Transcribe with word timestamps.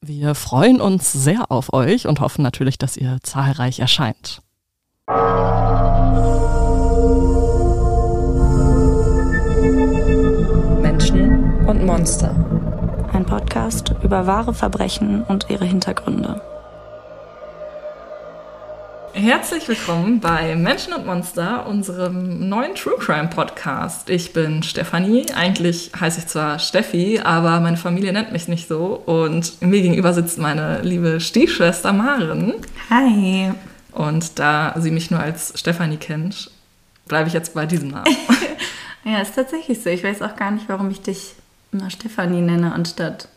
Wir 0.00 0.36
freuen 0.36 0.80
uns 0.80 1.12
sehr 1.12 1.50
auf 1.50 1.72
euch 1.72 2.06
und 2.06 2.20
hoffen 2.20 2.42
natürlich, 2.42 2.78
dass 2.78 2.96
ihr 2.96 3.18
zahlreich 3.22 3.80
erscheint. 3.80 4.42
Menschen 10.80 11.66
und 11.66 11.84
Monster. 11.84 12.32
Ein 13.12 13.26
Podcast 13.26 13.92
über 14.04 14.28
wahre 14.28 14.54
Verbrechen 14.54 15.24
und 15.24 15.50
ihre 15.50 15.64
Hintergründe. 15.64 16.40
Herzlich 19.14 19.66
willkommen 19.68 20.20
bei 20.20 20.54
Menschen 20.54 20.92
und 20.92 21.06
Monster, 21.06 21.66
unserem 21.66 22.48
neuen 22.48 22.74
True 22.74 22.96
Crime 22.98 23.28
Podcast. 23.28 24.10
Ich 24.10 24.32
bin 24.32 24.62
Stefanie. 24.62 25.26
Eigentlich 25.34 25.90
heiße 25.98 26.20
ich 26.20 26.26
zwar 26.26 26.58
Steffi, 26.58 27.20
aber 27.20 27.60
meine 27.60 27.76
Familie 27.76 28.12
nennt 28.12 28.32
mich 28.32 28.48
nicht 28.48 28.68
so. 28.68 29.02
Und 29.06 29.60
mir 29.62 29.82
gegenüber 29.82 30.12
sitzt 30.12 30.38
meine 30.38 30.82
liebe 30.82 31.20
Stiefschwester 31.20 31.92
Maren. 31.92 32.54
Hi. 32.90 33.52
Und 33.92 34.38
da 34.38 34.74
sie 34.78 34.90
mich 34.90 35.10
nur 35.10 35.20
als 35.20 35.58
Stefanie 35.58 35.96
kennt, 35.96 36.50
bleibe 37.06 37.28
ich 37.28 37.34
jetzt 37.34 37.54
bei 37.54 37.66
diesem 37.66 37.88
Namen. 37.88 38.16
ja, 39.04 39.20
ist 39.20 39.34
tatsächlich 39.34 39.82
so. 39.82 39.90
Ich 39.90 40.04
weiß 40.04 40.22
auch 40.22 40.36
gar 40.36 40.50
nicht, 40.50 40.68
warum 40.68 40.90
ich 40.90 41.00
dich 41.00 41.34
immer 41.72 41.90
Stefanie 41.90 42.40
nenne 42.40 42.72
anstatt 42.72 43.28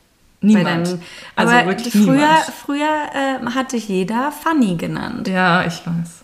Niemand. 0.42 0.88
Deinem, 0.88 1.02
also 1.36 1.54
aber 1.54 1.68
wirklich 1.68 1.94
früher, 1.94 2.14
niemand. 2.14 2.54
früher 2.66 3.00
äh, 3.14 3.46
hatte 3.54 3.78
ich 3.78 3.88
jeder 3.88 4.32
Fanny 4.32 4.76
genannt. 4.76 5.28
Ja, 5.28 5.64
ich 5.66 5.86
weiß. 5.86 6.22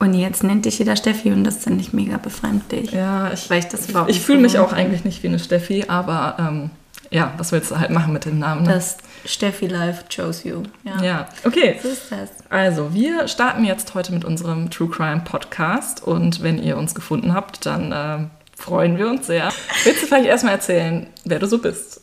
Und 0.00 0.14
jetzt 0.14 0.42
nennt 0.42 0.64
dich 0.64 0.78
jeder 0.78 0.96
Steffi 0.96 1.30
und 1.30 1.44
das 1.44 1.58
finde 1.58 1.82
ich 1.82 1.92
mega 1.92 2.16
befremdlich. 2.16 2.90
Ja, 2.90 3.32
ich, 3.32 3.48
Weil 3.50 3.58
ich 3.60 3.66
das 3.66 3.88
überhaupt 3.88 4.10
ich 4.10 4.16
nicht 4.16 4.24
fühle 4.24 4.40
mich 4.40 4.58
auch 4.58 4.72
eigentlich 4.72 5.04
nicht 5.04 5.22
wie 5.22 5.28
eine 5.28 5.38
Steffi, 5.38 5.84
aber 5.88 6.36
ähm, 6.38 6.70
ja, 7.10 7.32
was 7.36 7.52
willst 7.52 7.70
du 7.70 7.78
halt 7.78 7.90
machen 7.90 8.12
mit 8.12 8.24
dem 8.24 8.38
Namen? 8.38 8.62
Ne? 8.62 8.72
Das 8.72 8.96
Steffi 9.26 9.66
Life 9.66 10.04
chose 10.08 10.48
you. 10.48 10.62
Ja. 10.84 11.02
ja, 11.02 11.28
okay. 11.44 11.78
So 11.82 11.90
ist 11.90 12.10
das. 12.10 12.30
Also, 12.48 12.94
wir 12.94 13.28
starten 13.28 13.64
jetzt 13.64 13.94
heute 13.94 14.12
mit 14.12 14.24
unserem 14.24 14.70
True 14.70 14.88
Crime 14.88 15.20
Podcast 15.24 16.02
und 16.02 16.42
wenn 16.42 16.62
ihr 16.62 16.76
uns 16.78 16.94
gefunden 16.94 17.34
habt, 17.34 17.66
dann 17.66 17.92
äh, 17.92 18.26
freuen 18.56 18.96
wir 18.96 19.08
uns 19.08 19.26
sehr. 19.26 19.52
Willst 19.84 20.02
du 20.02 20.06
vielleicht 20.06 20.26
erstmal 20.26 20.54
erzählen, 20.54 21.08
wer 21.24 21.38
du 21.38 21.46
so 21.46 21.58
bist? 21.58 22.00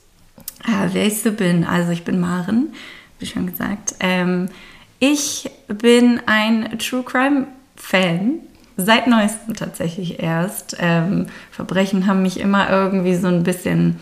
Ah, 0.63 0.87
wer 0.91 1.05
ich 1.05 1.21
so 1.21 1.31
bin. 1.31 1.63
Also 1.63 1.91
ich 1.91 2.03
bin 2.03 2.19
Maren, 2.19 2.73
wie 3.19 3.25
schon 3.25 3.47
gesagt. 3.47 3.95
Ähm, 3.99 4.49
ich 4.99 5.49
bin 5.67 6.21
ein 6.25 6.77
True 6.79 7.03
Crime 7.03 7.47
Fan. 7.75 8.39
Seit 8.77 9.07
neuestem 9.07 9.55
tatsächlich 9.55 10.19
erst. 10.19 10.77
Ähm, 10.79 11.27
Verbrechen 11.51 12.07
haben 12.07 12.21
mich 12.21 12.39
immer 12.39 12.69
irgendwie 12.69 13.15
so 13.15 13.27
ein 13.27 13.43
bisschen 13.43 13.99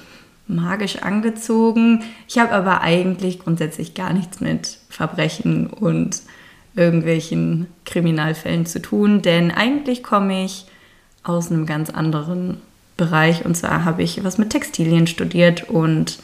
magisch 0.47 0.97
angezogen. 0.97 2.03
Ich 2.27 2.37
habe 2.37 2.51
aber 2.51 2.81
eigentlich 2.81 3.39
grundsätzlich 3.39 3.93
gar 3.93 4.13
nichts 4.13 4.39
mit 4.41 4.79
Verbrechen 4.89 5.67
und 5.67 6.21
irgendwelchen 6.75 7.67
Kriminalfällen 7.85 8.65
zu 8.65 8.81
tun, 8.81 9.21
denn 9.21 9.51
eigentlich 9.51 10.03
komme 10.03 10.43
ich 10.43 10.65
aus 11.23 11.49
einem 11.49 11.65
ganz 11.65 11.89
anderen 11.89 12.61
Bereich 12.97 13.45
und 13.45 13.55
zwar 13.55 13.85
habe 13.85 14.03
ich 14.03 14.23
was 14.23 14.37
mit 14.37 14.49
Textilien 14.51 15.07
studiert 15.07 15.69
und 15.69 16.19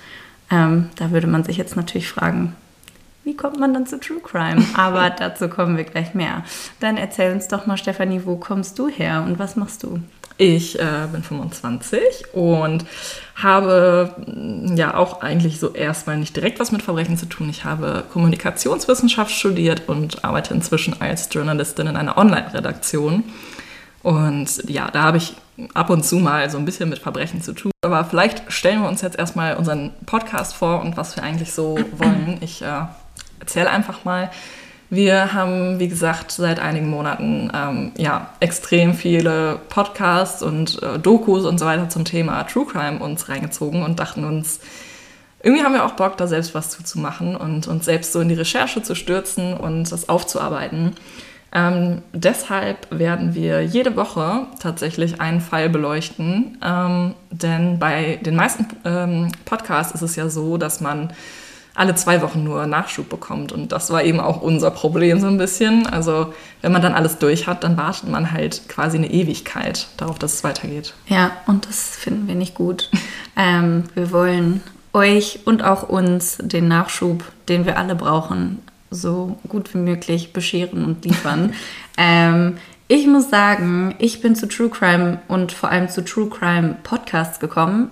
ähm, 0.52 0.90
da 0.96 1.12
würde 1.12 1.28
man 1.28 1.44
sich 1.44 1.58
jetzt 1.58 1.76
natürlich 1.76 2.10
fragen, 2.10 2.56
wie 3.24 3.36
kommt 3.36 3.60
man 3.60 3.74
dann 3.74 3.86
zu 3.86 4.00
True 4.00 4.20
Crime? 4.22 4.66
Aber 4.76 5.10
dazu 5.18 5.48
kommen 5.48 5.78
wir 5.78 5.84
gleich 5.84 6.14
mehr. 6.14 6.44
Dann 6.80 6.98
erzähl 6.98 7.34
uns 7.34 7.48
doch 7.48 7.66
mal, 7.66 7.78
Stefanie, 7.78 8.22
wo 8.26 8.36
kommst 8.36 8.80
du 8.80 8.90
her 8.90 9.24
und 9.26 9.40
was 9.40 9.56
machst 9.56 9.84
du? 9.84 10.00
Ich 10.38 10.80
äh, 10.80 11.08
bin 11.12 11.22
25 11.22 12.34
und 12.34 12.86
habe 13.36 14.16
mm, 14.26 14.76
ja 14.76 14.96
auch 14.96 15.22
eigentlich 15.22 15.60
so 15.60 15.72
erstmal 15.74 16.18
nicht 16.18 16.36
direkt 16.36 16.60
was 16.60 16.72
mit 16.72 16.82
Verbrechen 16.82 17.16
zu 17.16 17.28
tun. 17.28 17.48
Ich 17.50 17.64
habe 17.64 18.04
Kommunikationswissenschaft 18.12 19.32
studiert 19.32 19.88
und 19.88 20.26
arbeite 20.26 20.56
inzwischen 20.56 21.00
als 21.00 21.30
Journalistin 21.32 21.88
in 21.88 21.96
einer 21.96 22.18
Online-Redaktion. 22.18 23.24
Und 24.02 24.68
ja, 24.68 24.90
da 24.90 25.04
habe 25.04 25.18
ich 25.18 25.36
ab 25.74 25.90
und 25.90 26.04
zu 26.04 26.18
mal 26.18 26.50
so 26.50 26.58
ein 26.58 26.66
bisschen 26.66 26.90
mit 26.90 27.00
Verbrechen 27.00 27.42
zu 27.42 27.54
tun. 27.54 27.72
Aber 27.84 28.06
vielleicht 28.06 28.52
stellen 28.52 28.82
wir 28.82 28.88
uns 28.88 29.02
jetzt 29.02 29.18
erstmal 29.18 29.56
unseren 29.56 29.92
Podcast 30.06 30.56
vor 30.56 30.82
und 30.82 30.98
was 30.98 31.16
wir 31.16 31.24
eigentlich 31.24 31.54
so 31.54 31.78
wollen. 31.98 32.38
Ich 32.42 32.62
äh, 32.62 32.86
erzähle 33.40 33.70
einfach 33.70 34.06
mal. 34.06 34.30
Wir 34.90 35.34
haben, 35.34 35.80
wie 35.80 35.88
gesagt, 35.88 36.34
seit 36.34 36.60
einigen 36.60 36.90
Monaten 36.90 37.50
ähm, 37.56 37.92
ja, 37.96 38.30
extrem 38.42 38.94
viele 38.94 39.60
Podcasts 39.70 40.44
und 40.44 40.84
äh, 40.84 41.00
Dokus 41.00 41.46
und 41.46 41.60
so 41.60 41.66
weiter 41.66 41.88
zum 41.88 42.04
Thema 42.04 42.44
True 42.44 42.66
Crime 42.66 43.00
uns 43.00 43.30
reingezogen 43.30 43.84
und 43.84 44.02
dachten 44.02 44.26
uns, 44.26 44.60
irgendwie 45.42 45.64
haben 45.64 45.74
wir 45.74 45.86
auch 45.86 45.94
Bock, 45.94 46.18
da 46.18 46.28
selbst 46.28 46.54
was 46.54 46.72
zuzumachen 46.72 47.38
und 47.38 47.68
uns 47.68 47.86
selbst 47.86 48.12
so 48.12 48.20
in 48.20 48.28
die 48.28 48.36
Recherche 48.36 48.84
zu 48.84 48.94
stürzen 48.94 49.56
und 49.56 49.90
das 49.92 50.10
aufzuarbeiten. 50.10 50.94
Ähm, 51.54 52.02
deshalb 52.14 52.88
werden 52.92 53.36
wir 53.36 53.62
jede 53.62 53.96
Woche 53.96 54.48
tatsächlich 54.60 55.20
einen 55.20 55.42
Fall 55.42 55.70
beleuchten, 55.70 56.58
ähm, 56.64 57.14
denn 57.30 57.78
bei 57.78 58.20
den 58.22 58.36
meisten 58.36 58.68
ähm, 58.86 59.32
Podcasts 59.44 59.94
ist 59.94 60.02
es 60.02 60.16
ja 60.16 60.30
so, 60.30 60.58
dass 60.58 60.80
man 60.80 61.12
alle 61.74 61.96
zwei 61.96 62.22
Wochen 62.22 62.44
nur 62.44 62.66
Nachschub 62.68 63.10
bekommt. 63.10 63.52
Und 63.52 63.72
das 63.72 63.92
war 63.92 64.04
eben 64.04 64.20
auch 64.20 64.42
unser 64.42 64.72
Problem 64.72 65.20
so 65.20 65.28
ein 65.28 65.38
bisschen. 65.38 65.88
Also 65.88 66.34
wenn 66.62 66.72
man 66.72 66.82
dann 66.82 66.94
alles 66.94 67.18
durch 67.18 67.48
hat, 67.48 67.64
dann 67.64 67.78
wartet 67.78 68.10
man 68.10 68.32
halt 68.32 68.68
quasi 68.68 68.98
eine 68.98 69.10
Ewigkeit 69.10 69.88
darauf, 69.98 70.20
dass 70.20 70.34
es 70.34 70.44
weitergeht. 70.44 70.94
Ja, 71.08 71.32
und 71.48 71.68
das 71.68 71.96
finden 71.96 72.28
wir 72.28 72.36
nicht 72.36 72.56
gut. 72.56 72.90
ähm, 73.38 73.86
wir 73.96 74.12
wollen 74.12 74.62
euch 74.94 75.40
und 75.46 75.64
auch 75.64 75.88
uns 75.88 76.38
den 76.42 76.68
Nachschub, 76.68 77.24
den 77.48 77.66
wir 77.66 77.78
alle 77.78 77.96
brauchen, 77.96 78.60
so 78.92 79.38
gut 79.48 79.74
wie 79.74 79.80
möglich 79.80 80.34
bescheren 80.34 80.86
und 80.86 81.06
liefern. 81.06 81.54
ähm, 81.98 82.58
ich 82.88 83.08
muss 83.08 83.30
sagen, 83.30 83.96
ich 84.00 84.22
bin 84.22 84.36
zu 84.36 84.48
True 84.48 84.70
Crime 84.70 85.20
und 85.30 85.54
vor 85.54 85.70
allem 85.70 85.88
zu 85.88 86.04
True 86.04 86.30
Crime 86.30 86.76
Podcasts 86.84 87.40
gekommen 87.40 87.90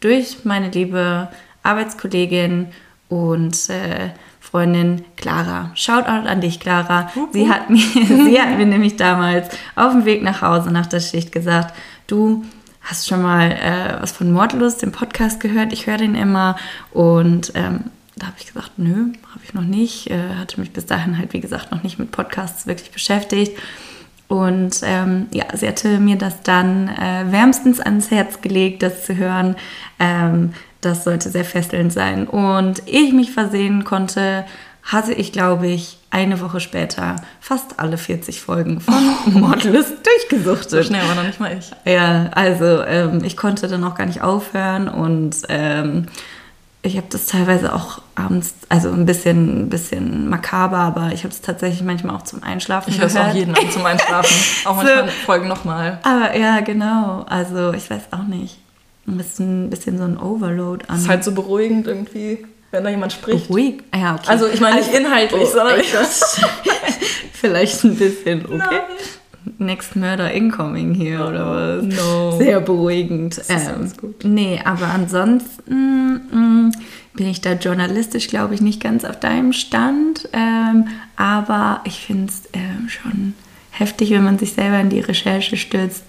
durch 0.00 0.44
meine 0.44 0.70
liebe 0.70 1.28
Arbeitskollegin 1.62 2.68
und 3.10 3.68
äh, 3.68 4.10
Freundin 4.40 5.04
Clara. 5.16 5.70
Shoutout 5.74 6.26
an 6.26 6.40
dich, 6.40 6.60
Clara. 6.60 7.10
Sie 7.32 7.50
hat, 7.50 7.68
mir, 7.68 7.78
sie 8.06 8.40
hat 8.40 8.56
mir 8.56 8.64
nämlich 8.64 8.96
damals 8.96 9.48
auf 9.76 9.92
dem 9.92 10.06
Weg 10.06 10.22
nach 10.22 10.40
Hause 10.40 10.70
nach 10.70 10.86
der 10.86 11.00
Schicht 11.00 11.30
gesagt, 11.30 11.74
du 12.06 12.44
hast 12.80 13.06
schon 13.06 13.20
mal 13.20 13.52
äh, 13.52 14.00
was 14.00 14.12
von 14.12 14.32
Mordlust, 14.32 14.80
dem 14.80 14.92
Podcast 14.92 15.40
gehört? 15.40 15.74
Ich 15.74 15.86
höre 15.86 15.98
den 15.98 16.14
immer 16.14 16.56
und 16.92 17.52
ähm, 17.54 17.90
da 18.18 18.26
habe 18.26 18.36
ich 18.38 18.46
gesagt, 18.46 18.72
nö, 18.76 19.12
habe 19.30 19.40
ich 19.44 19.54
noch 19.54 19.62
nicht. 19.62 20.10
Äh, 20.10 20.34
hatte 20.38 20.60
mich 20.60 20.72
bis 20.72 20.86
dahin 20.86 21.18
halt, 21.18 21.32
wie 21.32 21.40
gesagt, 21.40 21.70
noch 21.70 21.82
nicht 21.82 21.98
mit 21.98 22.10
Podcasts 22.10 22.66
wirklich 22.66 22.90
beschäftigt. 22.90 23.56
Und 24.28 24.80
ähm, 24.84 25.26
ja, 25.32 25.44
sie 25.54 25.66
hatte 25.66 25.98
mir 25.98 26.16
das 26.16 26.42
dann 26.42 26.88
äh, 26.88 27.24
wärmstens 27.30 27.80
ans 27.80 28.10
Herz 28.10 28.42
gelegt, 28.42 28.82
das 28.82 29.06
zu 29.06 29.16
hören. 29.16 29.56
Ähm, 29.98 30.52
das 30.80 31.04
sollte 31.04 31.30
sehr 31.30 31.46
fesselnd 31.46 31.92
sein. 31.92 32.26
Und 32.28 32.86
ehe 32.86 33.02
ich 33.02 33.12
mich 33.12 33.32
versehen 33.32 33.84
konnte, 33.84 34.44
hatte 34.82 35.12
ich, 35.12 35.32
glaube 35.32 35.66
ich, 35.66 35.98
eine 36.10 36.40
Woche 36.40 36.60
später 36.60 37.16
fast 37.40 37.78
alle 37.78 37.98
40 37.98 38.40
Folgen 38.40 38.80
von 38.80 38.94
Mordlust 39.40 39.94
durchgesuchtet. 40.06 40.70
So 40.70 40.82
schnell 40.82 41.06
war 41.08 41.14
noch 41.14 41.24
nicht 41.24 41.40
mal 41.40 41.56
ich. 41.58 41.70
Ja, 41.84 42.30
also 42.32 42.82
ähm, 42.82 43.22
ich 43.24 43.36
konnte 43.36 43.68
dann 43.68 43.84
auch 43.84 43.94
gar 43.94 44.06
nicht 44.06 44.22
aufhören 44.22 44.88
und 44.88 45.36
ähm, 45.48 46.06
ich 46.82 46.96
habe 46.96 47.06
das 47.10 47.26
teilweise 47.26 47.74
auch 47.74 48.00
abends, 48.14 48.54
also 48.68 48.90
ein 48.90 49.04
bisschen, 49.04 49.62
ein 49.64 49.68
bisschen 49.68 50.28
makaber, 50.28 50.78
aber 50.78 51.10
ich 51.12 51.24
habe 51.24 51.34
es 51.34 51.40
tatsächlich 51.40 51.82
manchmal 51.82 52.14
auch 52.16 52.22
zum 52.22 52.42
Einschlafen 52.42 52.90
Ich 52.92 52.98
höre 52.98 53.06
es 53.08 53.16
auch 53.16 53.34
jeden 53.34 53.54
Abend 53.54 53.72
zum 53.72 53.84
Einschlafen. 53.84 54.36
auch 54.64 54.76
manchmal 54.76 55.08
Folgen 55.08 55.48
nochmal. 55.48 55.98
Aber 56.04 56.36
ja, 56.36 56.60
genau. 56.60 57.24
Also 57.28 57.72
ich 57.72 57.90
weiß 57.90 58.02
auch 58.12 58.24
nicht. 58.24 58.58
Ein 59.06 59.16
bisschen, 59.16 59.64
ein 59.66 59.70
bisschen 59.70 59.98
so 59.98 60.04
ein 60.04 60.18
Overload 60.18 60.84
an. 60.88 60.98
Ist 60.98 61.08
halt 61.08 61.24
so 61.24 61.32
beruhigend 61.32 61.86
irgendwie, 61.86 62.46
wenn 62.70 62.84
da 62.84 62.90
jemand 62.90 63.12
spricht. 63.12 63.48
Ruhig. 63.50 63.82
Ja, 63.94 64.14
okay. 64.14 64.24
Also 64.28 64.46
ich 64.46 64.60
meine 64.60 64.76
nicht 64.76 64.88
Also- 64.94 64.98
inhaltlich, 65.00 65.42
Oh, 65.42 65.46
sondern 65.46 65.80
vielleicht 67.32 67.82
ein 67.84 67.96
bisschen, 67.96 68.44
okay. 68.46 68.80
Next 69.58 69.96
Murder 69.96 70.30
Incoming 70.32 70.94
hier 70.94 71.26
oder 71.26 71.80
was? 71.82 71.84
No. 71.84 72.38
Sehr 72.38 72.60
beruhigend. 72.60 73.38
ist 73.38 73.50
Ähm, 73.50 73.60
alles 73.76 73.96
gut. 73.96 74.24
Nee, 74.24 74.60
aber 74.64 74.86
ansonsten 74.86 76.14
mh, 76.30 76.70
bin 77.14 77.26
ich 77.26 77.40
da 77.40 77.52
journalistisch, 77.54 78.28
glaube 78.28 78.54
ich, 78.54 78.60
nicht 78.60 78.80
ganz 78.80 79.04
auf 79.04 79.18
deinem 79.18 79.52
Stand. 79.52 80.28
Ähm, 80.32 80.86
aber 81.16 81.80
ich 81.84 82.00
finde 82.00 82.32
es 82.32 82.42
ähm, 82.52 82.88
schon 82.88 83.34
heftig, 83.70 84.10
wenn 84.12 84.24
man 84.24 84.38
sich 84.38 84.52
selber 84.52 84.78
in 84.80 84.90
die 84.90 85.00
Recherche 85.00 85.56
stürzt, 85.56 86.04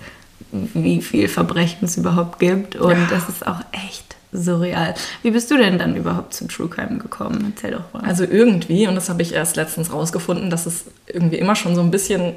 wie 0.51 1.01
viel 1.01 1.27
Verbrechen 1.27 1.85
es 1.85 1.97
überhaupt 1.97 2.39
gibt. 2.39 2.75
Und 2.75 2.91
Ja. 2.91 3.07
das 3.09 3.29
ist 3.29 3.45
auch 3.47 3.61
echt 3.71 4.15
surreal. 4.31 4.93
Wie 5.23 5.31
bist 5.31 5.49
du 5.49 5.57
denn 5.57 5.79
dann 5.79 5.95
überhaupt 5.95 6.35
zu 6.35 6.47
True 6.47 6.67
Crime 6.69 6.99
gekommen? 6.99 7.51
Erzähl 7.55 7.71
doch 7.71 7.91
mal. 7.93 8.03
Also 8.07 8.23
irgendwie, 8.25 8.87
und 8.87 8.93
das 8.93 9.09
habe 9.09 9.23
ich 9.23 9.33
erst 9.33 9.55
letztens 9.55 9.91
rausgefunden, 9.91 10.51
dass 10.51 10.67
es 10.67 10.85
irgendwie 11.07 11.37
immer 11.37 11.55
schon 11.55 11.73
so 11.75 11.81
ein 11.81 11.89
bisschen 11.89 12.33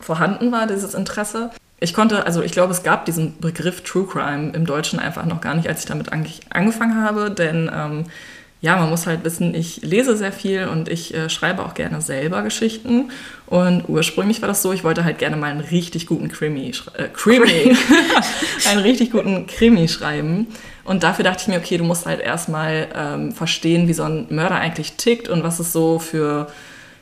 vorhanden 0.00 0.52
war, 0.52 0.66
dieses 0.66 0.94
Interesse. 0.94 1.50
Ich 1.80 1.92
konnte, 1.92 2.24
also 2.24 2.42
ich 2.42 2.52
glaube, 2.52 2.72
es 2.72 2.82
gab 2.82 3.04
diesen 3.04 3.38
Begriff 3.40 3.82
True 3.82 4.06
Crime 4.06 4.52
im 4.54 4.64
Deutschen 4.64 4.98
einfach 4.98 5.26
noch 5.26 5.40
gar 5.40 5.54
nicht, 5.54 5.68
als 5.68 5.80
ich 5.80 5.86
damit 5.86 6.12
eigentlich 6.12 6.40
angefangen 6.50 7.02
habe, 7.02 7.30
denn 7.30 7.70
ähm, 7.74 8.04
ja, 8.64 8.76
man 8.76 8.88
muss 8.88 9.06
halt 9.06 9.24
wissen, 9.24 9.54
ich 9.54 9.82
lese 9.82 10.16
sehr 10.16 10.32
viel 10.32 10.68
und 10.68 10.88
ich 10.88 11.12
äh, 11.12 11.28
schreibe 11.28 11.62
auch 11.62 11.74
gerne 11.74 12.00
selber 12.00 12.40
Geschichten. 12.40 13.10
Und 13.44 13.84
ursprünglich 13.88 14.40
war 14.40 14.48
das 14.48 14.62
so, 14.62 14.72
ich 14.72 14.84
wollte 14.84 15.04
halt 15.04 15.18
gerne 15.18 15.36
mal 15.36 15.50
einen 15.50 15.60
richtig 15.60 16.06
guten 16.06 16.28
Krimi, 16.28 16.72
äh, 16.96 17.08
Krimi, 17.12 17.76
einen 18.70 18.80
richtig 18.80 19.10
guten 19.10 19.46
Krimi 19.46 19.86
schreiben. 19.86 20.46
Und 20.84 21.02
dafür 21.02 21.24
dachte 21.24 21.42
ich 21.42 21.48
mir, 21.48 21.58
okay, 21.58 21.76
du 21.76 21.84
musst 21.84 22.06
halt 22.06 22.20
erstmal 22.20 22.88
ähm, 22.94 23.32
verstehen, 23.32 23.86
wie 23.86 23.92
so 23.92 24.04
ein 24.04 24.28
Mörder 24.30 24.54
eigentlich 24.54 24.94
tickt 24.94 25.28
und 25.28 25.42
was 25.42 25.58
es 25.58 25.70
so 25.70 25.98
für, 25.98 26.46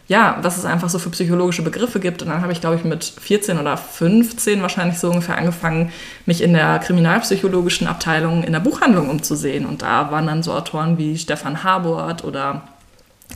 ja, 0.09 0.39
was 0.43 0.59
es 0.59 0.65
einfach 0.65 0.91
so 0.91 0.99
für 0.99 1.11
psychologische 1.11 1.63
Begriffe 1.63 2.01
gibt. 2.01 2.23
Und 2.23 2.29
dann 2.29 2.43
habe 2.43 2.53
ich, 2.53 2.61
glaube 2.61 2.77
ich, 2.77 2.85
mit 2.85 3.05
14 3.05 3.59
oder 3.59 3.77
15 3.77 4.61
wahrscheinlich 4.61 4.99
so 4.99 5.09
ungefähr 5.09 5.39
angefangen, 5.39 5.93
mich 6.27 6.43
in 6.43 6.53
der 6.53 6.79
kriminalpsychologischen 6.81 7.87
Abteilung 7.87 8.43
in 8.43 8.53
der 8.53 8.61
Buchhandlung 8.61 9.09
umzusehen. 9.09 9.65
Und 9.65 9.83
da 9.83 10.11
waren 10.11 10.27
dann 10.27 10.43
so 10.43 10.53
Autoren 10.53 10.99
wie 10.99 11.17
Stefan 11.17 11.63
Habort 11.65 12.25
oder 12.25 12.63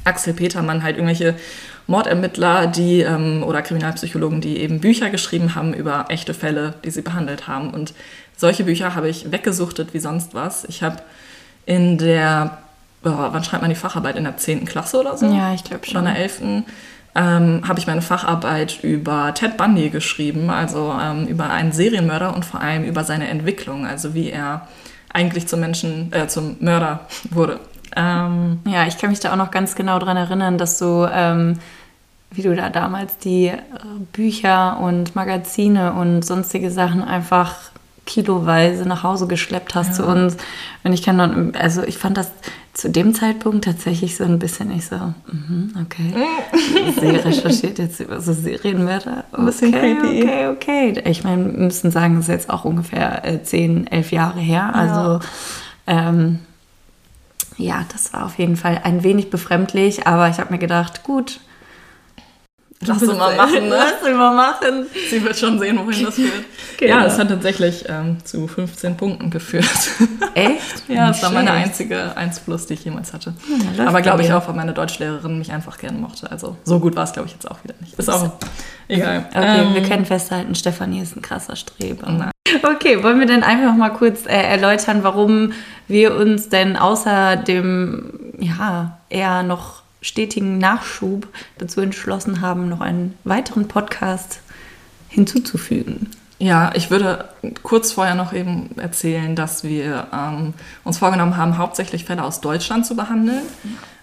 Axel 0.04 0.34
Petermann 0.34 0.82
halt 0.82 0.96
irgendwelche 0.96 1.34
Mordermittler, 1.86 2.66
die 2.66 3.00
ähm, 3.00 3.44
oder 3.44 3.62
Kriminalpsychologen, 3.62 4.40
die 4.40 4.58
eben 4.58 4.80
Bücher 4.80 5.10
geschrieben 5.10 5.54
haben 5.54 5.72
über 5.72 6.06
echte 6.08 6.34
Fälle, 6.34 6.74
die 6.84 6.90
sie 6.90 7.02
behandelt 7.02 7.46
haben. 7.46 7.70
Und 7.70 7.94
solche 8.36 8.64
Bücher 8.64 8.94
habe 8.94 9.08
ich 9.08 9.30
weggesuchtet 9.30 9.94
wie 9.94 10.00
sonst 10.00 10.34
was. 10.34 10.64
Ich 10.64 10.82
habe 10.82 10.96
in 11.64 11.98
der, 11.98 12.58
oh, 13.04 13.10
wann 13.30 13.44
schreibt 13.44 13.62
man 13.62 13.70
die 13.70 13.76
Facharbeit? 13.76 14.16
In 14.16 14.24
der 14.24 14.36
10. 14.36 14.64
Klasse 14.64 15.00
oder 15.00 15.16
so? 15.16 15.26
Ja, 15.26 15.54
ich 15.54 15.64
glaub 15.64 15.84
schon. 15.86 16.02
Oder 16.02 16.10
in 16.10 16.14
der 16.14 16.22
11. 16.22 16.40
Ähm, 17.18 17.62
habe 17.66 17.78
ich 17.78 17.86
meine 17.86 18.02
Facharbeit 18.02 18.80
über 18.82 19.32
Ted 19.32 19.56
Bundy 19.56 19.88
geschrieben, 19.88 20.50
also 20.50 20.94
ähm, 21.00 21.26
über 21.26 21.48
einen 21.48 21.72
Serienmörder 21.72 22.34
und 22.34 22.44
vor 22.44 22.60
allem 22.60 22.84
über 22.84 23.04
seine 23.04 23.28
Entwicklung, 23.28 23.86
also 23.86 24.12
wie 24.12 24.28
er 24.28 24.68
eigentlich 25.14 25.48
zum 25.48 25.60
Menschen, 25.60 26.12
äh, 26.12 26.28
zum 26.28 26.56
Mörder 26.60 27.06
wurde. 27.30 27.58
Ähm, 27.96 28.60
Ja, 28.66 28.86
ich 28.86 28.98
kann 28.98 29.08
mich 29.08 29.20
da 29.20 29.32
auch 29.32 29.36
noch 29.36 29.50
ganz 29.50 29.74
genau 29.74 29.98
dran 29.98 30.18
erinnern, 30.18 30.58
dass 30.58 30.78
du, 30.78 31.08
ähm, 31.10 31.58
wie 32.32 32.42
du 32.42 32.54
da 32.54 32.68
damals 32.68 33.16
die 33.16 33.46
äh, 33.46 33.62
Bücher 34.12 34.78
und 34.78 35.16
Magazine 35.16 35.94
und 35.94 36.22
sonstige 36.22 36.70
Sachen 36.70 37.02
einfach 37.02 37.54
kiloweise 38.04 38.86
nach 38.86 39.02
Hause 39.02 39.26
geschleppt 39.26 39.74
hast 39.74 39.94
zu 39.94 40.06
uns. 40.06 40.36
Und 40.84 40.92
ich 40.92 41.02
kann 41.02 41.18
dann, 41.18 41.54
also 41.56 41.82
ich 41.82 41.98
fand 41.98 42.16
das 42.16 42.30
zu 42.76 42.90
dem 42.90 43.14
Zeitpunkt 43.14 43.64
tatsächlich 43.64 44.16
so 44.16 44.24
ein 44.24 44.38
bisschen 44.38 44.68
nicht 44.68 44.86
so, 44.86 44.96
mhm, 44.96 45.72
okay. 45.82 46.12
Sie 47.00 47.06
recherchiert 47.06 47.78
jetzt 47.78 48.00
über 48.00 48.20
so 48.20 48.34
Serienmörder. 48.34 49.24
Okay, 49.32 49.40
Ein 49.40 49.46
bisschen 49.46 49.72
creepy. 49.72 50.22
Okay, 50.22 50.48
okay. 50.48 51.02
Ich 51.06 51.24
meine, 51.24 51.46
wir 51.46 51.58
müssen 51.58 51.90
sagen, 51.90 52.16
das 52.16 52.26
ist 52.26 52.32
jetzt 52.32 52.50
auch 52.50 52.66
ungefähr 52.66 53.24
äh, 53.24 53.42
10, 53.42 53.86
11 53.86 54.12
Jahre 54.12 54.40
her. 54.40 54.74
Also, 54.74 55.26
ähm, 55.86 56.40
ja, 57.56 57.86
das 57.90 58.12
war 58.12 58.26
auf 58.26 58.38
jeden 58.38 58.56
Fall 58.56 58.82
ein 58.84 59.02
wenig 59.02 59.30
befremdlich, 59.30 60.06
aber 60.06 60.28
ich 60.28 60.38
habe 60.38 60.52
mir 60.52 60.58
gedacht, 60.58 61.02
gut. 61.02 61.40
Lass 62.84 63.00
sie 63.00 63.06
mal 63.06 63.34
machen, 63.36 63.68
ne? 63.68 63.76
Lass 63.76 64.04
sie 64.04 64.12
mal 64.12 64.34
machen. 64.34 64.86
Sie 65.10 65.22
wird 65.22 65.36
schon 65.36 65.58
sehen, 65.58 65.78
wohin 65.84 66.04
das 66.04 66.14
führt. 66.14 66.32
Genau. 66.78 66.96
Ja, 66.96 67.06
es 67.06 67.18
hat 67.18 67.28
tatsächlich 67.28 67.86
ähm, 67.88 68.18
zu 68.22 68.46
15 68.46 68.98
Punkten 68.98 69.30
geführt. 69.30 69.64
Echt? 70.34 70.86
ja, 70.88 71.08
das 71.08 71.22
war 71.22 71.30
meine 71.30 71.50
einzige 71.50 72.14
1 72.14 72.40
plus, 72.40 72.66
die 72.66 72.74
ich 72.74 72.84
jemals 72.84 73.14
hatte. 73.14 73.32
läuft 73.78 73.88
Aber 73.88 74.02
glaube 74.02 74.20
ich 74.22 74.30
auch, 74.30 74.46
weil 74.46 74.54
meine 74.54 74.74
Deutschlehrerin 74.74 75.38
mich 75.38 75.52
einfach 75.52 75.78
gerne 75.78 75.96
mochte. 75.96 76.30
Also 76.30 76.54
so 76.64 76.78
gut 76.78 76.94
war 76.94 77.04
es, 77.04 77.14
glaube 77.14 77.28
ich, 77.28 77.32
jetzt 77.32 77.50
auch 77.50 77.64
wieder 77.64 77.74
nicht. 77.80 77.98
Ist 77.98 78.10
auch 78.10 78.30
egal. 78.88 79.24
Okay, 79.30 79.60
Ähm, 79.62 79.74
wir 79.74 79.82
können 79.84 80.04
festhalten, 80.04 80.54
Stefanie 80.54 81.00
ist 81.00 81.16
ein 81.16 81.22
krasser 81.22 81.56
Streber. 81.56 82.10
Nein. 82.10 82.30
Okay, 82.62 83.02
wollen 83.02 83.20
wir 83.20 83.26
denn 83.26 83.42
einfach 83.42 83.74
mal 83.74 83.90
kurz 83.90 84.26
äh, 84.26 84.32
erläutern, 84.32 85.02
warum 85.02 85.52
wir 85.88 86.14
uns 86.14 86.50
denn 86.50 86.76
außer 86.76 87.36
dem, 87.36 88.34
ja, 88.38 88.98
eher 89.08 89.42
noch 89.44 89.82
stetigen 90.06 90.58
Nachschub 90.58 91.26
dazu 91.58 91.80
entschlossen 91.80 92.40
haben, 92.40 92.68
noch 92.68 92.80
einen 92.80 93.18
weiteren 93.24 93.66
Podcast 93.66 94.40
hinzuzufügen? 95.08 96.10
Ja, 96.38 96.70
ich 96.74 96.90
würde 96.90 97.24
kurz 97.62 97.92
vorher 97.92 98.14
noch 98.14 98.32
eben 98.32 98.78
erzählen, 98.78 99.34
dass 99.34 99.64
wir 99.64 100.06
ähm, 100.12 100.54
uns 100.84 100.98
vorgenommen 100.98 101.36
haben, 101.36 101.58
hauptsächlich 101.58 102.04
Fälle 102.04 102.22
aus 102.22 102.40
Deutschland 102.40 102.86
zu 102.86 102.94
behandeln, 102.94 103.42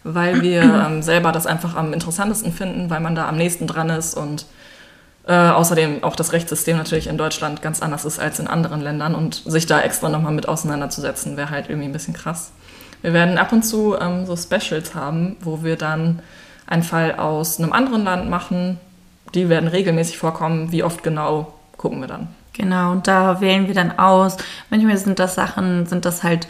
weil 0.03 0.41
wir 0.41 0.63
ähm, 0.63 1.03
selber 1.03 1.31
das 1.31 1.45
einfach 1.45 1.75
am 1.75 1.93
interessantesten 1.93 2.51
finden, 2.51 2.89
weil 2.89 2.99
man 2.99 3.15
da 3.15 3.29
am 3.29 3.37
nächsten 3.37 3.67
dran 3.67 3.89
ist 3.91 4.15
und 4.15 4.47
äh, 5.25 5.33
außerdem 5.33 6.03
auch 6.03 6.15
das 6.15 6.33
Rechtssystem 6.33 6.75
natürlich 6.75 7.07
in 7.07 7.17
Deutschland 7.17 7.61
ganz 7.61 7.81
anders 7.81 8.03
ist 8.03 8.19
als 8.19 8.39
in 8.39 8.47
anderen 8.47 8.81
Ländern 8.81 9.15
und 9.15 9.43
sich 9.45 9.67
da 9.67 9.79
extra 9.79 10.09
nochmal 10.09 10.33
mit 10.33 10.49
auseinanderzusetzen, 10.49 11.37
wäre 11.37 11.51
halt 11.51 11.69
irgendwie 11.69 11.87
ein 11.87 11.93
bisschen 11.93 12.15
krass. 12.15 12.51
Wir 13.03 13.13
werden 13.13 13.37
ab 13.37 13.51
und 13.51 13.63
zu 13.63 13.95
ähm, 13.99 14.25
so 14.25 14.35
Specials 14.35 14.95
haben, 14.95 15.35
wo 15.41 15.61
wir 15.61 15.75
dann 15.75 16.19
einen 16.65 16.83
Fall 16.83 17.15
aus 17.15 17.59
einem 17.59 17.73
anderen 17.73 18.05
Land 18.05 18.29
machen. 18.29 18.79
Die 19.35 19.49
werden 19.49 19.67
regelmäßig 19.67 20.17
vorkommen. 20.17 20.71
Wie 20.71 20.83
oft 20.83 21.03
genau, 21.03 21.53
gucken 21.77 21.99
wir 21.99 22.07
dann. 22.07 22.29
Genau, 22.53 22.91
und 22.91 23.07
da 23.07 23.41
wählen 23.41 23.67
wir 23.67 23.73
dann 23.73 23.99
aus. 23.99 24.37
Manchmal 24.69 24.97
sind 24.97 25.19
das 25.19 25.35
Sachen, 25.35 25.85
sind 25.85 26.05
das 26.05 26.23
halt 26.23 26.47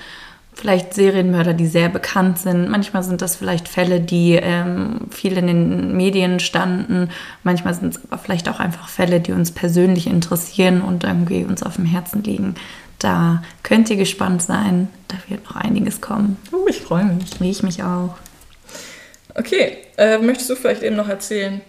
vielleicht 0.54 0.94
Serienmörder, 0.94 1.54
die 1.54 1.66
sehr 1.66 1.90
bekannt 1.90 2.38
sind. 2.38 2.70
Manchmal 2.70 3.02
sind 3.02 3.24
das 3.24 3.36
vielleicht 3.36 3.68
Fälle, 3.68 4.00
die 4.00 4.34
ähm, 4.34 5.08
viel 5.10 5.36
in 5.38 5.48
den 5.48 5.98
Medien 5.98 6.40
standen. 6.40 7.10
Manchmal 7.44 7.74
sind 7.74 7.96
es 7.96 8.02
aber 8.06 8.20
vielleicht 8.20 8.48
auch 8.50 8.60
einfach 8.60 8.90
Fälle, 8.90 9.20
die 9.20 9.32
uns 9.32 9.52
persönlich 9.52 10.06
interessieren 10.06 10.82
und 10.82 11.04
irgendwie 11.04 11.44
uns 11.46 11.64
auf 11.64 11.78
dem 11.78 11.86
Herzen 11.86 12.22
liegen. 12.22 12.56
Da 13.04 13.44
könnt 13.64 13.90
ihr 13.90 13.98
gespannt 13.98 14.42
sein. 14.42 14.88
Da 15.10 15.18
wird 15.28 15.44
noch 15.46 15.58
einiges 15.58 16.00
kommen. 16.00 16.38
Uh, 16.54 16.68
ich 16.70 16.80
freue 16.80 17.04
mich. 17.04 17.40
Wie 17.42 17.52
ich 17.52 17.62
mich 17.62 17.84
auch. 17.84 18.16
Okay, 19.36 19.78
äh, 19.98 20.20
möchtest 20.20 20.50
du 20.50 20.56
vielleicht 20.56 20.84
eben 20.84 20.96
noch 20.96 21.10
erzählen, 21.10 21.62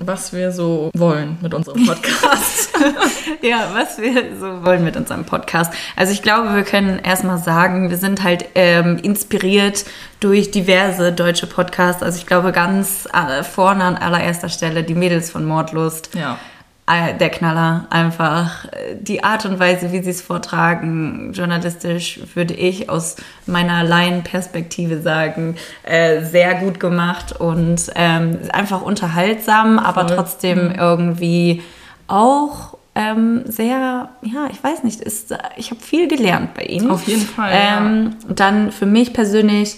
was 0.00 0.34
wir 0.34 0.52
so 0.52 0.90
wollen 0.94 1.38
mit 1.40 1.54
unserem 1.54 1.86
Podcast? 1.86 2.70
Ja, 3.42 3.70
was 3.72 3.98
wir 3.98 4.36
so 4.38 4.64
wollen 4.64 4.84
mit 4.84 4.96
unserem 4.96 5.24
Podcast. 5.24 5.72
Also 5.94 6.12
ich 6.12 6.20
glaube, 6.20 6.54
wir 6.54 6.64
können 6.64 6.98
erstmal 6.98 7.38
sagen, 7.38 7.88
wir 7.88 7.96
sind 7.96 8.22
halt 8.22 8.46
ähm, 8.54 8.98
inspiriert 8.98 9.84
durch 10.20 10.50
diverse 10.50 11.12
deutsche 11.12 11.46
Podcasts. 11.46 12.02
Also 12.02 12.18
ich 12.18 12.26
glaube 12.26 12.52
ganz 12.52 13.08
äh, 13.12 13.42
vorne 13.42 13.84
an 13.84 13.96
allererster 13.96 14.48
Stelle 14.48 14.82
die 14.82 14.94
Mädels 14.94 15.30
von 15.30 15.44
Mordlust. 15.44 16.14
ja. 16.14 16.38
Der 16.88 17.30
Knaller, 17.30 17.86
einfach 17.90 18.66
die 19.00 19.24
Art 19.24 19.44
und 19.44 19.58
Weise, 19.58 19.90
wie 19.90 20.04
sie 20.04 20.10
es 20.10 20.22
vortragen, 20.22 21.32
journalistisch 21.32 22.20
würde 22.34 22.54
ich 22.54 22.88
aus 22.88 23.16
meiner 23.44 23.82
Laienperspektive 23.82 25.02
sagen, 25.02 25.56
äh, 25.82 26.22
sehr 26.22 26.54
gut 26.54 26.78
gemacht 26.78 27.40
und 27.40 27.90
ähm, 27.96 28.38
einfach 28.52 28.82
unterhaltsam, 28.82 29.80
aber 29.80 30.06
Voll. 30.06 30.16
trotzdem 30.16 30.72
irgendwie 30.78 31.60
auch 32.06 32.76
ähm, 32.94 33.42
sehr, 33.46 34.08
ja, 34.22 34.48
ich 34.50 34.62
weiß 34.62 34.84
nicht, 34.84 35.00
ist, 35.00 35.36
ich 35.56 35.70
habe 35.70 35.80
viel 35.80 36.08
gelernt 36.08 36.54
bei 36.54 36.62
ihnen. 36.62 36.90
Auf 36.90 37.06
jeden 37.06 37.26
Fall, 37.26 37.52
ja. 37.52 37.78
Ähm, 37.78 38.16
Dann 38.28 38.72
für 38.72 38.86
mich 38.86 39.12
persönlich 39.12 39.76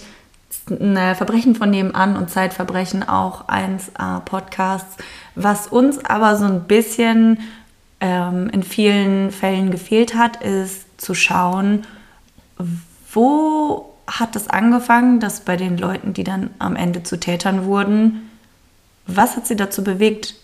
Verbrechen 1.15 1.55
von 1.55 1.69
nebenan 1.69 2.15
und 2.15 2.29
Zeitverbrechen 2.29 3.07
auch 3.07 3.47
1A 3.47 4.21
Podcasts, 4.21 4.97
was 5.35 5.67
uns 5.67 6.03
aber 6.05 6.35
so 6.35 6.45
ein 6.45 6.63
bisschen 6.63 7.39
ähm, 7.99 8.49
in 8.49 8.63
vielen 8.63 9.31
Fällen 9.31 9.71
gefehlt 9.71 10.15
hat, 10.15 10.41
ist 10.43 11.01
zu 11.01 11.13
schauen, 11.13 11.83
wo 13.13 13.93
hat 14.07 14.35
es 14.35 14.49
angefangen, 14.49 15.19
dass 15.19 15.41
bei 15.41 15.55
den 15.55 15.77
Leuten, 15.77 16.13
die 16.13 16.23
dann 16.23 16.49
am 16.59 16.75
Ende 16.75 17.03
zu 17.03 17.19
Tätern 17.19 17.65
wurden, 17.65 18.29
was 19.05 19.35
hat 19.35 19.47
sie 19.47 19.55
dazu 19.55 19.83
bewegt, 19.83 20.35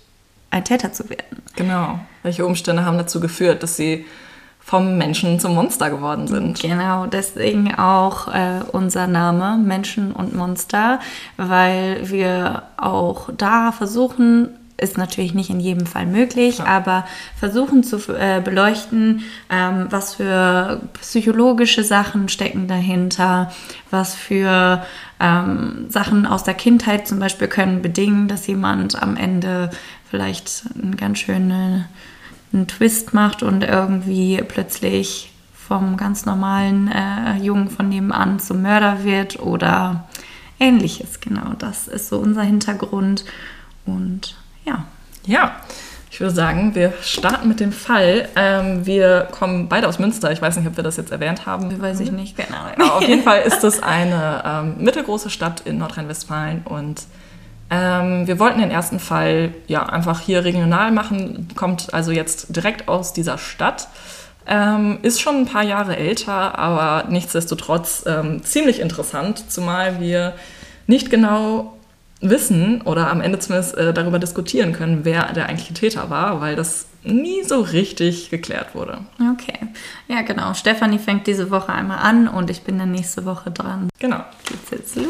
ein 0.50 0.64
Täter 0.64 0.94
zu 0.94 1.10
werden? 1.10 1.44
Genau. 1.56 2.00
Welche 2.24 2.46
Umstände 2.46 2.86
haben 2.86 2.98
dazu 2.98 3.20
geführt, 3.20 3.64
dass 3.64 3.76
sie 3.76 4.06
vom 4.66 4.98
Menschen 4.98 5.40
zum 5.40 5.54
Monster 5.54 5.92
geworden 5.92 6.28
sind? 6.28 6.60
Genau, 6.60 7.06
deswegen 7.06 7.76
auch 7.76 8.28
äh, 8.30 8.62
unser 8.72 9.06
Name 9.06 9.58
Menschen 9.58 10.12
und 10.12 10.36
Monster, 10.36 11.00
weil 11.38 12.10
wir 12.10 12.64
auch 12.76 13.30
da 13.38 13.72
versuchen, 13.72 14.50
ist 14.78 14.98
natürlich 14.98 15.36
nicht 15.36 15.52
in 15.52 15.60
jedem 15.60 15.86
Fall 15.86 16.08
möglich, 16.08 16.58
ja. 16.58 16.66
aber 16.66 17.06
versuchen 17.38 17.84
zu 17.84 17.98
äh, 18.12 18.42
beleuchten, 18.44 19.24
ähm, 19.52 19.86
was 19.92 20.16
für 20.16 20.82
psychologische 21.00 21.84
Sachen 21.84 22.28
stecken 22.28 22.68
dahinter, 22.68 23.52
was 23.92 24.16
für 24.16 24.84
ähm, 25.20 25.86
Sachen 25.90 26.26
aus 26.26 26.44
der 26.44 26.56
Kindheit 26.56 27.08
zum 27.08 27.20
Beispiel 27.20 27.48
können 27.48 27.84
bedingen, 27.84 28.28
dass 28.28 28.48
jemand 28.48 29.02
am 29.02 29.16
Ende 29.16 29.70
vielleicht 30.10 30.64
einen 30.74 30.98
ganz 30.98 31.20
schönen 31.20 31.86
einen 32.56 32.68
Twist 32.68 33.14
macht 33.14 33.44
und 33.44 33.64
irgendwie 33.64 34.42
plötzlich 34.48 35.32
vom 35.68 35.98
ganz 35.98 36.26
normalen 36.26 36.92
äh, 36.92 37.38
Jungen 37.38 37.70
von 37.70 37.90
nebenan 37.90 38.40
zum 38.40 38.62
Mörder 38.62 39.04
wird 39.04 39.40
oder 39.40 40.08
ähnliches. 40.60 41.20
Genau, 41.20 41.54
das 41.58 41.88
ist 41.88 42.10
so 42.10 42.18
unser 42.18 42.44
Hintergrund. 42.44 43.26
Und 43.86 44.36
ja. 44.66 44.86
Ja, 45.26 45.56
ich 46.12 46.20
würde 46.20 46.34
sagen, 46.34 46.76
wir 46.76 46.94
starten 47.02 47.48
mit 47.48 47.60
dem 47.60 47.72
Fall. 47.72 48.30
Ähm, 48.36 48.86
wir 48.86 49.28
kommen 49.32 49.68
beide 49.68 49.88
aus 49.88 49.98
Münster. 49.98 50.32
Ich 50.32 50.42
weiß 50.42 50.56
nicht, 50.58 50.68
ob 50.68 50.78
wir 50.78 50.84
das 50.84 50.98
jetzt 50.98 51.12
erwähnt 51.12 51.46
haben. 51.46 51.82
Weiß 51.82 52.00
ich 52.00 52.12
nicht, 52.12 52.38
genau. 52.38 52.58
Aber 52.76 52.96
auf 52.96 53.08
jeden 53.08 53.24
Fall 53.24 53.42
ist 53.42 53.64
es 53.64 53.82
eine 53.82 54.44
ähm, 54.46 54.76
mittelgroße 54.78 55.30
Stadt 55.30 55.64
in 55.66 55.80
Nordrhein-Westfalen 55.80 56.62
und 56.64 57.02
ähm, 57.70 58.28
wir 58.28 58.40
wollten 58.40 58.60
den 58.60 58.72
ersten 58.72 59.00
Fall 59.00 59.54
ja 59.68 59.84
einfach 59.86 60.20
hier 60.20 60.44
regional 60.44 60.92
machen, 60.92 61.48
kommt 61.56 61.94
also 61.94 62.12
jetzt 62.12 62.56
direkt 62.56 62.88
aus 62.88 63.14
dieser 63.14 63.38
Stadt. 63.38 63.88
Ähm, 64.48 65.00
ist 65.02 65.22
schon 65.22 65.38
ein 65.38 65.46
paar 65.48 65.64
Jahre 65.64 65.98
älter, 65.98 66.60
aber 66.60 67.10
nichtsdestotrotz 67.10 68.04
ähm, 68.06 68.44
ziemlich 68.44 68.80
interessant, 68.80 69.52
zumal 69.52 70.00
wir 70.00 70.36
nicht 70.86 71.10
genau 71.10 71.76
wissen 72.22 72.82
oder 72.82 73.12
am 73.12 73.22
Ende 73.22 73.40
zumindest 73.40 73.76
äh, 73.78 73.94
darüber 73.94 74.20
diskutieren 74.20 74.74
können, 74.74 75.04
wer 75.04 75.34
der 75.34 75.48
eigentliche 75.48 75.74
Täter 75.74 76.10
war, 76.10 76.42
weil 76.42 76.56
das 76.56 76.88
nie 77.04 77.44
so 77.44 77.62
richtig 77.62 78.30
geklärt 78.30 78.74
wurde. 78.74 79.00
Okay. 79.34 79.60
Ja, 80.08 80.22
genau. 80.22 80.54
Stefanie 80.54 80.98
fängt 80.98 81.28
diese 81.28 81.52
Woche 81.52 81.72
einmal 81.72 82.00
an 82.00 82.28
und 82.28 82.50
ich 82.50 82.64
bin 82.64 82.80
dann 82.80 82.92
nächste 82.92 83.26
Woche 83.26 83.52
dran. 83.52 83.90
Genau. 84.00 84.24
Geht's 84.48 84.72
jetzt 84.72 84.96
los. 84.96 85.06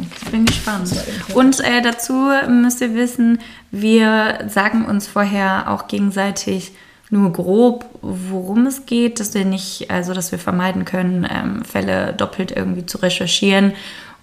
Ich 0.00 0.30
bin 0.30 0.46
gespannt. 0.46 0.90
Und 1.34 1.60
äh, 1.60 1.82
dazu 1.82 2.30
müsst 2.48 2.80
ihr 2.80 2.94
wissen, 2.94 3.40
wir 3.70 4.46
sagen 4.48 4.86
uns 4.86 5.06
vorher 5.06 5.70
auch 5.70 5.86
gegenseitig 5.86 6.72
nur 7.10 7.30
grob, 7.30 7.84
worum 8.00 8.66
es 8.66 8.86
geht, 8.86 9.20
dass 9.20 9.34
wir 9.34 9.44
nicht, 9.44 9.90
also 9.90 10.14
dass 10.14 10.32
wir 10.32 10.38
vermeiden 10.38 10.86
können, 10.86 11.28
ähm, 11.30 11.62
Fälle 11.62 12.14
doppelt 12.14 12.52
irgendwie 12.52 12.86
zu 12.86 12.98
recherchieren. 12.98 13.74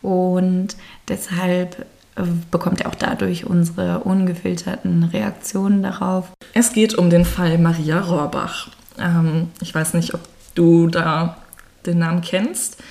Und 0.02 0.76
deshalb 1.08 1.86
äh, 2.16 2.24
bekommt 2.52 2.82
er 2.82 2.90
auch 2.90 2.96
dadurch 2.96 3.46
unsere 3.46 4.00
ungefilterten 4.00 5.04
Reaktionen 5.04 5.84
darauf. 5.84 6.32
Es 6.54 6.74
geht 6.74 6.96
um 6.96 7.10
den 7.10 7.26
Fall 7.26 7.58
Maria 7.58 8.00
Rohrbach. 8.00 8.70
Ähm, 8.98 9.50
ich 9.62 9.74
weiß 9.74 9.94
nicht, 9.94 10.14
ob 10.14 10.22
du 10.56 10.88
da 10.88 11.38
den 11.86 12.00
Namen 12.00 12.22
kennst. 12.22 12.82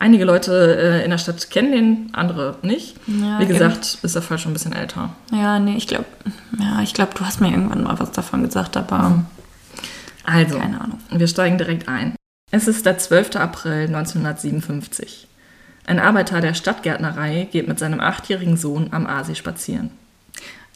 Einige 0.00 0.24
Leute 0.24 0.78
äh, 0.80 1.04
in 1.04 1.10
der 1.10 1.18
Stadt 1.18 1.50
kennen 1.50 1.72
den, 1.72 2.10
andere 2.12 2.56
nicht. 2.62 2.96
Ja, 3.06 3.40
Wie 3.40 3.46
gesagt, 3.46 3.96
eben. 3.96 4.06
ist 4.06 4.14
der 4.14 4.22
Fall 4.22 4.38
schon 4.38 4.52
ein 4.52 4.54
bisschen 4.54 4.72
älter. 4.72 5.10
Ja, 5.32 5.58
nee, 5.58 5.76
ich 5.76 5.88
glaube, 5.88 6.06
ja, 6.58 6.80
ich 6.82 6.94
glaube, 6.94 7.12
du 7.16 7.24
hast 7.24 7.40
mir 7.40 7.50
irgendwann 7.50 7.82
mal 7.82 7.98
was 7.98 8.12
davon 8.12 8.44
gesagt, 8.44 8.76
aber 8.76 9.10
mhm. 9.10 9.26
also, 10.24 10.58
keine 10.58 10.80
Ahnung. 10.80 11.00
Wir 11.10 11.26
steigen 11.26 11.58
direkt 11.58 11.88
ein. 11.88 12.14
Es 12.50 12.68
ist 12.68 12.86
der 12.86 12.96
12. 12.96 13.36
April 13.36 13.86
1957. 13.88 15.27
Ein 15.88 16.00
Arbeiter 16.00 16.42
der 16.42 16.52
Stadtgärtnerei 16.52 17.48
geht 17.50 17.66
mit 17.66 17.78
seinem 17.78 17.98
achtjährigen 17.98 18.58
Sohn 18.58 18.88
am 18.90 19.06
Aasee 19.06 19.34
spazieren. 19.34 19.88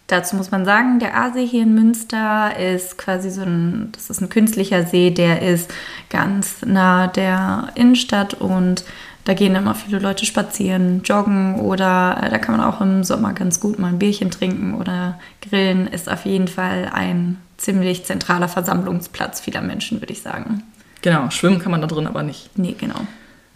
Dazu 0.06 0.36
muss 0.36 0.50
man 0.50 0.64
sagen, 0.64 1.00
der 1.00 1.14
Aasee 1.14 1.44
hier 1.44 1.64
in 1.64 1.74
Münster 1.74 2.56
ist 2.58 2.96
quasi 2.96 3.30
so 3.30 3.42
ein, 3.42 3.90
das 3.92 4.08
ist 4.08 4.22
ein 4.22 4.30
künstlicher 4.30 4.84
See, 4.86 5.10
der 5.10 5.42
ist 5.42 5.70
ganz 6.08 6.62
nah 6.64 7.08
der 7.08 7.68
Innenstadt 7.74 8.32
und 8.32 8.84
da 9.26 9.34
gehen 9.34 9.54
immer 9.54 9.74
viele 9.74 9.98
Leute 9.98 10.24
spazieren, 10.24 11.02
joggen 11.04 11.56
oder 11.56 12.18
äh, 12.22 12.30
da 12.30 12.38
kann 12.38 12.56
man 12.56 12.66
auch 12.66 12.80
im 12.80 13.04
Sommer 13.04 13.34
ganz 13.34 13.60
gut 13.60 13.78
mal 13.78 13.88
ein 13.88 13.98
Bierchen 13.98 14.30
trinken 14.30 14.74
oder 14.74 15.20
grillen. 15.42 15.88
Ist 15.88 16.10
auf 16.10 16.24
jeden 16.24 16.48
Fall 16.48 16.90
ein 16.90 17.36
ziemlich 17.58 18.06
zentraler 18.06 18.48
Versammlungsplatz 18.48 19.42
vieler 19.42 19.60
Menschen, 19.60 20.00
würde 20.00 20.14
ich 20.14 20.22
sagen. 20.22 20.62
Genau, 21.02 21.28
schwimmen 21.28 21.58
kann 21.58 21.70
man 21.70 21.82
da 21.82 21.86
drin 21.86 22.06
aber 22.06 22.22
nicht. 22.22 22.56
Nee, 22.56 22.74
genau. 22.78 23.06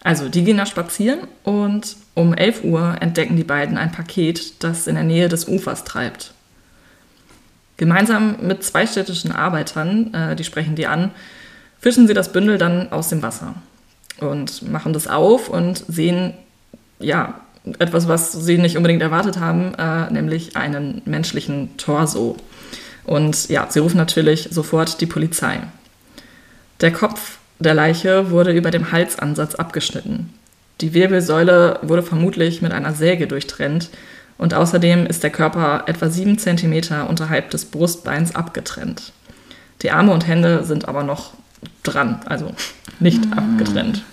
Also, 0.06 0.28
die 0.28 0.44
gehen 0.44 0.56
da 0.56 0.66
spazieren 0.66 1.18
und 1.42 1.96
um 2.14 2.32
11 2.32 2.62
Uhr 2.62 2.94
entdecken 3.00 3.34
die 3.34 3.42
beiden 3.42 3.76
ein 3.76 3.90
Paket, 3.90 4.62
das 4.62 4.86
in 4.86 4.94
der 4.94 5.02
Nähe 5.02 5.28
des 5.28 5.48
Ufers 5.48 5.82
treibt. 5.82 6.32
Gemeinsam 7.76 8.36
mit 8.40 8.62
zwei 8.62 8.86
städtischen 8.86 9.32
Arbeitern, 9.32 10.14
äh, 10.14 10.36
die 10.36 10.44
sprechen 10.44 10.76
die 10.76 10.86
an, 10.86 11.10
fischen 11.80 12.06
sie 12.06 12.14
das 12.14 12.30
Bündel 12.30 12.56
dann 12.56 12.92
aus 12.92 13.08
dem 13.08 13.20
Wasser 13.20 13.56
und 14.20 14.70
machen 14.70 14.92
das 14.92 15.08
auf 15.08 15.48
und 15.48 15.84
sehen, 15.88 16.34
ja, 17.00 17.40
etwas, 17.80 18.06
was 18.06 18.30
sie 18.30 18.58
nicht 18.58 18.76
unbedingt 18.76 19.02
erwartet 19.02 19.40
haben, 19.40 19.74
äh, 19.74 20.08
nämlich 20.12 20.56
einen 20.56 21.02
menschlichen 21.04 21.76
Torso. 21.78 22.36
Und 23.02 23.48
ja, 23.48 23.66
sie 23.68 23.80
rufen 23.80 23.96
natürlich 23.96 24.50
sofort 24.52 25.00
die 25.00 25.06
Polizei. 25.06 25.62
Der 26.80 26.92
Kopf 26.92 27.38
der 27.58 27.74
Leiche 27.74 28.30
wurde 28.30 28.52
über 28.52 28.70
dem 28.70 28.92
Halsansatz 28.92 29.54
abgeschnitten. 29.54 30.32
Die 30.80 30.92
Wirbelsäule 30.92 31.78
wurde 31.82 32.02
vermutlich 32.02 32.60
mit 32.60 32.72
einer 32.72 32.92
Säge 32.92 33.26
durchtrennt 33.26 33.90
und 34.38 34.52
außerdem 34.52 35.06
ist 35.06 35.22
der 35.22 35.30
Körper 35.30 35.84
etwa 35.86 36.10
sieben 36.10 36.38
Zentimeter 36.38 37.08
unterhalb 37.08 37.50
des 37.50 37.64
Brustbeins 37.64 38.34
abgetrennt. 38.34 39.12
Die 39.82 39.90
Arme 39.90 40.12
und 40.12 40.26
Hände 40.26 40.64
sind 40.64 40.88
aber 40.88 41.02
noch 41.02 41.32
dran, 41.82 42.20
also 42.26 42.54
nicht 43.00 43.24
mhm. 43.24 43.32
abgetrennt. 43.32 44.04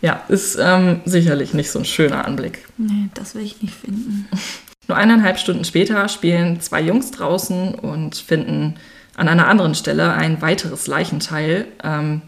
Ja, 0.00 0.22
ist 0.28 0.58
ähm, 0.60 1.00
sicherlich 1.04 1.54
nicht 1.54 1.70
so 1.70 1.78
ein 1.78 1.84
schöner 1.84 2.24
Anblick. 2.24 2.66
Nee, 2.76 3.08
das 3.14 3.34
will 3.34 3.42
ich 3.42 3.62
nicht 3.62 3.74
finden. 3.74 4.28
Nur 4.88 4.98
eineinhalb 4.98 5.38
Stunden 5.38 5.64
später 5.64 6.08
spielen 6.08 6.60
zwei 6.60 6.80
Jungs 6.80 7.12
draußen 7.12 7.74
und 7.74 8.16
finden 8.16 8.74
an 9.14 9.28
einer 9.28 9.46
anderen 9.46 9.74
Stelle 9.74 10.12
ein 10.12 10.42
weiteres 10.42 10.86
Leichenteil, 10.88 11.66
ähm, 11.84 12.22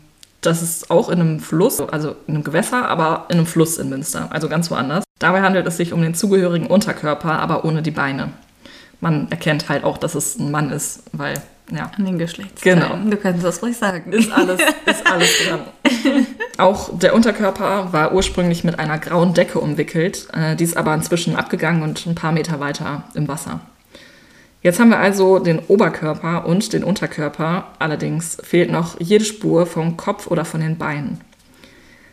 das 0.47 0.63
ist 0.63 0.91
auch 0.91 1.09
in 1.09 1.21
einem 1.21 1.41
Fluss, 1.41 1.81
also 1.81 2.17
in 2.27 2.35
einem 2.35 2.45
Gewässer, 2.45 2.89
aber 2.89 3.27
in 3.29 3.39
einem 3.39 3.47
Fluss 3.47 3.79
in 3.79 3.89
Münster, 3.89 4.29
also 4.31 4.49
ganz 4.49 4.71
woanders. 4.71 5.05
Dabei 5.19 5.43
handelt 5.43 5.67
es 5.67 5.77
sich 5.77 5.93
um 5.93 6.03
den 6.03 6.15
zugehörigen 6.15 6.67
Unterkörper, 6.67 7.39
aber 7.39 7.65
ohne 7.65 7.83
die 7.83 7.91
Beine. 7.91 8.31
Man 9.01 9.31
erkennt 9.31 9.69
halt 9.69 9.85
auch, 9.85 9.99
dass 9.99 10.15
es 10.15 10.39
ein 10.39 10.51
Mann 10.51 10.71
ist, 10.71 11.03
weil, 11.13 11.35
ja. 11.71 11.91
An 11.97 12.05
den 12.05 12.19
Geschlechtsteilen. 12.19 12.81
Genau. 12.81 13.11
Du 13.11 13.17
kannst 13.17 13.45
das 13.45 13.63
ruhig 13.63 13.77
sagen. 13.77 14.13
Ist 14.13 14.31
alles, 14.33 14.61
ist 14.87 15.07
alles 15.11 15.31
dran. 15.47 15.61
auch 16.59 16.99
der 16.99 17.15
Unterkörper 17.15 17.93
war 17.93 18.13
ursprünglich 18.13 18.65
mit 18.65 18.79
einer 18.79 18.99
grauen 18.99 19.35
Decke 19.35 19.61
umwickelt, 19.61 20.29
äh, 20.33 20.57
die 20.57 20.65
ist 20.65 20.77
aber 20.77 20.95
inzwischen 20.95 21.37
abgegangen 21.37 21.83
und 21.83 22.07
ein 22.07 22.15
paar 22.15 22.33
Meter 22.33 22.61
weiter 22.61 23.05
im 23.15 23.29
Wasser. 23.29 23.61
Jetzt 24.65 24.81
haben 24.81 24.89
wir 24.89 24.99
also 24.99 25.41
den 25.41 25.59
Oberkörper 25.59 26.47
und 26.47 26.73
den 26.73 26.85
Unterkörper, 26.85 27.67
allerdings 27.79 28.39
fehlt 28.43 28.73
noch 28.73 28.99
jede 28.99 29.27
Spur 29.27 29.67
vom 29.67 29.99
Kopf 29.99 30.27
oder 30.27 30.47
von 30.47 30.63
den 30.63 30.79
Beinen. 30.79 31.21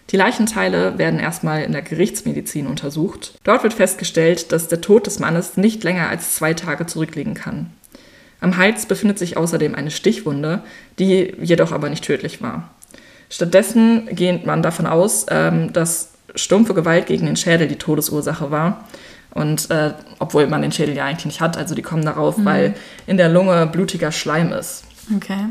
Die 0.09 0.17
Leichenteile 0.17 0.97
werden 0.97 1.21
erstmal 1.21 1.63
in 1.63 1.71
der 1.71 1.81
Gerichtsmedizin 1.81 2.67
untersucht. 2.67 3.39
Dort 3.45 3.63
wird 3.63 3.73
festgestellt, 3.73 4.51
dass 4.51 4.67
der 4.67 4.81
Tod 4.81 5.07
des 5.07 5.19
Mannes 5.19 5.55
nicht 5.55 5.81
länger 5.85 6.09
als 6.09 6.35
zwei 6.35 6.53
Tage 6.53 6.85
zurückliegen 6.87 7.35
kann. 7.35 7.71
Am 8.41 8.57
Hals 8.57 8.85
befindet 8.85 9.17
sich 9.17 9.37
außerdem 9.37 9.73
eine 9.73 9.89
Stichwunde, 9.89 10.61
die 10.99 11.33
jedoch 11.41 11.71
aber 11.71 11.89
nicht 11.89 12.03
tödlich 12.03 12.41
war. 12.41 12.69
Stattdessen 13.29 14.09
geht 14.11 14.45
man 14.45 14.61
davon 14.61 14.87
aus, 14.87 15.25
ähm, 15.29 15.71
dass 15.71 16.11
stumpfe 16.35 16.73
Gewalt 16.73 17.05
gegen 17.05 17.27
den 17.27 17.37
Schädel 17.37 17.69
die 17.69 17.77
Todesursache 17.77 18.51
war 18.51 18.83
und 19.33 19.69
äh, 19.71 19.93
obwohl 20.19 20.47
man 20.47 20.61
den 20.61 20.71
Schädel 20.71 20.95
ja 20.95 21.05
eigentlich 21.05 21.25
nicht 21.25 21.41
hat, 21.41 21.57
also 21.57 21.75
die 21.75 21.81
kommen 21.81 22.05
darauf, 22.05 22.37
mhm. 22.37 22.45
weil 22.45 22.73
in 23.07 23.17
der 23.17 23.29
Lunge 23.29 23.65
blutiger 23.67 24.11
Schleim 24.11 24.51
ist. 24.51 24.83
Okay. 25.15 25.47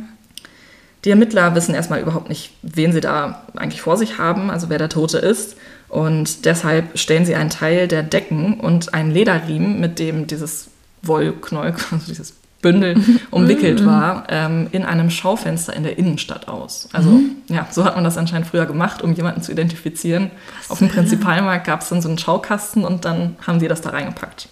Die 1.05 1.11
Ermittler 1.11 1.55
wissen 1.55 1.75
erstmal 1.75 2.01
überhaupt 2.01 2.29
nicht, 2.29 2.53
wen 2.63 2.93
sie 2.93 3.01
da 3.01 3.43
eigentlich 3.57 3.81
vor 3.81 3.97
sich 3.97 4.19
haben, 4.19 4.51
also 4.51 4.69
wer 4.69 4.79
der 4.79 4.91
Tote 4.91 5.19
ist. 5.19 5.57
Und 5.89 6.45
deshalb 6.45 6.99
stellen 6.99 7.25
sie 7.25 7.35
einen 7.35 7.51
Teil 7.51 7.89
der 7.89 8.03
Decken 8.03 8.61
und 8.61 8.93
einen 8.93 9.11
Lederriemen, 9.11 9.81
mit 9.81 9.99
dem 9.99 10.27
dieses 10.27 10.69
Wollknäuel, 11.03 11.75
also 11.91 12.07
dieses 12.07 12.35
Bündel 12.63 12.97
umwickelt 13.31 13.81
mhm. 13.83 13.87
war, 13.87 14.25
ähm, 14.29 14.69
in 14.73 14.85
einem 14.85 15.11
Schaufenster 15.11 15.75
in 15.75 15.83
der 15.83 15.99
Innenstadt 15.99 16.49
aus. 16.49 16.89
Also 16.93 17.11
mhm. 17.11 17.37
ja, 17.49 17.67
so 17.71 17.85
hat 17.85 17.95
man 17.95 18.05
das 18.05 18.19
anscheinend 18.19 18.47
früher 18.47 18.67
gemacht, 18.67 19.03
um 19.03 19.13
jemanden 19.13 19.43
zu 19.43 19.53
identifizieren. 19.53 20.31
Was 20.59 20.71
Auf 20.71 20.79
dem 20.79 20.89
Prinzipalmarkt 20.89 21.67
gab 21.67 21.83
es 21.83 21.89
dann 21.89 22.03
so 22.03 22.09
einen 22.09 22.19
Schaukasten 22.19 22.85
und 22.85 23.05
dann 23.05 23.37
haben 23.47 23.59
die 23.59 23.69
das 23.69 23.81
da 23.81 23.91
reingepackt. 23.91 24.49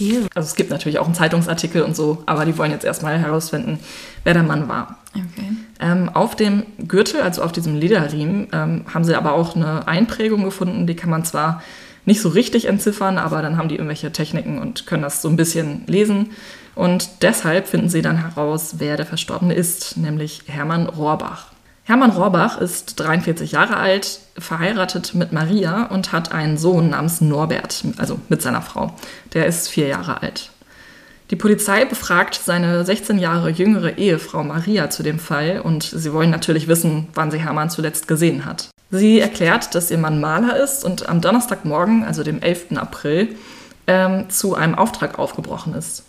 Ew. 0.00 0.26
Also 0.34 0.46
es 0.46 0.54
gibt 0.54 0.70
natürlich 0.70 0.98
auch 0.98 1.06
einen 1.06 1.14
Zeitungsartikel 1.14 1.82
und 1.82 1.96
so, 1.96 2.22
aber 2.26 2.44
die 2.44 2.56
wollen 2.56 2.70
jetzt 2.70 2.84
erstmal 2.84 3.18
herausfinden, 3.18 3.78
wer 4.24 4.34
der 4.34 4.44
Mann 4.44 4.68
war. 4.68 4.98
Okay. 5.10 5.52
Ähm, 5.80 6.08
auf 6.08 6.36
dem 6.36 6.64
Gürtel, 6.86 7.20
also 7.20 7.42
auf 7.42 7.52
diesem 7.52 7.74
Lederriemen, 7.74 8.48
ähm, 8.52 8.84
haben 8.92 9.04
sie 9.04 9.16
aber 9.16 9.32
auch 9.32 9.56
eine 9.56 9.88
Einprägung 9.88 10.44
gefunden, 10.44 10.86
die 10.86 10.94
kann 10.94 11.10
man 11.10 11.24
zwar 11.24 11.62
nicht 12.04 12.20
so 12.20 12.28
richtig 12.28 12.66
entziffern, 12.66 13.18
aber 13.18 13.42
dann 13.42 13.56
haben 13.56 13.68
die 13.68 13.74
irgendwelche 13.74 14.10
Techniken 14.12 14.58
und 14.58 14.86
können 14.86 15.02
das 15.02 15.20
so 15.20 15.28
ein 15.28 15.36
bisschen 15.36 15.82
lesen. 15.86 16.30
Und 16.78 17.22
deshalb 17.22 17.66
finden 17.66 17.88
sie 17.88 18.02
dann 18.02 18.18
heraus, 18.18 18.74
wer 18.78 18.96
der 18.96 19.04
Verstorbene 19.04 19.52
ist, 19.52 19.96
nämlich 19.96 20.44
Hermann 20.46 20.86
Rohrbach. 20.86 21.46
Hermann 21.82 22.12
Rohrbach 22.12 22.60
ist 22.60 23.00
43 23.00 23.50
Jahre 23.50 23.78
alt, 23.78 24.20
verheiratet 24.38 25.12
mit 25.16 25.32
Maria 25.32 25.86
und 25.86 26.12
hat 26.12 26.30
einen 26.30 26.56
Sohn 26.56 26.90
namens 26.90 27.20
Norbert, 27.20 27.82
also 27.96 28.20
mit 28.28 28.42
seiner 28.42 28.62
Frau. 28.62 28.94
Der 29.34 29.46
ist 29.46 29.68
vier 29.68 29.88
Jahre 29.88 30.22
alt. 30.22 30.52
Die 31.32 31.36
Polizei 31.36 31.84
befragt 31.84 32.36
seine 32.36 32.84
16 32.84 33.18
Jahre 33.18 33.50
jüngere 33.50 33.98
Ehefrau 33.98 34.44
Maria 34.44 34.88
zu 34.88 35.02
dem 35.02 35.18
Fall 35.18 35.60
und 35.60 35.82
sie 35.82 36.12
wollen 36.12 36.30
natürlich 36.30 36.68
wissen, 36.68 37.08
wann 37.12 37.32
sie 37.32 37.40
Hermann 37.40 37.70
zuletzt 37.70 38.06
gesehen 38.06 38.44
hat. 38.44 38.68
Sie 38.92 39.18
erklärt, 39.18 39.74
dass 39.74 39.90
ihr 39.90 39.98
Mann 39.98 40.20
Maler 40.20 40.56
ist 40.62 40.84
und 40.84 41.08
am 41.08 41.22
Donnerstagmorgen, 41.22 42.04
also 42.04 42.22
dem 42.22 42.40
11. 42.40 42.76
April, 42.76 43.34
ähm, 43.88 44.30
zu 44.30 44.54
einem 44.54 44.76
Auftrag 44.76 45.18
aufgebrochen 45.18 45.74
ist. 45.74 46.04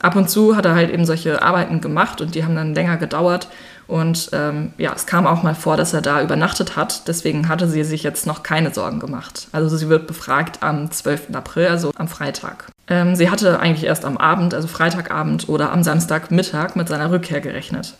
Ab 0.00 0.14
und 0.16 0.28
zu 0.28 0.56
hat 0.56 0.66
er 0.66 0.74
halt 0.74 0.90
eben 0.90 1.06
solche 1.06 1.42
Arbeiten 1.42 1.80
gemacht 1.80 2.20
und 2.20 2.34
die 2.34 2.44
haben 2.44 2.54
dann 2.54 2.74
länger 2.74 2.96
gedauert. 2.96 3.48
Und 3.86 4.30
ähm, 4.32 4.72
ja, 4.78 4.92
es 4.94 5.06
kam 5.06 5.26
auch 5.26 5.42
mal 5.42 5.54
vor, 5.54 5.76
dass 5.76 5.92
er 5.92 6.02
da 6.02 6.20
übernachtet 6.20 6.76
hat. 6.76 7.06
Deswegen 7.06 7.48
hatte 7.48 7.68
sie 7.68 7.84
sich 7.84 8.02
jetzt 8.02 8.26
noch 8.26 8.42
keine 8.42 8.74
Sorgen 8.74 8.98
gemacht. 8.98 9.48
Also 9.52 9.76
sie 9.76 9.88
wird 9.88 10.06
befragt 10.06 10.62
am 10.62 10.90
12. 10.90 11.34
April, 11.34 11.68
also 11.68 11.92
am 11.96 12.08
Freitag. 12.08 12.66
Ähm, 12.88 13.14
sie 13.14 13.30
hatte 13.30 13.60
eigentlich 13.60 13.84
erst 13.84 14.04
am 14.04 14.16
Abend, 14.16 14.54
also 14.54 14.66
Freitagabend 14.66 15.48
oder 15.48 15.72
am 15.72 15.82
Samstagmittag 15.82 16.74
mit 16.74 16.88
seiner 16.88 17.10
Rückkehr 17.12 17.40
gerechnet. 17.40 17.94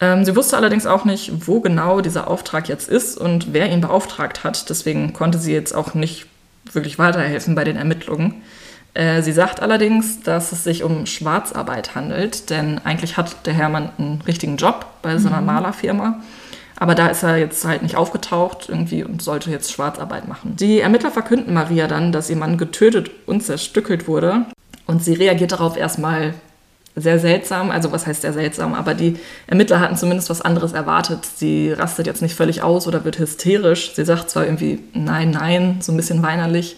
Ähm, 0.00 0.24
sie 0.24 0.36
wusste 0.36 0.56
allerdings 0.56 0.86
auch 0.86 1.04
nicht, 1.04 1.48
wo 1.48 1.60
genau 1.60 2.00
dieser 2.00 2.28
Auftrag 2.28 2.68
jetzt 2.68 2.88
ist 2.88 3.18
und 3.18 3.52
wer 3.52 3.70
ihn 3.70 3.80
beauftragt 3.80 4.44
hat. 4.44 4.70
Deswegen 4.70 5.12
konnte 5.12 5.38
sie 5.38 5.52
jetzt 5.52 5.74
auch 5.74 5.94
nicht 5.94 6.26
wirklich 6.72 6.98
weiterhelfen 6.98 7.54
bei 7.56 7.64
den 7.64 7.76
Ermittlungen. 7.76 8.42
Äh, 8.98 9.22
sie 9.22 9.30
sagt 9.30 9.62
allerdings, 9.62 10.22
dass 10.22 10.50
es 10.50 10.64
sich 10.64 10.82
um 10.82 11.06
Schwarzarbeit 11.06 11.94
handelt, 11.94 12.50
denn 12.50 12.80
eigentlich 12.82 13.16
hat 13.16 13.46
der 13.46 13.54
Hermann 13.54 13.90
einen 13.96 14.20
richtigen 14.26 14.56
Job 14.56 14.86
bei 15.02 15.16
so 15.18 15.28
einer 15.28 15.40
mhm. 15.40 15.46
Malerfirma. 15.46 16.20
Aber 16.74 16.96
da 16.96 17.06
ist 17.06 17.22
er 17.22 17.36
jetzt 17.36 17.64
halt 17.64 17.82
nicht 17.82 17.96
aufgetaucht 17.96 18.66
irgendwie 18.68 19.04
und 19.04 19.22
sollte 19.22 19.52
jetzt 19.52 19.70
Schwarzarbeit 19.70 20.26
machen. 20.26 20.56
Die 20.56 20.80
Ermittler 20.80 21.12
verkünden 21.12 21.54
Maria 21.54 21.86
dann, 21.86 22.10
dass 22.10 22.28
ihr 22.28 22.36
Mann 22.36 22.58
getötet 22.58 23.10
und 23.26 23.42
zerstückelt 23.42 24.08
wurde. 24.08 24.46
Und 24.86 25.04
sie 25.04 25.14
reagiert 25.14 25.52
darauf 25.52 25.76
erstmal 25.76 26.34
sehr 26.96 27.20
seltsam. 27.20 27.70
Also 27.70 27.92
was 27.92 28.04
heißt 28.06 28.22
sehr 28.22 28.32
seltsam? 28.32 28.74
Aber 28.74 28.94
die 28.94 29.16
Ermittler 29.46 29.78
hatten 29.78 29.96
zumindest 29.96 30.28
was 30.28 30.40
anderes 30.40 30.72
erwartet. 30.72 31.20
Sie 31.24 31.70
rastet 31.70 32.08
jetzt 32.08 32.22
nicht 32.22 32.34
völlig 32.34 32.62
aus 32.62 32.88
oder 32.88 33.04
wird 33.04 33.20
hysterisch. 33.20 33.94
Sie 33.94 34.04
sagt 34.04 34.30
zwar 34.30 34.44
irgendwie 34.44 34.80
nein, 34.92 35.30
nein, 35.30 35.78
so 35.80 35.92
ein 35.92 35.96
bisschen 35.96 36.22
weinerlich. 36.22 36.76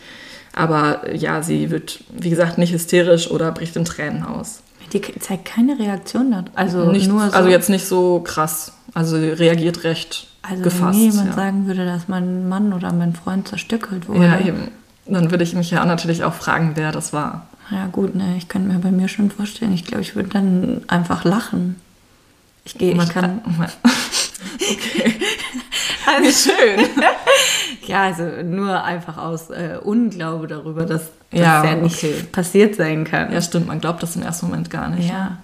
Aber 0.54 1.14
ja, 1.14 1.42
sie 1.42 1.70
wird, 1.70 2.00
wie 2.10 2.30
gesagt, 2.30 2.58
nicht 2.58 2.72
hysterisch 2.72 3.30
oder 3.30 3.52
bricht 3.52 3.76
in 3.76 3.84
Tränen 3.84 4.24
aus. 4.24 4.62
Die 4.92 5.00
zeigt 5.20 5.44
keine 5.44 5.78
Reaktion 5.78 6.32
da. 6.32 6.44
Also, 6.54 6.90
nicht, 6.90 7.08
nur 7.08 7.28
so. 7.28 7.36
also 7.36 7.48
jetzt 7.48 7.70
nicht 7.70 7.86
so 7.86 8.20
krass. 8.20 8.72
Also 8.92 9.18
sie 9.18 9.28
reagiert 9.28 9.84
recht 9.84 10.26
also 10.42 10.62
gefasst. 10.64 10.98
wenn 10.98 11.10
jemand 11.10 11.28
ja. 11.28 11.34
sagen 11.34 11.66
würde, 11.66 11.84
dass 11.84 12.08
mein 12.08 12.48
Mann 12.48 12.72
oder 12.72 12.92
mein 12.92 13.14
Freund 13.14 13.46
zerstückelt 13.46 14.08
wurde. 14.08 14.24
Ja, 14.24 14.40
eben. 14.40 14.68
Dann 15.06 15.30
würde 15.30 15.44
ich 15.44 15.54
mich 15.54 15.70
ja 15.70 15.84
natürlich 15.84 16.24
auch 16.24 16.34
fragen, 16.34 16.72
wer 16.74 16.92
das 16.92 17.12
war. 17.12 17.46
Ja 17.70 17.86
gut, 17.86 18.16
ne, 18.16 18.34
ich 18.36 18.48
kann 18.48 18.66
mir 18.66 18.78
bei 18.78 18.90
mir 18.90 19.08
schon 19.08 19.30
vorstellen. 19.30 19.72
Ich 19.72 19.84
glaube, 19.84 20.02
ich 20.02 20.16
würde 20.16 20.28
dann 20.30 20.82
einfach 20.88 21.24
lachen. 21.24 21.76
Ich 22.64 22.76
gehe, 22.76 22.92
ich 22.92 23.08
kann. 23.08 23.40
okay. 24.54 25.14
Also 26.16 26.50
schön. 26.50 26.86
ja, 27.86 28.04
also 28.04 28.24
nur 28.42 28.82
einfach 28.82 29.16
aus 29.18 29.50
äh, 29.50 29.78
Unglaube 29.82 30.46
darüber, 30.46 30.84
dass 30.86 31.02
das 31.30 31.40
Ja, 31.40 31.64
ja, 31.64 31.74
nicht 31.76 31.96
okay. 32.02 32.14
passiert 32.32 32.74
sein 32.76 33.04
kann. 33.04 33.32
Ja, 33.32 33.40
stimmt. 33.42 33.66
Man 33.68 33.80
glaubt 33.80 34.02
das 34.02 34.16
im 34.16 34.22
ersten 34.22 34.46
Moment 34.46 34.70
gar 34.70 34.88
nicht. 34.88 35.08
Ja. 35.08 35.38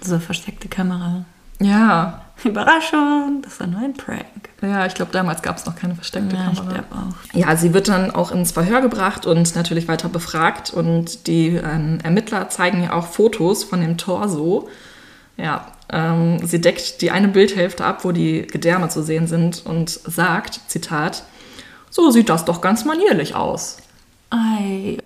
So 0.00 0.18
versteckte 0.18 0.68
Kamera. 0.68 1.24
Ja. 1.60 2.22
Überraschung, 2.44 3.42
das 3.42 3.60
war 3.60 3.66
nur 3.66 3.80
ein 3.80 3.92
Prank. 3.94 4.24
Ja, 4.62 4.86
ich 4.86 4.94
glaube, 4.94 5.12
damals 5.12 5.42
gab 5.42 5.58
es 5.58 5.66
noch 5.66 5.76
keine 5.76 5.94
versteckte 5.94 6.34
Ja, 6.36 6.48
ich 6.52 6.58
Kamera. 6.58 6.74
glaube 6.74 6.88
auch. 6.94 7.34
Ja, 7.34 7.54
sie 7.56 7.74
wird 7.74 7.88
dann 7.88 8.10
auch 8.10 8.32
ins 8.32 8.52
Verhör 8.52 8.80
gebracht 8.80 9.26
und 9.26 9.54
natürlich 9.56 9.88
weiter 9.88 10.08
befragt. 10.08 10.70
Und 10.70 11.26
die 11.26 11.48
ähm, 11.48 11.98
Ermittler 12.02 12.48
zeigen 12.48 12.82
ihr 12.82 12.94
auch 12.94 13.06
Fotos 13.06 13.62
von 13.64 13.80
dem 13.80 13.98
Torso. 13.98 14.68
Ja, 15.36 15.66
ähm, 15.92 16.44
sie 16.46 16.60
deckt 16.60 17.00
die 17.00 17.10
eine 17.10 17.28
Bildhälfte 17.28 17.84
ab, 17.84 18.04
wo 18.04 18.12
die 18.12 18.46
Gedärme 18.46 18.88
zu 18.88 19.02
sehen 19.02 19.26
sind 19.26 19.64
und 19.64 19.90
sagt, 19.90 20.60
Zitat, 20.68 21.24
so 21.90 22.10
sieht 22.10 22.28
das 22.28 22.44
doch 22.44 22.60
ganz 22.60 22.84
manierlich 22.84 23.34
aus. 23.34 23.78
Ei. 24.30 24.98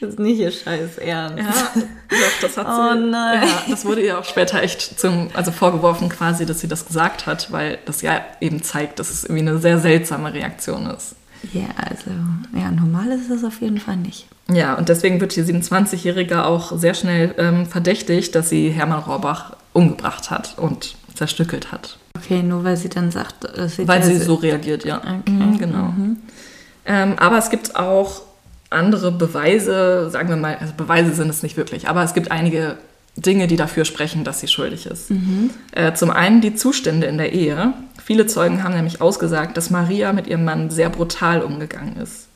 das 0.00 0.08
ist 0.10 0.18
nicht 0.18 0.40
ihr 0.40 0.50
scheiß 0.50 0.98
Ernst. 0.98 1.38
Ja, 1.38 1.72
doch, 2.10 2.40
das 2.42 2.56
hat 2.56 2.66
sie. 2.66 2.72
Oh 2.72 2.94
nein. 2.94 3.48
Ja, 3.48 3.62
das 3.70 3.84
wurde 3.84 4.00
ihr 4.00 4.18
auch 4.18 4.24
später 4.24 4.60
echt 4.60 4.98
zum, 4.98 5.30
also 5.34 5.52
vorgeworfen 5.52 6.08
quasi, 6.08 6.46
dass 6.46 6.58
sie 6.60 6.66
das 6.66 6.86
gesagt 6.86 7.26
hat, 7.26 7.52
weil 7.52 7.78
das 7.84 8.02
ja 8.02 8.20
eben 8.40 8.62
zeigt, 8.64 8.98
dass 8.98 9.10
es 9.10 9.22
irgendwie 9.22 9.48
eine 9.48 9.58
sehr 9.58 9.78
seltsame 9.78 10.34
Reaktion 10.34 10.86
ist. 10.86 11.14
Ja, 11.52 11.66
also, 11.76 12.10
ja, 12.56 12.70
normal 12.70 13.08
ist 13.08 13.30
es 13.30 13.44
auf 13.44 13.60
jeden 13.60 13.78
Fall 13.78 13.96
nicht. 13.96 14.26
Ja, 14.50 14.74
und 14.74 14.88
deswegen 14.88 15.20
wird 15.20 15.36
die 15.36 15.42
27-Jährige 15.42 16.44
auch 16.44 16.76
sehr 16.76 16.94
schnell 16.94 17.34
ähm, 17.38 17.66
verdächtigt, 17.66 18.34
dass 18.34 18.48
sie 18.48 18.70
Hermann 18.70 19.00
Rohrbach 19.00 19.56
umgebracht 19.72 20.30
hat 20.30 20.58
und 20.58 20.96
zerstückelt 21.14 21.70
hat. 21.70 21.98
Okay, 22.16 22.42
nur 22.42 22.64
weil 22.64 22.76
sie 22.76 22.88
dann 22.88 23.10
sagt, 23.10 23.44
dass 23.44 23.76
sie 23.76 23.86
Weil 23.86 24.02
sie 24.02 24.16
so 24.16 24.34
reagiert, 24.34 24.84
ja. 24.84 24.98
Okay. 24.98 25.30
Mhm, 25.30 25.58
genau. 25.58 25.92
Ähm, 26.86 27.14
aber 27.18 27.38
es 27.38 27.50
gibt 27.50 27.76
auch 27.76 28.22
andere 28.70 29.12
Beweise, 29.12 30.10
sagen 30.10 30.28
wir 30.28 30.36
mal, 30.36 30.56
also 30.60 30.72
Beweise 30.76 31.14
sind 31.14 31.28
es 31.28 31.42
nicht 31.42 31.56
wirklich, 31.56 31.88
aber 31.88 32.02
es 32.02 32.14
gibt 32.14 32.30
einige 32.30 32.76
Dinge, 33.20 33.46
die 33.46 33.56
dafür 33.56 33.84
sprechen, 33.84 34.24
dass 34.24 34.40
sie 34.40 34.48
schuldig 34.48 34.86
ist. 34.86 35.10
Äh, 35.72 35.92
zum 35.94 36.10
einen 36.10 36.40
die 36.40 36.54
Zustände 36.54 37.06
in 37.06 37.18
der 37.18 37.32
Ehe. 37.32 37.72
Viele 38.02 38.26
Zeugen 38.26 38.62
haben 38.62 38.74
nämlich 38.74 39.00
ausgesagt, 39.00 39.56
dass 39.56 39.70
Maria 39.70 40.12
mit 40.12 40.26
ihrem 40.26 40.44
Mann 40.44 40.70
sehr 40.70 40.88
brutal 40.88 41.42
umgegangen 41.42 41.96
ist. 41.96 42.28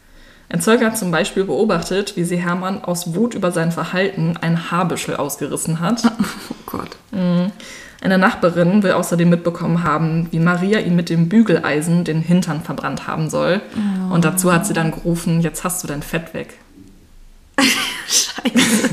Ein 0.49 0.61
Zeuge 0.61 0.85
hat 0.85 0.99
zum 0.99 1.11
Beispiel 1.11 1.45
beobachtet, 1.45 2.17
wie 2.17 2.25
sie 2.25 2.37
Hermann 2.37 2.85
aus 2.85 3.15
Wut 3.15 3.35
über 3.35 3.53
sein 3.53 3.73
Verhalten 3.73 4.37
ein 4.39 4.71
Haarbüschel 4.71 5.17
ausgerissen 5.17 5.81
hat. 5.81 6.03
Oh 6.51 6.79
Gott. 6.79 6.97
Eine 8.01 8.19
Nachbarin 8.19 8.83
will 8.83 8.93
außerdem 8.93 9.29
mitbekommen 9.29 9.85
haben, 9.85 10.29
wie 10.31 10.39
Maria 10.39 10.81
ihn 10.81 10.97
mit 10.97 11.11
dem 11.11 11.29
Bügeleisen 11.29 12.05
den 12.05 12.23
Hintern 12.23 12.63
verbrannt 12.63 13.07
haben 13.07 13.29
soll. 13.29 13.61
Und 14.11 14.25
dazu 14.25 14.53
hat 14.53 14.67
sie 14.67 14.73
dann 14.73 14.91
gerufen, 14.91 15.43
jetzt 15.43 15.65
hast 15.65 15.85
du 15.85 15.89
dein 15.89 16.03
Fett 16.03 16.33
weg. 16.33 16.55
Scheiße. 18.09 18.89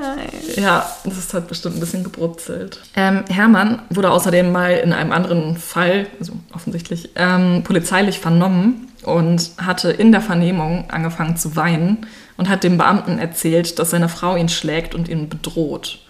Nein. 0.00 0.28
Ja, 0.56 0.86
das 1.04 1.18
ist 1.18 1.34
halt 1.34 1.48
bestimmt 1.48 1.76
ein 1.76 1.80
bisschen 1.80 2.04
gebrutzelt. 2.04 2.80
Ähm, 2.94 3.24
Hermann 3.28 3.82
wurde 3.90 4.10
außerdem 4.10 4.50
mal 4.50 4.72
in 4.72 4.92
einem 4.92 5.12
anderen 5.12 5.56
Fall, 5.56 6.06
also 6.18 6.32
offensichtlich, 6.54 7.10
ähm, 7.16 7.62
polizeilich 7.64 8.18
vernommen 8.18 8.88
und 9.02 9.50
hatte 9.58 9.90
in 9.90 10.12
der 10.12 10.20
Vernehmung 10.20 10.90
angefangen 10.90 11.36
zu 11.36 11.56
weinen 11.56 12.06
und 12.36 12.48
hat 12.48 12.64
dem 12.64 12.78
Beamten 12.78 13.18
erzählt, 13.18 13.78
dass 13.78 13.90
seine 13.90 14.08
Frau 14.08 14.36
ihn 14.36 14.48
schlägt 14.48 14.94
und 14.94 15.08
ihn 15.08 15.28
bedroht. 15.28 16.00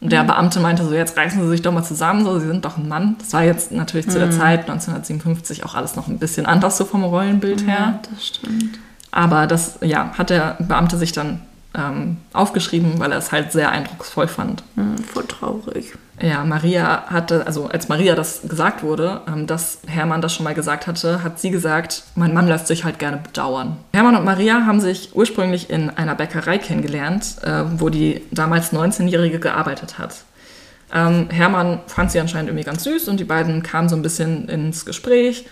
Und 0.00 0.12
der 0.12 0.22
Beamte 0.24 0.60
meinte 0.60 0.84
so, 0.84 0.92
jetzt 0.92 1.16
reißen 1.16 1.42
Sie 1.42 1.48
sich 1.48 1.62
doch 1.62 1.72
mal 1.72 1.82
zusammen, 1.82 2.24
so, 2.24 2.38
Sie 2.38 2.46
sind 2.46 2.64
doch 2.64 2.76
ein 2.76 2.88
Mann. 2.88 3.16
Das 3.18 3.32
war 3.32 3.42
jetzt 3.42 3.72
natürlich 3.72 4.08
zu 4.08 4.18
der 4.18 4.30
Zeit 4.30 4.60
1957 4.68 5.64
auch 5.64 5.74
alles 5.74 5.96
noch 5.96 6.08
ein 6.08 6.18
bisschen 6.18 6.44
anders 6.44 6.76
so 6.76 6.84
vom 6.84 7.04
Rollenbild 7.04 7.66
her. 7.66 7.74
Ja, 7.74 8.00
das 8.10 8.26
stimmt. 8.26 8.78
Aber 9.10 9.46
das, 9.46 9.78
ja, 9.80 10.12
hat 10.18 10.30
der 10.30 10.56
Beamte 10.58 10.98
sich 10.98 11.12
dann 11.12 11.40
ähm, 11.76 12.18
aufgeschrieben, 12.32 12.98
weil 12.98 13.12
er 13.12 13.18
es 13.18 13.32
halt 13.32 13.52
sehr 13.52 13.70
eindrucksvoll 13.70 14.28
fand. 14.28 14.62
Hm, 14.76 14.98
voll 14.98 15.24
traurig. 15.26 15.92
Ja, 16.20 16.44
Maria 16.44 17.04
hatte, 17.06 17.46
also 17.46 17.66
als 17.66 17.88
Maria 17.88 18.14
das 18.14 18.42
gesagt 18.42 18.82
wurde, 18.84 19.22
ähm, 19.26 19.46
dass 19.46 19.78
Hermann 19.86 20.20
das 20.20 20.34
schon 20.34 20.44
mal 20.44 20.54
gesagt 20.54 20.86
hatte, 20.86 21.24
hat 21.24 21.40
sie 21.40 21.50
gesagt, 21.50 22.04
mein 22.14 22.32
Mann 22.32 22.46
lässt 22.46 22.68
sich 22.68 22.84
halt 22.84 22.98
gerne 22.98 23.16
bedauern. 23.16 23.76
Hermann 23.92 24.14
und 24.14 24.24
Maria 24.24 24.64
haben 24.66 24.80
sich 24.80 25.10
ursprünglich 25.14 25.70
in 25.70 25.90
einer 25.90 26.14
Bäckerei 26.14 26.58
kennengelernt, 26.58 27.36
äh, 27.42 27.64
wo 27.78 27.88
die 27.88 28.22
damals 28.30 28.72
19-Jährige 28.72 29.40
gearbeitet 29.40 29.98
hat. 29.98 30.24
Ähm, 30.92 31.28
Hermann 31.30 31.80
fand 31.88 32.12
sie 32.12 32.20
anscheinend 32.20 32.50
irgendwie 32.50 32.64
ganz 32.64 32.84
süß 32.84 33.08
und 33.08 33.18
die 33.18 33.24
beiden 33.24 33.64
kamen 33.64 33.88
so 33.88 33.96
ein 33.96 34.02
bisschen 34.02 34.48
ins 34.48 34.84
Gespräch 34.84 35.46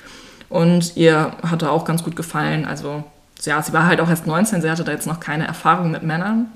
und 0.48 0.96
ihr 0.96 1.32
hatte 1.42 1.70
auch 1.70 1.84
ganz 1.84 2.04
gut 2.04 2.14
gefallen. 2.14 2.64
Also 2.64 3.02
ja, 3.46 3.62
sie 3.62 3.72
war 3.72 3.86
halt 3.86 4.00
auch 4.00 4.08
erst 4.08 4.26
19, 4.26 4.62
sie 4.62 4.70
hatte 4.70 4.84
da 4.84 4.92
jetzt 4.92 5.06
noch 5.06 5.20
keine 5.20 5.46
Erfahrung 5.46 5.90
mit 5.90 6.02
Männern. 6.02 6.46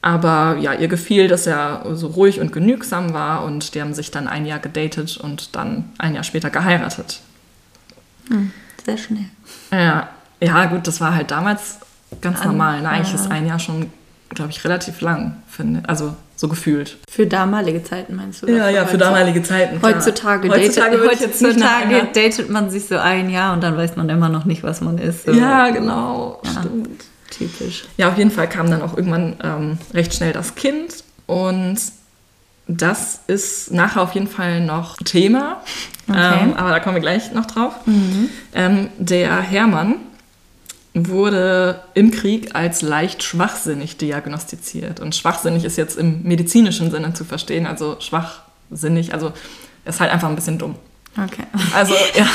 Aber 0.00 0.56
ja, 0.60 0.74
ihr 0.74 0.88
gefiel, 0.88 1.26
dass 1.28 1.46
er 1.46 1.84
so 1.94 2.06
ruhig 2.08 2.40
und 2.40 2.52
genügsam 2.52 3.12
war 3.14 3.44
und 3.44 3.74
die 3.74 3.80
haben 3.80 3.94
sich 3.94 4.10
dann 4.10 4.28
ein 4.28 4.46
Jahr 4.46 4.60
gedatet 4.60 5.16
und 5.16 5.56
dann 5.56 5.90
ein 5.98 6.14
Jahr 6.14 6.22
später 6.24 6.50
geheiratet. 6.50 7.20
Sehr 8.84 8.96
schnell. 8.96 9.24
Ja, 9.72 10.08
ja 10.40 10.66
gut, 10.66 10.86
das 10.86 11.00
war 11.00 11.14
halt 11.14 11.30
damals 11.30 11.78
ganz 12.20 12.40
An- 12.40 12.48
normal. 12.48 12.82
Ne? 12.82 12.88
Eigentlich 12.88 13.14
ist 13.14 13.30
ein 13.30 13.46
Jahr 13.46 13.58
schon 13.58 13.90
glaube 14.30 14.50
ich, 14.50 14.62
relativ 14.64 15.00
lang, 15.00 15.42
finde 15.48 15.88
Also 15.88 16.14
so 16.38 16.46
gefühlt. 16.48 16.98
Für 17.10 17.26
damalige 17.26 17.82
Zeiten 17.82 18.14
meinst 18.14 18.42
du? 18.42 18.46
Ja, 18.46 18.68
ja, 18.70 18.86
für 18.86 18.92
heutzutage? 18.92 18.98
damalige 18.98 19.42
Zeiten. 19.42 19.80
klar. 19.80 19.94
Heutzutage, 19.94 20.48
heutzutage 20.48 20.96
datet, 20.98 21.10
heutzutage 21.10 21.96
einer, 21.96 22.04
datet 22.04 22.48
man 22.48 22.70
sich 22.70 22.86
so 22.86 22.96
ein 22.96 23.28
Jahr 23.28 23.52
und 23.54 23.62
dann 23.62 23.76
weiß 23.76 23.96
man 23.96 24.08
immer 24.08 24.28
noch 24.28 24.44
nicht, 24.44 24.62
was 24.62 24.80
man 24.80 24.98
ist. 24.98 25.26
So. 25.26 25.32
Ja, 25.32 25.70
genau. 25.70 26.40
Ja. 26.44 26.60
Stimmt. 26.60 27.04
Typisch. 27.30 27.84
Ja, 27.96 28.08
auf 28.08 28.16
jeden 28.16 28.30
Fall 28.30 28.48
kam 28.48 28.70
dann 28.70 28.82
auch 28.82 28.96
irgendwann 28.96 29.36
ähm, 29.42 29.78
recht 29.92 30.14
schnell 30.14 30.32
das 30.32 30.54
Kind 30.54 31.02
und 31.26 31.76
das 32.68 33.20
ist 33.26 33.72
nachher 33.72 34.02
auf 34.02 34.12
jeden 34.14 34.28
Fall 34.28 34.60
noch 34.60 34.96
Thema, 34.98 35.62
Okay. 36.08 36.38
ähm, 36.42 36.54
aber 36.54 36.70
da 36.70 36.80
kommen 36.80 36.94
wir 36.96 37.00
gleich 37.02 37.32
noch 37.32 37.46
drauf. 37.46 37.74
Ähm, 38.54 38.88
der 38.98 39.40
Hermann 39.42 39.96
wurde 41.06 41.80
im 41.94 42.10
Krieg 42.10 42.54
als 42.54 42.82
leicht 42.82 43.22
schwachsinnig 43.22 43.98
diagnostiziert 43.98 45.00
und 45.00 45.14
schwachsinnig 45.14 45.64
ist 45.64 45.76
jetzt 45.76 45.98
im 45.98 46.22
medizinischen 46.22 46.90
Sinne 46.90 47.12
zu 47.14 47.24
verstehen, 47.24 47.66
also 47.66 47.96
schwachsinnig, 48.00 49.12
also 49.12 49.32
ist 49.84 50.00
halt 50.00 50.10
einfach 50.10 50.28
ein 50.28 50.34
bisschen 50.34 50.58
dumm. 50.58 50.74
Okay. 51.16 51.44
Also 51.74 51.94
ja. 52.16 52.26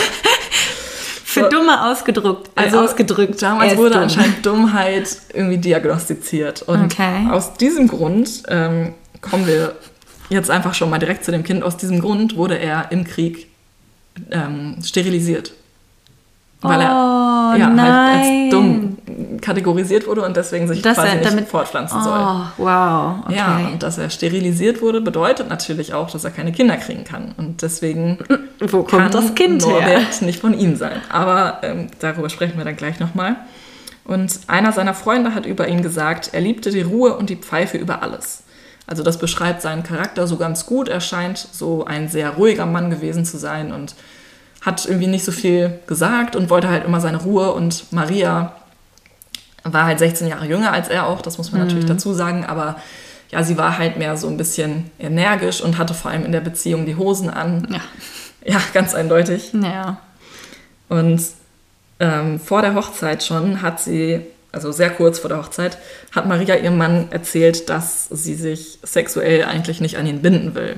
Für 1.24 1.50
Dumme 1.50 1.90
ausgedruckt. 1.92 2.52
Also 2.56 2.80
ausgedrückt. 2.82 3.42
Damals 3.42 3.76
wurde 3.76 3.94
dumm. 3.94 4.04
anscheinend 4.04 4.46
Dummheit 4.46 5.18
irgendwie 5.34 5.58
diagnostiziert. 5.58 6.62
Und 6.62 6.86
Okay. 6.94 7.28
aus 7.32 7.56
diesem 7.56 7.88
Grund 7.88 8.44
ähm, 8.50 8.94
kommen 9.22 9.48
wir 9.48 9.76
jetzt 10.30 10.52
einfach 10.52 10.76
schon 10.76 10.90
mal 10.92 11.00
direkt 11.00 11.26
zu 11.26 11.32
dem 11.32 11.44
Kind. 11.44 11.64
Aus 11.64 11.76
diesem 11.78 12.02
Grund 12.02 12.36
wurde 12.36 12.60
er 12.60 12.92
im 12.92 13.04
Krieg 13.04 13.48
ähm, 14.30 14.78
sterilisiert. 14.84 15.54
Weil 16.64 16.82
er 16.82 17.24
Oh, 17.54 17.58
ja, 17.58 17.68
halt 17.68 18.20
als 18.20 18.52
dumm 18.52 18.98
kategorisiert 19.42 20.08
wurde 20.08 20.24
und 20.24 20.38
deswegen 20.38 20.68
sich 20.68 20.82
Dass 20.82 20.96
quasi 20.96 21.18
er 21.18 21.32
nicht 21.34 21.48
fortpflanzen 21.48 22.02
soll. 22.02 22.20
Oh, 22.20 22.42
wow. 22.58 23.16
Okay. 23.26 23.36
Ja, 23.36 23.58
und 23.72 23.84
dass 23.84 23.98
er 23.98 24.10
sterilisiert 24.10 24.82
wurde, 24.82 25.02
bedeutet 25.02 25.50
natürlich 25.50 25.94
auch, 25.94 26.10
dass 26.10 26.24
er 26.24 26.32
keine 26.32 26.52
Kinder 26.52 26.78
kriegen 26.78 27.04
kann. 27.04 27.34
Und 27.38 27.62
deswegen 27.62 28.20
Wo 28.60 28.84
kann 28.84 29.02
kommt 29.02 29.14
das 29.14 29.36
Kind 29.36 29.66
her? 29.66 29.74
Norbert 29.74 30.22
nicht 30.22 30.40
von 30.40 30.58
ihm 30.58 30.76
sein. 30.76 31.02
Aber 31.10 31.60
ähm, 31.64 31.88
darüber 32.00 32.30
sprechen 32.30 32.58
wir 32.58 32.66
dann 32.66 32.78
gleich 32.78 33.00
nochmal. 33.00 33.36
Und 34.06 34.40
einer 34.48 34.72
seiner 34.72 34.94
Freunde 34.94 35.36
hat 35.36 35.46
über 35.46 35.68
ihn 35.68 35.82
gesagt, 35.82 36.30
er 36.34 36.42
liebte 36.42 36.72
die 36.72 36.82
Ruhe 36.82 37.16
und 37.16 37.30
die 37.30 37.38
Pfeife 37.38 37.78
über 37.78 38.02
alles. 38.02 38.44
Also 38.86 39.02
das 39.04 39.18
beschreibt 39.18 39.62
seinen 39.62 39.84
Charakter 39.84 40.28
so 40.28 40.38
ganz 40.38 40.66
gut. 40.66 40.90
Er 40.90 41.00
scheint 41.00 41.38
so 41.38 41.86
ein 41.86 42.10
sehr 42.10 42.32
ruhiger 42.32 42.66
Mann 42.66 42.90
gewesen 42.90 43.26
zu 43.26 43.38
sein 43.38 43.72
und 43.72 43.96
hat 44.64 44.86
irgendwie 44.86 45.08
nicht 45.08 45.26
so 45.26 45.32
viel 45.32 45.80
gesagt 45.88 46.36
und 46.36 46.50
wollte 46.50 46.70
halt 46.70 46.86
immer 46.86 47.02
seine 47.02 47.22
Ruhe. 47.22 47.54
Und 47.54 47.92
Maria 47.92 48.56
war 49.64 49.86
halt 49.86 50.00
16 50.00 50.28
Jahre 50.28 50.46
jünger 50.46 50.72
als 50.72 50.90
er 50.90 51.08
auch, 51.08 51.22
das 51.22 51.38
muss 51.38 51.52
man 51.52 51.62
natürlich 51.62 51.86
dazu 51.86 52.14
sagen, 52.14 52.46
aber 52.46 52.78
ja, 53.30 53.44
sie 53.44 53.58
war 53.58 53.78
halt 53.78 53.98
mehr 53.98 54.16
so 54.18 54.28
ein 54.28 54.38
bisschen 54.38 54.92
energisch 55.00 55.62
und 55.62 55.78
hatte 55.78 55.94
vor 55.94 56.12
allem 56.12 56.26
in 56.26 56.32
der 56.32 56.42
Beziehung 56.42 56.86
die 56.86 56.96
Hosen 56.96 57.30
an. 57.30 57.68
Ja. 57.70 57.82
Ja, 58.46 58.62
ganz 58.74 58.94
eindeutig. 58.94 59.52
Ja. 59.54 59.98
Und 60.90 61.22
ähm, 62.00 62.40
vor 62.40 62.62
der 62.62 62.76
Hochzeit 62.76 63.24
schon 63.24 63.62
hat 63.62 63.80
sie, 63.80 64.22
also 64.54 64.72
sehr 64.72 64.92
kurz 64.92 65.20
vor 65.20 65.30
der 65.30 65.40
Hochzeit, 65.40 65.78
hat 66.12 66.28
Maria 66.28 66.56
ihrem 66.56 66.78
Mann 66.78 67.08
erzählt, 67.10 67.70
dass 67.70 68.08
sie 68.10 68.36
sich 68.36 68.80
sexuell 68.84 69.44
eigentlich 69.44 69.82
nicht 69.82 69.98
an 69.98 70.06
ihn 70.06 70.22
binden 70.22 70.56
will. 70.56 70.78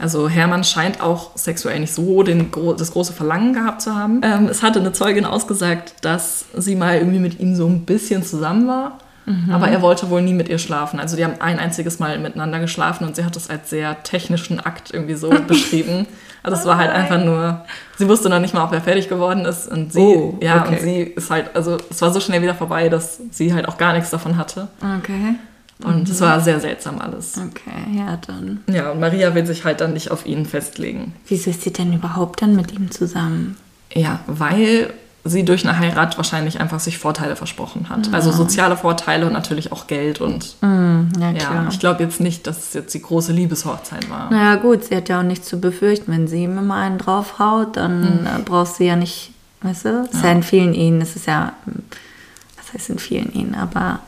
Also 0.00 0.28
Hermann 0.28 0.64
scheint 0.64 1.00
auch 1.00 1.36
sexuell 1.36 1.80
nicht 1.80 1.92
so 1.92 2.22
den, 2.22 2.50
das 2.76 2.92
große 2.92 3.12
Verlangen 3.12 3.54
gehabt 3.54 3.80
zu 3.80 3.94
haben. 3.94 4.20
Ähm, 4.22 4.46
es 4.46 4.62
hatte 4.62 4.80
eine 4.80 4.92
Zeugin 4.92 5.24
ausgesagt, 5.24 5.94
dass 6.02 6.46
sie 6.56 6.76
mal 6.76 6.98
irgendwie 6.98 7.18
mit 7.20 7.40
ihm 7.40 7.54
so 7.54 7.66
ein 7.66 7.84
bisschen 7.84 8.22
zusammen 8.22 8.68
war. 8.68 8.98
Aber 9.52 9.68
er 9.68 9.80
wollte 9.82 10.10
wohl 10.10 10.22
nie 10.22 10.34
mit 10.34 10.48
ihr 10.48 10.58
schlafen. 10.58 10.98
Also 10.98 11.16
die 11.16 11.24
haben 11.24 11.40
ein 11.40 11.60
einziges 11.60 12.00
Mal 12.00 12.18
miteinander 12.18 12.58
geschlafen 12.58 13.06
und 13.06 13.14
sie 13.14 13.24
hat 13.24 13.36
das 13.36 13.48
als 13.48 13.70
sehr 13.70 14.02
technischen 14.02 14.58
Akt 14.58 14.92
irgendwie 14.92 15.14
so 15.14 15.30
beschrieben. 15.46 16.06
Also 16.42 16.56
es 16.56 16.64
war 16.66 16.78
halt 16.78 16.90
einfach 16.90 17.22
nur, 17.22 17.64
sie 17.98 18.08
wusste 18.08 18.28
noch 18.30 18.40
nicht 18.40 18.54
mal, 18.54 18.64
ob 18.64 18.72
er 18.72 18.80
fertig 18.80 19.08
geworden 19.08 19.44
ist 19.44 19.68
und 19.70 19.92
sie, 19.92 19.98
Oh, 20.00 20.38
ja, 20.40 20.62
okay. 20.62 20.74
und 20.74 20.80
sie 20.80 21.00
ist 21.02 21.30
halt, 21.30 21.54
also 21.54 21.76
es 21.90 22.00
war 22.00 22.12
so 22.12 22.20
schnell 22.20 22.40
wieder 22.42 22.54
vorbei, 22.54 22.88
dass 22.88 23.20
sie 23.30 23.52
halt 23.52 23.68
auch 23.68 23.76
gar 23.78 23.92
nichts 23.92 24.10
davon 24.10 24.36
hatte. 24.36 24.68
Okay. 24.98 25.34
Und 25.82 26.08
es 26.08 26.20
war 26.20 26.40
sehr 26.40 26.60
seltsam 26.60 26.98
alles. 26.98 27.38
Okay, 27.38 27.96
ja, 27.96 28.18
dann. 28.26 28.60
Ja, 28.70 28.90
und 28.90 29.00
Maria 29.00 29.34
will 29.34 29.46
sich 29.46 29.64
halt 29.64 29.80
dann 29.80 29.94
nicht 29.94 30.10
auf 30.10 30.26
ihn 30.26 30.44
festlegen. 30.44 31.14
Wieso 31.26 31.48
ist 31.50 31.62
sie 31.62 31.72
denn 31.72 31.92
überhaupt 31.94 32.42
dann 32.42 32.54
mit 32.54 32.72
ihm 32.72 32.90
zusammen? 32.90 33.56
Ja, 33.94 34.20
weil 34.26 34.92
sie 35.24 35.44
durch 35.44 35.68
eine 35.68 35.78
Heirat 35.78 36.16
wahrscheinlich 36.16 36.60
einfach 36.60 36.80
sich 36.80 36.96
Vorteile 36.98 37.36
versprochen 37.36 37.88
hat. 37.90 38.12
Also 38.12 38.32
soziale 38.32 38.76
Vorteile 38.76 39.26
und 39.26 39.32
natürlich 39.34 39.70
auch 39.70 39.86
Geld 39.86 40.20
und 40.20 40.56
Ja, 40.62 41.30
ja, 41.32 41.66
ich 41.68 41.78
glaube 41.78 42.02
jetzt 42.02 42.20
nicht, 42.20 42.46
dass 42.46 42.58
es 42.58 42.72
jetzt 42.74 42.94
die 42.94 43.02
große 43.02 43.32
Liebeshochzeit 43.32 44.08
war. 44.08 44.30
Naja, 44.30 44.56
gut, 44.56 44.84
sie 44.84 44.96
hat 44.96 45.08
ja 45.08 45.20
auch 45.20 45.24
nichts 45.24 45.46
zu 45.48 45.60
befürchten. 45.60 46.10
Wenn 46.12 46.26
sie 46.26 46.44
ihm 46.44 46.56
immer 46.56 46.76
einen 46.76 46.98
draufhaut, 46.98 47.76
dann 47.76 48.26
äh, 48.26 48.40
brauchst 48.44 48.80
du 48.80 48.84
ja 48.84 48.96
nicht, 48.96 49.32
weißt 49.62 49.84
du? 49.84 50.04
Es 50.08 50.14
ist 50.14 50.24
ja 50.24 50.32
in 50.32 50.42
vielen 50.42 50.72
Ehen, 50.74 51.00
es 51.02 51.16
ist 51.16 51.26
ja, 51.26 51.52
was 52.56 52.72
heißt 52.72 52.90
in 52.90 52.98
vielen 52.98 53.32
Ehen, 53.34 53.54
aber 53.54 54.00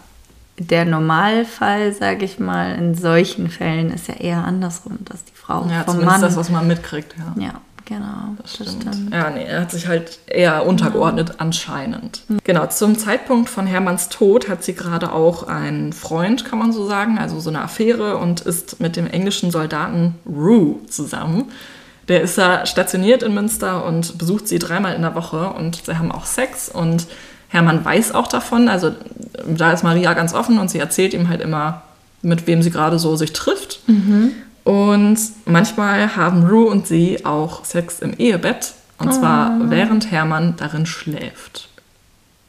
der 0.59 0.85
Normalfall, 0.85 1.93
sage 1.93 2.25
ich 2.25 2.39
mal, 2.39 2.75
in 2.77 2.95
solchen 2.95 3.51
Fällen 3.51 3.91
ist 3.91 4.09
ja 4.09 4.15
eher 4.15 4.45
andersrum, 4.45 4.99
dass 5.05 5.25
die 5.25 5.35
Frau 5.35 5.67
Ja, 5.69 5.83
vom 5.85 5.95
zumindest 5.95 6.07
Mann. 6.07 6.21
das, 6.21 6.37
was 6.37 6.51
man 6.51 6.67
mitkriegt, 6.67 7.15
ja. 7.19 7.43
ja, 7.43 7.53
genau, 7.95 8.37
das, 8.41 8.55
stimmt. 8.55 9.13
Ja, 9.13 9.31
nee, 9.31 9.45
er 9.45 9.63
hat 9.63 9.71
sich 9.71 9.87
halt 9.87 10.19
eher 10.27 10.67
untergeordnet 10.67 11.35
anscheinend. 11.39 12.23
Genau, 12.45 12.67
zum 12.67 12.99
Zeitpunkt 12.99 13.49
von 13.49 13.67
Hermanns 13.67 14.09
Tod 14.09 14.49
hat 14.49 14.65
sie 14.65 14.75
gerade 14.75 15.13
auch 15.13 15.45
einen 15.45 15.93
Freund, 15.93 16.45
kann 16.45 16.59
man 16.59 16.73
so 16.73 16.87
sagen, 16.87 17.19
also 17.19 17.41
so 17.41 17.51
eine 17.51 17.63
Affäre 17.63 18.19
und 18.19 18.41
ist 18.41 18.81
mit 18.81 18.97
dem 18.97 19.07
englischen 19.07 19.51
Soldaten 19.51 20.15
Rue 20.27 20.77
zusammen. 20.89 21.51
Der 22.09 22.23
ist 22.23 22.37
da 22.37 22.67
stationiert 22.67 23.23
in 23.23 23.33
Münster 23.33 23.85
und 23.85 24.19
besucht 24.19 24.49
sie 24.49 24.59
dreimal 24.59 24.95
in 24.95 25.03
der 25.03 25.15
Woche 25.15 25.51
und 25.51 25.87
sie 25.87 25.99
haben 25.99 26.11
auch 26.11 26.25
Sex 26.25 26.69
und 26.69 27.07
Hermann 27.49 27.85
weiß 27.85 28.13
auch 28.13 28.29
davon, 28.29 28.69
also 28.69 28.93
da 29.47 29.73
ist 29.73 29.85
Maria 29.85 30.15
ganz 30.15 30.33
offen 30.35 30.59
und 30.59 30.71
sie 30.71 30.79
erzählt 30.79 31.15
ihm 31.15 31.29
halt 31.29 31.43
immer, 31.43 31.83
mit 32.23 32.47
wem 32.47 32.63
sie 32.63 32.71
gerade 32.71 32.99
so 32.99 33.15
sich 33.15 33.33
trifft. 33.33 33.81
Und 34.65 35.19
manchmal 35.45 36.15
haben 36.17 36.47
Rue 36.47 36.67
und 36.67 36.87
sie 36.87 37.25
auch 37.25 37.65
Sex 37.65 38.01
im 38.01 38.15
Ehebett. 38.15 38.75
Und 38.99 39.13
zwar 39.13 39.59
während 39.71 40.13
Hermann 40.13 40.55
darin 40.57 40.87
schläft. 40.87 41.69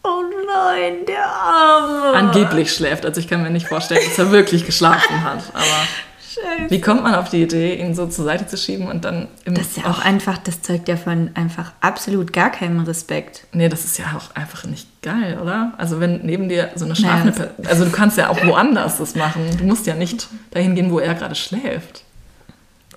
Oh 0.03 0.21
nein, 0.45 1.05
der 1.07 1.25
Arme. 1.25 2.15
Angeblich 2.15 2.71
schläft. 2.71 3.05
Also 3.05 3.19
ich 3.19 3.27
kann 3.27 3.41
mir 3.41 3.49
nicht 3.49 3.67
vorstellen, 3.67 4.01
dass 4.05 4.19
er 4.19 4.31
wirklich 4.31 4.65
geschlafen 4.65 5.23
hat. 5.23 5.39
Aber 5.53 5.63
Scheiße. 6.33 6.69
wie 6.69 6.81
kommt 6.81 7.03
man 7.03 7.15
auf 7.15 7.29
die 7.29 7.43
Idee, 7.43 7.75
ihn 7.75 7.93
so 7.95 8.07
zur 8.07 8.25
Seite 8.25 8.47
zu 8.47 8.57
schieben 8.57 8.87
und 8.87 9.05
dann 9.05 9.27
im. 9.45 9.53
Das 9.55 9.67
ist 9.67 9.77
ja 9.77 9.85
auch 9.91 9.99
einfach, 9.99 10.37
das 10.37 10.61
zeugt 10.61 10.87
ja 10.87 10.97
von 10.97 11.29
einfach 11.35 11.71
absolut 11.81 12.33
gar 12.33 12.49
keinem 12.49 12.79
Respekt. 12.81 13.45
Nee, 13.53 13.69
das 13.69 13.85
ist 13.85 13.97
ja 13.97 14.05
auch 14.15 14.35
einfach 14.35 14.65
nicht 14.65 14.87
geil, 15.01 15.39
oder? 15.41 15.73
Also 15.77 15.99
wenn 15.99 16.21
neben 16.25 16.49
dir 16.49 16.71
so 16.75 16.85
eine 16.85 16.95
schlafende 16.95 17.31
Naja, 17.31 17.45
Person. 17.45 17.67
Also 17.67 17.85
du 17.85 17.91
kannst 17.91 18.17
ja 18.17 18.29
auch 18.29 18.43
woanders 18.45 18.97
das 18.97 19.15
machen. 19.15 19.41
Du 19.57 19.63
musst 19.65 19.85
ja 19.85 19.95
nicht 19.95 20.27
dahin 20.51 20.75
gehen, 20.75 20.91
wo 20.91 20.99
er 20.99 21.13
gerade 21.13 21.35
schläft. 21.35 22.03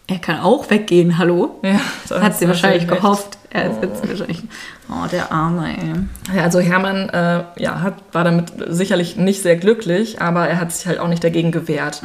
Er 0.09 0.18
kann 0.20 0.38
auch 0.38 0.70
weggehen, 0.70 1.18
hallo? 1.18 1.59
Ja, 1.64 1.81
da 2.09 2.22
Hat 2.22 2.38
sie 2.38 2.46
wahrscheinlich 2.46 2.88
recht. 2.88 3.03
gehofft. 3.03 3.38
Er 3.51 3.70
ist 3.72 3.83
jetzt 3.83 4.09
wahrscheinlich. 4.09 4.40
Oh, 4.88 5.07
der 5.11 5.33
Arme, 5.33 5.77
ey. 5.77 6.37
Ja, 6.37 6.44
also 6.44 6.61
Hermann 6.61 7.09
äh, 7.09 7.42
ja, 7.57 7.81
hat, 7.81 7.94
war 8.12 8.22
damit 8.22 8.53
sicherlich 8.68 9.16
nicht 9.16 9.42
sehr 9.42 9.57
glücklich, 9.57 10.20
aber 10.22 10.46
er 10.49 10.61
hat 10.61 10.70
sich 10.72 10.87
halt 10.87 11.01
auch 11.01 11.09
nicht 11.09 11.25
dagegen 11.25 11.51
gewehrt. 11.51 12.03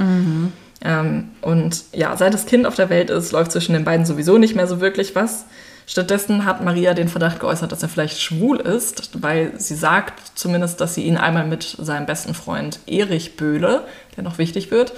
Ähm, 0.84 1.30
und 1.42 1.84
ja, 1.94 2.16
seit 2.18 2.34
das 2.34 2.46
Kind 2.46 2.66
auf 2.66 2.76
der 2.76 2.90
Welt 2.90 3.10
ist, 3.10 3.32
läuft 3.32 3.52
zwischen 3.52 3.74
den 3.74 3.84
beiden 3.84 4.06
sowieso 4.06 4.38
nicht 4.38 4.56
mehr 4.56 4.68
so 4.68 4.82
wirklich 4.82 5.16
was. 5.16 5.46
Stattdessen 5.88 6.46
hat 6.46 6.64
Maria 6.64 6.94
den 6.94 7.10
Verdacht 7.10 7.40
geäußert, 7.40 7.72
dass 7.72 7.84
er 7.84 7.90
vielleicht 7.90 8.22
schwul 8.22 8.60
ist, 8.60 9.22
weil 9.22 9.60
sie 9.60 9.76
sagt 9.76 10.38
zumindest, 10.38 10.80
dass 10.80 10.96
sie 10.96 11.04
ihn 11.04 11.18
einmal 11.18 11.46
mit 11.46 11.64
seinem 11.80 12.06
besten 12.06 12.34
Freund 12.34 12.80
Erich 12.88 13.36
Böhle, 13.36 13.84
der 14.16 14.24
noch 14.24 14.38
wichtig 14.38 14.72
wird, 14.72 14.94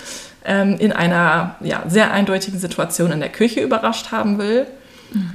ähm, 0.46 0.76
in 0.78 0.92
einer 0.92 1.56
ja, 1.62 1.84
sehr 1.88 2.12
eindeutigen 2.12 2.60
Situation 2.60 3.12
in 3.12 3.22
der 3.22 3.30
Küche 3.30 3.62
überrascht 3.62 4.12
haben 4.12 4.38
will. 4.38 4.68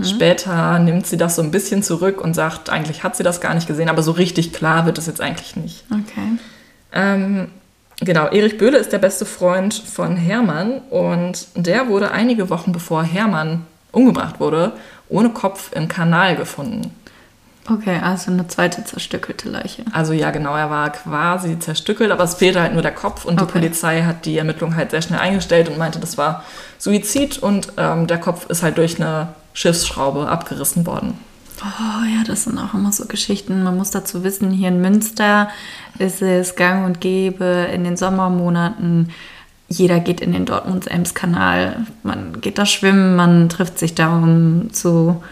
Später 0.03 0.79
nimmt 0.81 1.07
sie 1.07 1.17
das 1.17 1.37
so 1.37 1.43
ein 1.43 1.53
bisschen 1.53 1.85
zurück 1.85 2.21
und 2.21 2.35
sagt, 2.35 2.69
eigentlich 2.69 3.05
hat 3.05 3.17
sie 3.17 3.23
das 3.23 3.41
gar 3.41 3.55
nicht 3.55 3.69
gesehen, 3.69 3.89
aber 3.89 4.03
so 4.03 4.11
richtig 4.11 4.53
klar 4.53 4.87
wird 4.87 4.99
es 4.99 5.07
jetzt 5.07 5.21
eigentlich 5.21 5.55
nicht. 5.55 5.85
Okay. 5.91 6.39
Ähm, 6.93 7.49
genau, 8.01 8.27
Erich 8.27 8.59
Böhle 8.59 8.79
ist 8.79 8.93
der 8.93 8.99
beste 8.99 9.25
Freund 9.27 9.75
von 9.75 10.17
Hermann 10.17 10.81
und 10.91 11.49
der 11.55 11.89
wurde 11.89 12.11
einige 12.11 12.51
Wochen 12.51 12.73
bevor 12.73 13.03
Hermann 13.03 13.67
umgebracht 13.93 14.41
wurde, 14.41 14.73
ohne 15.09 15.31
Kopf 15.31 15.73
im 15.75 15.89
Kanal 15.89 16.37
gefunden. 16.37 16.95
Okay, 17.71 18.01
also 18.03 18.31
eine 18.31 18.49
zweite 18.49 18.83
zerstückelte 18.85 19.49
Leiche. 19.51 19.85
Also 19.93 20.15
ja, 20.15 20.31
genau, 20.31 20.57
er 20.57 20.71
war 20.71 20.91
quasi 20.91 21.59
zerstückelt, 21.59 22.11
aber 22.11 22.25
es 22.25 22.35
fehlte 22.35 22.63
halt 22.63 22.73
nur 22.73 22.81
der 22.81 22.95
Kopf 22.95 23.27
und 23.27 23.39
die 23.39 23.45
Okay. 23.45 23.53
Polizei 23.61 24.03
hat 24.03 24.25
die 24.25 24.39
Ermittlung 24.39 24.75
halt 24.75 24.91
sehr 24.91 25.03
schnell 25.03 25.19
eingestellt 25.19 25.69
und 25.69 25.77
meinte, 25.77 25.99
das 25.99 26.17
war 26.17 26.45
Suizid 26.79 27.39
und 27.39 27.73
ähm, 27.77 28.07
der 28.07 28.19
Kopf 28.19 28.49
ist 28.49 28.63
halt 28.63 28.79
durch 28.79 28.99
eine 28.99 29.29
Schiffsschraube 29.53 30.29
abgerissen 30.29 30.87
worden. 30.87 31.19
Oh 31.61 32.05
ja, 32.05 32.23
das 32.27 32.45
sind 32.45 32.59
auch 32.59 32.75
immer 32.75 32.93
so 32.93 33.07
Geschichten. 33.07 33.63
Man 33.65 33.77
muss 33.77 33.91
dazu 33.91 34.23
wissen, 34.23 34.51
hier 34.51 34.69
in 34.69 34.81
Münster 34.81 35.49
ist 35.99 36.23
es 36.23 36.55
gang 36.55 36.87
und 36.87 37.01
gäbe 37.01 37.69
in 37.75 37.85
den 37.85 37.97
Sommermonaten. 37.97 39.11
Jeder 39.69 39.99
geht 40.01 40.21
in 40.21 40.33
den 40.33 40.47
Dortmunds-Ems-Kanal. 40.47 41.85
Man 42.03 42.41
geht 42.41 42.59
da 42.59 42.65
schwimmen, 42.65 43.17
man 43.17 43.49
trifft 43.49 43.79
sich 43.79 43.95
da, 43.95 44.17
um 44.17 44.73
zu 44.73 45.23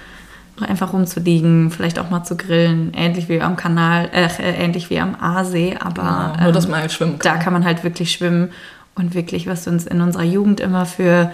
einfach 0.60 0.92
rumzuliegen, 0.92 1.70
vielleicht 1.70 1.98
auch 1.98 2.10
mal 2.10 2.24
zu 2.24 2.36
grillen, 2.36 2.92
ähnlich 2.94 3.28
wie 3.28 3.40
am 3.40 3.56
Kanal, 3.56 4.08
äh, 4.12 4.28
ähnlich 4.40 4.88
wie 4.90 4.98
am 5.00 5.14
Aasee, 5.20 5.76
aber 5.78 6.32
Genau, 6.32 6.44
nur, 6.44 6.52
dass 6.52 6.64
ähm, 6.64 6.70
man 6.70 6.80
halt 6.80 6.92
schwimmen 6.92 7.18
da 7.22 7.32
kann. 7.32 7.40
kann 7.42 7.52
man 7.52 7.64
halt 7.64 7.84
wirklich 7.84 8.10
schwimmen 8.12 8.50
und 8.94 9.14
wirklich, 9.14 9.46
was 9.46 9.66
uns 9.66 9.86
in 9.86 10.00
unserer 10.00 10.22
Jugend 10.24 10.60
immer 10.60 10.86
für 10.86 11.30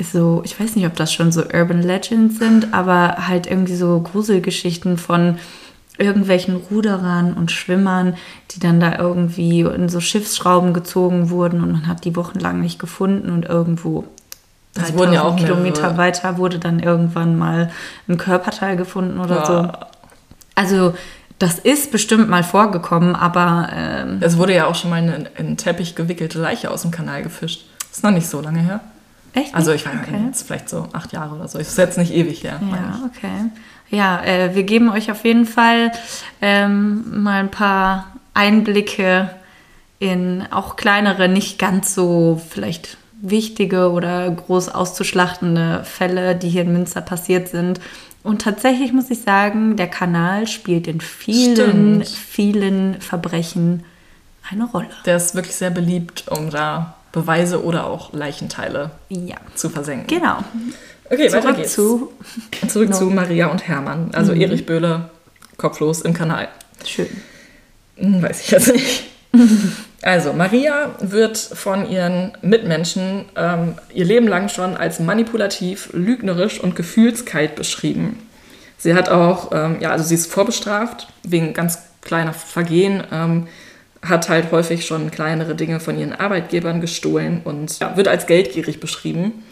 so, 0.00 0.42
ich 0.44 0.58
weiß 0.58 0.76
nicht, 0.76 0.86
ob 0.86 0.96
das 0.96 1.12
schon 1.12 1.30
so 1.32 1.42
Urban 1.42 1.82
Legends 1.82 2.38
sind, 2.38 2.74
aber 2.74 3.28
halt 3.28 3.46
irgendwie 3.46 3.76
so 3.76 4.00
Gruselgeschichten 4.00 4.98
von 4.98 5.38
irgendwelchen 5.98 6.56
Ruderern 6.56 7.34
und 7.34 7.52
Schwimmern, 7.52 8.14
die 8.50 8.58
dann 8.58 8.80
da 8.80 8.98
irgendwie 8.98 9.60
in 9.60 9.88
so 9.88 10.00
Schiffsschrauben 10.00 10.74
gezogen 10.74 11.30
wurden 11.30 11.60
und 11.62 11.70
man 11.70 11.86
hat 11.86 12.04
die 12.04 12.16
wochenlang 12.16 12.60
nicht 12.60 12.80
gefunden 12.80 13.30
und 13.30 13.44
irgendwo 13.44 14.04
Es 14.74 14.92
wurden 14.94 15.12
ja 15.12 15.20
3000 15.22 15.22
auch 15.22 15.36
Kilometer 15.46 15.82
mehrere- 15.82 15.96
weiter 15.98 16.36
wurde 16.38 16.58
dann 16.58 16.80
irgendwann 16.80 17.38
mal 17.38 17.70
ein 18.08 18.16
Körperteil 18.16 18.76
gefunden 18.76 19.20
oder 19.20 19.46
so. 19.46 19.52
Ja. 19.52 19.86
Also 20.56 20.94
das 21.38 21.60
ist 21.60 21.92
bestimmt 21.92 22.28
mal 22.28 22.42
vorgekommen, 22.42 23.14
aber 23.14 23.68
ähm, 23.72 24.18
Es 24.20 24.36
wurde 24.36 24.54
ja 24.54 24.66
auch 24.66 24.74
schon 24.74 24.90
mal 24.90 24.96
eine 25.02 25.14
in 25.14 25.28
einen 25.36 25.56
Teppich 25.56 25.94
gewickelte 25.94 26.40
Leiche 26.40 26.70
aus 26.72 26.82
dem 26.82 26.90
Kanal 26.90 27.22
gefischt. 27.22 27.66
Ist 27.92 28.02
noch 28.02 28.10
nicht 28.10 28.28
so 28.28 28.40
lange 28.40 28.58
her. 28.60 28.80
Echt 29.34 29.54
Also 29.54 29.72
ich 29.72 29.84
weiß 29.84 29.94
okay. 30.02 30.12
nicht, 30.12 30.26
jetzt 30.26 30.46
vielleicht 30.46 30.68
so 30.68 30.88
acht 30.92 31.12
Jahre 31.12 31.34
oder 31.34 31.48
so. 31.48 31.58
Ist 31.58 31.76
jetzt 31.76 31.98
nicht 31.98 32.12
ewig 32.12 32.42
her. 32.42 32.60
Ja, 32.70 32.98
ich. 32.98 33.16
okay. 33.16 33.50
Ja, 33.90 34.24
äh, 34.24 34.54
wir 34.54 34.62
geben 34.64 34.90
euch 34.90 35.10
auf 35.10 35.24
jeden 35.24 35.46
Fall 35.46 35.92
ähm, 36.40 37.22
mal 37.22 37.40
ein 37.40 37.50
paar 37.50 38.12
Einblicke 38.32 39.30
in 39.98 40.44
auch 40.50 40.76
kleinere, 40.76 41.28
nicht 41.28 41.58
ganz 41.58 41.94
so 41.94 42.40
vielleicht 42.50 42.96
wichtige 43.20 43.90
oder 43.90 44.30
groß 44.30 44.68
auszuschlachtende 44.68 45.84
Fälle, 45.84 46.34
die 46.36 46.48
hier 46.48 46.62
in 46.62 46.72
Münster 46.72 47.00
passiert 47.00 47.48
sind. 47.48 47.80
Und 48.22 48.42
tatsächlich 48.42 48.92
muss 48.92 49.10
ich 49.10 49.20
sagen, 49.20 49.76
der 49.76 49.86
Kanal 49.86 50.46
spielt 50.46 50.86
in 50.86 51.00
vielen, 51.00 52.02
Stimmt. 52.02 52.08
vielen 52.08 53.00
Verbrechen 53.00 53.84
eine 54.50 54.64
Rolle. 54.64 54.88
Der 55.06 55.16
ist 55.16 55.34
wirklich 55.34 55.54
sehr 55.54 55.70
beliebt, 55.70 56.24
um 56.28 56.50
da 56.50 56.94
Beweise 57.14 57.62
oder 57.64 57.86
auch 57.86 58.12
Leichenteile 58.12 58.90
Ja, 59.08 59.36
zu 59.54 59.70
versenken. 59.70 60.06
genau. 60.08 60.38
Okay, 61.10 61.26
weiter 61.32 61.42
Zurück 61.42 61.56
geht's. 61.56 61.74
zu. 61.74 62.12
Zurück 62.68 62.88
No. 62.90 62.96
zu 62.96 63.04
Maria 63.06 63.46
und 63.46 63.66
Hermann. 63.68 64.10
Also 64.14 64.32
Erich 64.32 64.66
Böhle, 64.66 65.10
kopflos 65.56 66.00
im 66.02 66.12
Kanal. 66.12 66.48
Schön. 66.84 67.06
Hm, 67.96 68.20
Weiß 68.22 68.40
ich 68.42 68.50
jetzt 68.50 68.72
nicht. 68.72 69.04
Also, 70.02 70.34
Maria 70.34 70.94
wird 71.00 71.38
von 71.38 71.88
ihren 71.88 72.36
Mitmenschen 72.42 73.24
ähm, 73.36 73.74
ihr 73.94 74.04
Leben 74.04 74.28
lang 74.28 74.50
schon 74.50 74.76
als 74.76 75.00
manipulativ, 75.00 75.88
lügnerisch 75.94 76.60
und 76.60 76.76
gefühlskalt 76.76 77.54
beschrieben. 77.54 78.18
Sie 78.76 78.92
hat 78.94 79.08
auch, 79.08 79.50
ähm, 79.52 79.78
ja, 79.80 79.92
also 79.92 80.04
sie 80.04 80.16
ist 80.16 80.30
vorbestraft 80.30 81.08
wegen 81.22 81.54
ganz 81.54 81.78
kleiner 82.02 82.34
Vergehen, 82.34 83.02
ähm, 83.10 83.46
hat 84.04 84.28
halt 84.28 84.52
häufig 84.52 84.86
schon 84.86 85.10
kleinere 85.10 85.54
Dinge 85.54 85.80
von 85.80 85.98
ihren 85.98 86.12
Arbeitgebern 86.12 86.80
gestohlen 86.80 87.40
und 87.44 87.78
ja, 87.80 87.96
wird 87.96 88.08
als 88.08 88.26
geldgierig 88.26 88.80
beschrieben. 88.80 89.44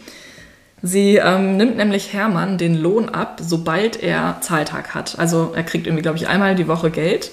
Sie 0.82 1.16
ähm, 1.16 1.56
nimmt 1.56 1.76
nämlich 1.76 2.12
Hermann 2.12 2.58
den 2.58 2.74
Lohn 2.74 3.08
ab, 3.08 3.40
sobald 3.40 4.02
er 4.02 4.38
Zahltag 4.40 4.94
hat. 4.94 5.18
Also 5.18 5.52
er 5.54 5.62
kriegt 5.62 5.86
irgendwie, 5.86 6.02
glaube 6.02 6.18
ich, 6.18 6.26
einmal 6.26 6.56
die 6.56 6.66
Woche 6.66 6.90
Geld 6.90 7.30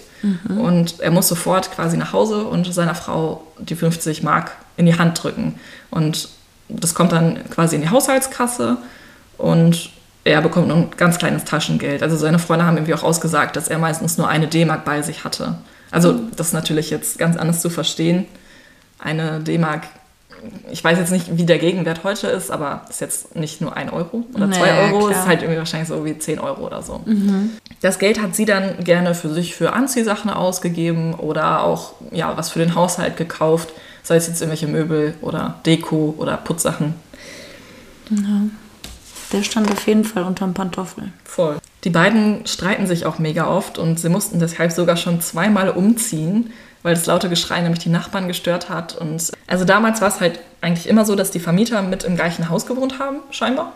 und 0.50 1.00
er 1.00 1.12
muss 1.12 1.28
sofort 1.28 1.72
quasi 1.72 1.96
nach 1.96 2.12
Hause 2.12 2.44
und 2.44 2.72
seiner 2.74 2.96
Frau 2.96 3.44
die 3.58 3.76
50 3.76 4.22
Mark 4.22 4.52
in 4.76 4.86
die 4.86 4.98
Hand 4.98 5.24
drücken. 5.24 5.56
Und 5.92 6.30
das 6.68 6.94
kommt 6.94 7.12
dann 7.12 7.50
quasi 7.50 7.76
in 7.76 7.82
die 7.82 7.90
Haushaltskasse 7.90 8.78
und 9.38 9.92
er 10.26 10.42
bekommt 10.42 10.68
nur 10.68 10.78
ein 10.78 10.92
ganz 10.98 11.18
kleines 11.18 11.46
Taschengeld. 11.46 12.04
Also 12.04 12.18
seine 12.18 12.38
Freunde 12.38 12.66
haben 12.66 12.78
irgendwie 12.78 12.94
auch 12.94 13.04
ausgesagt, 13.04 13.56
dass 13.56 13.70
er 13.70 13.80
meistens 13.80 14.18
nur 14.18 14.28
eine 14.28 14.48
D-Mark 14.48 14.84
bei 14.84 15.02
sich 15.02 15.24
hatte. 15.24 15.56
Also 15.92 16.20
das 16.36 16.48
ist 16.48 16.54
natürlich 16.54 16.90
jetzt 16.90 17.18
ganz 17.18 17.38
anders 17.38 17.62
zu 17.62 17.70
verstehen. 17.70 18.26
Eine 19.00 19.40
D-Mark, 19.40 19.88
ich 20.72 20.84
weiß 20.84 20.98
jetzt 20.98 21.12
nicht, 21.12 21.38
wie 21.38 21.46
der 21.46 21.58
Gegenwert 21.58 22.04
heute 22.04 22.28
ist, 22.28 22.52
aber 22.52 22.86
ist 22.90 23.02
jetzt 23.02 23.36
nicht 23.36 23.62
nur 23.62 23.76
ein 23.76 23.90
Euro 23.90 24.26
oder 24.34 24.52
zwei 24.52 24.92
Euro, 24.92 25.08
klar. 25.08 25.12
ist 25.12 25.28
halt 25.28 25.42
irgendwie 25.42 25.58
wahrscheinlich 25.58 25.90
so 25.90 26.06
wie 26.06 26.18
10 26.18 26.40
Euro 26.40 26.66
oder 26.66 26.82
so. 26.82 27.02
Das 27.82 28.00
Geld 28.00 28.22
hat 28.22 28.36
sie 28.36 28.46
dann 28.46 28.84
gerne 28.84 29.16
für 29.16 29.30
sich 29.30 29.56
für 29.56 29.74
Anziehsachen 29.74 30.30
ausgegeben 30.30 31.14
oder 31.14 31.64
auch 31.64 31.94
ja, 32.12 32.36
was 32.38 32.52
für 32.52 32.60
den 32.60 32.76
Haushalt 32.76 33.18
gekauft, 33.18 33.70
sei 34.04 34.16
es 34.16 34.28
jetzt 34.28 34.42
irgendwelche 34.42 34.68
Möbel 34.68 35.16
oder 35.22 35.56
Deko 35.66 36.16
oder 36.18 36.38
Putzsachen. 36.38 36.94
Der 39.32 39.44
stand 39.44 39.72
auf 39.72 39.86
jeden 39.88 40.04
Fall 40.04 40.24
unterm 40.24 40.54
Pantoffel. 40.54 41.12
Voll. 41.24 41.58
Die 41.84 41.90
beiden 41.90 42.46
streiten 42.46 42.88
sich 42.88 43.06
auch 43.06 43.20
mega 43.20 43.48
oft 43.48 43.78
und 43.78 44.00
sie 44.00 44.10
mussten 44.10 44.40
deshalb 44.40 44.72
sogar 44.72 44.98
schon 44.98 45.22
zweimal 45.22 45.70
umziehen, 45.70 46.52
weil 46.84 46.94
das 46.94 47.06
laute 47.06 47.30
Geschrei 47.30 47.62
nämlich 47.62 47.80
die 47.80 47.90
Nachbarn 47.90 48.28
gestört 48.28 48.70
hat. 48.70 48.96
Und 48.96 49.32
also 49.48 49.66
damals 49.66 50.02
war 50.02 50.08
es 50.08 50.20
halt 50.20 50.40
eigentlich 50.62 50.90
immer 50.90 51.06
so, 51.06 51.16
dass 51.16 51.32
die 51.32 51.40
Vermieter 51.40 51.82
mit 51.82 52.04
im 52.04 52.16
gleichen 52.16 52.50
Haus 52.50 52.66
gewohnt 52.66 53.00
haben, 53.00 53.18
scheinbar. 53.32 53.74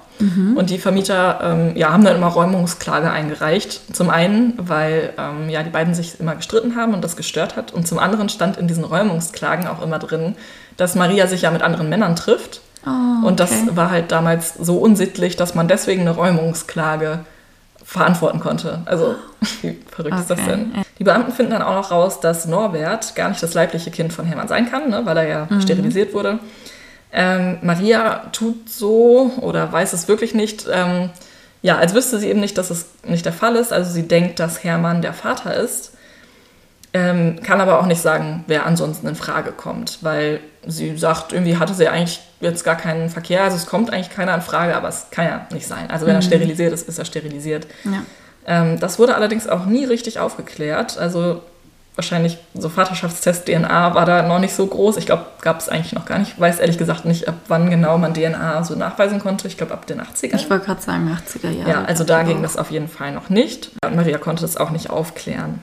Und 0.58 0.70
die 0.70 0.78
Vermieter 0.78 1.40
ähm, 1.42 1.78
ja, 1.78 1.92
haben 1.92 2.04
dann 2.04 2.18
immer 2.18 2.28
Räumungsklage 2.28 3.10
eingereicht. 3.10 3.96
Zum 3.96 4.10
einen, 4.10 4.54
weil 4.58 5.14
ähm, 5.18 5.50
ja, 5.50 5.64
die 5.64 5.70
beiden 5.70 5.94
sich 5.94 6.20
immer 6.20 6.36
gestritten 6.36 6.76
haben 6.76 6.94
und 6.94 7.04
das 7.04 7.16
gestört 7.16 7.56
hat. 7.56 7.74
Und 7.74 7.88
zum 7.88 8.00
anderen 8.00 8.28
stand 8.28 8.58
in 8.58 8.68
diesen 8.68 8.84
Räumungsklagen 8.84 9.68
auch 9.68 9.82
immer 9.82 10.00
drin, 10.00 10.36
dass 10.76 10.96
Maria 10.96 11.28
sich 11.28 11.44
ja 11.44 11.52
mit 11.52 11.62
anderen 11.62 11.90
Männern 11.90 12.16
trifft. 12.16 12.62
Und 12.86 13.40
das 13.40 13.52
okay. 13.52 13.70
war 13.76 13.92
halt 13.92 14.12
damals 14.12 14.54
so 14.56 14.78
unsittlich, 14.78 15.36
dass 15.36 15.56
man 15.56 15.68
deswegen 15.68 16.02
eine 16.02 16.12
Räumungsklage 16.12 17.20
verantworten 17.84 18.40
konnte. 18.40 18.82
Also, 18.86 19.16
wie 19.62 19.78
verrückt 19.90 20.20
ist 20.20 20.30
das 20.30 20.40
Okay, 20.40 20.50
denn? 20.50 20.74
Die 21.00 21.04
Beamten 21.04 21.32
finden 21.32 21.52
dann 21.52 21.62
auch 21.62 21.76
noch 21.76 21.92
raus, 21.92 22.20
dass 22.20 22.46
Norbert 22.46 23.16
gar 23.16 23.30
nicht 23.30 23.42
das 23.44 23.54
leibliche 23.54 23.92
Kind 23.92 24.12
von 24.14 24.26
Hermann 24.26 24.48
sein 24.48 24.70
kann, 24.70 24.90
ne, 24.90 25.02
weil 25.06 25.18
er 25.18 25.28
ja 25.28 25.48
Mhm. 25.50 25.62
sterilisiert 25.62 26.14
wurde. 26.14 26.40
Ähm, 27.12 27.60
Maria 27.62 28.24
tut 28.32 28.70
so 28.70 29.32
oder 29.42 29.72
weiß 29.72 29.94
es 29.94 30.08
wirklich 30.08 30.34
nicht. 30.34 30.66
Ähm, 30.72 31.10
ja, 31.62 31.78
als 31.78 31.94
wüsste 31.94 32.20
sie 32.20 32.30
eben 32.30 32.40
nicht, 32.42 32.58
dass 32.58 32.70
es 32.72 32.88
nicht 33.06 33.26
der 33.26 33.34
Fall 33.34 33.56
ist. 33.56 33.72
Also 33.72 33.92
sie 33.92 34.08
denkt, 34.08 34.40
dass 34.40 34.64
Hermann 34.64 35.02
der 35.02 35.14
Vater 35.14 35.54
ist. 35.56 35.93
Ähm, 36.96 37.40
kann 37.42 37.60
aber 37.60 37.80
auch 37.80 37.88
nicht 37.88 38.02
sagen, 38.02 38.44
wer 38.46 38.68
ansonsten 38.68 39.08
in 39.08 39.16
Frage 39.16 39.52
kommt, 39.52 40.00
weil 40.02 40.42
sie 40.66 40.96
sagt, 40.96 41.34
irgendwie 41.34 41.58
hatte 41.58 41.74
sie 41.74 41.88
eigentlich 41.88 42.22
jetzt 42.40 42.64
gar 42.64 42.76
keinen 42.76 43.10
Verkehr, 43.10 43.44
also 43.44 43.58
es 43.58 43.66
kommt 43.66 43.92
eigentlich 43.92 44.12
keiner 44.12 44.36
in 44.36 44.42
Frage, 44.42 44.76
aber 44.76 44.90
es 44.90 45.08
kann 45.10 45.26
ja 45.26 45.48
nicht 45.52 45.68
sein. 45.68 45.90
Also 45.90 46.06
wenn 46.06 46.16
er 46.16 46.22
sterilisiert 46.22 46.72
ist, 46.72 46.88
ist 46.88 47.00
er 47.00 47.06
sterilisiert. 47.06 47.66
Ja. 47.86 48.04
Ähm, 48.46 48.80
das 48.80 49.00
wurde 49.00 49.16
allerdings 49.16 49.48
auch 49.48 49.66
nie 49.66 49.86
richtig 49.86 50.20
aufgeklärt. 50.20 50.98
Also 50.98 51.42
wahrscheinlich 51.96 52.38
so 52.54 52.70
Vaterschaftstest 52.70 53.48
DNA 53.48 53.96
war 53.96 54.06
da 54.06 54.22
noch 54.24 54.40
nicht 54.40 54.54
so 54.54 54.66
groß. 54.66 54.98
Ich 54.98 55.06
glaube, 55.06 55.26
gab 55.42 55.60
es 55.60 55.70
eigentlich 55.70 55.94
noch 55.94 56.06
gar 56.06 56.20
nicht. 56.20 56.34
Ich 56.34 56.40
weiß 56.40 56.60
ehrlich 56.60 56.78
gesagt 56.78 57.06
nicht, 57.06 57.28
ab 57.28 57.36
wann 57.48 57.70
genau 57.70 57.98
man 57.98 58.14
DNA 58.14 58.64
so 58.64 58.76
nachweisen 58.76 59.20
konnte. 59.20 59.48
Ich 59.48 59.58
glaube, 59.58 59.74
ab 59.74 59.86
den 59.88 60.02
80ern. 60.02 60.36
Ich 60.36 60.50
wollte 60.50 60.66
gerade 60.66 60.82
sagen, 60.82 61.10
80er 61.10 61.50
Jahre. 61.50 61.70
Ja, 61.70 61.84
also 61.86 62.04
da 62.04 62.24
ging 62.24 62.42
das 62.42 62.58
auf 62.58 62.72
jeden 62.72 62.88
Fall 62.88 63.12
noch 63.12 63.30
nicht. 63.30 63.72
Und 63.86 63.96
Maria 63.96 64.18
konnte 64.18 64.42
das 64.42 64.58
auch 64.58 64.72
nicht 64.72 64.90
aufklären. 64.90 65.60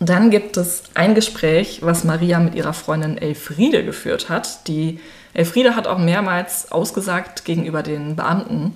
Dann 0.00 0.30
gibt 0.30 0.56
es 0.56 0.82
ein 0.94 1.14
Gespräch, 1.14 1.80
was 1.82 2.04
Maria 2.04 2.40
mit 2.40 2.54
ihrer 2.54 2.72
Freundin 2.72 3.16
Elfriede 3.16 3.84
geführt 3.84 4.28
hat. 4.28 4.66
Die 4.68 5.00
Elfriede 5.32 5.76
hat 5.76 5.86
auch 5.86 5.98
mehrmals 5.98 6.72
ausgesagt 6.72 7.44
gegenüber 7.44 7.82
den 7.82 8.16
Beamten 8.16 8.74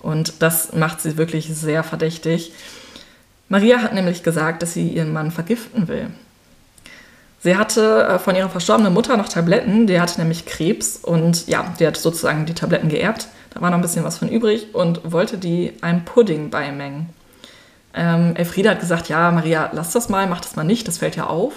und 0.00 0.42
das 0.42 0.72
macht 0.72 1.00
sie 1.00 1.16
wirklich 1.16 1.48
sehr 1.48 1.82
verdächtig. 1.82 2.52
Maria 3.48 3.82
hat 3.82 3.94
nämlich 3.94 4.22
gesagt, 4.22 4.62
dass 4.62 4.74
sie 4.74 4.88
ihren 4.88 5.12
Mann 5.12 5.30
vergiften 5.30 5.88
will. 5.88 6.08
Sie 7.42 7.56
hatte 7.56 8.04
äh, 8.04 8.18
von 8.18 8.36
ihrer 8.36 8.50
verstorbenen 8.50 8.92
Mutter 8.92 9.16
noch 9.16 9.28
Tabletten, 9.28 9.86
die 9.86 10.00
hatte 10.00 10.20
nämlich 10.20 10.46
Krebs 10.46 10.96
und 10.96 11.46
ja, 11.48 11.74
die 11.78 11.86
hat 11.86 11.96
sozusagen 11.96 12.46
die 12.46 12.54
Tabletten 12.54 12.88
geerbt. 12.88 13.28
Da 13.52 13.60
war 13.60 13.70
noch 13.70 13.78
ein 13.78 13.82
bisschen 13.82 14.04
was 14.04 14.18
von 14.18 14.28
übrig 14.28 14.74
und 14.74 15.00
wollte 15.10 15.38
die 15.38 15.72
einem 15.80 16.04
Pudding 16.04 16.50
beimengen. 16.50 17.08
Ähm, 17.94 18.36
Elfriede 18.36 18.70
hat 18.70 18.80
gesagt, 18.80 19.08
ja, 19.08 19.30
Maria, 19.30 19.70
lass 19.72 19.92
das 19.92 20.08
mal, 20.08 20.26
mach 20.26 20.40
das 20.40 20.56
mal 20.56 20.64
nicht, 20.64 20.86
das 20.86 20.98
fällt 20.98 21.16
ja 21.16 21.26
auf. 21.26 21.52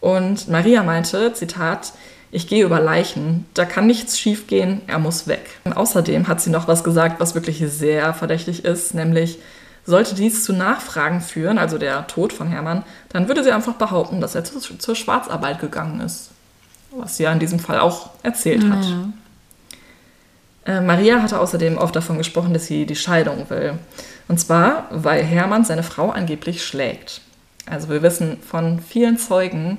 Und 0.00 0.48
Maria 0.48 0.82
meinte, 0.82 1.32
Zitat, 1.32 1.92
ich 2.30 2.48
gehe 2.48 2.64
über 2.64 2.80
Leichen, 2.80 3.46
da 3.54 3.64
kann 3.64 3.86
nichts 3.86 4.18
schiefgehen, 4.18 4.82
er 4.86 4.98
muss 4.98 5.26
weg. 5.26 5.48
Und 5.64 5.72
außerdem 5.72 6.28
hat 6.28 6.40
sie 6.40 6.50
noch 6.50 6.68
was 6.68 6.84
gesagt, 6.84 7.20
was 7.20 7.34
wirklich 7.34 7.62
sehr 7.66 8.12
verdächtig 8.12 8.64
ist, 8.64 8.94
nämlich, 8.94 9.38
sollte 9.84 10.16
dies 10.16 10.44
zu 10.44 10.52
Nachfragen 10.52 11.20
führen, 11.20 11.58
also 11.58 11.78
der 11.78 12.08
Tod 12.08 12.32
von 12.32 12.48
Hermann, 12.48 12.82
dann 13.08 13.28
würde 13.28 13.44
sie 13.44 13.52
einfach 13.52 13.74
behaupten, 13.74 14.20
dass 14.20 14.34
er 14.34 14.42
zu, 14.42 14.58
zur 14.58 14.96
Schwarzarbeit 14.96 15.60
gegangen 15.60 16.00
ist. 16.00 16.30
Was 16.90 17.16
sie 17.16 17.22
ja 17.22 17.32
in 17.32 17.38
diesem 17.38 17.60
Fall 17.60 17.78
auch 17.78 18.10
erzählt 18.22 18.68
hat. 18.68 18.84
Ja. 18.84 19.08
Äh, 20.66 20.80
Maria 20.80 21.22
hatte 21.22 21.38
außerdem 21.38 21.78
oft 21.78 21.94
davon 21.94 22.18
gesprochen, 22.18 22.52
dass 22.52 22.66
sie 22.66 22.84
die 22.84 22.96
Scheidung 22.96 23.48
will. 23.48 23.78
Und 24.28 24.38
zwar, 24.38 24.88
weil 24.90 25.22
Hermann 25.22 25.64
seine 25.64 25.82
Frau 25.82 26.10
angeblich 26.10 26.64
schlägt. 26.64 27.20
Also 27.66 27.88
wir 27.88 28.02
wissen 28.02 28.38
von 28.40 28.80
vielen 28.80 29.18
Zeugen, 29.18 29.78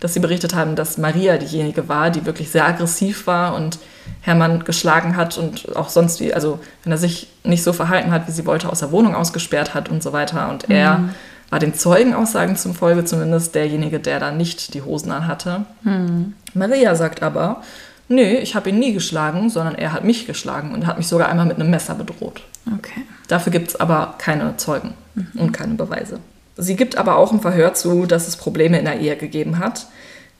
dass 0.00 0.14
sie 0.14 0.20
berichtet 0.20 0.54
haben, 0.54 0.74
dass 0.74 0.98
Maria 0.98 1.38
diejenige 1.38 1.88
war, 1.88 2.10
die 2.10 2.26
wirklich 2.26 2.50
sehr 2.50 2.66
aggressiv 2.66 3.26
war 3.26 3.54
und 3.54 3.78
Hermann 4.20 4.64
geschlagen 4.64 5.16
hat 5.16 5.38
und 5.38 5.76
auch 5.76 5.88
sonst 5.88 6.20
wie, 6.20 6.34
also 6.34 6.58
wenn 6.82 6.92
er 6.92 6.98
sich 6.98 7.28
nicht 7.44 7.62
so 7.62 7.72
verhalten 7.72 8.10
hat, 8.10 8.26
wie 8.26 8.32
sie 8.32 8.44
wollte, 8.44 8.68
aus 8.68 8.80
der 8.80 8.90
Wohnung 8.90 9.14
ausgesperrt 9.14 9.74
hat 9.74 9.88
und 9.88 10.02
so 10.02 10.12
weiter. 10.12 10.48
Und 10.50 10.68
mhm. 10.68 10.74
er 10.74 11.08
war 11.50 11.60
den 11.60 11.74
Zeugenaussagen 11.74 12.56
zum 12.56 12.74
Folge 12.74 13.04
zumindest 13.04 13.54
derjenige, 13.54 14.00
der 14.00 14.18
da 14.18 14.32
nicht 14.32 14.74
die 14.74 14.82
Hosen 14.82 15.12
an 15.12 15.28
hatte. 15.28 15.66
Mhm. 15.82 16.34
Maria 16.54 16.96
sagt 16.96 17.22
aber, 17.22 17.62
nö, 18.08 18.22
ich 18.22 18.56
habe 18.56 18.70
ihn 18.70 18.80
nie 18.80 18.92
geschlagen, 18.92 19.50
sondern 19.50 19.76
er 19.76 19.92
hat 19.92 20.02
mich 20.02 20.26
geschlagen 20.26 20.72
und 20.72 20.86
hat 20.86 20.98
mich 20.98 21.06
sogar 21.06 21.28
einmal 21.28 21.46
mit 21.46 21.60
einem 21.60 21.70
Messer 21.70 21.94
bedroht. 21.94 22.42
Okay. 22.66 23.02
Dafür 23.28 23.52
gibt 23.52 23.68
es 23.68 23.76
aber 23.76 24.14
keine 24.18 24.56
Zeugen 24.56 24.94
mhm. 25.14 25.40
und 25.40 25.52
keine 25.52 25.74
Beweise. 25.74 26.20
Sie 26.56 26.76
gibt 26.76 26.96
aber 26.96 27.16
auch 27.16 27.32
im 27.32 27.40
Verhör 27.40 27.74
zu, 27.74 28.06
dass 28.06 28.28
es 28.28 28.36
Probleme 28.36 28.78
in 28.78 28.84
der 28.84 29.00
Ehe 29.00 29.16
gegeben 29.16 29.58
hat. 29.58 29.86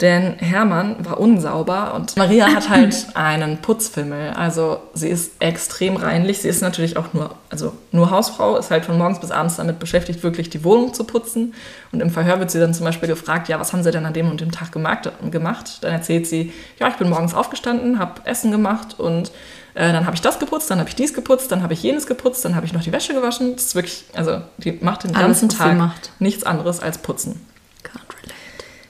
Denn 0.01 0.35
Hermann 0.39 0.97
war 1.07 1.21
unsauber 1.21 1.95
und 1.95 2.17
Maria 2.17 2.47
hat 2.47 2.69
halt 2.69 3.07
einen 3.15 3.59
Putzfimmel. 3.59 4.31
Also 4.31 4.79
sie 4.95 5.09
ist 5.09 5.33
extrem 5.39 5.95
reinlich. 5.97 6.41
Sie 6.41 6.49
ist 6.49 6.61
natürlich 6.61 6.97
auch 6.97 7.13
nur, 7.13 7.37
also 7.51 7.73
nur 7.93 8.11
Hausfrau, 8.11 8.57
ist 8.57 8.73
halt 8.73 8.85
von 8.85 8.99
morgens 8.99 9.21
bis 9.21 9.31
abends 9.31 9.57
damit 9.57 9.79
beschäftigt, 9.79 10.25
wirklich 10.25 10.51
die 10.51 10.65
Wohnung 10.65 10.93
zu 10.93 11.05
putzen. 11.05 11.55
Und 11.93 12.01
im 12.01 12.11
Verhör 12.11 12.41
wird 12.41 12.51
sie 12.51 12.59
dann 12.59 12.75
zum 12.75 12.85
Beispiel 12.85 13.09
gefragt, 13.09 13.49
ja, 13.49 13.61
was 13.61 13.73
haben 13.73 13.85
sie 13.85 13.93
denn 13.93 14.05
an 14.05 14.13
dem 14.13 14.29
und 14.29 14.41
dem 14.41 14.51
Tag 14.51 14.73
gemacht? 14.73 15.79
Dann 15.83 15.93
erzählt 15.93 16.27
sie, 16.27 16.53
ja, 16.81 16.89
ich 16.89 16.97
bin 16.97 17.09
morgens 17.09 17.35
aufgestanden, 17.35 18.01
habe 18.01 18.23
Essen 18.25 18.51
gemacht 18.51 18.99
und 18.99 19.31
äh, 19.75 19.93
dann 19.93 20.05
habe 20.07 20.15
ich 20.15 20.21
das 20.21 20.39
geputzt, 20.39 20.71
dann 20.71 20.79
habe 20.79 20.89
ich 20.89 20.95
dies 20.95 21.15
geputzt, 21.15 21.51
dann 21.51 21.63
habe 21.63 21.73
ich 21.73 21.83
jenes 21.83 22.07
geputzt, 22.07 22.45
dann 22.45 22.55
habe 22.57 22.67
ich 22.67 22.73
noch 22.73 22.83
die 22.83 22.93
Wäsche 22.93 23.15
gewaschen. 23.15 23.55
Das 23.55 23.67
ist 23.67 23.75
wirklich, 23.75 24.05
also 24.15 24.43
die 24.59 24.73
macht 24.81 25.05
den 25.05 25.13
ganzen 25.13 25.49
Alles, 25.49 25.59
Tag 25.59 25.93
nichts 26.19 26.45
anderes 26.45 26.81
als 26.81 26.99
putzen. 26.99 27.41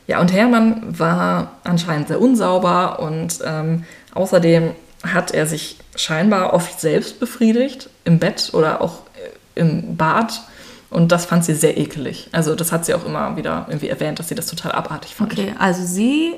Ja, 0.09 0.21
und 0.21 0.33
Hermann 0.33 0.99
war 0.99 1.53
anscheinend 1.65 2.09
sehr 2.09 2.21
unsauber 2.21 2.99
und 2.99 3.39
ähm, 3.45 3.85
außerdem 4.15 4.73
hat 5.05 5.31
er 5.31 5.47
sich 5.47 5.79
scheinbar 5.95 6.53
oft 6.53 6.81
selbst 6.81 7.21
befriedigt, 7.21 7.89
im 8.05 8.19
Bett 8.19 8.51
oder 8.53 8.81
auch 8.81 9.03
äh, 9.55 9.61
im 9.61 9.97
Bad. 9.97 10.43
Und 10.91 11.13
das 11.13 11.25
fand 11.25 11.45
sie 11.45 11.55
sehr 11.55 11.79
ekelig. 11.79 12.29
Also 12.33 12.55
das 12.55 12.73
hat 12.73 12.85
sie 12.85 12.95
auch 12.95 13.07
immer 13.07 13.37
wieder 13.37 13.65
irgendwie 13.69 13.89
erwähnt, 13.89 14.19
dass 14.19 14.29
sie 14.29 14.35
das 14.35 14.47
total 14.47 14.73
abartig 14.73 15.15
fand. 15.15 15.33
Okay, 15.33 15.55
also 15.59 15.83
sie 15.85 16.35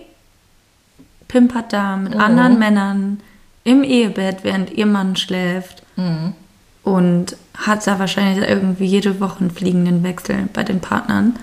pimpert 1.26 1.72
da 1.72 1.96
mit 1.96 2.14
mhm. 2.14 2.20
anderen 2.20 2.58
Männern 2.58 3.20
im 3.64 3.82
Ehebett, 3.82 4.44
während 4.44 4.70
ihr 4.70 4.86
Mann 4.86 5.16
schläft. 5.16 5.82
Mhm. 5.96 6.34
Und 6.82 7.36
hat 7.56 7.86
da 7.86 7.98
wahrscheinlich 7.98 8.46
irgendwie 8.46 8.84
jede 8.84 9.18
Woche 9.20 9.40
einen 9.40 9.50
fliegenden 9.50 10.02
Wechsel 10.02 10.48
bei 10.52 10.62
den 10.62 10.80
Partnern. 10.80 11.38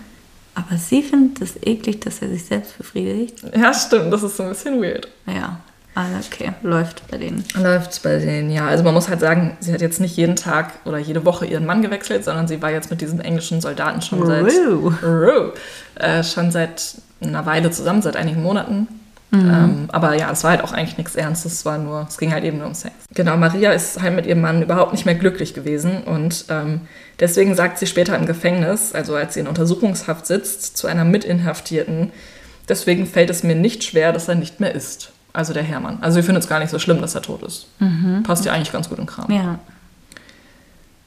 Aber 0.54 0.78
sie 0.78 1.02
findet 1.02 1.42
es 1.42 1.56
eklig, 1.64 2.02
dass 2.02 2.22
er 2.22 2.30
sich 2.30 2.46
selbst 2.46 2.78
befriedigt. 2.78 3.42
Ja, 3.56 3.74
stimmt. 3.74 4.14
Das 4.14 4.22
ist 4.22 4.38
so 4.38 4.44
ein 4.44 4.50
bisschen 4.50 4.82
weird. 4.82 5.08
Ja. 5.26 5.60
Also 5.94 6.14
okay, 6.32 6.54
läuft 6.62 7.10
bei 7.10 7.18
denen. 7.18 7.44
Läuft 7.56 8.02
bei 8.04 8.18
denen, 8.18 8.50
ja. 8.50 8.66
Also 8.68 8.84
man 8.84 8.94
muss 8.94 9.10
halt 9.10 9.20
sagen, 9.20 9.58
sie 9.60 9.74
hat 9.74 9.82
jetzt 9.82 10.00
nicht 10.00 10.16
jeden 10.16 10.38
Tag 10.38 10.72
oder 10.86 10.98
jede 10.98 11.26
Woche 11.26 11.46
ihren 11.46 11.66
Mann 11.66 11.82
gewechselt, 11.82 12.24
sondern 12.24 12.48
sie 12.48 12.62
war 12.62 12.72
jetzt 12.72 12.90
mit 12.90 13.02
diesen 13.02 13.20
englischen 13.20 13.60
Soldaten 13.60 14.02
schon 14.02 14.26
seit, 14.26 14.54
äh, 15.96 16.24
schon 16.24 16.52
seit 16.52 16.96
einer 17.22 17.46
Weile 17.46 17.72
zusammen, 17.72 18.02
seit 18.02 18.16
einigen 18.16 18.42
Monaten. 18.42 18.88
Mhm. 19.32 19.50
Ähm, 19.50 19.86
aber 19.92 20.16
ja, 20.16 20.30
es 20.30 20.44
war 20.44 20.52
halt 20.52 20.64
auch 20.64 20.74
eigentlich 20.74 20.98
nichts 20.98 21.16
Ernstes, 21.16 21.54
es 21.54 21.66
war 21.66 21.78
nur, 21.78 22.06
es 22.08 22.18
ging 22.18 22.34
halt 22.34 22.44
eben 22.44 22.58
nur 22.58 22.68
um 22.68 22.74
Sex. 22.74 22.94
Genau, 23.14 23.38
Maria 23.38 23.72
ist 23.72 24.02
halt 24.02 24.14
mit 24.14 24.26
ihrem 24.26 24.42
Mann 24.42 24.62
überhaupt 24.62 24.92
nicht 24.92 25.06
mehr 25.06 25.16
glücklich 25.16 25.54
gewesen 25.54 26.04
und 26.04 26.46
ähm, 26.50 26.82
deswegen 27.20 27.56
sagt 27.56 27.78
sie 27.78 27.88
später 27.88 28.18
im 28.18 28.26
Gefängnis, 28.26 28.94
also 28.94 29.16
als 29.16 29.34
sie 29.34 29.40
in 29.40 29.48
Untersuchungshaft 29.48 30.26
sitzt, 30.26 30.76
zu 30.76 30.88
einer 30.88 31.06
Mitinhaftierten, 31.06 32.12
deswegen 32.68 33.08
fällt 33.08 33.30
es 33.30 33.44
mir 33.44 33.56
nicht 33.56 33.86
schwer, 33.86 34.12
dass 34.12 34.28
er 34.28 34.36
nicht 34.36 34.60
mehr 34.60 34.76
ist. 34.76 35.12
Also 35.34 35.54
der 35.54 35.64
Hermann. 35.64 36.00
Also 36.02 36.20
sie 36.20 36.24
findet 36.24 36.44
es 36.44 36.50
gar 36.50 36.60
nicht 36.60 36.70
so 36.70 36.78
schlimm, 36.78 37.00
dass 37.00 37.16
er 37.16 37.22
tot 37.22 37.42
ist. 37.44 37.68
Mhm. 37.80 38.24
Passt 38.24 38.44
ja 38.44 38.52
eigentlich 38.52 38.74
ganz 38.74 38.90
gut 38.90 39.00
im 39.00 39.06
Kram. 39.06 39.32
Ja. 39.32 39.60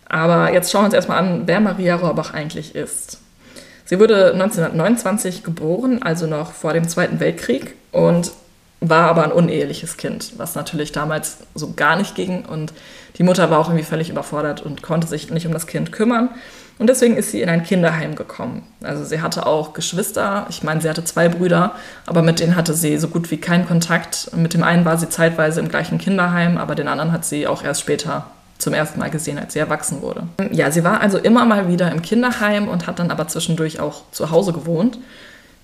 Aber 0.09 0.51
jetzt 0.51 0.71
schauen 0.71 0.83
wir 0.83 0.87
uns 0.87 0.95
erstmal 0.95 1.19
an, 1.19 1.43
wer 1.45 1.61
Maria 1.61 1.97
Rohrbach 1.97 2.33
eigentlich 2.33 2.75
ist. 2.75 3.19
Sie 3.87 4.01
wurde 4.01 4.33
1929 4.33 5.45
geboren, 5.45 6.03
also 6.03 6.27
noch 6.27 6.53
vor 6.53 6.73
dem 6.73 6.89
Zweiten 6.89 7.21
Weltkrieg 7.21 7.75
und 7.93 8.33
war 8.81 9.09
aber 9.09 9.25
ein 9.25 9.33
uneheliches 9.33 9.97
Kind, 9.97 10.33
was 10.37 10.55
natürlich 10.55 10.93
damals 10.93 11.39
so 11.55 11.73
gar 11.75 11.97
nicht 11.97 12.15
ging. 12.15 12.45
Und 12.45 12.73
die 13.19 13.23
Mutter 13.23 13.51
war 13.51 13.59
auch 13.59 13.69
irgendwie 13.69 13.85
völlig 13.85 14.11
überfordert 14.11 14.63
und 14.63 14.83
konnte 14.83 15.07
sich 15.07 15.31
nicht 15.31 15.47
um 15.47 15.53
das 15.53 15.67
Kind 15.67 15.93
kümmern. 15.93 16.31
Und 16.79 16.89
deswegen 16.89 17.17
ist 17.17 17.31
sie 17.31 17.41
in 17.41 17.49
ein 17.49 17.63
Kinderheim 17.63 18.17
gekommen. 18.17 18.67
Also 18.83 19.05
sie 19.05 19.21
hatte 19.21 19.47
auch 19.47 19.75
Geschwister. 19.75 20.47
Ich 20.51 20.63
meine, 20.63 20.81
sie 20.81 20.89
hatte 20.89 21.05
zwei 21.05 21.29
Brüder, 21.29 21.73
aber 22.07 22.23
mit 22.23 22.41
denen 22.41 22.57
hatte 22.57 22.75
sie 22.75 22.99
so 22.99 23.09
gut 23.09 23.31
wie 23.31 23.37
keinen 23.37 23.67
Kontakt. 23.67 24.31
Mit 24.35 24.55
dem 24.55 24.65
einen 24.65 24.85
war 24.85 24.99
sie 24.99 25.09
zeitweise 25.09 25.61
im 25.61 25.69
gleichen 25.69 25.99
Kinderheim, 25.99 26.59
aber 26.59 26.75
den 26.75 26.89
anderen 26.89 27.13
hat 27.13 27.25
sie 27.25 27.47
auch 27.47 27.63
erst 27.63 27.83
später 27.83 28.27
zum 28.59 28.73
ersten 28.73 28.99
Mal 28.99 29.11
gesehen, 29.11 29.39
als 29.39 29.53
sie 29.53 29.59
erwachsen 29.59 30.03
wurde. 30.03 30.29
Ja, 30.53 30.71
sie 30.71 30.85
war 30.85 31.01
also 31.01 31.19
immer 31.19 31.45
mal 31.45 31.69
wieder 31.69 31.91
im 31.91 32.03
Kinderheim 32.03 32.69
und 32.69 32.87
hat 32.87 32.99
dann 32.99 33.11
aber 33.11 33.29
zwischendurch 33.29 33.81
auch 33.81 34.03
zu 34.13 34.31
Hause 34.31 34.53
gewohnt. 34.53 34.99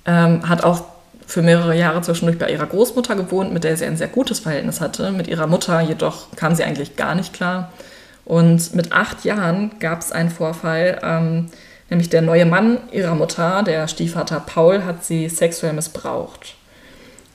Ähm, 0.07 0.49
hat 0.49 0.65
auch 0.65 0.83
für 1.27 1.43
mehrere 1.43 1.77
Jahre 1.77 2.03
zwischendurch 2.03 2.39
bei 2.39 2.51
ihrer 2.51 2.67
Großmutter 2.67 3.15
gewohnt, 3.15 3.53
mit 3.53 3.65
der 3.65 3.77
sie 3.77 3.87
ein 3.87 3.97
sehr 3.97 4.09
gutes 4.09 4.41
Verhältnis 4.41 4.81
hatte. 4.81 5.13
Mit 5.13 5.29
ihrer 5.29 5.47
Mutter 5.47 5.81
jedoch 5.81 6.27
kam 6.37 6.55
sie 6.55 6.65
eigentlich 6.65 6.97
gar 6.97 7.15
nicht 7.15 7.33
klar. 7.33 7.73
Und 8.25 8.75
mit 8.75 8.93
acht 8.93 9.25
Jahren 9.25 9.73
gab 9.81 10.01
es 10.01 10.13
einen 10.13 10.31
Vorfall, 10.31 11.01
ähm, 11.03 11.47
nämlich 11.89 12.11
der 12.11 12.23
neue 12.23 12.47
Mann 12.47 12.79
ihrer 12.93 13.15
Mutter, 13.15 13.63
der 13.63 13.89
Stiefvater 13.89 14.41
Paul, 14.41 14.85
hat 14.85 15.05
sie 15.05 15.29
sexuell 15.29 15.73
missbraucht. 15.73 16.55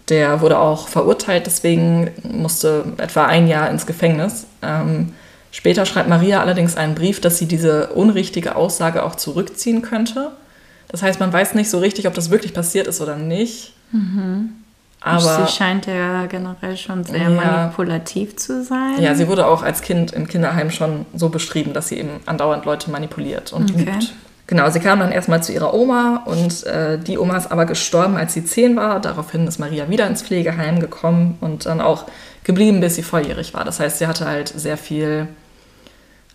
Der 0.09 0.41
wurde 0.41 0.59
auch 0.59 0.87
verurteilt, 0.87 1.47
deswegen 1.47 2.11
musste 2.23 2.85
etwa 2.97 3.25
ein 3.25 3.47
Jahr 3.47 3.69
ins 3.69 3.85
Gefängnis. 3.85 4.45
Ähm, 4.61 5.13
Später 5.55 5.85
schreibt 5.85 6.09
Maria 6.09 6.41
allerdings 6.41 6.75
einen 6.75 6.95
Brief, 6.95 7.21
dass 7.21 7.37
sie 7.37 7.45
diese 7.45 7.87
unrichtige 7.93 8.57
Aussage 8.57 9.03
auch 9.03 9.15
zurückziehen 9.15 9.81
könnte. 9.81 10.31
Das 10.89 11.01
heißt, 11.01 11.21
man 11.21 11.31
weiß 11.31 11.55
nicht 11.55 11.69
so 11.69 11.79
richtig, 11.79 12.07
ob 12.07 12.13
das 12.13 12.29
wirklich 12.29 12.53
passiert 12.53 12.87
ist 12.87 12.99
oder 12.99 13.15
nicht. 13.15 13.71
Mhm. 13.93 14.49
Aber 14.99 15.45
sie 15.45 15.53
scheint 15.53 15.85
ja 15.85 16.25
generell 16.25 16.75
schon 16.75 17.05
sehr 17.05 17.21
ja, 17.21 17.29
manipulativ 17.29 18.35
zu 18.35 18.65
sein. 18.65 18.99
Ja, 18.99 19.15
sie 19.15 19.29
wurde 19.29 19.47
auch 19.47 19.63
als 19.63 19.81
Kind 19.81 20.11
im 20.11 20.27
Kinderheim 20.27 20.71
schon 20.71 21.05
so 21.15 21.29
beschrieben, 21.29 21.71
dass 21.71 21.87
sie 21.87 21.99
eben 21.99 22.09
andauernd 22.25 22.65
Leute 22.65 22.91
manipuliert 22.91 23.53
und 23.53 23.71
okay. 23.71 23.85
lügt. 23.85 24.13
Genau, 24.47 24.69
sie 24.69 24.81
kam 24.81 24.99
dann 24.99 25.13
erstmal 25.13 25.41
zu 25.41 25.53
ihrer 25.53 25.73
Oma 25.73 26.23
und 26.25 26.65
äh, 26.65 26.99
die 26.99 27.17
Oma 27.17 27.37
ist 27.37 27.49
aber 27.49 27.65
gestorben, 27.65 28.17
als 28.17 28.33
sie 28.33 28.43
zehn 28.43 28.75
war. 28.75 28.99
Daraufhin 28.99 29.47
ist 29.47 29.57
Maria 29.57 29.87
wieder 29.87 30.05
ins 30.05 30.21
Pflegeheim 30.21 30.81
gekommen 30.81 31.37
und 31.39 31.65
dann 31.65 31.79
auch 31.79 32.07
geblieben, 32.43 32.81
bis 32.81 32.95
sie 32.95 33.03
volljährig 33.03 33.53
war. 33.53 33.63
Das 33.63 33.79
heißt, 33.79 33.99
sie 33.99 34.07
hatte 34.07 34.25
halt 34.25 34.49
sehr 34.49 34.75
viel 34.75 35.29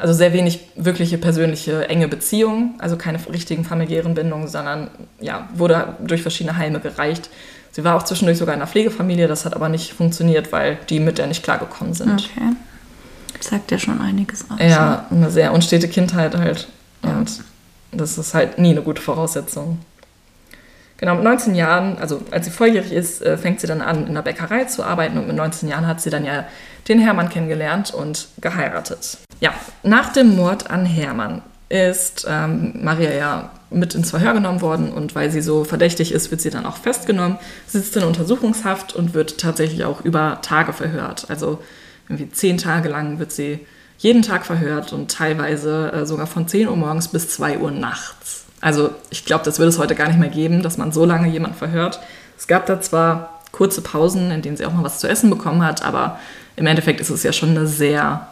also 0.00 0.14
sehr 0.14 0.32
wenig 0.32 0.60
wirkliche 0.76 1.18
persönliche 1.18 1.88
enge 1.88 2.08
Beziehungen, 2.08 2.74
also 2.78 2.96
keine 2.96 3.18
richtigen 3.30 3.64
familiären 3.64 4.14
Bindungen, 4.14 4.48
sondern 4.48 4.90
ja, 5.20 5.48
wurde 5.54 5.94
durch 6.00 6.22
verschiedene 6.22 6.56
Heime 6.56 6.80
gereicht. 6.80 7.30
Sie 7.72 7.84
war 7.84 7.96
auch 7.96 8.02
zwischendurch 8.02 8.38
sogar 8.38 8.54
in 8.54 8.60
einer 8.60 8.70
Pflegefamilie, 8.70 9.28
das 9.28 9.44
hat 9.44 9.54
aber 9.54 9.68
nicht 9.68 9.92
funktioniert, 9.92 10.52
weil 10.52 10.78
die 10.88 11.00
mit 11.00 11.18
der 11.18 11.26
nicht 11.26 11.42
klargekommen 11.42 11.94
sind. 11.94 12.12
Okay. 12.12 12.56
Sagt 13.40 13.70
ja 13.70 13.78
schon 13.78 14.00
einiges 14.00 14.44
aus. 14.50 14.58
Ja, 14.58 15.06
eine 15.10 15.30
sehr 15.30 15.52
unstete 15.52 15.88
Kindheit 15.88 16.36
halt. 16.36 16.68
Ja. 17.04 17.18
Und 17.18 17.42
das 17.92 18.18
ist 18.18 18.34
halt 18.34 18.58
nie 18.58 18.70
eine 18.70 18.82
gute 18.82 19.00
Voraussetzung. 19.00 19.78
Genau, 21.00 21.14
mit 21.14 21.24
19 21.24 21.54
Jahren, 21.54 21.96
also 21.98 22.20
als 22.30 22.44
sie 22.44 22.50
volljährig 22.50 22.92
ist, 22.92 23.22
äh, 23.22 23.38
fängt 23.38 23.58
sie 23.58 23.66
dann 23.66 23.80
an, 23.80 24.06
in 24.06 24.12
der 24.12 24.20
Bäckerei 24.20 24.64
zu 24.64 24.84
arbeiten 24.84 25.16
und 25.16 25.26
mit 25.26 25.34
19 25.34 25.66
Jahren 25.66 25.86
hat 25.86 26.02
sie 26.02 26.10
dann 26.10 26.26
ja 26.26 26.44
den 26.88 26.98
Hermann 26.98 27.30
kennengelernt 27.30 27.94
und 27.94 28.28
geheiratet. 28.42 29.16
Ja, 29.40 29.54
nach 29.82 30.12
dem 30.12 30.36
Mord 30.36 30.70
an 30.70 30.84
Hermann 30.84 31.40
ist 31.70 32.26
ähm, 32.28 32.74
Maria 32.82 33.12
ja 33.12 33.50
mit 33.70 33.94
ins 33.94 34.10
Verhör 34.10 34.34
genommen 34.34 34.60
worden 34.60 34.92
und 34.92 35.14
weil 35.14 35.30
sie 35.30 35.40
so 35.40 35.64
verdächtig 35.64 36.12
ist, 36.12 36.30
wird 36.30 36.42
sie 36.42 36.50
dann 36.50 36.66
auch 36.66 36.76
festgenommen, 36.76 37.38
sitzt 37.66 37.96
in 37.96 38.02
Untersuchungshaft 38.02 38.94
und 38.94 39.14
wird 39.14 39.38
tatsächlich 39.38 39.84
auch 39.86 40.04
über 40.04 40.40
Tage 40.42 40.74
verhört. 40.74 41.26
Also 41.30 41.62
irgendwie 42.10 42.30
zehn 42.30 42.58
Tage 42.58 42.90
lang 42.90 43.18
wird 43.18 43.32
sie 43.32 43.60
jeden 43.96 44.20
Tag 44.20 44.44
verhört 44.44 44.92
und 44.92 45.10
teilweise 45.10 45.92
äh, 45.92 46.04
sogar 46.04 46.26
von 46.26 46.46
10 46.46 46.68
Uhr 46.68 46.76
morgens 46.76 47.08
bis 47.08 47.30
2 47.30 47.58
Uhr 47.58 47.70
nachts. 47.70 48.39
Also 48.60 48.90
ich 49.10 49.24
glaube, 49.24 49.44
das 49.44 49.58
würde 49.58 49.70
es 49.70 49.78
heute 49.78 49.94
gar 49.94 50.08
nicht 50.08 50.20
mehr 50.20 50.28
geben, 50.28 50.62
dass 50.62 50.78
man 50.78 50.92
so 50.92 51.04
lange 51.04 51.28
jemanden 51.28 51.56
verhört. 51.56 52.00
Es 52.38 52.46
gab 52.46 52.66
da 52.66 52.80
zwar 52.80 53.40
kurze 53.52 53.80
Pausen, 53.80 54.30
in 54.30 54.42
denen 54.42 54.56
sie 54.56 54.66
auch 54.66 54.72
mal 54.72 54.84
was 54.84 54.98
zu 54.98 55.08
essen 55.08 55.30
bekommen 55.30 55.64
hat, 55.64 55.82
aber 55.82 56.18
im 56.56 56.66
Endeffekt 56.66 57.00
ist 57.00 57.10
es 57.10 57.22
ja 57.22 57.32
schon 57.32 57.50
eine 57.50 57.66
sehr 57.66 58.28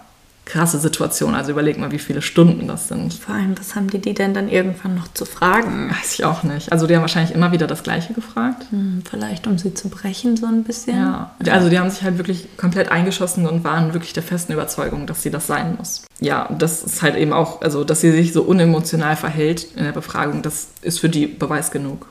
krasse 0.48 0.78
Situation. 0.78 1.34
Also 1.34 1.52
überleg 1.52 1.78
mal, 1.78 1.92
wie 1.92 1.98
viele 1.98 2.22
Stunden 2.22 2.66
das 2.66 2.88
sind. 2.88 3.12
Vor 3.12 3.34
allem, 3.34 3.56
was 3.58 3.76
haben 3.76 3.88
die 3.88 3.98
die 3.98 4.14
denn 4.14 4.32
dann 4.32 4.48
irgendwann 4.48 4.94
noch 4.94 5.12
zu 5.12 5.26
fragen? 5.26 5.90
Weiß 5.90 6.14
ich 6.14 6.24
auch 6.24 6.42
nicht. 6.42 6.72
Also 6.72 6.86
die 6.86 6.96
haben 6.96 7.02
wahrscheinlich 7.02 7.34
immer 7.34 7.52
wieder 7.52 7.66
das 7.66 7.82
Gleiche 7.82 8.14
gefragt. 8.14 8.64
Hm, 8.70 9.02
vielleicht, 9.08 9.46
um 9.46 9.58
sie 9.58 9.74
zu 9.74 9.90
brechen, 9.90 10.36
so 10.36 10.46
ein 10.46 10.64
bisschen. 10.64 10.96
Ja. 10.96 11.32
Also 11.50 11.68
die 11.68 11.78
haben 11.78 11.90
sich 11.90 12.02
halt 12.02 12.16
wirklich 12.16 12.56
komplett 12.56 12.90
eingeschossen 12.90 13.46
und 13.46 13.62
waren 13.62 13.92
wirklich 13.92 14.14
der 14.14 14.22
festen 14.22 14.54
Überzeugung, 14.54 15.06
dass 15.06 15.22
sie 15.22 15.30
das 15.30 15.46
sein 15.46 15.76
muss. 15.76 16.04
Ja, 16.18 16.48
das 16.58 16.82
ist 16.82 17.02
halt 17.02 17.16
eben 17.16 17.34
auch, 17.34 17.60
also 17.60 17.84
dass 17.84 18.00
sie 18.00 18.10
sich 18.10 18.32
so 18.32 18.42
unemotional 18.42 19.16
verhält 19.16 19.66
in 19.76 19.84
der 19.84 19.92
Befragung, 19.92 20.40
das 20.40 20.68
ist 20.80 20.98
für 20.98 21.10
die 21.10 21.26
Beweis 21.26 21.70
genug. 21.70 22.06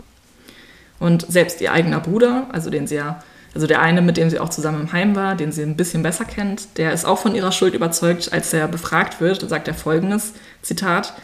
Und 0.99 1.25
selbst 1.27 1.59
ihr 1.61 1.71
eigener 1.71 1.99
Bruder, 1.99 2.47
also 2.51 2.69
den 2.69 2.85
sie 2.87 2.95
ja 2.95 3.19
also 3.57 3.65
der 3.65 3.81
eine, 3.81 4.03
mit 4.03 4.17
dem 4.17 4.29
sie 4.29 4.39
auch 4.39 4.49
zusammen 4.49 4.81
im 4.81 4.93
Heim 4.93 5.15
war, 5.15 5.33
den 5.33 5.51
sie 5.51 5.63
ein 5.63 5.75
bisschen 5.75 6.03
besser 6.03 6.25
kennt, 6.25 6.77
der 6.77 6.93
ist 6.93 7.05
auch 7.05 7.17
von 7.17 7.33
ihrer 7.33 7.51
Schuld 7.51 7.73
überzeugt. 7.73 8.31
Als 8.31 8.53
er 8.53 8.67
befragt 8.67 9.19
wird, 9.19 9.49
sagt 9.49 9.67
er 9.67 9.73
folgendes, 9.73 10.33
Zitat, 10.61 11.15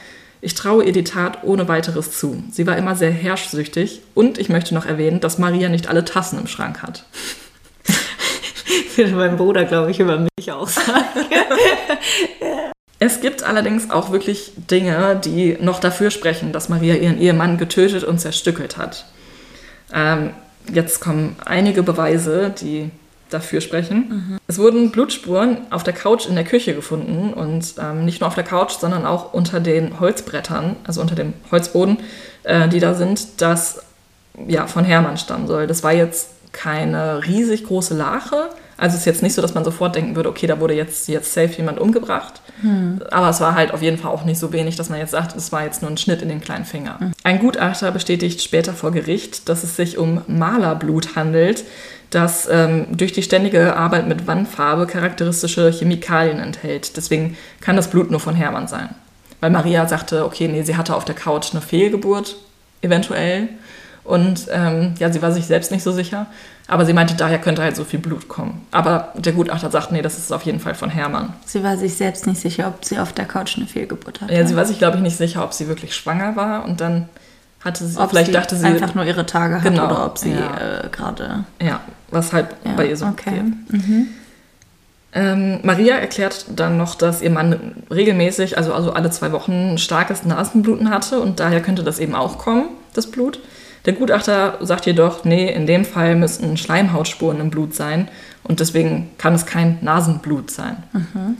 ich 0.41 0.55
traue 0.55 0.83
ihr 0.83 0.93
die 0.93 1.03
Tat 1.03 1.43
ohne 1.43 1.67
weiteres 1.67 2.17
zu. 2.17 2.43
Sie 2.49 2.65
war 2.65 2.75
immer 2.75 2.95
sehr 2.95 3.11
herrschsüchtig 3.11 4.01
und 4.15 4.39
ich 4.39 4.49
möchte 4.49 4.73
noch 4.73 4.87
erwähnen, 4.87 5.19
dass 5.19 5.37
Maria 5.37 5.69
nicht 5.69 5.89
alle 5.89 6.05
Tassen 6.05 6.39
im 6.39 6.47
Schrank 6.47 6.81
hat. 6.81 7.05
Würde 8.95 9.11
mein 9.15 9.37
Bruder, 9.37 9.65
glaube 9.65 9.91
ich, 9.91 9.99
über 9.99 10.17
mich 10.17 10.51
auch 10.51 10.67
sagen. 10.67 11.05
Es 12.97 13.19
gibt 13.19 13.43
allerdings 13.43 13.91
auch 13.91 14.11
wirklich 14.11 14.53
Dinge, 14.55 15.19
die 15.23 15.57
noch 15.59 15.81
dafür 15.81 16.09
sprechen, 16.09 16.53
dass 16.53 16.69
Maria 16.69 16.95
ihren 16.95 17.19
Ehemann 17.19 17.57
getötet 17.57 18.05
und 18.05 18.17
zerstückelt 18.17 18.77
hat. 18.77 19.05
Ähm, 19.93 20.31
Jetzt 20.71 20.99
kommen 20.99 21.35
einige 21.45 21.83
Beweise, 21.83 22.49
die 22.49 22.91
dafür 23.29 23.61
sprechen. 23.61 23.95
Mhm. 24.09 24.39
Es 24.47 24.59
wurden 24.59 24.91
Blutspuren 24.91 25.57
auf 25.71 25.83
der 25.83 25.93
Couch 25.93 26.27
in 26.27 26.35
der 26.35 26.43
Küche 26.43 26.75
gefunden 26.75 27.33
und 27.33 27.75
ähm, 27.79 28.05
nicht 28.05 28.21
nur 28.21 28.27
auf 28.27 28.35
der 28.35 28.43
Couch, 28.43 28.73
sondern 28.73 29.05
auch 29.05 29.33
unter 29.33 29.59
den 29.59 29.99
Holzbrettern, 29.99 30.75
also 30.83 31.01
unter 31.01 31.15
dem 31.15 31.33
Holzboden, 31.51 31.97
äh, 32.43 32.69
die 32.69 32.79
da 32.79 32.93
sind, 32.93 33.41
das 33.41 33.81
ja 34.47 34.67
von 34.67 34.85
Hermann 34.85 35.17
stammen 35.17 35.47
soll. 35.47 35.67
Das 35.67 35.83
war 35.83 35.93
jetzt 35.93 36.29
keine 36.51 37.25
riesig 37.25 37.65
große 37.65 37.95
Lache, 37.95 38.49
also 38.77 38.95
es 38.95 39.01
ist 39.01 39.05
jetzt 39.05 39.23
nicht 39.23 39.33
so, 39.33 39.41
dass 39.41 39.53
man 39.53 39.63
sofort 39.63 39.95
denken 39.95 40.15
würde, 40.15 40.29
okay, 40.29 40.47
da 40.47 40.59
wurde 40.59 40.73
jetzt, 40.73 41.07
jetzt 41.07 41.33
safe 41.33 41.53
jemand 41.57 41.79
umgebracht. 41.79 42.41
Hm. 42.61 43.01
Aber 43.11 43.29
es 43.29 43.39
war 43.39 43.55
halt 43.55 43.73
auf 43.73 43.81
jeden 43.81 43.97
Fall 43.97 44.11
auch 44.11 44.25
nicht 44.25 44.39
so 44.39 44.51
wenig, 44.51 44.75
dass 44.75 44.89
man 44.89 44.99
jetzt 44.99 45.11
sagt, 45.11 45.35
es 45.35 45.51
war 45.51 45.63
jetzt 45.63 45.81
nur 45.81 45.91
ein 45.91 45.97
Schnitt 45.97 46.21
in 46.21 46.29
den 46.29 46.41
kleinen 46.41 46.65
Finger. 46.65 46.99
Hm. 46.99 47.11
Ein 47.23 47.39
Gutachter 47.39 47.91
bestätigt 47.91 48.41
später 48.41 48.73
vor 48.73 48.91
Gericht, 48.91 49.47
dass 49.49 49.63
es 49.63 49.75
sich 49.75 49.97
um 49.97 50.21
Malerblut 50.27 51.15
handelt, 51.15 51.63
das 52.09 52.47
ähm, 52.51 52.87
durch 52.91 53.11
die 53.11 53.23
ständige 53.23 53.75
Arbeit 53.75 54.07
mit 54.07 54.27
Wandfarbe 54.27 54.87
charakteristische 54.87 55.71
Chemikalien 55.71 56.39
enthält. 56.39 56.97
Deswegen 56.97 57.37
kann 57.59 57.75
das 57.75 57.89
Blut 57.89 58.11
nur 58.11 58.19
von 58.19 58.35
Hermann 58.35 58.67
sein. 58.67 58.89
Weil 59.39 59.51
Maria 59.51 59.87
sagte, 59.87 60.25
okay, 60.25 60.47
nee, 60.47 60.61
sie 60.63 60.77
hatte 60.77 60.95
auf 60.95 61.05
der 61.05 61.15
Couch 61.15 61.51
eine 61.51 61.61
Fehlgeburt, 61.61 62.37
eventuell. 62.81 63.49
Und 64.03 64.47
ähm, 64.51 64.93
ja, 64.99 65.11
sie 65.11 65.21
war 65.21 65.31
sich 65.31 65.45
selbst 65.45 65.71
nicht 65.71 65.83
so 65.83 65.91
sicher. 65.91 66.27
Aber 66.67 66.85
sie 66.85 66.93
meinte, 66.93 67.15
daher 67.15 67.39
könnte 67.39 67.61
halt 67.61 67.75
so 67.75 67.83
viel 67.83 67.99
Blut 67.99 68.29
kommen. 68.29 68.65
Aber 68.71 69.09
der 69.15 69.33
Gutachter 69.33 69.69
sagt, 69.69 69.91
nee, 69.91 70.01
das 70.01 70.17
ist 70.17 70.31
auf 70.31 70.43
jeden 70.43 70.59
Fall 70.59 70.75
von 70.75 70.89
Hermann. 70.89 71.33
Sie 71.45 71.63
war 71.63 71.77
sich 71.77 71.95
selbst 71.95 72.25
nicht 72.25 72.39
sicher, 72.39 72.67
ob 72.67 72.85
sie 72.85 72.99
auf 72.99 73.11
der 73.11 73.25
Couch 73.25 73.57
eine 73.57 73.67
Fehlgeburt 73.67 74.21
hatte. 74.21 74.33
Ja, 74.33 74.45
sie 74.47 74.55
war 74.55 74.65
sich, 74.65 74.77
glaube 74.77 74.97
ich, 74.97 75.03
nicht 75.03 75.17
sicher, 75.17 75.43
ob 75.43 75.53
sie 75.53 75.67
wirklich 75.67 75.93
schwanger 75.93 76.35
war. 76.35 76.63
Und 76.63 76.79
dann 76.79 77.09
hatte 77.63 77.85
sie, 77.85 77.99
ob 77.99 78.11
vielleicht 78.11 78.27
sie 78.27 78.31
dachte 78.31 78.55
sie. 78.55 78.65
Einfach 78.65 78.95
nur 78.95 79.03
ihre 79.03 79.25
Tage 79.25 79.55
hat 79.55 79.63
genau, 79.63 79.85
oder 79.85 80.05
ob 80.05 80.17
sie 80.17 80.31
ja. 80.31 80.85
äh, 80.85 80.89
gerade. 80.89 81.43
Ja, 81.61 81.81
was 82.11 82.31
halt 82.31 82.47
ja, 82.63 82.73
bei 82.75 82.87
ihr 82.87 82.95
so 82.95 83.05
okay. 83.05 83.43
Mhm. 83.69 84.07
Ähm, 85.15 85.59
Maria 85.63 85.95
erklärt 85.95 86.45
dann 86.55 86.77
noch, 86.77 86.95
dass 86.95 87.21
ihr 87.21 87.29
Mann 87.29 87.83
regelmäßig, 87.91 88.57
also, 88.57 88.73
also 88.73 88.93
alle 88.93 89.11
zwei 89.11 89.31
Wochen, 89.31 89.77
starkes 89.77 90.25
Nasenbluten 90.25 90.89
hatte 90.89 91.19
und 91.19 91.39
daher 91.39 91.61
könnte 91.61 91.83
das 91.83 91.99
eben 91.99 92.15
auch 92.15 92.39
kommen, 92.39 92.69
das 92.93 93.11
Blut. 93.11 93.39
Der 93.85 93.93
Gutachter 93.93 94.57
sagt 94.61 94.85
jedoch, 94.85 95.25
nee, 95.25 95.51
in 95.51 95.67
dem 95.67 95.83
Fall 95.83 96.15
müssten 96.15 96.55
Schleimhautspuren 96.55 97.39
im 97.39 97.49
Blut 97.49 97.75
sein 97.75 98.07
und 98.43 98.59
deswegen 98.59 99.11
kann 99.17 99.35
es 99.35 99.45
kein 99.45 99.79
Nasenblut 99.81 100.51
sein. 100.51 100.83
Mhm. 100.93 101.37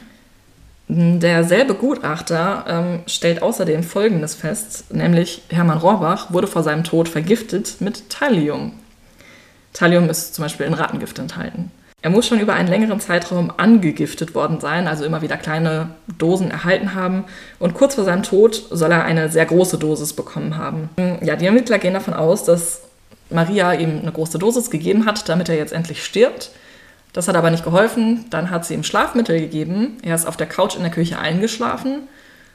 Derselbe 1.20 1.76
Gutachter 1.76 2.66
ähm, 2.68 3.00
stellt 3.08 3.42
außerdem 3.42 3.84
Folgendes 3.84 4.36
fest, 4.36 4.94
nämlich 4.94 5.42
Hermann 5.50 5.78
Rohrbach 5.78 6.34
wurde 6.34 6.48
vor 6.48 6.62
seinem 6.62 6.84
Tod 6.84 7.08
vergiftet 7.08 7.78
mit 7.80 8.10
Thallium. 8.10 8.74
Thallium 9.72 10.10
ist 10.10 10.36
zum 10.36 10.44
Beispiel 10.44 10.66
in 10.66 10.74
Rattengift 10.74 11.18
enthalten. 11.20 11.72
Er 12.04 12.10
muss 12.10 12.28
schon 12.28 12.42
über 12.42 12.54
einen 12.54 12.68
längeren 12.68 13.00
Zeitraum 13.00 13.50
angegiftet 13.56 14.36
worden 14.36 14.60
sein, 14.60 14.90
also 14.90 15.06
immer 15.06 15.22
wieder 15.22 15.38
kleine 15.38 15.92
Dosen 16.18 16.52
erhalten 16.52 16.96
haben. 16.96 17.24
Und 17.60 17.76
kurz 17.76 17.96
vor 17.96 18.04
seinem 18.04 18.24
Tod 18.24 18.62
soll 18.70 18.92
er 18.92 19.06
eine 19.06 19.30
sehr 19.30 19.46
große 19.46 19.78
Dosis 19.78 20.12
bekommen 20.12 20.58
haben. 20.58 20.90
Ja, 21.22 21.38
die 21.38 21.46
Ermittler 21.46 21.80
gehen 21.80 21.94
davon 21.94 22.14
aus, 22.14 22.44
dass 22.44 22.82
Maria 23.30 23.72
ihm 23.72 24.02
eine 24.02 24.12
große 24.12 24.38
Dosis 24.38 24.70
gegeben 24.70 25.06
hat, 25.06 25.30
damit 25.30 25.48
er 25.48 25.56
jetzt 25.56 25.72
endlich 25.72 26.04
stirbt. 26.04 26.52
Das 27.14 27.30
hat 27.30 27.38
aber 27.38 27.52
nicht 27.52 27.64
geholfen. 27.64 28.26
Dann 28.30 28.50
hat 28.50 28.66
sie 28.66 28.74
ihm 28.74 28.84
Schlafmittel 28.84 29.40
gegeben. 29.40 29.98
Er 30.04 30.16
ist 30.16 30.28
auf 30.28 30.36
der 30.36 30.48
Couch 30.48 30.76
in 30.76 30.82
der 30.82 30.92
Küche 30.92 31.20
eingeschlafen. 31.20 32.10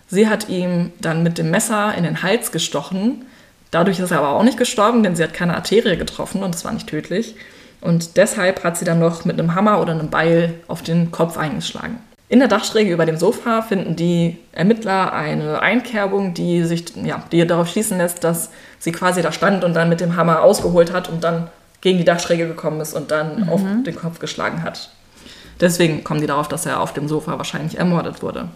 Sie 0.09 0.29
hat 0.29 0.51
ihm 0.51 0.93
dann 1.01 1.23
mit 1.23 1.39
dem 1.39 1.51
Messer 1.51 1.95
in 1.95 2.05
den 2.05 2.23
Hals 2.23 2.53
gestochen. 2.53 3.25
Dadurch 3.71 3.99
ist 3.99 4.11
er 4.11 4.19
aber 4.19 4.31
auch 4.31 4.43
nicht 4.43 4.59
gestorben, 4.59 5.03
denn 5.03 5.17
sie 5.17 5.23
hat 5.23 5.33
keine 5.33 5.55
Arterie 5.55 5.97
getroffen 5.97 6.43
und 6.43 6.55
es 6.55 6.67
war 6.67 6.73
nicht 6.73 6.87
tödlich. 6.87 7.35
Und 7.81 8.17
deshalb 8.17 8.65
hat 8.65 8.77
sie 8.77 8.85
dann 8.85 8.99
noch 8.99 9.25
mit 9.25 9.39
einem 9.39 9.55
Hammer 9.55 9.81
oder 9.81 9.93
einem 9.93 10.11
Beil 10.11 10.55
auf 10.67 10.83
den 10.83 11.11
Kopf 11.11 11.37
eingeschlagen. 11.37 11.99
In 12.31 12.41
der 12.41 12.49
Dachschräge 12.49 12.93
über 12.93 13.07
dem 13.07 13.17
Sofa 13.17 13.63
finden 13.63 13.97
die 13.97 14.39
Ermittler 14.53 15.15
eine 15.15 15.63
Einkerbung, 15.63 16.35
die 16.35 16.65
sich 16.65 16.85
ja, 17.03 17.23
die 17.33 17.47
darauf 17.47 17.69
schließen 17.69 17.97
lässt, 17.97 18.23
dass 18.23 18.51
sie 18.79 18.93
quasi 18.93 19.23
da 19.23 19.33
stand 19.33 19.65
und 19.65 19.73
dann 19.75 19.89
mit 19.89 20.01
dem 20.01 20.15
Hammer 20.17 20.43
ausgeholt 20.43 20.93
hat 20.93 21.09
und 21.09 21.25
dann 21.25 21.49
gegen 21.81 21.99
die 21.99 22.05
Dachschräge 22.05 22.47
gekommen 22.47 22.81
ist 22.81 22.93
und 22.93 23.11
dann 23.11 23.45
mhm. 23.45 23.49
auf 23.49 23.61
den 23.87 23.97
Kopf 23.97 24.19
geschlagen 24.19 24.63
hat. 24.63 24.91
Deswegen 25.61 26.05
kommen 26.05 26.21
die 26.21 26.27
darauf, 26.27 26.49
dass 26.49 26.67
er 26.67 26.81
auf 26.81 26.93
dem 26.93 27.09
Sofa 27.09 27.39
wahrscheinlich 27.39 27.79
ermordet 27.79 28.23
wurde. 28.23 28.49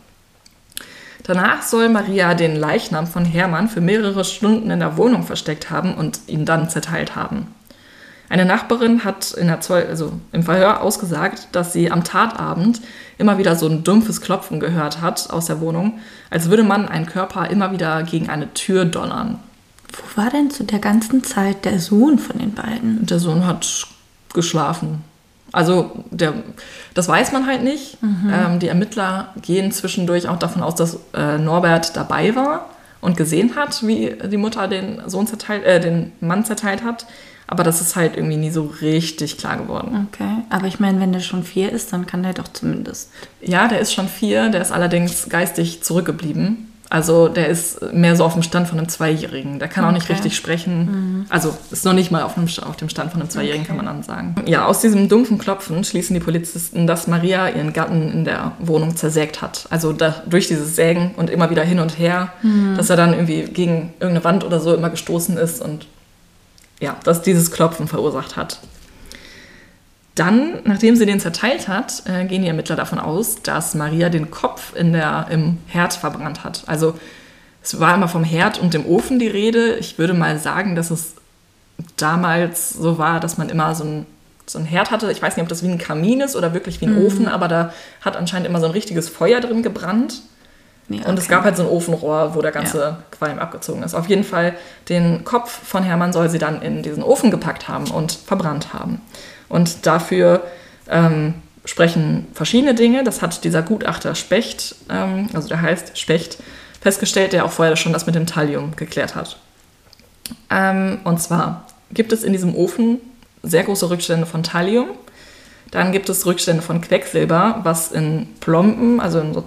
Danach 1.25 1.63
soll 1.63 1.89
Maria 1.89 2.35
den 2.35 2.57
Leichnam 2.57 3.07
von 3.07 3.25
Hermann 3.25 3.69
für 3.69 3.81
mehrere 3.81 4.25
Stunden 4.25 4.71
in 4.71 4.81
der 4.81 4.97
Wohnung 4.97 5.23
versteckt 5.23 5.71
haben 5.71 5.95
und 5.95 6.21
ihn 6.27 6.45
dann 6.45 6.69
zerteilt 6.69 7.15
haben. 7.15 7.47
Eine 8.33 8.47
Nachbarin 8.47 9.05
hat 9.05 9.33
in 9.33 9.49
der 9.49 9.61
Zeug 9.61 9.91
also 9.91 10.15
im 10.33 10.43
Verhör 10.43 10.81
ausgesagt, 10.81 11.49
dass 11.53 11.75
sie 11.75 11.91
am 11.91 12.03
Tatabend 12.03 12.81
immer 13.19 13.37
wieder 13.37 13.57
so 13.57 13.69
ein 13.69 13.85
dumpfes 13.85 14.23
Klopfen 14.23 14.59
gehört 14.59 15.03
hat 15.03 15.29
aus 15.29 15.45
der 15.45 15.61
Wohnung, 15.61 16.01
als 16.31 16.49
würde 16.49 16.63
man 16.63 16.89
einen 16.89 17.05
Körper 17.05 17.51
immer 17.51 17.73
wieder 17.73 18.03
gegen 18.05 18.31
eine 18.31 18.55
Tür 18.55 18.87
donnern. 18.87 19.39
Wo 19.93 20.23
war 20.23 20.31
denn 20.31 20.51
zu 20.51 20.65
der 20.65 20.79
ganzen 20.79 21.23
Zeit 21.23 21.67
der 21.67 21.79
Sohn 21.79 22.19
von 22.19 22.39
den 22.39 22.55
beiden? 22.55 23.05
Der 23.05 23.19
Sohn 23.19 23.47
hat 23.47 23.87
geschlafen. 24.33 25.05
Also 25.53 26.03
der, 26.11 26.33
das 26.95 27.09
weiß 27.09 27.33
man 27.33 27.47
halt 27.47 27.63
nicht. 27.63 28.03
Mhm. 28.03 28.33
Ähm, 28.33 28.59
die 28.61 28.69
Ermittler 28.69 29.35
gehen 29.43 29.73
zwischendurch 29.73 30.27
auch 30.27 30.39
davon 30.39 30.63
aus, 30.63 30.75
dass 30.75 30.99
äh, 31.13 31.37
Norbert 31.37 31.99
dabei 31.99 32.35
war 32.35 32.71
und 33.03 33.19
gesehen 33.19 33.57
hat, 33.57 33.87
wie 33.87 34.17
die 34.25 34.39
Mutter 34.39 34.69
den 34.69 35.03
Sohn 35.07 35.27
zerteilt, 35.27 35.65
äh, 35.65 35.81
den 35.81 36.13
Mann 36.21 36.47
zerteilt 36.47 36.83
hat. 36.83 37.05
Aber 37.53 37.65
das 37.65 37.83
ist 37.83 37.97
halt 37.97 38.17
irgendwie 38.17 38.39
nie 38.39 38.51
so 38.51 38.73
richtig 38.81 39.37
klar 39.37 39.59
geworden. 39.59 40.09
Okay, 40.11 40.39
aber 40.49 40.69
ich 40.69 40.81
meine, 40.81 40.99
wenn 41.01 41.13
der 41.13 41.21
schon 41.21 41.45
vier 41.45 41.71
ist, 41.71 41.93
dann 41.93 42.07
kann 42.07 42.23
der 42.23 42.33
doch 42.33 42.49
zumindest. 42.49 43.11
Ja, 43.43 43.69
der 43.69 43.79
ist 43.79 43.93
schon 43.93 44.09
vier, 44.09 44.49
der 44.49 44.63
ist 44.63 44.73
allerdings 44.73 45.29
geistig 45.29 45.83
zurückgeblieben. 45.83 46.73
Also 46.89 47.29
der 47.29 47.49
ist 47.49 47.93
mehr 47.93 48.17
so 48.17 48.25
auf 48.25 48.33
dem 48.33 48.43
Stand 48.43 48.69
von 48.69 48.79
einem 48.79 48.89
Zweijährigen. 48.89 49.59
Der 49.59 49.69
kann 49.69 49.85
auch 49.85 49.93
nicht 49.93 50.09
richtig 50.09 50.35
sprechen. 50.35 50.85
Mhm. 50.85 51.27
Also 51.29 51.55
ist 51.71 51.85
noch 51.85 51.93
nicht 51.93 52.11
mal 52.11 52.23
auf 52.23 52.37
dem, 52.37 52.45
auf 52.67 52.77
dem 52.77 52.89
Stand 52.89 53.13
von 53.13 53.21
einem 53.21 53.29
Zweijährigen, 53.29 53.67
okay. 53.67 53.69
kann 53.69 53.77
man 53.77 53.85
dann 53.85 54.03
sagen. 54.03 54.35
Ja, 54.47 54.65
aus 54.65 54.81
diesem 54.81 55.11
dumpfen 55.11 55.37
Klopfen 55.37 55.85
schließen 55.85 56.15
die 56.15 56.21
Polizisten, 56.21 56.87
dass 56.87 57.07
Maria 57.07 57.51
ihren 57.51 57.75
Gatten 57.75 58.11
in 58.11 58.25
der 58.25 58.53
Wohnung 58.61 58.97
zersägt 58.97 59.43
hat. 59.43 59.67
Also 59.69 59.93
da, 59.93 60.23
durch 60.27 60.49
dieses 60.49 60.75
Sägen 60.75 61.11
und 61.19 61.29
immer 61.29 61.51
wieder 61.51 61.65
hin 61.65 61.81
und 61.81 61.99
her, 61.99 62.33
mhm. 62.43 62.79
dass 62.79 62.89
er 62.89 62.97
dann 62.97 63.13
irgendwie 63.13 63.43
gegen 63.43 63.93
irgendeine 64.01 64.25
Wand 64.25 64.43
oder 64.43 64.59
so 64.59 64.75
immer 64.75 64.89
gestoßen 64.89 65.37
ist 65.37 65.61
und 65.61 65.87
ja, 66.83 66.97
das 67.05 67.23
dieses 67.23 67.53
Klopfen 67.53 67.87
verursacht 67.87 68.37
hat. 68.37 68.59
Dann, 70.17 70.59
nachdem 70.65 70.97
sie 70.97 71.07
den 71.07 71.21
zerteilt 71.21 71.69
hat, 71.69 72.03
äh, 72.07 72.27
gehen 72.27 72.43
die 72.43 72.49
Ermittler 72.49 72.77
davon 72.77 72.99
aus, 72.99 73.41
dass 73.43 73.75
Maria 73.75 74.11
den 74.11 74.31
Kopf 74.31 74.75
in 74.75 74.93
der, 74.93 75.29
im 75.31 75.59
Herd 75.69 75.95
verbrannt 75.95 76.45
hat. 76.45 76.65
Also 76.67 76.99
es 77.63 77.79
war 77.79 77.95
immer 77.95 78.09
vom 78.09 78.25
Herd 78.25 78.59
und 78.59 78.75
dem 78.75 78.85
Ofen 78.85 79.21
die 79.21 79.29
Rede. 79.29 79.77
Ich 79.77 79.97
würde 79.97 80.13
mal 80.13 80.39
sagen, 80.39 80.75
dass 80.75 80.91
es 80.91 81.15
damals 81.97 82.71
so 82.71 82.99
war, 82.99 83.21
dass 83.21 83.39
man 83.39 83.49
immer 83.49 83.75
so 83.77 83.85
ein, 83.85 84.07
so 84.45 84.59
ein 84.59 84.65
Herd 84.65 84.91
hatte. 84.91 85.11
Ich 85.13 85.23
weiß 85.23 85.37
nicht, 85.37 85.45
ob 85.45 85.49
das 85.49 85.63
wie 85.63 85.69
ein 85.69 85.79
Kamin 85.79 86.21
ist 86.21 86.35
oder 86.35 86.53
wirklich 86.53 86.81
wie 86.81 86.87
ein 86.87 86.99
mhm. 86.99 87.07
Ofen, 87.07 87.29
aber 87.29 87.47
da 87.47 87.73
hat 88.01 88.17
anscheinend 88.17 88.49
immer 88.49 88.61
so 88.61 88.67
ein 88.67 88.73
richtiges 88.73 89.09
Feuer 89.09 89.41
drin 89.41 89.63
gebrannt. 89.63 90.21
Ja, 90.93 91.01
okay. 91.01 91.11
Und 91.11 91.19
es 91.19 91.29
gab 91.29 91.45
halt 91.45 91.57
so 91.57 91.63
ein 91.63 91.69
Ofenrohr, 91.69 92.35
wo 92.35 92.43
der 92.43 92.53
ganze 92.53 92.79
ja. 92.79 92.99
Qualm 93.11 93.39
abgezogen 93.39 93.83
ist. 93.83 93.95
Auf 93.95 94.09
jeden 94.09 94.25
Fall, 94.25 94.55
den 94.89 95.25
Kopf 95.25 95.51
von 95.51 95.83
Hermann 95.83 96.13
soll 96.13 96.29
sie 96.29 96.39
dann 96.39 96.63
in 96.63 96.83
diesen 96.83 97.03
Ofen 97.03 97.31
gepackt 97.31 97.69
haben 97.69 97.91
und 97.91 98.13
verbrannt 98.13 98.73
haben. 98.73 99.01
Und 99.49 99.87
dafür 99.87 100.43
ähm, 100.89 101.35
sprechen 101.65 102.29
verschiedene 102.35 102.75
Dinge. 102.75 103.05
Das 103.05 103.23
hat 103.23 103.45
dieser 103.45 103.63
Gutachter 103.63 104.15
Specht, 104.15 104.77
ähm, 104.91 105.29
also 105.33 105.49
der 105.49 105.61
heißt 105.61 105.99
Specht, 105.99 106.39
festgestellt, 106.81 107.33
der 107.33 107.45
auch 107.45 107.53
vorher 107.53 107.77
schon 107.77 107.93
das 107.93 108.07
mit 108.07 108.15
dem 108.15 108.27
Thallium 108.27 108.75
geklärt 108.77 109.15
hat. 109.15 109.39
Ähm, 110.51 111.01
und 111.05 111.21
zwar 111.21 111.67
gibt 111.93 112.13
es 112.13 112.25
in 112.25 112.33
diesem 112.33 112.55
Ofen 112.55 112.99
sehr 113.43 113.65
große 113.65 113.89
Rückstände 113.91 114.27
von 114.27 114.43
Thallium. 114.43 114.89
Dann 115.71 115.93
gibt 115.93 116.09
es 116.09 116.27
Rückstände 116.27 116.63
von 116.63 116.81
Quecksilber, 116.81 117.61
was 117.63 117.93
in 117.93 118.29
Plomben, 118.41 119.01
also 119.01 119.21
in 119.21 119.33
so 119.33 119.41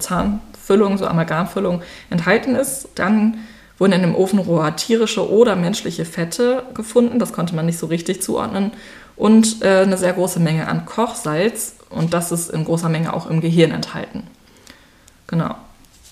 Zahnfüllungen, 0.66 0.98
so 0.98 1.06
Amalgamfüllungen 1.06 1.82
enthalten 2.10 2.54
ist. 2.54 2.88
Dann 2.96 3.38
wurden 3.78 3.92
in 3.92 4.02
dem 4.02 4.14
Ofenrohr 4.14 4.74
tierische 4.76 5.30
oder 5.30 5.54
menschliche 5.54 6.04
Fette 6.04 6.64
gefunden. 6.74 7.18
Das 7.18 7.32
konnte 7.32 7.54
man 7.54 7.66
nicht 7.66 7.78
so 7.78 7.86
richtig 7.86 8.22
zuordnen. 8.22 8.72
Und 9.16 9.62
äh, 9.62 9.82
eine 9.82 9.96
sehr 9.96 10.12
große 10.12 10.40
Menge 10.40 10.68
an 10.68 10.84
Kochsalz. 10.86 11.76
Und 11.88 12.12
das 12.12 12.32
ist 12.32 12.50
in 12.50 12.64
großer 12.64 12.88
Menge 12.88 13.12
auch 13.12 13.30
im 13.30 13.40
Gehirn 13.40 13.70
enthalten. 13.70 14.24
Genau. 15.26 15.54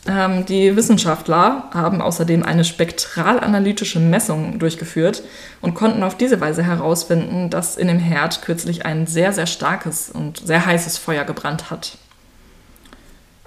Ähm, 0.06 0.44
die 0.46 0.76
Wissenschaftler 0.76 1.64
haben 1.72 2.00
außerdem 2.00 2.42
eine 2.42 2.64
spektralanalytische 2.64 3.98
Messung 3.98 4.58
durchgeführt 4.58 5.22
und 5.62 5.74
konnten 5.74 6.02
auf 6.02 6.16
diese 6.16 6.40
Weise 6.40 6.62
herausfinden, 6.62 7.48
dass 7.50 7.76
in 7.76 7.88
dem 7.88 7.98
Herd 7.98 8.42
kürzlich 8.42 8.84
ein 8.84 9.06
sehr, 9.06 9.32
sehr 9.32 9.46
starkes 9.46 10.10
und 10.10 10.46
sehr 10.46 10.64
heißes 10.64 10.98
Feuer 10.98 11.24
gebrannt 11.24 11.70
hat. 11.70 11.96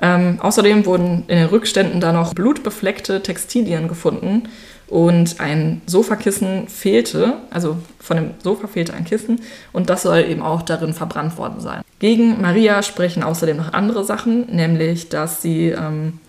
Ähm, 0.01 0.37
außerdem 0.41 0.85
wurden 0.85 1.23
in 1.27 1.37
den 1.37 1.47
Rückständen 1.47 1.99
da 1.99 2.11
noch 2.11 2.33
blutbefleckte 2.33 3.23
Textilien 3.23 3.87
gefunden 3.87 4.43
und 4.87 5.39
ein 5.39 5.81
Sofakissen 5.85 6.67
fehlte, 6.67 7.33
also 7.49 7.77
von 7.99 8.17
dem 8.17 8.31
Sofa 8.41 8.67
fehlte 8.67 8.93
ein 8.93 9.05
Kissen 9.05 9.41
und 9.73 9.89
das 9.89 10.03
soll 10.03 10.19
eben 10.19 10.41
auch 10.41 10.61
darin 10.61 10.93
verbrannt 10.93 11.37
worden 11.37 11.59
sein. 11.59 11.81
Gegen 11.99 12.41
Maria 12.41 12.83
sprechen 12.83 13.23
außerdem 13.23 13.57
noch 13.57 13.73
andere 13.73 14.05
Sachen, 14.05 14.45
nämlich 14.55 15.09
dass 15.09 15.41
sie 15.41 15.69
ähm, 15.69 16.19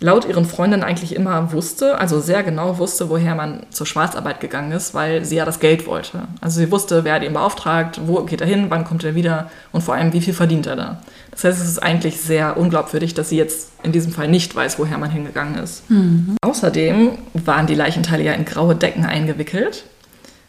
laut 0.00 0.26
ihren 0.26 0.44
Freundinnen 0.44 0.84
eigentlich 0.84 1.14
immer 1.14 1.52
wusste, 1.52 1.98
also 1.98 2.20
sehr 2.20 2.42
genau 2.42 2.78
wusste, 2.78 3.10
woher 3.10 3.34
man 3.34 3.66
zur 3.70 3.86
Schwarzarbeit 3.86 4.40
gegangen 4.40 4.72
ist, 4.72 4.94
weil 4.94 5.24
sie 5.24 5.36
ja 5.36 5.44
das 5.44 5.58
Geld 5.58 5.86
wollte. 5.86 6.22
Also 6.40 6.60
sie 6.60 6.70
wusste, 6.70 7.04
wer 7.04 7.14
hat 7.14 7.22
ihn 7.22 7.32
beauftragt, 7.32 8.00
wo 8.06 8.22
geht 8.22 8.40
er 8.40 8.46
hin, 8.46 8.66
wann 8.68 8.84
kommt 8.84 9.02
er 9.04 9.14
wieder 9.14 9.50
und 9.72 9.82
vor 9.82 9.94
allem, 9.94 10.12
wie 10.12 10.20
viel 10.20 10.34
verdient 10.34 10.66
er 10.66 10.76
da. 10.76 11.02
Das 11.32 11.44
heißt, 11.44 11.60
es 11.60 11.68
ist 11.68 11.82
eigentlich 11.82 12.20
sehr 12.20 12.56
unglaubwürdig, 12.56 13.14
dass 13.14 13.28
sie 13.28 13.36
jetzt 13.36 13.70
in 13.82 13.92
diesem 13.92 14.12
Fall 14.12 14.28
nicht 14.28 14.54
weiß, 14.54 14.78
woher 14.78 14.98
man 14.98 15.10
hingegangen 15.10 15.62
ist. 15.62 15.88
Mhm. 15.90 16.36
Außerdem 16.42 17.18
waren 17.32 17.66
die 17.66 17.74
Leichenteile 17.74 18.22
ja 18.24 18.32
in 18.32 18.44
graue 18.44 18.76
Decken 18.76 19.04
eingewickelt. 19.04 19.84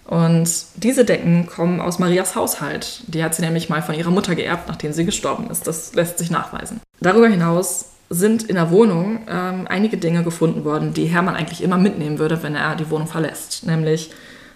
Und 0.05 0.49
diese 0.75 1.05
Decken 1.05 1.45
kommen 1.45 1.79
aus 1.79 1.99
Marias 1.99 2.35
Haushalt. 2.35 3.01
Die 3.05 3.23
hat 3.23 3.35
sie 3.35 3.43
nämlich 3.43 3.69
mal 3.69 3.83
von 3.83 3.93
ihrer 3.93 4.09
Mutter 4.09 4.33
geerbt, 4.33 4.67
nachdem 4.67 4.91
sie 4.91 5.05
gestorben 5.05 5.51
ist. 5.51 5.67
Das 5.67 5.93
lässt 5.93 6.17
sich 6.17 6.31
nachweisen. 6.31 6.81
Darüber 6.99 7.27
hinaus 7.27 7.85
sind 8.09 8.43
in 8.43 8.55
der 8.55 8.71
Wohnung 8.71 9.19
ähm, 9.29 9.67
einige 9.69 9.97
Dinge 9.97 10.23
gefunden 10.23 10.65
worden, 10.65 10.93
die 10.93 11.05
Hermann 11.05 11.35
eigentlich 11.35 11.63
immer 11.63 11.77
mitnehmen 11.77 12.19
würde, 12.19 12.41
wenn 12.41 12.55
er 12.55 12.75
die 12.75 12.89
Wohnung 12.89 13.07
verlässt. 13.07 13.65
Nämlich 13.65 14.11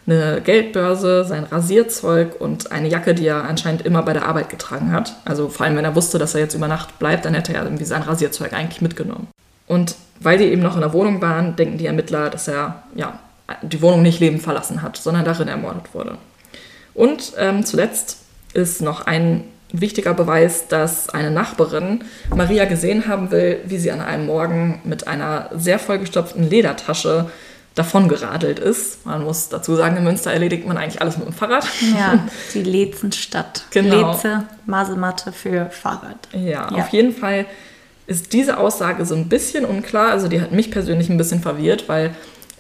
eine 0.06 0.42
Geldbörse, 0.42 1.24
sein 1.24 1.46
Rasierzeug 1.46 2.40
und 2.42 2.72
eine 2.72 2.90
Jacke, 2.90 3.14
die 3.14 3.28
er 3.28 3.46
anscheinend 3.46 3.84
immer 3.84 4.02
bei 4.04 4.14
der 4.14 4.28
Arbeit 4.28 4.50
getragen 4.50 4.92
hat. 4.92 5.16
Also 5.24 5.50
vor 5.50 5.66
allem, 5.66 5.78
wenn 5.78 5.86
er 5.86 5.96
wusste, 5.96 6.18
dass 6.18 6.34
er 6.34 6.42
jetzt 6.42 6.56
über 6.56 6.68
Nacht 6.68 7.00
bleibt, 7.00 7.26
dann 7.26 7.34
hätte 7.34 7.54
er 7.54 7.64
irgendwie 7.64 7.86
sein 7.86 8.02
Rasierzeug 8.02 8.54
eigentlich 8.54 8.82
mitgenommen. 8.82 9.28
Und 9.68 9.96
weil 10.20 10.38
die 10.38 10.46
eben 10.46 10.62
noch 10.62 10.76
in 10.76 10.82
der 10.82 10.94
Wohnung 10.94 11.22
waren, 11.22 11.56
denken 11.56 11.78
die 11.78 11.86
Ermittler, 11.86 12.30
dass 12.30 12.48
er 12.48 12.84
ja, 12.96 13.20
die 13.62 13.82
Wohnung 13.82 14.02
nicht 14.02 14.20
lebend 14.20 14.42
verlassen 14.42 14.82
hat, 14.82 14.98
sondern 14.98 15.26
darin 15.26 15.48
ermordet 15.48 15.94
wurde. 15.94 16.18
Und 16.94 17.34
ähm, 17.38 17.66
zuletzt 17.66 18.20
ist 18.54 18.82
noch 18.82 19.06
ein 19.08 19.46
wichtiger 19.74 20.14
Beweis, 20.14 20.68
dass 20.68 21.10
eine 21.10 21.32
Nachbarin 21.32 22.06
Maria 22.34 22.66
gesehen 22.66 23.08
haben 23.08 23.32
will, 23.32 23.60
wie 23.66 23.78
sie 23.78 23.92
an 23.92 24.00
einem 24.00 24.28
Morgen 24.28 24.82
mit 24.86 25.08
einer 25.08 25.50
sehr 25.54 25.80
vollgestopften 25.80 26.50
Ledertasche 26.50 27.30
davongeradelt 27.76 28.60
ist. 28.60 29.04
Man 29.06 29.24
muss 29.24 29.50
dazu 29.50 29.76
sagen, 29.76 29.98
in 29.98 30.04
Münster 30.04 30.32
erledigt 30.32 30.68
man 30.68 30.78
eigentlich 30.78 31.02
alles 31.02 31.18
mit 31.18 31.26
dem 31.26 31.34
Fahrrad. 31.34 31.66
Ja, 31.98 32.28
die 32.54 32.62
Lezenstadt. 32.62 33.66
Genau. 33.72 34.12
Leze, 34.12 34.44
Masematte 34.68 35.32
für 35.32 35.66
Fahrrad. 35.72 36.30
Ja, 36.34 36.70
ja, 36.72 36.84
auf 36.84 36.90
jeden 36.90 37.14
Fall 37.14 37.48
ist 38.06 38.34
diese 38.34 38.58
Aussage 38.58 39.06
so 39.06 39.16
ein 39.16 39.28
bisschen 39.28 39.66
unklar. 39.66 40.12
Also 40.12 40.28
die 40.28 40.40
hat 40.40 40.52
mich 40.52 40.70
persönlich 40.70 41.10
ein 41.10 41.18
bisschen 41.18 41.42
verwirrt, 41.42 41.90
weil 41.90 42.12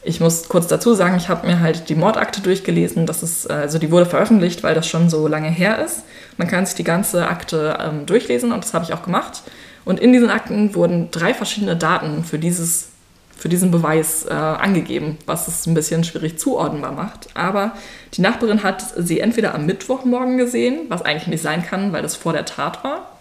ich 0.05 0.19
muss 0.19 0.49
kurz 0.49 0.67
dazu 0.67 0.93
sagen, 0.93 1.15
ich 1.17 1.29
habe 1.29 1.47
mir 1.47 1.59
halt 1.59 1.89
die 1.89 1.95
Mordakte 1.95 2.41
durchgelesen. 2.41 3.05
Das 3.05 3.23
ist, 3.23 3.49
also 3.49 3.79
die 3.79 3.91
wurde 3.91 4.05
veröffentlicht, 4.05 4.63
weil 4.63 4.75
das 4.75 4.87
schon 4.87 5.09
so 5.09 5.27
lange 5.27 5.49
her 5.49 5.83
ist. 5.83 6.03
Man 6.37 6.47
kann 6.47 6.65
sich 6.65 6.75
die 6.75 6.83
ganze 6.83 7.27
Akte 7.27 7.77
ähm, 7.81 8.05
durchlesen 8.05 8.51
und 8.51 8.63
das 8.63 8.73
habe 8.73 8.83
ich 8.83 8.93
auch 8.93 9.03
gemacht. 9.03 9.43
Und 9.85 9.99
in 9.99 10.13
diesen 10.13 10.29
Akten 10.29 10.75
wurden 10.75 11.09
drei 11.11 11.33
verschiedene 11.33 11.75
Daten 11.75 12.23
für, 12.23 12.39
dieses, 12.39 12.89
für 13.35 13.49
diesen 13.49 13.71
Beweis 13.71 14.25
äh, 14.25 14.33
angegeben, 14.33 15.17
was 15.25 15.47
es 15.47 15.65
ein 15.67 15.73
bisschen 15.73 16.03
schwierig 16.03 16.37
zuordnenbar 16.37 16.91
macht. 16.91 17.29
Aber 17.33 17.71
die 18.13 18.21
Nachbarin 18.21 18.63
hat 18.63 18.83
sie 18.97 19.19
entweder 19.19 19.55
am 19.55 19.65
Mittwochmorgen 19.65 20.37
gesehen, 20.37 20.81
was 20.89 21.01
eigentlich 21.01 21.27
nicht 21.27 21.43
sein 21.43 21.65
kann, 21.65 21.93
weil 21.93 22.01
das 22.01 22.15
vor 22.15 22.33
der 22.33 22.45
Tat 22.45 22.83
war, 22.83 23.12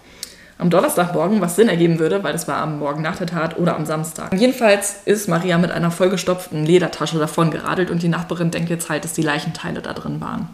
am 0.62 0.70
Donnerstagmorgen, 0.70 1.40
was 1.40 1.56
Sinn 1.56 1.68
ergeben 1.68 1.98
würde, 1.98 2.22
weil 2.22 2.34
es 2.34 2.48
war 2.48 2.58
am 2.58 2.78
Morgen 2.78 3.02
nach 3.02 3.16
der 3.16 3.26
Tat 3.26 3.58
oder 3.58 3.76
am 3.76 3.84
Samstag. 3.84 4.32
Jedenfalls 4.32 5.00
ist 5.04 5.28
Maria 5.28 5.58
mit 5.58 5.72
einer 5.72 5.90
vollgestopften 5.90 6.64
Ledertasche 6.64 7.18
davon 7.18 7.50
geradelt 7.50 7.90
und 7.90 8.02
die 8.02 8.08
Nachbarin 8.08 8.50
denkt 8.50 8.70
jetzt 8.70 8.88
halt, 8.88 9.04
dass 9.04 9.12
die 9.12 9.22
Leichenteile 9.22 9.82
da 9.82 9.92
drin 9.92 10.20
waren. 10.20 10.48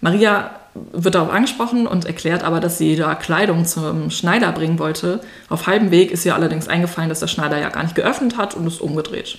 Maria 0.00 0.50
wird 0.92 1.14
darauf 1.14 1.30
angesprochen 1.30 1.86
und 1.86 2.04
erklärt 2.04 2.44
aber, 2.44 2.60
dass 2.60 2.78
sie 2.78 2.96
da 2.96 3.14
Kleidung 3.14 3.64
zum 3.64 4.10
Schneider 4.10 4.52
bringen 4.52 4.78
wollte. 4.78 5.20
Auf 5.48 5.66
halbem 5.66 5.90
Weg 5.90 6.12
ist 6.12 6.24
ihr 6.24 6.34
allerdings 6.34 6.68
eingefallen, 6.68 7.08
dass 7.08 7.20
der 7.20 7.26
Schneider 7.26 7.58
ja 7.58 7.70
gar 7.70 7.82
nicht 7.82 7.94
geöffnet 7.94 8.36
hat 8.36 8.54
und 8.54 8.66
ist 8.66 8.80
umgedreht, 8.80 9.38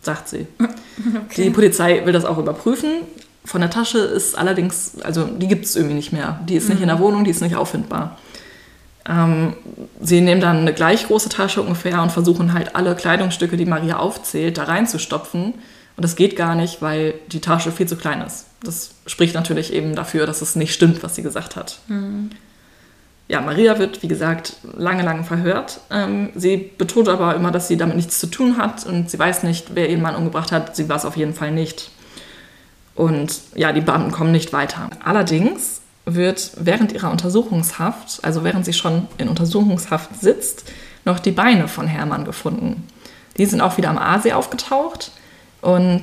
sagt 0.00 0.28
sie. 0.28 0.46
Okay. 1.26 1.44
Die 1.44 1.50
Polizei 1.50 2.06
will 2.06 2.14
das 2.14 2.24
auch 2.24 2.38
überprüfen. 2.38 3.02
Von 3.44 3.60
der 3.60 3.68
Tasche 3.68 3.98
ist 3.98 4.36
allerdings, 4.36 4.92
also 5.02 5.24
die 5.24 5.46
gibt 5.46 5.66
es 5.66 5.76
irgendwie 5.76 5.94
nicht 5.94 6.10
mehr. 6.10 6.40
Die 6.48 6.56
ist 6.56 6.64
mhm. 6.64 6.70
nicht 6.70 6.80
in 6.80 6.88
der. 6.88 6.98
Wohnung, 7.00 7.22
die 7.22 7.30
ist 7.30 7.42
nicht 7.42 7.54
auffindbar. 7.54 8.16
Ähm, 9.08 9.54
sie 10.00 10.20
nehmen 10.20 10.40
dann 10.40 10.58
eine 10.58 10.72
gleich 10.72 11.06
große 11.06 11.28
Tasche 11.28 11.62
ungefähr 11.62 12.02
und 12.02 12.12
versuchen 12.12 12.52
halt 12.52 12.74
alle 12.74 12.94
Kleidungsstücke, 12.94 13.56
die 13.56 13.66
Maria 13.66 13.98
aufzählt, 13.98 14.58
da 14.58 14.64
reinzustopfen. 14.64 15.54
Und 15.96 16.04
das 16.04 16.16
geht 16.16 16.36
gar 16.36 16.54
nicht, 16.54 16.82
weil 16.82 17.14
die 17.28 17.40
Tasche 17.40 17.72
viel 17.72 17.86
zu 17.86 17.96
klein 17.96 18.20
ist. 18.20 18.46
Das 18.62 18.90
spricht 19.06 19.34
natürlich 19.34 19.72
eben 19.72 19.94
dafür, 19.94 20.26
dass 20.26 20.42
es 20.42 20.56
nicht 20.56 20.74
stimmt, 20.74 21.02
was 21.02 21.14
sie 21.14 21.22
gesagt 21.22 21.56
hat. 21.56 21.78
Mhm. 21.88 22.30
Ja, 23.28 23.40
Maria 23.40 23.78
wird, 23.78 24.02
wie 24.02 24.08
gesagt, 24.08 24.56
lange, 24.76 25.02
lange 25.02 25.24
verhört. 25.24 25.80
Ähm, 25.90 26.30
sie 26.34 26.56
betont 26.78 27.08
aber 27.08 27.34
immer, 27.34 27.50
dass 27.50 27.66
sie 27.66 27.76
damit 27.76 27.96
nichts 27.96 28.18
zu 28.20 28.28
tun 28.28 28.56
hat 28.56 28.86
und 28.86 29.10
sie 29.10 29.18
weiß 29.18 29.42
nicht, 29.42 29.74
wer 29.74 29.88
ihren 29.88 30.02
Mann 30.02 30.14
umgebracht 30.14 30.52
hat. 30.52 30.76
Sie 30.76 30.88
war 30.88 30.96
es 30.96 31.04
auf 31.04 31.16
jeden 31.16 31.34
Fall 31.34 31.50
nicht. 31.50 31.90
Und 32.94 33.40
ja, 33.54 33.72
die 33.72 33.80
Beamten 33.80 34.12
kommen 34.12 34.32
nicht 34.32 34.52
weiter. 34.52 34.90
Allerdings 35.02 35.80
wird 36.06 36.52
während 36.56 36.92
ihrer 36.92 37.10
Untersuchungshaft, 37.10 38.20
also 38.22 38.44
während 38.44 38.64
sie 38.64 38.72
schon 38.72 39.08
in 39.18 39.28
Untersuchungshaft 39.28 40.18
sitzt, 40.18 40.64
noch 41.04 41.18
die 41.18 41.32
Beine 41.32 41.68
von 41.68 41.86
Hermann 41.86 42.24
gefunden. 42.24 42.86
Die 43.36 43.44
sind 43.44 43.60
auch 43.60 43.76
wieder 43.76 43.90
am 43.90 43.98
Aasee 43.98 44.32
aufgetaucht 44.32 45.10
und 45.60 46.02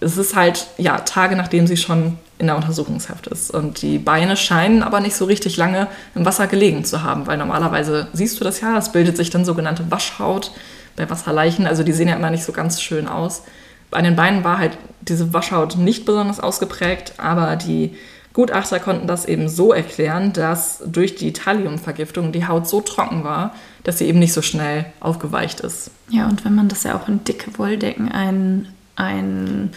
es 0.00 0.16
ist 0.16 0.34
halt, 0.34 0.66
ja, 0.78 0.98
Tage 1.00 1.36
nachdem 1.36 1.66
sie 1.66 1.76
schon 1.76 2.18
in 2.38 2.46
der 2.46 2.56
Untersuchungshaft 2.56 3.26
ist. 3.26 3.50
Und 3.50 3.82
die 3.82 3.98
Beine 3.98 4.34
scheinen 4.36 4.82
aber 4.82 5.00
nicht 5.00 5.14
so 5.14 5.26
richtig 5.26 5.58
lange 5.58 5.88
im 6.14 6.24
Wasser 6.24 6.46
gelegen 6.46 6.86
zu 6.86 7.02
haben, 7.02 7.26
weil 7.26 7.36
normalerweise 7.36 8.08
siehst 8.14 8.40
du 8.40 8.44
das 8.44 8.62
ja, 8.62 8.78
es 8.78 8.92
bildet 8.92 9.18
sich 9.18 9.28
dann 9.28 9.44
sogenannte 9.44 9.90
Waschhaut 9.90 10.52
bei 10.96 11.08
Wasserleichen. 11.08 11.66
Also 11.66 11.82
die 11.82 11.92
sehen 11.92 12.08
ja 12.08 12.16
immer 12.16 12.30
nicht 12.30 12.44
so 12.44 12.52
ganz 12.52 12.80
schön 12.80 13.06
aus. 13.06 13.42
Bei 13.90 14.00
den 14.00 14.16
Beinen 14.16 14.42
war 14.42 14.56
halt 14.56 14.78
diese 15.02 15.34
Waschhaut 15.34 15.76
nicht 15.76 16.06
besonders 16.06 16.40
ausgeprägt, 16.40 17.14
aber 17.18 17.56
die 17.56 17.94
Gutachter 18.32 18.78
konnten 18.78 19.06
das 19.06 19.24
eben 19.24 19.48
so 19.48 19.72
erklären, 19.72 20.32
dass 20.32 20.82
durch 20.86 21.16
die 21.16 21.32
Thalliumvergiftung 21.32 22.30
die 22.30 22.46
Haut 22.46 22.68
so 22.68 22.80
trocken 22.80 23.24
war, 23.24 23.54
dass 23.82 23.98
sie 23.98 24.06
eben 24.06 24.20
nicht 24.20 24.32
so 24.32 24.42
schnell 24.42 24.86
aufgeweicht 25.00 25.60
ist. 25.60 25.90
Ja, 26.08 26.28
und 26.28 26.44
wenn 26.44 26.54
man 26.54 26.68
das 26.68 26.84
ja 26.84 26.96
auch 26.96 27.08
in 27.08 27.24
dicke 27.24 27.58
Wolldecken 27.58 28.10
ein, 28.10 28.68
ein 28.94 29.72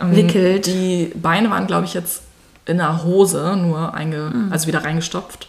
ähm, 0.00 0.16
wickelt. 0.16 0.66
Die 0.66 1.12
Beine 1.14 1.50
waren, 1.50 1.66
glaube 1.66 1.86
ich, 1.86 1.94
jetzt 1.94 2.22
in 2.66 2.78
der 2.78 3.04
Hose 3.04 3.56
nur 3.56 3.94
einge, 3.94 4.30
mhm. 4.32 4.52
also 4.52 4.66
wieder 4.66 4.84
reingestopft. 4.84 5.48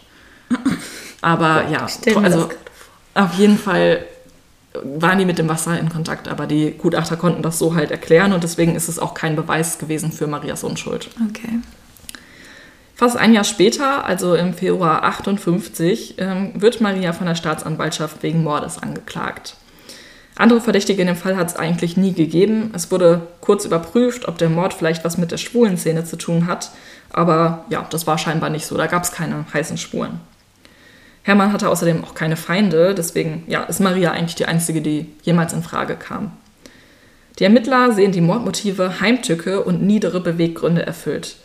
Aber 1.20 1.68
ja, 1.68 1.86
also 2.16 2.48
auf 3.14 3.34
jeden 3.34 3.58
Fall 3.58 4.04
waren 4.82 5.18
die 5.18 5.24
mit 5.24 5.38
dem 5.38 5.48
Wasser 5.48 5.78
in 5.78 5.88
Kontakt, 5.88 6.28
aber 6.28 6.46
die 6.46 6.70
Gutachter 6.70 7.16
konnten 7.16 7.42
das 7.42 7.58
so 7.58 7.74
halt 7.74 7.90
erklären 7.90 8.32
und 8.32 8.44
deswegen 8.44 8.76
ist 8.76 8.88
es 8.88 8.98
auch 8.98 9.14
kein 9.14 9.36
Beweis 9.36 9.78
gewesen 9.78 10.12
für 10.12 10.26
Marias 10.28 10.64
Unschuld. 10.64 11.10
Okay. 11.28 11.58
Fast 13.00 13.16
ein 13.16 13.32
Jahr 13.32 13.44
später, 13.44 14.04
also 14.04 14.34
im 14.34 14.52
Februar 14.52 15.04
58, 15.04 16.16
ähm, 16.18 16.52
wird 16.54 16.82
Maria 16.82 17.14
von 17.14 17.26
der 17.26 17.34
Staatsanwaltschaft 17.34 18.22
wegen 18.22 18.44
Mordes 18.44 18.76
angeklagt. 18.76 19.54
Andere 20.36 20.60
Verdächtige 20.60 21.00
in 21.00 21.06
dem 21.06 21.16
Fall 21.16 21.38
hat 21.38 21.48
es 21.48 21.56
eigentlich 21.56 21.96
nie 21.96 22.12
gegeben. 22.12 22.72
Es 22.74 22.90
wurde 22.90 23.22
kurz 23.40 23.64
überprüft, 23.64 24.28
ob 24.28 24.36
der 24.36 24.50
Mord 24.50 24.74
vielleicht 24.74 25.02
was 25.02 25.16
mit 25.16 25.32
der 25.32 25.38
schwulen 25.38 25.78
Szene 25.78 26.04
zu 26.04 26.16
tun 26.16 26.46
hat. 26.46 26.72
Aber 27.10 27.64
ja, 27.70 27.86
das 27.88 28.06
war 28.06 28.18
scheinbar 28.18 28.50
nicht 28.50 28.66
so. 28.66 28.76
Da 28.76 28.86
gab 28.86 29.04
es 29.04 29.12
keine 29.12 29.46
heißen 29.50 29.78
Spuren. 29.78 30.20
Hermann 31.22 31.54
hatte 31.54 31.70
außerdem 31.70 32.04
auch 32.04 32.12
keine 32.12 32.36
Feinde, 32.36 32.94
deswegen 32.94 33.44
ja, 33.46 33.62
ist 33.62 33.80
Maria 33.80 34.10
eigentlich 34.10 34.34
die 34.34 34.44
einzige, 34.44 34.82
die 34.82 35.06
jemals 35.22 35.54
in 35.54 35.62
Frage 35.62 35.96
kam. 35.96 36.32
Die 37.38 37.44
Ermittler 37.44 37.92
sehen 37.92 38.12
die 38.12 38.20
Mordmotive 38.20 39.00
Heimtücke 39.00 39.64
und 39.64 39.82
niedere 39.82 40.20
Beweggründe 40.20 40.84
erfüllt. 40.84 41.36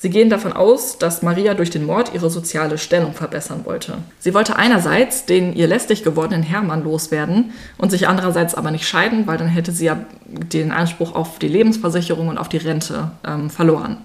Sie 0.00 0.10
gehen 0.10 0.30
davon 0.30 0.52
aus, 0.52 0.98
dass 0.98 1.22
Maria 1.22 1.54
durch 1.54 1.70
den 1.70 1.84
Mord 1.84 2.14
ihre 2.14 2.30
soziale 2.30 2.78
Stellung 2.78 3.14
verbessern 3.14 3.62
wollte. 3.64 3.98
Sie 4.20 4.32
wollte 4.32 4.54
einerseits 4.54 5.24
den 5.24 5.54
ihr 5.56 5.66
lästig 5.66 6.04
gewordenen 6.04 6.44
Hermann 6.44 6.84
loswerden 6.84 7.52
und 7.78 7.90
sich 7.90 8.06
andererseits 8.06 8.54
aber 8.54 8.70
nicht 8.70 8.86
scheiden, 8.86 9.26
weil 9.26 9.38
dann 9.38 9.48
hätte 9.48 9.72
sie 9.72 9.86
ja 9.86 9.98
den 10.26 10.70
Anspruch 10.70 11.16
auf 11.16 11.40
die 11.40 11.48
Lebensversicherung 11.48 12.28
und 12.28 12.38
auf 12.38 12.48
die 12.48 12.58
Rente 12.58 13.10
ähm, 13.26 13.50
verloren. 13.50 13.98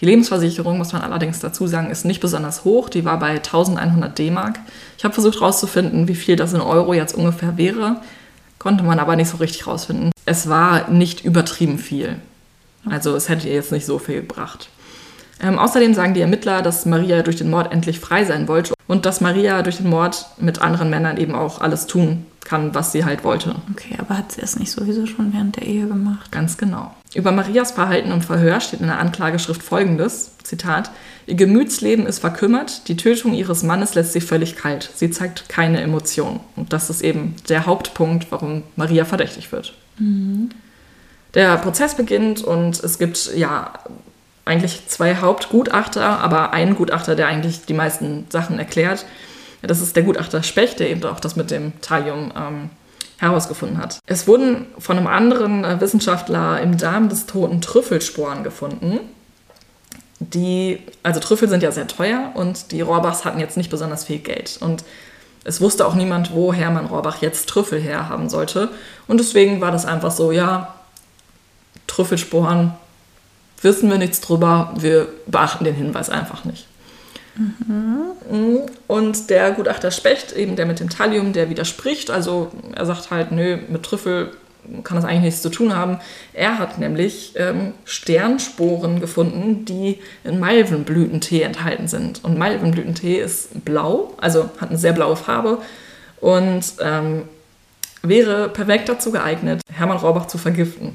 Die 0.00 0.06
Lebensversicherung, 0.06 0.78
muss 0.78 0.92
man 0.92 1.02
allerdings 1.02 1.40
dazu 1.40 1.66
sagen, 1.66 1.90
ist 1.90 2.04
nicht 2.04 2.20
besonders 2.20 2.64
hoch. 2.64 2.88
Die 2.88 3.04
war 3.04 3.18
bei 3.18 3.30
1100 3.30 4.16
D-Mark. 4.16 4.60
Ich 4.96 5.04
habe 5.04 5.14
versucht 5.14 5.40
herauszufinden, 5.40 6.06
wie 6.06 6.14
viel 6.14 6.36
das 6.36 6.52
in 6.52 6.60
Euro 6.60 6.94
jetzt 6.94 7.14
ungefähr 7.14 7.56
wäre, 7.56 8.00
konnte 8.58 8.84
man 8.84 9.00
aber 9.00 9.16
nicht 9.16 9.28
so 9.28 9.38
richtig 9.38 9.66
herausfinden. 9.66 10.10
Es 10.24 10.48
war 10.48 10.88
nicht 10.88 11.24
übertrieben 11.24 11.78
viel. 11.78 12.16
Also 12.88 13.14
es 13.16 13.28
hätte 13.28 13.48
ihr 13.48 13.54
jetzt 13.54 13.72
nicht 13.72 13.86
so 13.86 13.98
viel 13.98 14.22
gebracht. 14.22 14.68
Ähm, 15.42 15.58
außerdem 15.58 15.92
sagen 15.92 16.14
die 16.14 16.20
Ermittler, 16.20 16.62
dass 16.62 16.86
Maria 16.86 17.22
durch 17.22 17.36
den 17.36 17.50
Mord 17.50 17.72
endlich 17.72 17.98
frei 17.98 18.24
sein 18.24 18.46
wollte 18.48 18.74
und 18.86 19.04
dass 19.06 19.20
Maria 19.20 19.62
durch 19.62 19.78
den 19.78 19.90
Mord 19.90 20.26
mit 20.38 20.60
anderen 20.62 20.88
Männern 20.88 21.16
eben 21.16 21.34
auch 21.34 21.60
alles 21.60 21.86
tun 21.86 22.26
kann, 22.44 22.74
was 22.74 22.92
sie 22.92 23.04
halt 23.04 23.24
wollte. 23.24 23.56
Okay, 23.72 23.96
aber 23.98 24.18
hat 24.18 24.32
sie 24.32 24.40
es 24.40 24.58
nicht 24.58 24.70
sowieso 24.70 25.06
schon 25.06 25.32
während 25.32 25.56
der 25.56 25.66
Ehe 25.66 25.86
gemacht? 25.86 26.30
Ganz 26.32 26.56
genau. 26.56 26.94
Über 27.14 27.32
Marias 27.32 27.72
Verhalten 27.72 28.10
im 28.10 28.22
Verhör 28.22 28.60
steht 28.60 28.80
in 28.80 28.86
der 28.86 28.98
Anklageschrift 28.98 29.62
folgendes, 29.62 30.32
Zitat, 30.42 30.90
Ihr 31.26 31.36
Gemütsleben 31.36 32.06
ist 32.06 32.18
verkümmert, 32.18 32.88
die 32.88 32.96
Tötung 32.96 33.32
ihres 33.34 33.62
Mannes 33.62 33.94
lässt 33.94 34.12
sie 34.12 34.20
völlig 34.20 34.56
kalt. 34.56 34.90
Sie 34.94 35.10
zeigt 35.10 35.48
keine 35.48 35.80
Emotion. 35.80 36.40
Und 36.56 36.72
das 36.72 36.90
ist 36.90 37.00
eben 37.00 37.36
der 37.48 37.66
Hauptpunkt, 37.66 38.26
warum 38.30 38.64
Maria 38.74 39.04
verdächtig 39.04 39.52
wird. 39.52 39.74
Mhm. 39.98 40.50
Der 41.34 41.56
Prozess 41.58 41.94
beginnt 41.94 42.42
und 42.42 42.82
es 42.82 42.98
gibt 42.98 43.34
ja 43.36 43.72
eigentlich 44.44 44.86
zwei 44.88 45.16
Hauptgutachter, 45.16 46.18
aber 46.20 46.52
einen 46.52 46.74
Gutachter, 46.74 47.14
der 47.14 47.28
eigentlich 47.28 47.64
die 47.64 47.74
meisten 47.74 48.26
Sachen 48.28 48.58
erklärt. 48.58 49.06
Das 49.62 49.80
ist 49.80 49.94
der 49.94 50.02
Gutachter 50.02 50.42
Specht, 50.42 50.80
der 50.80 50.90
eben 50.90 51.04
auch 51.04 51.20
das 51.20 51.36
mit 51.36 51.50
dem 51.50 51.80
Thallium 51.80 52.32
ähm, 52.36 52.70
herausgefunden 53.18 53.78
hat. 53.78 54.00
Es 54.06 54.26
wurden 54.26 54.66
von 54.78 54.98
einem 54.98 55.06
anderen 55.06 55.64
äh, 55.64 55.80
Wissenschaftler 55.80 56.60
im 56.60 56.76
Darm 56.76 57.08
des 57.08 57.26
Toten 57.26 57.60
Trüffelsporen 57.60 58.42
gefunden. 58.42 58.98
Die, 60.18 60.80
also 61.04 61.20
Trüffel 61.20 61.48
sind 61.48 61.62
ja 61.62 61.70
sehr 61.70 61.86
teuer 61.86 62.32
und 62.34 62.72
die 62.72 62.80
Rohrbachs 62.80 63.24
hatten 63.24 63.38
jetzt 63.38 63.56
nicht 63.56 63.70
besonders 63.70 64.04
viel 64.04 64.18
Geld. 64.18 64.58
Und 64.60 64.84
es 65.44 65.60
wusste 65.60 65.86
auch 65.86 65.94
niemand, 65.94 66.32
wo 66.32 66.52
Hermann 66.52 66.86
Rohrbach 66.86 67.22
jetzt 67.22 67.48
Trüffel 67.48 67.80
herhaben 67.80 68.28
sollte. 68.28 68.70
Und 69.06 69.18
deswegen 69.18 69.60
war 69.60 69.70
das 69.70 69.86
einfach 69.86 70.10
so, 70.10 70.32
ja, 70.32 70.74
Trüffelsporen, 71.86 72.72
wissen 73.62 73.90
wir 73.90 73.98
nichts 73.98 74.20
drüber, 74.20 74.74
wir 74.78 75.08
beachten 75.26 75.64
den 75.64 75.74
Hinweis 75.74 76.10
einfach 76.10 76.44
nicht. 76.44 76.66
Mhm. 77.34 78.60
Und 78.88 79.30
der 79.30 79.52
Gutachter 79.52 79.90
Specht, 79.90 80.32
eben 80.32 80.56
der 80.56 80.66
mit 80.66 80.80
dem 80.80 80.90
Thallium, 80.90 81.32
der 81.32 81.48
widerspricht, 81.48 82.10
also 82.10 82.50
er 82.74 82.86
sagt 82.86 83.10
halt, 83.10 83.32
nö, 83.32 83.58
mit 83.68 83.82
Trüffel 83.82 84.32
kann 84.84 84.96
das 84.96 85.04
eigentlich 85.04 85.22
nichts 85.22 85.42
zu 85.42 85.48
tun 85.48 85.74
haben. 85.74 85.98
Er 86.32 86.58
hat 86.58 86.78
nämlich 86.78 87.32
ähm, 87.36 87.72
Sternsporen 87.84 89.00
gefunden, 89.00 89.64
die 89.64 89.98
in 90.22 90.38
Malvenblütentee 90.38 91.42
enthalten 91.42 91.88
sind. 91.88 92.22
Und 92.22 92.38
Malvenblütentee 92.38 93.20
ist 93.20 93.64
blau, 93.64 94.14
also 94.20 94.50
hat 94.60 94.68
eine 94.68 94.78
sehr 94.78 94.92
blaue 94.92 95.16
Farbe 95.16 95.58
und 96.20 96.62
ähm, 96.80 97.22
wäre 98.02 98.48
perfekt 98.48 98.88
dazu 98.88 99.10
geeignet, 99.10 99.60
Hermann 99.72 99.96
Rohrbach 99.96 100.26
zu 100.26 100.38
vergiften. 100.38 100.94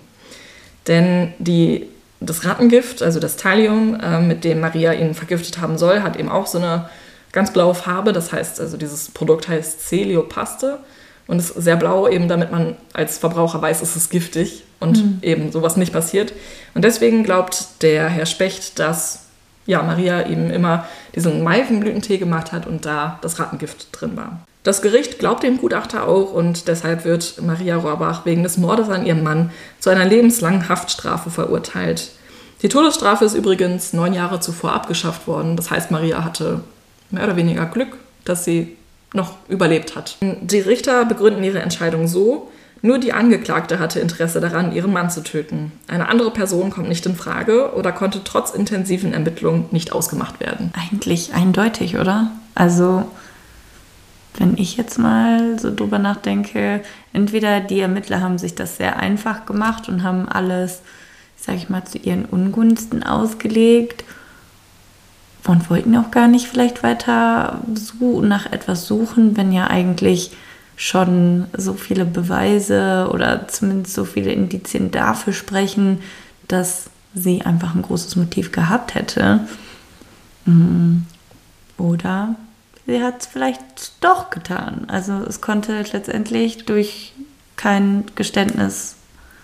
Denn 0.87 1.33
die 1.39 1.87
das 2.19 2.45
Rattengift, 2.45 3.03
also 3.03 3.19
das 3.19 3.37
Thallium, 3.37 3.99
äh, 3.99 4.19
mit 4.19 4.43
dem 4.43 4.59
Maria 4.59 4.93
ihn 4.93 5.13
vergiftet 5.13 5.59
haben 5.59 5.77
soll, 5.77 6.01
hat 6.01 6.17
eben 6.17 6.29
auch 6.29 6.47
so 6.47 6.57
eine 6.57 6.89
ganz 7.31 7.51
blaue 7.53 7.75
Farbe. 7.75 8.13
Das 8.13 8.31
heißt, 8.31 8.59
also 8.59 8.77
dieses 8.77 9.09
Produkt 9.09 9.47
heißt 9.47 9.87
Celiopaste 9.87 10.79
und 11.27 11.39
ist 11.39 11.49
sehr 11.49 11.75
blau, 11.75 12.07
eben 12.07 12.27
damit 12.27 12.51
man 12.51 12.75
als 12.93 13.17
Verbraucher 13.17 13.61
weiß, 13.61 13.81
es 13.81 13.95
ist 13.95 14.09
giftig 14.09 14.63
und 14.79 14.97
mhm. 14.97 15.19
eben 15.21 15.51
sowas 15.51 15.77
nicht 15.77 15.93
passiert. 15.93 16.33
Und 16.73 16.83
deswegen 16.83 17.23
glaubt 17.23 17.81
der 17.81 18.07
Herr 18.09 18.25
Specht, 18.25 18.79
dass 18.79 19.25
ja, 19.65 19.83
Maria 19.83 20.25
eben 20.27 20.49
immer 20.49 20.85
diesen 21.13 21.43
Maifenblütentee 21.43 22.17
gemacht 22.17 22.53
hat 22.53 22.65
und 22.65 22.85
da 22.85 23.19
das 23.21 23.37
Rattengift 23.39 23.89
drin 23.91 24.15
war. 24.15 24.39
Das 24.63 24.81
Gericht 24.81 25.19
glaubt 25.19 25.43
dem 25.43 25.57
Gutachter 25.57 26.07
auch 26.07 26.33
und 26.33 26.67
deshalb 26.67 27.05
wird 27.05 27.41
Maria 27.41 27.77
Rohrbach 27.77 28.25
wegen 28.25 28.43
des 28.43 28.57
Mordes 28.57 28.89
an 28.89 29.05
ihrem 29.05 29.23
Mann 29.23 29.51
zu 29.79 29.89
einer 29.89 30.05
lebenslangen 30.05 30.67
Haftstrafe 30.67 31.29
verurteilt. 31.29 32.11
Die 32.61 32.69
Todesstrafe 32.69 33.25
ist 33.25 33.35
übrigens 33.35 33.93
neun 33.93 34.13
Jahre 34.13 34.39
zuvor 34.39 34.73
abgeschafft 34.73 35.27
worden. 35.27 35.55
Das 35.55 35.69
heißt, 35.71 35.91
Maria 35.91 36.23
hatte 36.23 36.61
mehr 37.11 37.23
oder 37.23 37.35
weniger 37.35 37.65
Glück, 37.65 37.97
dass 38.25 38.43
sie 38.43 38.75
noch 39.13 39.33
überlebt 39.47 39.95
hat. 39.95 40.17
Die 40.21 40.59
Richter 40.59 41.05
begründen 41.05 41.43
ihre 41.43 41.59
Entscheidung 41.59 42.07
so, 42.07 42.49
nur 42.81 42.99
die 42.99 43.13
Angeklagte 43.13 43.79
hatte 43.79 43.99
Interesse 43.99 44.39
daran, 44.39 44.71
ihren 44.71 44.93
Mann 44.93 45.09
zu 45.09 45.23
töten. 45.23 45.71
Eine 45.87 46.09
andere 46.09 46.31
Person 46.31 46.69
kommt 46.69 46.89
nicht 46.89 47.05
in 47.05 47.15
Frage 47.15 47.73
oder 47.73 47.91
konnte 47.91 48.23
trotz 48.23 48.51
intensiven 48.51 49.13
Ermittlungen 49.13 49.65
nicht 49.71 49.91
ausgemacht 49.93 50.39
werden. 50.39 50.71
Eigentlich 50.75 51.33
eindeutig, 51.33 51.97
oder? 51.97 52.31
Also 52.53 53.05
wenn 54.37 54.57
ich 54.57 54.77
jetzt 54.77 54.97
mal 54.97 55.59
so 55.59 55.73
drüber 55.73 55.99
nachdenke, 55.99 56.81
entweder 57.13 57.59
die 57.59 57.79
Ermittler 57.79 58.21
haben 58.21 58.37
sich 58.37 58.55
das 58.55 58.77
sehr 58.77 58.97
einfach 58.97 59.45
gemacht 59.45 59.89
und 59.89 60.03
haben 60.03 60.29
alles, 60.29 60.81
sag 61.35 61.55
ich 61.55 61.69
mal, 61.69 61.85
zu 61.85 61.97
ihren 61.97 62.25
Ungunsten 62.25 63.03
ausgelegt 63.03 64.03
und 65.45 65.69
wollten 65.69 65.95
auch 65.95 66.11
gar 66.11 66.27
nicht 66.27 66.47
vielleicht 66.47 66.83
weiter 66.83 67.61
nach 68.21 68.51
etwas 68.51 68.85
suchen, 68.85 69.37
wenn 69.37 69.51
ja 69.51 69.67
eigentlich 69.67 70.31
schon 70.75 71.47
so 71.57 71.73
viele 71.73 72.05
Beweise 72.05 73.09
oder 73.11 73.47
zumindest 73.47 73.95
so 73.95 74.05
viele 74.05 74.31
Indizien 74.31 74.91
dafür 74.91 75.33
sprechen, 75.33 75.99
dass 76.47 76.89
sie 77.15 77.41
einfach 77.41 77.73
ein 77.73 77.81
großes 77.81 78.15
Motiv 78.15 78.51
gehabt 78.51 78.93
hätte. 78.93 79.47
Mm. 80.45 80.97
Oder 81.79 82.35
sie 82.87 83.03
hat 83.03 83.21
es 83.21 83.27
vielleicht 83.27 84.03
doch 84.03 84.29
getan. 84.29 84.85
Also 84.87 85.13
es 85.27 85.41
konnte 85.41 85.83
letztendlich 85.91 86.65
durch 86.65 87.13
kein 87.55 88.05
Geständnis. 88.15 88.95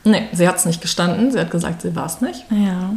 Nee, 0.05 0.27
sie 0.33 0.47
hat 0.47 0.55
es 0.55 0.65
nicht 0.65 0.81
gestanden. 0.81 1.31
Sie 1.31 1.39
hat 1.39 1.51
gesagt, 1.51 1.81
sie 1.81 1.95
war 1.95 2.05
es 2.05 2.21
nicht. 2.21 2.45
Ja. 2.49 2.93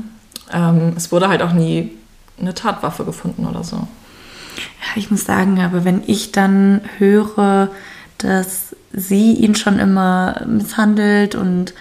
Ähm, 0.52 0.94
es 0.96 1.12
wurde 1.12 1.28
halt 1.28 1.42
auch 1.42 1.52
nie 1.52 1.92
eine 2.40 2.54
Tatwaffe 2.54 3.04
gefunden 3.04 3.46
oder 3.46 3.64
so. 3.64 3.76
Ja, 3.76 4.96
ich 4.96 5.10
muss 5.10 5.24
sagen, 5.24 5.60
aber 5.60 5.84
wenn 5.84 6.02
ich 6.06 6.32
dann 6.32 6.80
höre, 6.98 7.70
dass 8.18 8.74
sie 8.92 9.34
ihn 9.34 9.54
schon 9.54 9.78
immer 9.78 10.42
misshandelt 10.46 11.34
und 11.34 11.74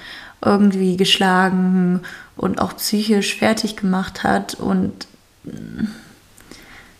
irgendwie 0.43 0.97
geschlagen 0.97 2.01
und 2.35 2.59
auch 2.59 2.75
psychisch 2.75 3.35
fertig 3.35 3.77
gemacht 3.77 4.23
hat 4.23 4.55
und 4.55 5.07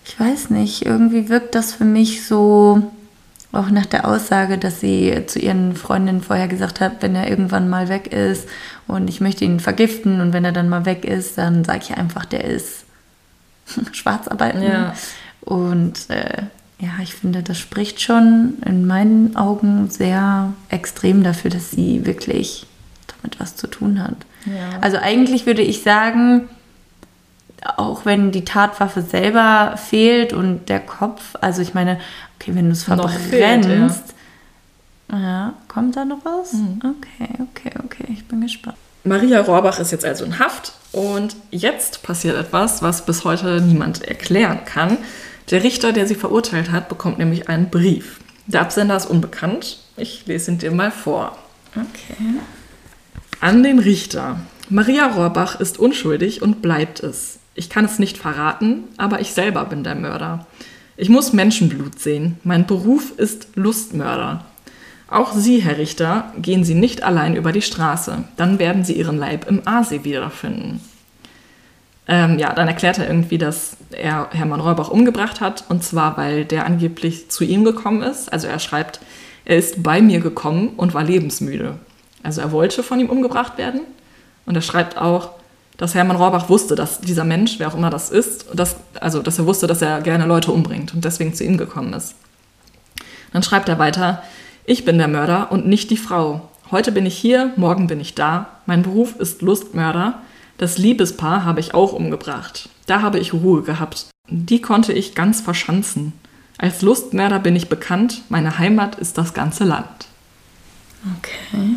ich 0.06 0.20
weiß 0.20 0.50
nicht, 0.52 0.86
irgendwie 0.86 1.30
wirkt 1.30 1.56
das 1.56 1.74
für 1.74 1.86
mich 1.86 2.26
so, 2.26 2.92
auch 3.52 3.70
nach 3.70 3.86
der 3.86 4.08
Aussage, 4.08 4.58
dass 4.58 4.80
sie 4.80 5.24
zu 5.28 5.40
ihren 5.40 5.76
Freundinnen 5.76 6.22
vorher 6.22 6.48
gesagt 6.48 6.82
hat, 6.82 7.02
wenn 7.02 7.16
er 7.16 7.30
irgendwann 7.30 7.70
mal 7.70 7.90
weg 7.90 8.12
ist 8.12 8.48
und 8.88 9.10
ich 9.10 9.22
möchte 9.22 9.46
ihn 9.46 9.60
vergiften 9.60 10.22
und 10.22 10.34
wenn 10.34 10.46
er 10.46 10.52
dann 10.52 10.70
mal 10.70 10.86
weg 10.86 11.06
ist, 11.06 11.38
dann 11.38 11.64
sage 11.64 11.80
ich 11.84 11.98
einfach, 11.98 12.26
der 12.26 12.44
ist 12.44 12.86
Schwarzarbeiten. 13.94 14.62
Ja. 14.62 14.94
Und 15.42 16.10
äh, 16.10 16.44
ja, 16.80 16.90
ich 17.02 17.16
finde, 17.16 17.42
das 17.44 17.58
spricht 17.58 18.02
schon 18.02 18.56
in 18.66 18.86
meinen 18.86 19.36
Augen 19.36 19.90
sehr 19.90 20.54
extrem 20.70 21.24
dafür, 21.24 21.50
dass 21.50 21.72
sie 21.72 22.06
wirklich 22.06 22.68
damit 23.08 23.40
was 23.40 23.56
zu 23.56 23.68
tun 23.68 24.04
hat. 24.04 24.18
Ja. 24.46 24.80
Also 24.82 24.98
eigentlich 24.98 25.46
würde 25.46 25.62
ich 25.62 25.82
sagen, 25.82 26.50
auch 27.78 28.06
wenn 28.06 28.32
die 28.32 28.46
Tatwaffe 28.46 29.02
selber 29.02 29.76
fehlt 29.78 30.34
und 30.34 30.70
der 30.70 30.80
Kopf, 30.80 31.36
also 31.42 31.62
ich 31.62 31.74
meine, 31.74 32.00
okay, 32.40 32.54
wenn 32.54 32.66
du 32.66 32.72
es 32.72 32.84
verbrennst, 32.84 33.30
fehlt, 33.30 33.66
ja. 35.12 35.20
ja. 35.20 35.54
kommt 35.68 35.96
da 35.96 36.06
noch 36.06 36.24
was? 36.24 36.54
Mhm. 36.54 36.80
Okay, 36.80 37.30
okay, 37.42 37.72
okay, 37.84 38.06
ich 38.10 38.26
bin 38.26 38.42
gespannt. 38.42 38.78
Maria 39.04 39.42
Rohrbach 39.42 39.80
ist 39.80 39.92
jetzt 39.92 40.06
also 40.06 40.26
in 40.26 40.40
Haft 40.40 40.74
und 40.92 41.36
jetzt 41.52 42.02
passiert 42.02 42.38
etwas, 42.38 42.82
was 42.82 43.06
bis 43.06 43.24
heute 43.24 43.62
niemand 43.62 44.04
erklären 44.04 44.66
kann. 44.66 44.98
Der 45.52 45.64
Richter, 45.64 45.94
der 45.94 46.08
sie 46.08 46.16
verurteilt 46.16 46.72
hat, 46.72 46.90
bekommt 46.90 47.20
nämlich 47.20 47.48
einen 47.48 47.70
Brief. 47.70 48.20
Der 48.48 48.62
Absender 48.62 48.98
ist 48.98 49.06
unbekannt. 49.06 49.80
Ich 49.96 50.26
lese 50.26 50.52
ihn 50.52 50.58
dir 50.58 50.72
mal 50.72 50.92
vor. 50.92 51.38
Okay. 51.76 52.40
An 53.42 53.62
den 53.62 53.78
Richter. 53.80 54.40
Maria 54.70 55.06
Rohrbach 55.06 55.60
ist 55.60 55.78
unschuldig 55.78 56.42
und 56.42 56.64
bleibt 56.64 57.02
es. 57.02 57.40
Ich 57.56 57.70
kann 57.70 57.86
es 57.86 58.00
nicht 58.00 58.18
verraten, 58.18 58.84
aber 58.98 59.22
ich 59.22 59.32
selber 59.32 59.64
bin 59.66 59.84
der 59.86 59.96
Mörder. 59.96 60.46
Ich 60.98 61.10
muss 61.10 61.34
Menschenblut 61.34 62.00
sehen. 62.00 62.38
Mein 62.44 62.68
Beruf 62.68 63.18
ist 63.18 63.48
Lustmörder. 63.56 64.46
Auch 65.10 65.34
Sie, 65.34 65.60
Herr 65.60 65.78
Richter, 65.78 66.34
gehen 66.38 66.66
Sie 66.66 66.74
nicht 66.74 67.04
allein 67.04 67.36
über 67.36 67.54
die 67.54 67.62
Straße. 67.62 68.26
Dann 68.36 68.60
werden 68.60 68.84
Sie 68.84 68.94
Ihren 68.94 69.18
Leib 69.18 69.48
im 69.50 69.66
Aasee 69.66 70.04
wiederfinden. 70.04 70.82
Ähm, 72.08 72.40
ja, 72.40 72.54
dann 72.54 72.68
erklärt 72.68 72.98
er 72.98 73.08
irgendwie, 73.08 73.38
dass 73.38 73.78
er 73.92 74.30
Hermann 74.32 74.60
Rohrbach 74.60 74.90
umgebracht 74.90 75.40
hat. 75.40 75.64
Und 75.70 75.84
zwar, 75.84 76.18
weil 76.18 76.44
der 76.44 76.66
angeblich 76.66 77.30
zu 77.30 77.46
ihm 77.46 77.64
gekommen 77.64 78.02
ist. 78.02 78.32
Also 78.34 78.48
er 78.48 78.60
schreibt, 78.60 79.00
er 79.46 79.58
ist 79.58 79.82
bei 79.82 80.02
mir 80.02 80.20
gekommen 80.20 80.74
und 80.76 80.94
war 80.94 81.04
lebensmüde. 81.04 81.78
Also 82.22 82.42
er 82.42 82.52
wollte 82.52 82.84
von 82.84 83.00
ihm 83.00 83.10
umgebracht 83.10 83.58
werden. 83.58 83.82
Und 84.46 84.56
er 84.56 84.62
schreibt 84.62 84.98
auch, 84.98 85.32
dass 85.78 85.96
Hermann 85.96 86.18
Rohrbach 86.18 86.50
wusste, 86.50 86.76
dass 86.76 87.02
dieser 87.02 87.24
Mensch, 87.24 87.60
wer 87.60 87.68
auch 87.68 87.76
immer 87.76 87.90
das 87.90 88.10
ist, 88.10 88.48
dass, 88.54 88.78
also 89.00 89.22
dass 89.22 89.40
er 89.40 89.46
wusste, 89.46 89.68
dass 89.68 89.82
er 89.82 90.02
gerne 90.02 90.26
Leute 90.26 90.52
umbringt 90.52 90.94
und 90.94 91.04
deswegen 91.04 91.34
zu 91.34 91.44
ihm 91.44 91.58
gekommen 91.58 91.94
ist. 91.94 92.16
Dann 93.34 93.44
schreibt 93.44 93.68
er 93.68 93.80
weiter, 93.80 94.24
ich 94.66 94.86
bin 94.86 94.98
der 94.98 95.08
Mörder 95.08 95.52
und 95.52 95.68
nicht 95.68 95.90
die 95.90 95.98
Frau. 95.98 96.50
Heute 96.72 96.92
bin 96.92 97.06
ich 97.06 97.18
hier, 97.18 97.52
morgen 97.58 97.88
bin 97.88 98.00
ich 98.00 98.16
da. 98.16 98.48
Mein 98.66 98.82
Beruf 98.82 99.16
ist 99.20 99.42
Lustmörder. 99.42 100.20
Das 100.58 100.78
Liebespaar 100.78 101.44
habe 101.44 101.60
ich 101.60 101.74
auch 101.74 101.94
umgebracht. 101.94 102.70
Da 102.86 103.02
habe 103.02 103.20
ich 103.20 103.34
Ruhe 103.34 103.62
gehabt. 103.62 104.08
Die 104.30 104.62
konnte 104.62 104.94
ich 104.94 105.14
ganz 105.16 105.42
verschanzen. 105.42 106.14
Als 106.58 106.82
Lustmörder 106.82 107.40
bin 107.40 107.56
ich 107.56 107.70
bekannt. 107.70 108.22
Meine 108.30 108.58
Heimat 108.58 108.96
ist 108.96 109.18
das 109.18 109.34
ganze 109.34 109.66
Land. 109.66 110.08
Okay. 111.18 111.76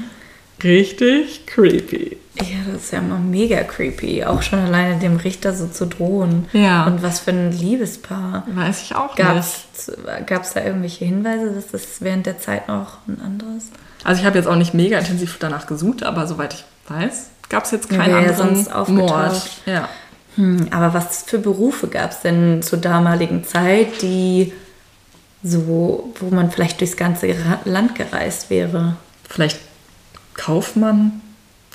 Richtig 0.63 1.47
creepy. 1.47 2.17
Ja, 2.41 2.73
das 2.73 2.85
ist 2.85 2.93
ja 2.93 2.99
immer 3.01 3.19
mega 3.19 3.63
creepy. 3.63 4.25
Auch 4.25 4.43
schon 4.43 4.61
alleine 4.61 4.99
dem 4.99 5.17
Richter 5.17 5.55
so 5.55 5.67
zu 5.67 5.87
drohen. 5.87 6.47
Ja. 6.53 6.87
Und 6.87 7.03
was 7.03 7.21
für 7.21 7.33
ein 7.33 7.53
Liebespaar. 7.53 8.45
Weiß 8.55 8.83
ich 8.83 8.95
auch 8.95 9.17
Gab 9.17 9.37
nicht. 9.37 9.49
es 9.77 10.53
da 10.55 10.65
irgendwelche 10.65 11.05
Hinweise, 11.05 11.53
dass 11.53 11.69
das 11.69 12.01
während 12.01 12.27
der 12.27 12.39
Zeit 12.39 12.69
noch 12.69 12.99
ein 13.09 13.21
anderes? 13.25 13.71
Also 14.05 14.21
ich 14.21 14.27
habe 14.27 14.39
jetzt 14.39 14.47
auch 14.47 14.57
nicht 14.57 14.75
mega 14.75 14.99
intensiv 14.99 15.37
danach 15.41 15.67
gesucht, 15.67 16.05
aber 16.05 16.27
soweit 16.27 16.55
ich 16.55 16.65
weiß, 16.89 17.31
gab 17.49 17.65
es 17.65 17.73
jetzt 17.73 17.91
keinen 17.91 18.11
ja 18.11 18.19
anderen. 18.19 18.95
Mord. 18.95 19.51
Ja. 19.67 19.89
Hm, 20.37 20.69
aber 20.71 20.95
was 20.95 21.25
für 21.25 21.39
Berufe 21.39 21.89
gab 21.89 22.13
es 22.13 22.21
denn 22.21 22.63
zur 22.63 22.79
damaligen 22.79 23.43
Zeit, 23.43 24.03
die 24.03 24.53
so, 25.43 26.13
wo 26.21 26.35
man 26.35 26.51
vielleicht 26.51 26.81
durchs 26.81 26.97
ganze 26.97 27.35
Land 27.65 27.97
gereist 27.97 28.51
wäre? 28.51 28.97
Vielleicht 29.29 29.59
Kaufmann. 30.39 31.21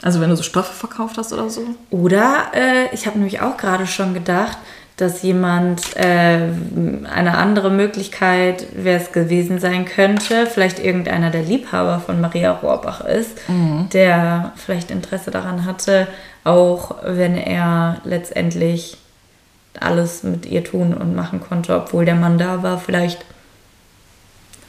Also 0.01 0.19
wenn 0.19 0.29
du 0.29 0.35
so 0.35 0.43
Stoffe 0.43 0.73
verkauft 0.73 1.17
hast 1.17 1.31
oder 1.31 1.49
so. 1.49 1.61
Oder 1.91 2.51
äh, 2.53 2.93
ich 2.93 3.05
habe 3.05 3.17
nämlich 3.17 3.41
auch 3.41 3.57
gerade 3.57 3.85
schon 3.85 4.13
gedacht, 4.13 4.57
dass 4.97 5.21
jemand 5.23 5.95
äh, 5.95 6.49
eine 7.11 7.37
andere 7.37 7.71
Möglichkeit, 7.71 8.67
wer 8.75 8.97
es 8.97 9.11
gewesen 9.11 9.59
sein 9.59 9.85
könnte, 9.85 10.45
vielleicht 10.45 10.79
irgendeiner 10.79 11.31
der 11.31 11.41
Liebhaber 11.41 11.99
von 11.99 12.21
Maria 12.21 12.51
Rohrbach 12.51 13.01
ist, 13.01 13.39
der 13.91 14.51
vielleicht 14.55 14.91
Interesse 14.91 15.31
daran 15.31 15.65
hatte, 15.65 16.07
auch 16.43 16.97
wenn 17.03 17.37
er 17.37 18.01
letztendlich 18.03 18.97
alles 19.79 20.21
mit 20.21 20.45
ihr 20.45 20.63
tun 20.63 20.93
und 20.93 21.15
machen 21.15 21.41
konnte, 21.41 21.75
obwohl 21.75 22.05
der 22.05 22.15
Mann 22.15 22.37
da 22.37 22.61
war, 22.61 22.77
vielleicht 22.77 23.25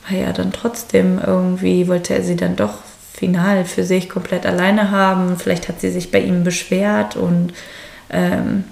war 0.09 0.19
er 0.19 0.33
dann 0.33 0.53
trotzdem 0.53 1.21
irgendwie, 1.25 1.87
wollte 1.89 2.15
er 2.15 2.23
sie 2.23 2.37
dann 2.37 2.57
doch 2.57 2.79
final 3.15 3.65
für 3.65 3.85
sich 3.85 4.09
komplett 4.09 4.45
alleine 4.45 4.91
haben. 4.91 5.37
Vielleicht 5.39 5.69
hat 5.69 5.81
sie 5.81 5.91
sich 5.91 6.11
bei 6.11 6.21
ihm 6.21 6.45
beschwert 6.45 7.17
und 7.17 7.53
ähm, 8.11 8.65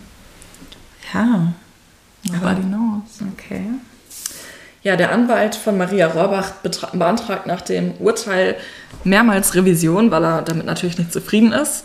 ja, 1.14 1.52
Nobody 2.30 2.62
knows. 2.62 3.20
okay. 3.32 3.62
Ja, 4.82 4.96
der 4.96 5.12
Anwalt 5.12 5.54
von 5.54 5.78
Maria 5.78 6.08
Rohrbach 6.08 6.52
beantragt 6.92 7.46
nach 7.46 7.60
dem 7.60 7.92
Urteil 8.00 8.56
mehrmals 9.04 9.54
Revision, 9.54 10.10
weil 10.10 10.24
er 10.24 10.42
damit 10.42 10.66
natürlich 10.66 10.98
nicht 10.98 11.12
zufrieden 11.12 11.52
ist. 11.52 11.84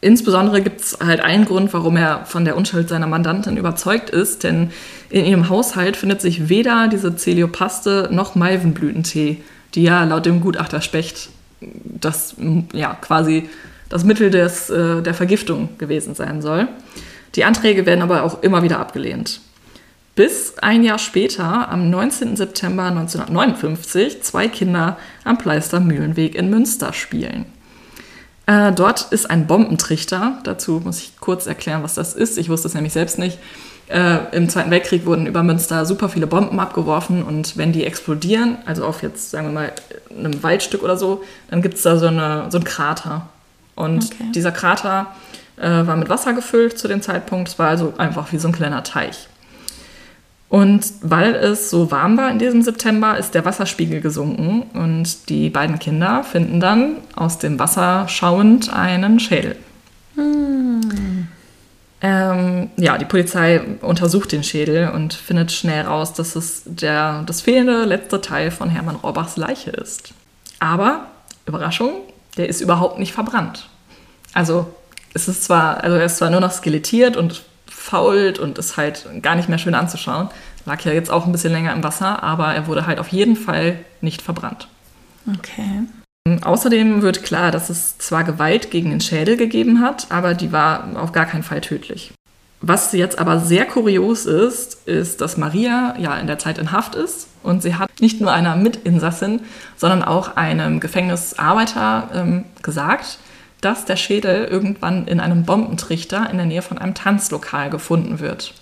Insbesondere 0.00 0.60
gibt 0.60 0.80
es 0.80 0.98
halt 1.04 1.20
einen 1.20 1.44
Grund, 1.44 1.72
warum 1.72 1.96
er 1.96 2.26
von 2.26 2.44
der 2.44 2.56
Unschuld 2.56 2.88
seiner 2.88 3.06
Mandantin 3.06 3.56
überzeugt 3.56 4.10
ist, 4.10 4.44
denn 4.44 4.70
in 5.08 5.24
ihrem 5.24 5.48
Haushalt 5.48 5.96
findet 5.96 6.20
sich 6.20 6.48
weder 6.48 6.88
diese 6.88 7.16
Celiopaste 7.16 8.08
noch 8.12 8.34
Malvenblütentee, 8.34 9.42
die 9.74 9.82
ja 9.84 10.04
laut 10.04 10.26
dem 10.26 10.40
Gutachter 10.40 10.80
Specht 10.80 11.30
das 11.60 12.36
ja 12.72 12.94
quasi 12.94 13.48
das 13.88 14.04
Mittel 14.04 14.30
des, 14.30 14.70
äh, 14.70 15.02
der 15.02 15.14
Vergiftung 15.14 15.70
gewesen 15.78 16.14
sein 16.14 16.42
soll. 16.42 16.68
Die 17.34 17.44
Anträge 17.44 17.86
werden 17.86 18.02
aber 18.02 18.22
auch 18.22 18.42
immer 18.42 18.62
wieder 18.62 18.78
abgelehnt. 18.78 19.40
Bis 20.14 20.54
ein 20.58 20.82
Jahr 20.82 20.98
später, 20.98 21.68
am 21.68 21.90
19. 21.90 22.36
September 22.36 22.84
1959, 22.84 24.22
zwei 24.22 24.48
Kinder 24.48 24.96
am 25.24 25.36
Pleister 25.36 25.78
Mühlenweg 25.78 26.34
in 26.34 26.48
Münster 26.48 26.94
spielen. 26.94 27.44
Äh, 28.46 28.72
dort 28.72 29.12
ist 29.12 29.28
ein 29.28 29.46
Bombentrichter. 29.46 30.38
Dazu 30.44 30.80
muss 30.82 31.00
ich 31.00 31.20
kurz 31.20 31.46
erklären, 31.46 31.82
was 31.82 31.94
das 31.94 32.14
ist. 32.14 32.38
Ich 32.38 32.48
wusste 32.48 32.68
es 32.68 32.74
nämlich 32.74 32.94
selbst 32.94 33.18
nicht. 33.18 33.38
Äh, 33.88 34.36
Im 34.36 34.48
Zweiten 34.48 34.70
Weltkrieg 34.70 35.06
wurden 35.06 35.26
über 35.26 35.42
Münster 35.44 35.86
super 35.86 36.08
viele 36.08 36.26
Bomben 36.26 36.58
abgeworfen 36.58 37.22
und 37.22 37.56
wenn 37.56 37.72
die 37.72 37.84
explodieren, 37.84 38.58
also 38.66 38.84
auf 38.84 39.02
jetzt 39.02 39.30
sagen 39.30 39.46
wir 39.46 39.52
mal 39.52 39.72
einem 40.10 40.42
Waldstück 40.42 40.82
oder 40.82 40.96
so, 40.96 41.22
dann 41.50 41.62
gibt 41.62 41.74
es 41.74 41.82
da 41.82 41.96
so, 41.96 42.06
eine, 42.08 42.46
so 42.48 42.58
einen 42.58 42.64
Krater. 42.64 43.28
Und 43.76 44.06
Okay. 44.06 44.32
dieser 44.34 44.50
Krater 44.50 45.14
äh, 45.56 45.68
war 45.86 45.96
mit 45.96 46.08
Wasser 46.08 46.32
gefüllt 46.32 46.78
zu 46.78 46.88
dem 46.88 47.00
Zeitpunkt. 47.00 47.48
Es 47.48 47.58
war 47.58 47.68
also 47.68 47.94
einfach 47.98 48.32
wie 48.32 48.38
so 48.38 48.48
ein 48.48 48.52
kleiner 48.52 48.82
Teich. 48.82 49.28
Und 50.48 50.84
weil 51.02 51.34
es 51.34 51.70
so 51.70 51.90
warm 51.90 52.16
war 52.16 52.30
in 52.30 52.38
diesem 52.38 52.62
September, 52.62 53.18
ist 53.18 53.34
der 53.34 53.44
Wasserspiegel 53.44 54.00
gesunken 54.00 54.62
und 54.74 55.28
die 55.28 55.50
beiden 55.50 55.78
Kinder 55.78 56.22
finden 56.24 56.60
dann 56.60 56.96
aus 57.16 57.38
dem 57.38 57.58
Wasser 57.58 58.06
schauend 58.08 58.72
einen 58.72 59.18
Schädel. 59.20 59.56
Ähm, 62.02 62.70
ja, 62.76 62.98
die 62.98 63.06
Polizei 63.06 63.60
untersucht 63.80 64.32
den 64.32 64.44
Schädel 64.44 64.90
und 64.90 65.14
findet 65.14 65.50
schnell 65.50 65.86
raus, 65.86 66.12
dass 66.12 66.36
es 66.36 66.62
der, 66.66 67.22
das 67.24 67.40
fehlende 67.40 67.84
letzte 67.84 68.20
Teil 68.20 68.50
von 68.50 68.68
Hermann 68.68 68.96
Rohrbachs 68.96 69.36
Leiche 69.36 69.70
ist. 69.70 70.12
Aber, 70.58 71.06
Überraschung, 71.46 71.92
der 72.36 72.48
ist 72.48 72.60
überhaupt 72.60 72.98
nicht 72.98 73.12
verbrannt. 73.12 73.68
Also, 74.34 74.66
es 75.14 75.28
ist 75.28 75.44
zwar, 75.44 75.82
also 75.82 75.96
er 75.96 76.04
ist 76.04 76.18
zwar 76.18 76.28
nur 76.28 76.40
noch 76.40 76.52
skelettiert 76.52 77.16
und 77.16 77.42
fault 77.66 78.38
und 78.38 78.58
ist 78.58 78.76
halt 78.76 79.06
gar 79.22 79.34
nicht 79.34 79.48
mehr 79.48 79.58
schön 79.58 79.74
anzuschauen. 79.74 80.28
Lag 80.66 80.84
ja 80.84 80.92
jetzt 80.92 81.10
auch 81.10 81.24
ein 81.24 81.32
bisschen 81.32 81.52
länger 81.52 81.72
im 81.72 81.82
Wasser, 81.82 82.22
aber 82.22 82.52
er 82.52 82.66
wurde 82.66 82.86
halt 82.86 82.98
auf 82.98 83.08
jeden 83.08 83.36
Fall 83.36 83.78
nicht 84.02 84.20
verbrannt. 84.20 84.68
Okay. 85.38 85.86
Außerdem 86.42 87.02
wird 87.02 87.22
klar, 87.22 87.50
dass 87.50 87.70
es 87.70 87.98
zwar 87.98 88.24
Gewalt 88.24 88.70
gegen 88.70 88.90
den 88.90 89.00
Schädel 89.00 89.36
gegeben 89.36 89.80
hat, 89.80 90.06
aber 90.10 90.34
die 90.34 90.52
war 90.52 90.88
auf 90.96 91.12
gar 91.12 91.26
keinen 91.26 91.44
Fall 91.44 91.60
tödlich. 91.60 92.12
Was 92.60 92.92
jetzt 92.92 93.18
aber 93.18 93.38
sehr 93.38 93.66
kurios 93.66 94.26
ist, 94.26 94.88
ist, 94.88 95.20
dass 95.20 95.36
Maria 95.36 95.94
ja 95.98 96.16
in 96.16 96.26
der 96.26 96.38
Zeit 96.38 96.58
in 96.58 96.72
Haft 96.72 96.94
ist 96.94 97.28
und 97.42 97.62
sie 97.62 97.74
hat 97.74 97.90
nicht 98.00 98.20
nur 98.20 98.32
einer 98.32 98.56
Mitinsassin, 98.56 99.42
sondern 99.76 100.02
auch 100.02 100.36
einem 100.36 100.80
Gefängnisarbeiter 100.80 102.08
ähm, 102.14 102.44
gesagt, 102.62 103.18
dass 103.60 103.84
der 103.84 103.96
Schädel 103.96 104.46
irgendwann 104.46 105.06
in 105.06 105.20
einem 105.20 105.44
Bombentrichter 105.44 106.28
in 106.30 106.38
der 106.38 106.46
Nähe 106.46 106.62
von 106.62 106.78
einem 106.78 106.94
Tanzlokal 106.94 107.70
gefunden 107.70 108.20
wird. 108.20 108.54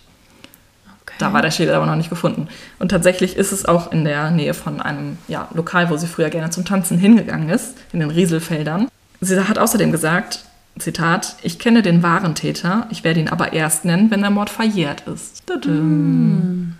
Da 1.18 1.32
war 1.32 1.42
der 1.42 1.50
Schädel 1.50 1.74
aber 1.74 1.86
noch 1.86 1.96
nicht 1.96 2.10
gefunden. 2.10 2.48
Und 2.78 2.88
tatsächlich 2.88 3.36
ist 3.36 3.52
es 3.52 3.64
auch 3.66 3.92
in 3.92 4.04
der 4.04 4.30
Nähe 4.30 4.54
von 4.54 4.80
einem 4.80 5.18
ja, 5.28 5.48
Lokal, 5.54 5.90
wo 5.90 5.96
sie 5.96 6.06
früher 6.06 6.30
gerne 6.30 6.50
zum 6.50 6.64
Tanzen 6.64 6.98
hingegangen 6.98 7.48
ist, 7.48 7.76
in 7.92 8.00
den 8.00 8.10
Rieselfeldern. 8.10 8.88
Sie 9.20 9.40
hat 9.40 9.58
außerdem 9.58 9.92
gesagt, 9.92 10.44
Zitat, 10.78 11.36
ich 11.42 11.58
kenne 11.58 11.82
den 11.82 12.02
wahren 12.02 12.34
Täter, 12.34 12.88
ich 12.90 13.04
werde 13.04 13.20
ihn 13.20 13.28
aber 13.28 13.52
erst 13.52 13.84
nennen, 13.84 14.10
wenn 14.10 14.22
der 14.22 14.30
Mord 14.30 14.50
verjährt 14.50 15.06
ist. 15.06 15.46
Tadam. 15.46 16.74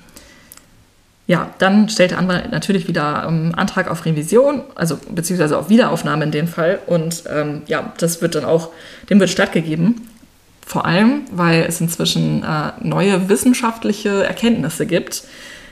Ja, 1.26 1.50
dann 1.58 1.88
stellt 1.88 2.10
der 2.10 2.18
Anwalt 2.18 2.50
natürlich 2.50 2.86
wieder 2.86 3.24
ähm, 3.26 3.52
Antrag 3.56 3.90
auf 3.90 4.04
Revision, 4.04 4.62
also 4.74 4.98
beziehungsweise 5.10 5.56
auf 5.56 5.70
Wiederaufnahme 5.70 6.24
in 6.24 6.32
dem 6.32 6.48
Fall. 6.48 6.80
Und 6.86 7.24
ähm, 7.30 7.62
ja, 7.66 7.92
das 7.96 8.20
wird 8.20 8.34
dann 8.34 8.44
auch, 8.44 8.70
dem 9.08 9.20
wird 9.20 9.30
stattgegeben. 9.30 10.02
Vor 10.66 10.86
allem, 10.86 11.22
weil 11.30 11.64
es 11.68 11.80
inzwischen 11.80 12.42
äh, 12.42 12.72
neue 12.80 13.28
wissenschaftliche 13.28 14.24
Erkenntnisse 14.24 14.86
gibt. 14.86 15.24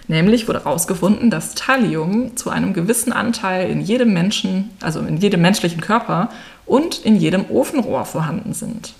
Nämlich 0.09 0.49
wurde 0.49 0.65
herausgefunden, 0.65 1.31
dass 1.31 1.55
Thallium 1.55 2.37
zu 2.37 2.51
einem 2.51 2.75
gewissen 2.75 3.13
Anteil 3.13 3.71
in 3.71 3.81
jedem 3.81 4.13
Menschen, 4.13 4.71
also 4.81 5.01
in 5.01 5.17
jedem 5.17 5.41
menschlichen 5.41 5.81
Körper 5.81 6.29
und 6.67 7.05
in 7.05 7.17
jedem 7.17 7.47
Ofenrohr 7.51 8.05
vorhanden 8.05 8.53
sind. 8.53 8.95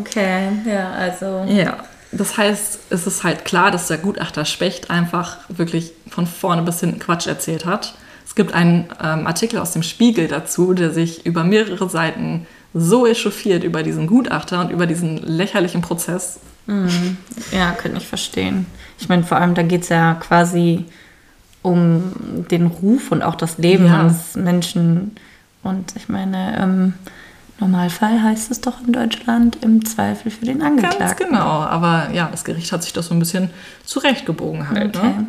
Okay, 0.00 0.48
ja, 0.66 0.90
also. 0.90 1.46
Ja, 1.48 1.78
das 2.12 2.36
heißt, 2.36 2.80
es 2.90 3.06
ist 3.06 3.24
halt 3.24 3.44
klar, 3.44 3.70
dass 3.70 3.88
der 3.88 3.98
Gutachter 3.98 4.44
Specht 4.44 4.90
einfach 4.90 5.38
wirklich 5.48 5.92
von 6.08 6.26
vorne 6.26 6.62
bis 6.62 6.80
hinten 6.80 6.98
Quatsch 6.98 7.26
erzählt 7.26 7.64
hat. 7.64 7.94
Es 8.24 8.34
gibt 8.34 8.52
einen 8.52 8.88
ähm, 9.02 9.26
Artikel 9.26 9.58
aus 9.58 9.72
dem 9.72 9.82
Spiegel 9.82 10.28
dazu, 10.28 10.74
der 10.74 10.90
sich 10.90 11.24
über 11.24 11.44
mehrere 11.44 11.88
Seiten 11.88 12.46
so 12.78 13.06
echauffiert 13.06 13.64
über 13.64 13.82
diesen 13.82 14.06
Gutachter 14.06 14.60
und 14.60 14.70
über 14.70 14.86
diesen 14.86 15.16
lächerlichen 15.18 15.80
Prozess. 15.80 16.38
Mhm. 16.66 17.16
Ja, 17.52 17.72
könnte 17.72 17.98
ich 17.98 18.06
verstehen. 18.06 18.66
Ich 18.98 19.08
meine, 19.08 19.22
vor 19.22 19.38
allem, 19.38 19.54
da 19.54 19.62
geht 19.62 19.82
es 19.82 19.88
ja 19.88 20.14
quasi 20.14 20.84
um 21.62 22.12
den 22.50 22.66
Ruf 22.66 23.10
und 23.12 23.22
auch 23.22 23.34
das 23.34 23.58
Leben 23.58 23.86
Ja. 23.86 24.00
eines 24.00 24.34
Menschen. 24.36 25.16
Und 25.62 25.94
ich 25.96 26.08
meine, 26.08 26.56
im 26.62 26.94
Normalfall 27.58 28.22
heißt 28.22 28.50
es 28.50 28.60
doch 28.60 28.74
in 28.86 28.92
Deutschland 28.92 29.58
im 29.62 29.84
Zweifel 29.84 30.30
für 30.30 30.44
den 30.44 30.62
Angeklagten. 30.62 31.00
Ganz 31.00 31.16
genau. 31.16 31.38
Aber 31.62 32.08
ja, 32.12 32.28
das 32.30 32.44
Gericht 32.44 32.70
hat 32.72 32.82
sich 32.82 32.92
das 32.92 33.06
so 33.06 33.14
ein 33.14 33.18
bisschen 33.18 33.50
zurechtgebogen 33.84 34.68
halt. 34.68 34.96
Okay. 34.96 35.06
Ne? 35.06 35.26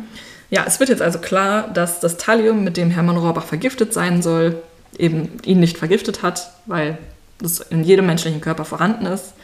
Ja, 0.50 0.64
es 0.66 0.80
wird 0.80 0.90
jetzt 0.90 1.02
also 1.02 1.18
klar, 1.18 1.68
dass 1.68 2.00
das 2.00 2.16
Thallium, 2.18 2.64
mit 2.64 2.76
dem 2.76 2.90
Hermann 2.90 3.16
Rohrbach 3.16 3.44
vergiftet 3.44 3.92
sein 3.92 4.22
soll, 4.22 4.62
eben 4.96 5.30
ihn 5.44 5.60
nicht 5.60 5.76
vergiftet 5.78 6.22
hat, 6.22 6.50
weil 6.66 6.98
das 7.38 7.60
in 7.60 7.84
jedem 7.84 8.06
menschlichen 8.06 8.40
Körper 8.40 8.64
vorhanden 8.64 9.06
ist. 9.06 9.34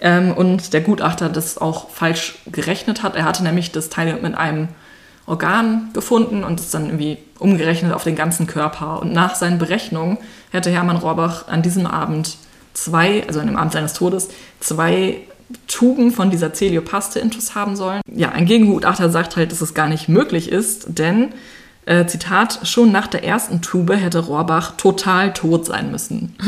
Ähm, 0.00 0.32
und 0.32 0.72
der 0.72 0.82
Gutachter 0.82 1.28
das 1.28 1.58
auch 1.58 1.90
falsch 1.90 2.38
gerechnet 2.46 3.02
hat. 3.02 3.16
Er 3.16 3.24
hatte 3.24 3.42
nämlich 3.42 3.72
das 3.72 3.88
Thallium 3.88 4.24
in 4.24 4.34
einem 4.34 4.68
Organ 5.26 5.90
gefunden 5.92 6.44
und 6.44 6.60
es 6.60 6.70
dann 6.70 6.86
irgendwie 6.86 7.18
umgerechnet 7.38 7.92
auf 7.92 8.04
den 8.04 8.14
ganzen 8.14 8.46
Körper. 8.46 9.00
Und 9.00 9.12
nach 9.12 9.34
seinen 9.34 9.58
Berechnungen 9.58 10.18
hätte 10.50 10.70
Hermann 10.70 10.96
Rohrbach 10.96 11.48
an 11.48 11.62
diesem 11.62 11.86
Abend 11.86 12.36
zwei, 12.74 13.26
also 13.26 13.40
an 13.40 13.46
dem 13.46 13.56
Abend 13.56 13.72
seines 13.72 13.94
Todes, 13.94 14.28
zwei 14.60 15.18
Tuben 15.68 16.10
von 16.12 16.30
dieser 16.30 16.52
Celiopaste 16.52 17.20
intus 17.20 17.54
haben 17.54 17.76
sollen. 17.76 18.02
Ja, 18.12 18.30
ein 18.30 18.46
Gegengutachter 18.46 19.10
sagt 19.10 19.36
halt, 19.36 19.52
dass 19.52 19.60
es 19.60 19.74
gar 19.74 19.88
nicht 19.88 20.08
möglich 20.08 20.50
ist, 20.50 20.98
denn, 20.98 21.32
äh, 21.86 22.06
Zitat, 22.06 22.60
schon 22.64 22.90
nach 22.90 23.06
der 23.06 23.24
ersten 23.24 23.62
Tube 23.62 23.94
hätte 23.94 24.18
Rohrbach 24.18 24.76
total 24.76 25.32
tot 25.32 25.64
sein 25.66 25.90
müssen. 25.90 26.36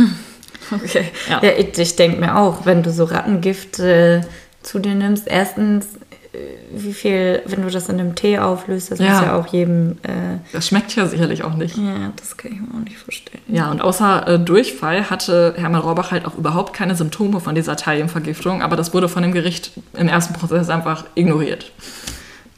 Okay. 0.72 1.04
Ja. 1.28 1.42
Ja, 1.42 1.50
ich, 1.56 1.96
denke 1.96 2.18
mir 2.20 2.36
auch, 2.36 2.66
wenn 2.66 2.82
du 2.82 2.90
so 2.90 3.04
Rattengift 3.04 3.78
äh, 3.78 4.20
zu 4.62 4.78
dir 4.78 4.94
nimmst, 4.94 5.26
erstens, 5.26 5.86
äh, 6.32 6.38
wie 6.72 6.92
viel, 6.92 7.42
wenn 7.46 7.62
du 7.62 7.70
das 7.70 7.88
in 7.88 7.98
einem 8.00 8.14
Tee 8.14 8.38
auflöst, 8.38 8.90
das 8.90 8.98
Ja. 8.98 9.12
muss 9.12 9.22
ja 9.22 9.36
auch 9.38 9.46
jedem. 9.48 9.92
Äh, 10.02 10.38
Das 10.52 10.68
schmeckt 10.68 10.94
ja 10.96 11.06
sicherlich 11.06 11.42
auch 11.44 11.54
nicht. 11.54 11.76
ja, 11.76 12.12
das 12.16 12.36
kann 12.36 12.52
ich 12.52 12.60
mir 12.60 12.68
auch 12.74 12.84
nicht 12.84 12.98
verstehen. 12.98 13.40
Ja, 13.48 13.70
und 13.70 13.80
außer 13.80 14.26
äh, 14.28 14.38
Durchfall 14.38 15.08
hatte 15.10 15.54
Hermann 15.56 15.80
Rohrbach 15.80 16.10
halt 16.10 16.26
auch 16.26 16.36
überhaupt 16.36 16.74
keine 16.74 16.94
Symptome 16.94 17.40
von 17.40 17.54
dieser 17.54 17.76
Thalliumvergiftung, 17.76 18.62
aber 18.62 18.76
das 18.76 18.92
wurde 18.92 19.08
von 19.08 19.22
dem 19.22 19.32
Gericht 19.32 19.72
im 19.94 20.08
ersten 20.08 20.34
Prozess 20.34 20.68
einfach 20.68 21.04
ignoriert. 21.14 21.72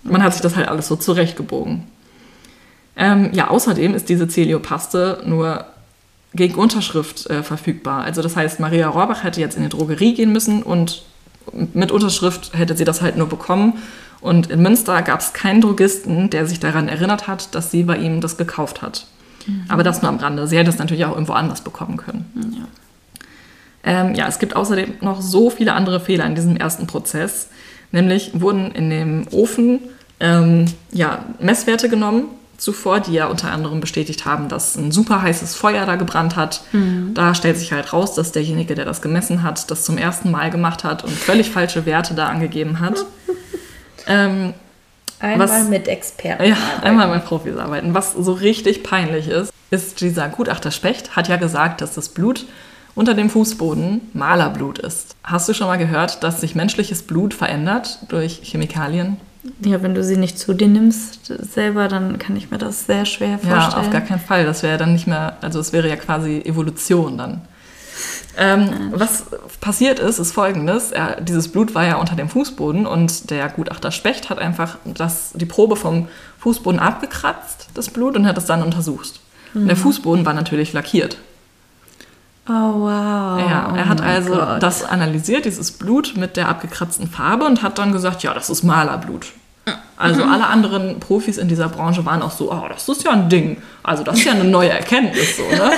Man 0.03 0.23
hat 0.23 0.33
sich 0.33 0.43
das 0.43 0.57
halt 0.57 0.69
alles 0.69 0.89
so 0.89 0.97
zurechtgebogen. 0.97 1.85
Ähm, 2.97 3.31
ja, 3.33 3.49
außerdem 3.49 3.95
ist 3.95 4.09
diese 4.09 4.27
Celiopaste 4.29 5.23
nur 5.25 5.65
gegen 6.35 6.55
Unterschrift 6.55 7.29
äh, 7.29 7.43
verfügbar. 7.43 8.05
Also 8.05 8.23
das 8.23 8.37
heißt, 8.37 8.61
Maria 8.61 8.89
Rohrbach 8.89 9.25
hätte 9.25 9.41
jetzt 9.41 9.57
in 9.57 9.63
die 9.63 9.69
Drogerie 9.69 10.15
gehen 10.15 10.33
müssen 10.33 10.63
und 10.63 11.03
mit 11.53 11.91
Unterschrift 11.91 12.53
hätte 12.55 12.77
sie 12.77 12.85
das 12.85 13.03
halt 13.03 13.17
nur 13.17 13.29
bekommen. 13.29 13.79
Und 14.21 14.51
in 14.51 14.63
Münster 14.63 15.01
gab 15.03 15.21
es 15.21 15.33
keinen 15.33 15.61
Drogisten, 15.61 16.31
der 16.31 16.47
sich 16.47 16.61
daran 16.61 16.89
erinnert 16.89 17.27
hat, 17.27 17.55
dass 17.55 17.71
sie 17.71 17.85
bei 17.85 17.97
ihm 17.97 18.21
das 18.21 18.37
gekauft 18.37 18.83
hat. 18.83 19.07
Aber 19.69 19.83
das 19.83 20.03
nur 20.03 20.11
am 20.11 20.19
Rande. 20.19 20.47
Sie 20.47 20.57
hätte 20.57 20.71
es 20.71 20.79
natürlich 20.79 21.05
auch 21.07 21.13
irgendwo 21.13 21.33
anders 21.33 21.63
bekommen 21.63 21.97
können. 21.97 22.27
Ähm, 23.83 24.15
ja, 24.15 24.29
es 24.29 24.39
gibt 24.39 24.55
außerdem 24.55 24.95
noch 25.01 25.23
so 25.23 25.49
viele 25.49 25.73
andere 25.73 25.99
Fehler 25.99 26.27
in 26.27 26.35
diesem 26.35 26.57
ersten 26.57 26.87
Prozess. 26.87 27.49
Nämlich 27.91 28.33
wurden 28.35 28.71
in 28.73 28.91
dem 28.91 29.27
Ofen 29.33 29.81
ähm, 30.21 30.67
ja, 30.93 31.25
Messwerte 31.41 31.89
genommen 31.89 32.27
zuvor, 32.61 33.01
die 33.01 33.13
ja 33.15 33.27
unter 33.27 33.51
anderem 33.51 33.81
bestätigt 33.81 34.25
haben, 34.27 34.49
dass 34.49 34.77
ein 34.77 34.93
super 34.93 35.23
heißes 35.23 35.55
Feuer 35.57 35.87
da 35.87 35.97
gebrannt 35.97 36.37
hat. 36.37 36.63
Da 37.15 37.35
stellt 37.35 37.59
sich 37.59 37.73
halt 37.73 37.93
raus, 37.93 38.15
dass 38.15 38.33
derjenige, 38.33 38.75
der 38.75 38.85
das 38.85 39.03
gemessen 39.03 39.43
hat, 39.43 39.71
das 39.71 39.85
zum 39.85 39.99
ersten 39.99 40.31
Mal 40.31 40.51
gemacht 40.51 40.85
hat 40.85 41.03
und 41.05 41.13
völlig 41.13 41.51
falsche 41.51 41.87
Werte 41.87 42.15
da 42.15 42.29
angegeben 42.29 42.81
hat. 42.81 43.05
ähm, 44.07 44.55
Einmal 45.19 45.49
Was- 45.51 45.69
mit 45.69 45.87
Experten. 45.87 46.45
ja, 46.45 46.55
arbeiten. 46.57 46.87
einmal 46.87 47.09
mit 47.15 47.25
Profis 47.27 47.57
arbeiten. 47.57 47.93
Was 47.93 48.13
so 48.15 48.33
richtig 48.33 48.83
peinlich 48.83 49.29
ist, 49.29 49.53
ist 49.71 50.01
dieser 50.01 50.29
Gutachter 50.29 50.71
Specht 50.71 51.15
hat 51.15 51.29
ja 51.29 51.37
gesagt, 51.37 51.81
dass 51.83 51.95
das 51.95 52.09
Blut 52.09 52.47
unter 52.95 53.13
dem 53.15 53.29
Fußboden 53.31 54.01
Malerblut 54.15 54.79
ist. 54.79 55.17
Hast 55.23 55.49
du 55.49 55.55
schon 55.55 55.67
mal 55.67 55.77
gehört, 55.77 56.23
dass 56.25 56.41
sich 56.41 56.55
menschliches 56.55 57.03
Blut 57.03 57.35
verändert 57.35 57.99
durch 58.09 58.41
Chemikalien? 58.43 59.19
Ja, 59.65 59.83
wenn 59.83 59.95
du 59.95 60.05
sie 60.05 60.17
nicht 60.19 60.39
zu 60.39 60.53
dir 60.53 60.69
nimmst 60.69 61.33
selber, 61.55 61.89
dann 61.89 62.19
kann 62.19 62.37
ich 62.37 62.51
mir 62.51 62.59
das 62.59 62.87
sehr 62.87 63.07
schwer 63.07 63.39
Ja, 63.43 63.61
vorstellen. 63.61 63.85
auf 63.87 63.91
gar 63.91 64.03
keinen 64.03 64.21
Fall. 64.21 64.45
Das 64.45 64.63
wäre 64.63 64.77
dann 64.77 64.93
nicht 64.93 65.07
mehr, 65.07 65.37
also 65.41 65.59
es 65.61 65.73
wäre 65.73 65.89
ja 65.89 65.97
quasi 65.97 66.43
Evolution 66.45 67.17
dann. 67.17 67.41
Ähm, 68.37 68.91
was 68.93 69.25
passiert 69.61 69.99
ist, 69.99 70.19
ist 70.19 70.33
folgendes. 70.33 70.93
Er, 70.93 71.21
dieses 71.21 71.49
Blut 71.49 71.75
war 71.75 71.85
ja 71.85 71.97
unter 71.97 72.17
dem 72.17 72.29
Fußboden 72.29 72.87
und 72.87 73.31
der 73.31 73.49
Gutachter 73.49 73.91
Specht 73.91 74.31
hat 74.31 74.39
einfach 74.39 74.79
das, 74.85 75.33
die 75.35 75.47
Probe 75.47 75.77
vom 75.77 76.09
Fußboden 76.39 76.79
abgekratzt, 76.81 77.69
das 77.75 77.89
Blut, 77.91 78.17
und 78.17 78.27
hat 78.27 78.39
es 78.39 78.47
dann 78.47 78.63
untersucht. 78.63 79.21
Und 79.53 79.67
der 79.69 79.77
Fußboden 79.77 80.25
war 80.25 80.33
natürlich 80.33 80.73
lackiert. 80.73 81.17
Oh, 82.53 82.81
wow. 82.81 83.39
ja, 83.39 83.73
er 83.77 83.85
Oh 83.85 83.89
hat 83.89 84.01
mein 84.01 84.09
also 84.09 84.35
Gott. 84.35 84.61
das 84.61 84.83
analysiert, 84.83 85.45
dieses 85.45 85.71
Blut 85.71 86.15
mit 86.17 86.37
der 86.37 86.49
abgekratzten 86.49 87.09
Farbe 87.09 87.45
und 87.45 87.63
hat 87.63 87.79
dann 87.79 87.93
gesagt, 87.93 88.25
ja, 88.25 88.35
das 88.35 88.51
ist 88.51 88.65
Malerblut. 88.65 89.27
Also 89.97 90.25
alle 90.25 90.47
anderen 90.47 90.99
Profis 90.99 91.37
in 91.39 91.47
dieser 91.47 91.69
Branche 91.69 92.05
waren 92.07 92.23
auch 92.23 92.31
so, 92.33 92.51
oh, 92.51 92.65
das 92.69 92.89
ist 92.89 93.05
ja 93.05 93.13
ein 93.13 93.29
Ding. 93.29 93.59
Also 93.85 94.03
das 94.03 94.19
ist 94.19 94.25
ja 94.25 94.33
eine 94.33 94.45
neue 94.45 94.71
Erkenntnis 94.71 95.37
so, 95.37 95.43
ne? 95.43 95.71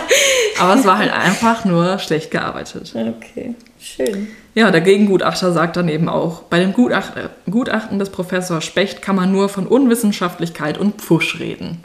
Aber 0.60 0.74
es 0.76 0.86
war 0.86 0.96
halt 0.96 1.12
einfach 1.12 1.64
nur 1.66 1.98
schlecht 1.98 2.30
gearbeitet. 2.30 2.94
Okay, 2.94 3.54
schön. 3.80 4.28
Ja, 4.54 4.70
der 4.70 4.80
Gegengutachter 4.80 5.52
sagt 5.52 5.76
dann 5.76 5.88
eben 5.88 6.08
auch, 6.08 6.42
bei 6.44 6.60
dem 6.60 6.72
Gutacht, 6.72 7.14
Gutachten 7.50 7.98
des 7.98 8.10
Professors 8.10 8.64
Specht 8.64 9.02
kann 9.02 9.16
man 9.16 9.32
nur 9.32 9.48
von 9.48 9.66
Unwissenschaftlichkeit 9.66 10.78
und 10.78 11.02
Pfusch 11.02 11.38
reden. 11.40 11.82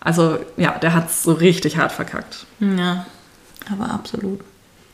Also 0.00 0.38
ja, 0.58 0.72
der 0.72 0.94
hat 0.94 1.08
es 1.08 1.22
so 1.22 1.32
richtig 1.32 1.78
hart 1.78 1.90
verkackt. 1.92 2.44
Ja, 2.60 3.06
aber 3.70 3.90
absolut. 3.90 4.40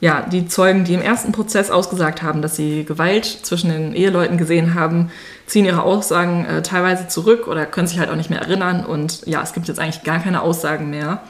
Ja, 0.01 0.21
die 0.21 0.47
Zeugen, 0.49 0.85
die 0.85 0.95
im 0.95 1.01
ersten 1.01 1.33
Prozess 1.33 1.71
ausgesagt 1.71 2.23
haben, 2.23 2.43
dass 2.43 2.57
sie 2.57 2.85
Gewalt 2.85 3.25
zwischen 3.25 3.71
den 3.71 3.95
Eheleuten 3.95 4.37
gesehen 4.37 4.75
haben, 4.75 5.11
ziehen 5.47 5.65
ihre 5.65 5.83
Aussagen 5.83 6.45
äh, 6.45 6.63
teilweise 6.63 7.09
zurück 7.09 7.49
oder 7.49 7.65
können 7.65 7.87
sich 7.87 7.99
halt 7.99 8.11
auch 8.11 8.17
nicht 8.17 8.29
mehr 8.29 8.41
erinnern. 8.41 8.85
Und 8.85 9.27
ja, 9.27 9.43
es 9.43 9.55
gibt 9.55 9.67
jetzt 9.69 9.81
eigentlich 9.81 10.03
gar 10.03 10.19
keine 10.19 10.43
Aussagen 10.43 10.91
mehr. 10.91 11.23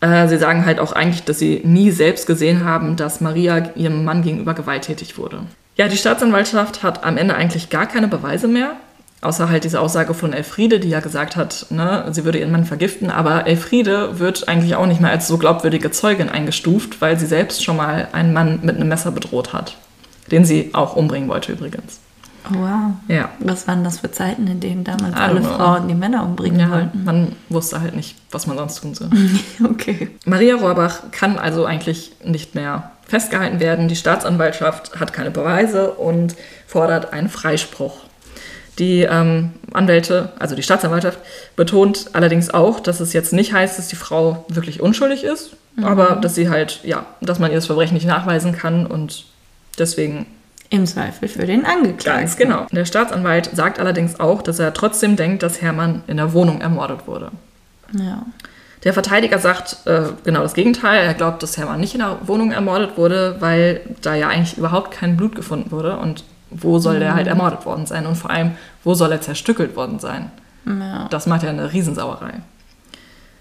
Äh, 0.00 0.28
sie 0.28 0.38
sagen 0.38 0.66
halt 0.66 0.78
auch 0.78 0.92
eigentlich, 0.92 1.24
dass 1.24 1.38
sie 1.38 1.62
nie 1.64 1.90
selbst 1.90 2.26
gesehen 2.26 2.64
haben, 2.64 2.96
dass 2.96 3.20
Maria 3.20 3.70
ihrem 3.74 4.04
Mann 4.04 4.22
gegenüber 4.22 4.54
gewalttätig 4.54 5.18
wurde. 5.18 5.42
Ja, 5.76 5.88
die 5.88 5.96
Staatsanwaltschaft 5.96 6.82
hat 6.82 7.04
am 7.04 7.16
Ende 7.16 7.34
eigentlich 7.34 7.70
gar 7.70 7.86
keine 7.86 8.06
Beweise 8.06 8.48
mehr. 8.48 8.76
Außer 9.22 9.50
halt 9.50 9.64
diese 9.64 9.80
Aussage 9.80 10.14
von 10.14 10.32
Elfriede, 10.32 10.80
die 10.80 10.88
ja 10.88 11.00
gesagt 11.00 11.36
hat, 11.36 11.66
ne, 11.68 12.06
sie 12.10 12.24
würde 12.24 12.38
ihren 12.38 12.52
Mann 12.52 12.64
vergiften. 12.64 13.10
Aber 13.10 13.46
Elfriede 13.46 14.18
wird 14.18 14.48
eigentlich 14.48 14.74
auch 14.76 14.86
nicht 14.86 15.00
mehr 15.02 15.10
als 15.10 15.28
so 15.28 15.36
glaubwürdige 15.36 15.90
Zeugin 15.90 16.30
eingestuft, 16.30 17.00
weil 17.02 17.18
sie 17.18 17.26
selbst 17.26 17.62
schon 17.62 17.76
mal 17.76 18.08
einen 18.12 18.32
Mann 18.32 18.60
mit 18.62 18.76
einem 18.76 18.88
Messer 18.88 19.10
bedroht 19.12 19.52
hat. 19.52 19.76
Den 20.30 20.44
sie 20.46 20.70
auch 20.72 20.96
umbringen 20.96 21.28
wollte 21.28 21.52
übrigens. 21.52 22.00
Oh, 22.50 22.54
wow. 22.60 22.92
Ja. 23.08 23.28
Was 23.40 23.68
waren 23.68 23.84
das 23.84 23.98
für 24.00 24.10
Zeiten, 24.10 24.46
in 24.46 24.60
denen 24.60 24.84
damals 24.84 25.14
alle 25.14 25.40
know. 25.40 25.50
Frauen 25.50 25.88
die 25.88 25.94
Männer 25.94 26.24
umbringen 26.24 26.58
Ja, 26.58 26.70
wollten? 26.70 27.04
man 27.04 27.32
wusste 27.50 27.82
halt 27.82 27.94
nicht, 27.94 28.16
was 28.30 28.46
man 28.46 28.56
sonst 28.56 28.76
tun 28.76 28.94
soll. 28.94 29.10
Okay. 29.64 30.08
Maria 30.24 30.56
Rohrbach 30.56 31.10
kann 31.10 31.38
also 31.38 31.66
eigentlich 31.66 32.12
nicht 32.24 32.54
mehr 32.54 32.90
festgehalten 33.06 33.60
werden. 33.60 33.88
Die 33.88 33.96
Staatsanwaltschaft 33.96 34.98
hat 34.98 35.12
keine 35.12 35.30
Beweise 35.30 35.90
und 35.90 36.34
fordert 36.66 37.12
einen 37.12 37.28
Freispruch. 37.28 37.98
Die 38.80 39.02
ähm, 39.02 39.50
Anwälte, 39.72 40.32
also 40.38 40.56
die 40.56 40.62
Staatsanwaltschaft, 40.62 41.20
betont 41.54 42.10
allerdings 42.14 42.50
auch, 42.50 42.80
dass 42.80 42.98
es 42.98 43.12
jetzt 43.12 43.32
nicht 43.32 43.52
heißt, 43.52 43.78
dass 43.78 43.86
die 43.86 43.96
Frau 43.96 44.44
wirklich 44.48 44.80
unschuldig 44.80 45.22
ist, 45.22 45.50
aber 45.82 46.16
dass 46.16 46.34
sie 46.34 46.48
halt, 46.48 46.80
ja, 46.82 47.06
dass 47.20 47.38
man 47.38 47.50
ihr 47.50 47.56
das 47.56 47.66
Verbrechen 47.66 47.94
nicht 47.94 48.06
nachweisen 48.06 48.52
kann 48.52 48.86
und 48.86 49.26
deswegen 49.78 50.26
Im 50.70 50.86
Zweifel 50.86 51.28
für 51.28 51.46
den 51.46 51.64
Angeklagten. 51.64 52.22
Ganz 52.22 52.36
genau. 52.36 52.66
Der 52.70 52.84
Staatsanwalt 52.84 53.50
sagt 53.52 53.80
allerdings 53.80 54.18
auch, 54.20 54.40
dass 54.40 54.58
er 54.58 54.72
trotzdem 54.72 55.16
denkt, 55.16 55.42
dass 55.42 55.60
Hermann 55.60 56.02
in 56.06 56.16
der 56.16 56.32
Wohnung 56.32 56.60
ermordet 56.60 57.06
wurde. 57.06 57.30
Ja. 57.92 58.24
Der 58.84 58.92
Verteidiger 58.92 59.38
sagt 59.40 59.78
äh, 59.86 60.04
genau 60.24 60.42
das 60.42 60.54
Gegenteil. 60.54 61.04
Er 61.04 61.14
glaubt, 61.14 61.42
dass 61.42 61.58
Hermann 61.58 61.80
nicht 61.80 61.94
in 61.94 62.00
der 62.00 62.18
Wohnung 62.26 62.52
ermordet 62.52 62.96
wurde, 62.96 63.36
weil 63.40 63.80
da 64.00 64.14
ja 64.14 64.28
eigentlich 64.28 64.56
überhaupt 64.56 64.92
kein 64.92 65.16
Blut 65.16 65.34
gefunden 65.34 65.70
wurde. 65.70 65.98
Und 65.98 66.24
wo 66.50 66.78
soll 66.78 66.98
der 66.98 67.14
halt 67.14 67.26
ermordet 67.26 67.64
worden 67.64 67.86
sein? 67.86 68.06
Und 68.06 68.16
vor 68.16 68.30
allem, 68.30 68.52
wo 68.84 68.94
soll 68.94 69.12
er 69.12 69.20
zerstückelt 69.20 69.76
worden 69.76 69.98
sein? 69.98 70.30
ja. 70.66 71.08
Das 71.08 71.26
macht 71.26 71.42
ja 71.42 71.50
eine 71.50 71.72
Riesensauerei. 71.72 72.34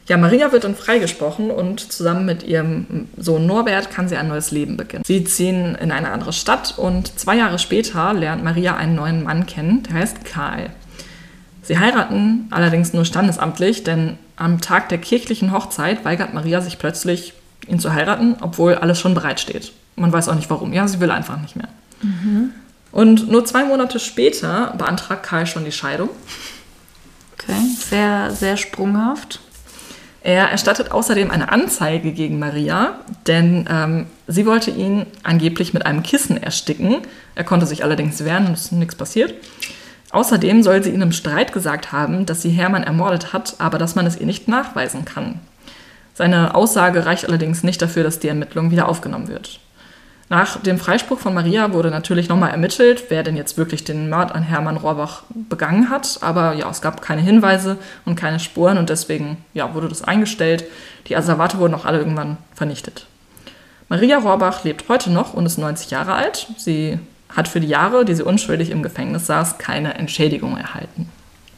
Ja, 0.07 0.17
Maria 0.17 0.51
wird 0.51 0.63
dann 0.63 0.75
freigesprochen 0.75 1.51
und 1.51 1.91
zusammen 1.91 2.25
mit 2.25 2.41
ihrem 2.41 3.07
Sohn 3.15 3.45
Norbert 3.45 3.91
kann 3.91 4.09
sie 4.09 4.17
ein 4.17 4.27
neues 4.27 4.49
Leben 4.49 4.75
beginnen. 4.75 5.03
Sie 5.05 5.23
ziehen 5.23 5.75
in 5.75 5.91
eine 5.91 6.09
andere 6.09 6.33
Stadt 6.33 6.73
und 6.77 7.19
zwei 7.19 7.37
Jahre 7.37 7.59
später 7.59 8.11
lernt 8.13 8.43
Maria 8.43 8.75
einen 8.75 8.95
neuen 8.95 9.23
Mann 9.23 9.45
kennen, 9.45 9.83
der 9.83 9.97
heißt 9.97 10.25
Karl. 10.25 10.71
Sie 11.61 11.77
heiraten 11.77 12.47
allerdings 12.49 12.93
nur 12.93 13.05
standesamtlich, 13.05 13.83
denn 13.83 14.17
am 14.35 14.59
Tag 14.61 14.89
der 14.89 14.97
kirchlichen 14.97 15.51
Hochzeit 15.51 16.03
weigert 16.03 16.33
Maria 16.33 16.61
sich 16.61 16.79
plötzlich, 16.79 17.33
ihn 17.67 17.79
zu 17.79 17.93
heiraten, 17.93 18.35
obwohl 18.41 18.73
alles 18.73 18.99
schon 18.99 19.13
bereitsteht. 19.13 19.73
Man 19.95 20.11
weiß 20.11 20.27
auch 20.29 20.35
nicht 20.35 20.49
warum. 20.49 20.73
Ja, 20.73 20.87
sie 20.87 20.99
will 20.99 21.11
einfach 21.11 21.39
nicht 21.39 21.55
mehr. 21.55 21.67
Und 22.91 23.29
nur 23.29 23.45
zwei 23.45 23.63
Monate 23.65 23.99
später 23.99 24.73
beantragt 24.77 25.23
Karl 25.23 25.45
schon 25.45 25.65
die 25.65 25.71
Scheidung. 25.71 26.09
Okay, 27.33 27.59
sehr, 27.77 28.31
sehr 28.31 28.57
sprunghaft. 28.57 29.39
Er 30.21 30.49
erstattet 30.49 30.91
außerdem 30.91 31.31
eine 31.31 31.51
Anzeige 31.51 32.11
gegen 32.11 32.39
Maria, 32.39 32.99
denn 33.25 33.65
ähm, 33.69 34.07
sie 34.27 34.45
wollte 34.45 34.69
ihn 34.69 35.05
angeblich 35.23 35.73
mit 35.73 35.85
einem 35.85 36.03
Kissen 36.03 36.41
ersticken. 36.41 36.97
Er 37.35 37.45
konnte 37.45 37.65
sich 37.65 37.83
allerdings 37.83 38.23
wehren 38.25 38.47
und 38.47 38.53
es 38.53 38.65
ist 38.65 38.71
nichts 38.73 38.95
passiert. 38.95 39.33
Außerdem 40.11 40.63
soll 40.63 40.83
sie 40.83 40.89
ihn 40.89 41.01
im 41.01 41.11
Streit 41.11 41.53
gesagt 41.53 41.91
haben, 41.91 42.25
dass 42.25 42.41
sie 42.41 42.49
Hermann 42.49 42.83
ermordet 42.83 43.31
hat, 43.31 43.55
aber 43.59 43.77
dass 43.77 43.95
man 43.95 44.07
es 44.07 44.17
ihr 44.17 44.25
nicht 44.25 44.47
nachweisen 44.47 45.05
kann. 45.05 45.39
Seine 46.15 46.53
Aussage 46.53 47.05
reicht 47.05 47.25
allerdings 47.25 47.63
nicht 47.63 47.81
dafür, 47.81 48.03
dass 48.03 48.19
die 48.19 48.27
Ermittlung 48.27 48.71
wieder 48.71 48.89
aufgenommen 48.89 49.29
wird. 49.29 49.61
Nach 50.29 50.57
dem 50.57 50.77
Freispruch 50.77 51.17
von 51.17 51.33
Maria 51.33 51.73
wurde 51.73 51.89
natürlich 51.89 52.29
nochmal 52.29 52.51
ermittelt, 52.51 53.05
wer 53.09 53.23
denn 53.23 53.35
jetzt 53.35 53.57
wirklich 53.57 53.83
den 53.83 54.11
Mord 54.11 54.31
an 54.31 54.43
Hermann 54.43 54.77
Rohrbach 54.77 55.23
begangen 55.49 55.89
hat. 55.89 56.19
Aber 56.21 56.53
ja, 56.53 56.69
es 56.69 56.81
gab 56.81 57.01
keine 57.01 57.21
Hinweise 57.21 57.77
und 58.05 58.15
keine 58.15 58.39
Spuren 58.39 58.77
und 58.77 58.91
deswegen 58.91 59.37
ja, 59.55 59.73
wurde 59.73 59.89
das 59.89 60.03
eingestellt. 60.03 60.65
Die 61.07 61.15
Asservate 61.15 61.57
wurden 61.57 61.73
auch 61.73 61.85
alle 61.85 61.97
irgendwann 61.97 62.37
vernichtet. 62.53 63.07
Maria 63.89 64.19
Rohrbach 64.19 64.63
lebt 64.63 64.87
heute 64.87 65.11
noch 65.11 65.33
und 65.33 65.47
ist 65.47 65.57
90 65.57 65.89
Jahre 65.89 66.13
alt. 66.13 66.47
Sie 66.57 66.99
hat 67.35 67.47
für 67.47 67.59
die 67.59 67.67
Jahre, 67.67 68.05
die 68.05 68.13
sie 68.13 68.23
unschuldig 68.23 68.69
im 68.69 68.83
Gefängnis 68.83 69.25
saß, 69.25 69.57
keine 69.57 69.95
Entschädigung 69.95 70.57
erhalten. 70.57 71.09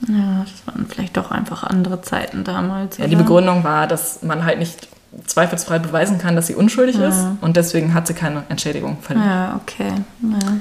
Ja, 0.08 0.46
das 0.46 0.66
waren 0.66 0.88
vielleicht 0.88 1.18
doch 1.18 1.30
einfach 1.30 1.64
andere 1.64 2.02
Zeiten 2.02 2.46
damals. 2.46 2.98
Ja, 2.98 3.08
die 3.08 3.16
oder? 3.16 3.24
Begründung 3.24 3.66
war, 3.66 3.86
dass 3.86 4.24
man 4.24 4.46
halt 4.46 4.60
nicht 4.60 4.88
zweifelsfrei 5.26 5.80
beweisen 5.80 6.18
kann, 6.18 6.36
dass 6.36 6.48
sie 6.48 6.56
unschuldig 6.56 6.98
ist 6.98 7.20
und 7.42 7.58
deswegen 7.58 7.94
hat 7.94 8.08
sie 8.08 8.14
keine 8.14 8.44
Entschädigung 8.50 8.98
verdient. 9.02 9.26
Ja, 9.26 9.60
okay. 9.62 9.94
Ja. 10.22 10.58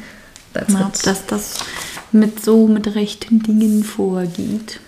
That's 0.52 0.74
it. 0.74 0.80
ob 0.80 1.02
das 1.02 1.26
das 1.26 1.54
mit 2.12 2.42
so 2.44 2.66
mit 2.66 2.94
rechten 2.94 3.42
Dingen 3.42 3.84
vorgeht. 3.84 4.80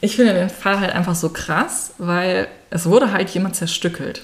Ich 0.00 0.14
finde 0.14 0.34
den 0.34 0.48
Fall 0.48 0.78
halt 0.78 0.92
einfach 0.92 1.16
so 1.16 1.30
krass, 1.30 1.92
weil 1.98 2.46
es 2.70 2.86
wurde 2.86 3.10
halt 3.12 3.30
jemand 3.30 3.56
zerstückelt. 3.56 4.22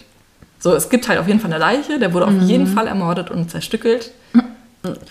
So, 0.60 0.72
es 0.74 0.88
gibt 0.88 1.08
halt 1.08 1.18
auf 1.18 1.26
jeden 1.26 1.40
Fall 1.40 1.52
eine 1.52 1.58
Leiche, 1.58 1.98
der 1.98 2.12
wurde 2.14 2.26
auf 2.26 2.40
jeden 2.42 2.66
Fall 2.68 2.86
ermordet 2.86 3.30
und 3.30 3.50
zerstückelt. 3.50 4.12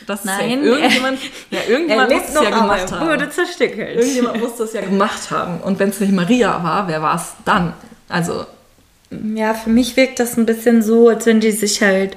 Das 0.07 0.19
ist 0.19 0.25
Nein, 0.25 0.63
ja 0.63 0.71
irgendjemand, 0.71 1.19
ja, 1.49 1.59
irgendjemand 1.67 2.11
muss 2.11 2.21
es 2.27 2.33
ja 2.35 2.49
gemacht 2.49 2.91
haben. 2.91 3.07
wurde 3.07 3.29
zerstückelt. 3.29 3.97
Irgendjemand 3.97 4.39
muss 4.39 4.55
das 4.57 4.73
ja 4.73 4.81
gemacht 4.85 5.31
haben. 5.31 5.61
Und 5.61 5.79
wenn 5.79 5.89
es 5.89 5.99
nicht 5.99 6.13
Maria 6.13 6.63
war, 6.63 6.87
wer 6.87 7.01
war 7.01 7.15
es 7.15 7.33
dann? 7.43 7.73
Also, 8.07 8.45
Ja, 9.11 9.53
für 9.53 9.69
mich 9.69 9.95
wirkt 9.95 10.19
das 10.19 10.37
ein 10.37 10.45
bisschen 10.45 10.81
so, 10.81 11.09
als 11.09 11.25
wenn 11.25 11.39
die 11.39 11.51
sich 11.51 11.81
halt 11.81 12.15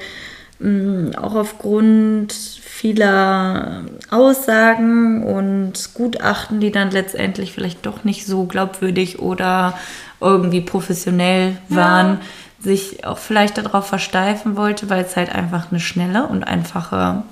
mh, 0.59 1.19
auch 1.19 1.35
aufgrund 1.35 2.33
vieler 2.33 3.83
Aussagen 4.11 5.25
und 5.25 5.95
Gutachten, 5.95 6.61
die 6.61 6.71
dann 6.71 6.91
letztendlich 6.91 7.53
vielleicht 7.53 7.87
doch 7.87 8.05
nicht 8.05 8.27
so 8.27 8.45
glaubwürdig 8.45 9.19
oder 9.19 9.79
irgendwie 10.21 10.61
professionell 10.61 11.57
waren, 11.69 12.21
sich 12.61 13.05
auch 13.07 13.19
vielleicht 13.19 13.59
darauf 13.59 13.87
versteifen 13.87 14.57
wollte, 14.57 14.91
weil 14.91 15.05
es 15.05 15.17
halt 15.17 15.35
einfach 15.35 15.71
eine 15.71 15.81
schnelle 15.81 16.27
und 16.27 16.45
einfache 16.45 17.23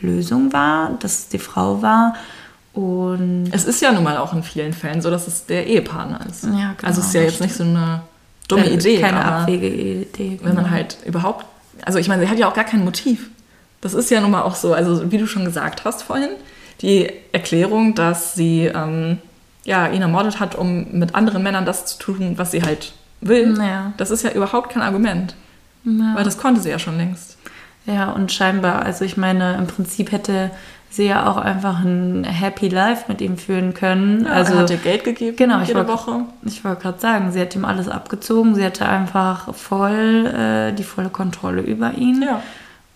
Lösung 0.00 0.52
war, 0.52 0.90
dass 1.00 1.20
es 1.20 1.28
die 1.28 1.38
Frau 1.38 1.82
war. 1.82 2.14
Und 2.72 3.50
es 3.52 3.64
ist 3.64 3.80
ja 3.80 3.92
nun 3.92 4.02
mal 4.02 4.16
auch 4.16 4.32
in 4.32 4.42
vielen 4.42 4.72
Fällen 4.72 5.00
so, 5.00 5.10
dass 5.10 5.28
es 5.28 5.46
der 5.46 5.66
Ehepartner 5.66 6.20
ist. 6.28 6.44
Ja, 6.44 6.50
genau, 6.50 6.74
also, 6.82 7.00
es 7.00 7.06
ist 7.08 7.14
ja 7.14 7.22
das 7.22 7.32
jetzt 7.32 7.40
nicht 7.40 7.54
so 7.54 7.62
eine 7.62 8.02
dumme 8.48 8.66
Äh, 8.66 8.74
Idee. 8.74 9.00
keine 9.00 9.24
aber 9.24 9.36
abwegige 9.42 9.76
Idee. 10.02 10.38
wenn 10.42 10.54
man 10.54 10.64
genau. 10.64 10.74
halt 10.76 10.98
überhaupt, 11.06 11.46
also 11.84 11.98
ich 11.98 12.08
meine, 12.08 12.22
sie 12.22 12.28
hat 12.28 12.38
ja 12.38 12.48
auch 12.48 12.54
gar 12.54 12.64
kein 12.64 12.84
Motiv. 12.84 13.30
Das 13.80 13.94
ist 13.94 14.10
ja 14.10 14.20
nun 14.20 14.30
mal 14.30 14.42
auch 14.42 14.54
so, 14.54 14.72
also 14.72 15.10
wie 15.12 15.18
du 15.18 15.26
schon 15.26 15.44
gesagt 15.44 15.84
hast 15.84 16.02
vorhin, 16.02 16.30
die 16.80 17.10
Erklärung, 17.32 17.94
dass 17.94 18.34
sie 18.34 18.66
ähm, 18.66 19.18
ja, 19.64 19.88
ihn 19.88 20.02
ermordet 20.02 20.40
hat, 20.40 20.54
um 20.54 20.86
mit 20.92 21.14
anderen 21.14 21.42
Männern 21.42 21.64
das 21.66 21.86
zu 21.86 21.98
tun, 21.98 22.34
was 22.36 22.50
sie 22.50 22.62
halt 22.62 22.92
will, 23.20 23.56
Ja. 23.58 23.92
das 23.96 24.10
ist 24.10 24.22
ja 24.24 24.30
überhaupt 24.32 24.72
kein 24.72 24.82
Argument. 24.82 25.34
Weil 25.84 26.24
das 26.24 26.38
konnte 26.38 26.62
sie 26.62 26.70
ja 26.70 26.78
schon 26.78 26.96
längst. 26.96 27.36
Ja, 27.84 28.10
und 28.10 28.32
scheinbar, 28.32 28.82
also 28.86 29.04
ich 29.04 29.18
meine, 29.18 29.54
im 29.58 29.66
Prinzip 29.66 30.12
hätte 30.12 30.50
sie 30.96 31.06
ja 31.06 31.26
auch 31.30 31.36
einfach 31.36 31.80
ein 31.84 32.24
Happy 32.24 32.68
Life 32.68 33.04
mit 33.08 33.20
ihm 33.20 33.36
führen 33.38 33.74
können. 33.74 34.24
Ja, 34.24 34.32
also 34.32 34.54
er 34.54 34.60
hat 34.60 34.70
ihr 34.70 34.76
Geld 34.76 35.04
gegeben 35.04 35.36
genau, 35.36 35.60
ich 35.62 35.68
jede 35.68 35.80
wollte- 35.80 35.92
Woche. 35.92 36.20
Ich 36.44 36.64
wollte 36.64 36.82
gerade 36.82 36.98
sagen, 37.00 37.32
sie 37.32 37.40
hat 37.40 37.54
ihm 37.54 37.64
alles 37.64 37.88
abgezogen, 37.88 38.54
sie 38.54 38.64
hatte 38.64 38.86
einfach 38.88 39.54
voll 39.54 40.26
äh, 40.26 40.72
die 40.72 40.84
volle 40.84 41.08
Kontrolle 41.10 41.62
über 41.62 41.92
ihn. 41.94 42.22
Ja. 42.22 42.42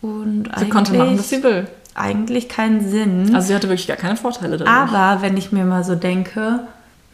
Und 0.01 0.49
Sie 0.59 0.69
konnte 0.69 0.93
machen, 0.95 1.19
was 1.19 1.29
sie 1.29 1.43
will. 1.43 1.67
Eigentlich 1.95 2.49
keinen 2.49 2.89
Sinn. 2.89 3.35
Also 3.35 3.49
sie 3.49 3.55
hatte 3.57 3.69
wirklich 3.69 3.89
gar 3.89 3.97
keine 3.97 4.17
Vorteile 4.17 4.57
dadurch. 4.57 4.71
Aber 4.71 5.21
wenn 5.23 5.37
ich 5.37 5.51
mir 5.51 5.65
mal 5.65 5.83
so 5.83 5.97
denke, 5.97 6.61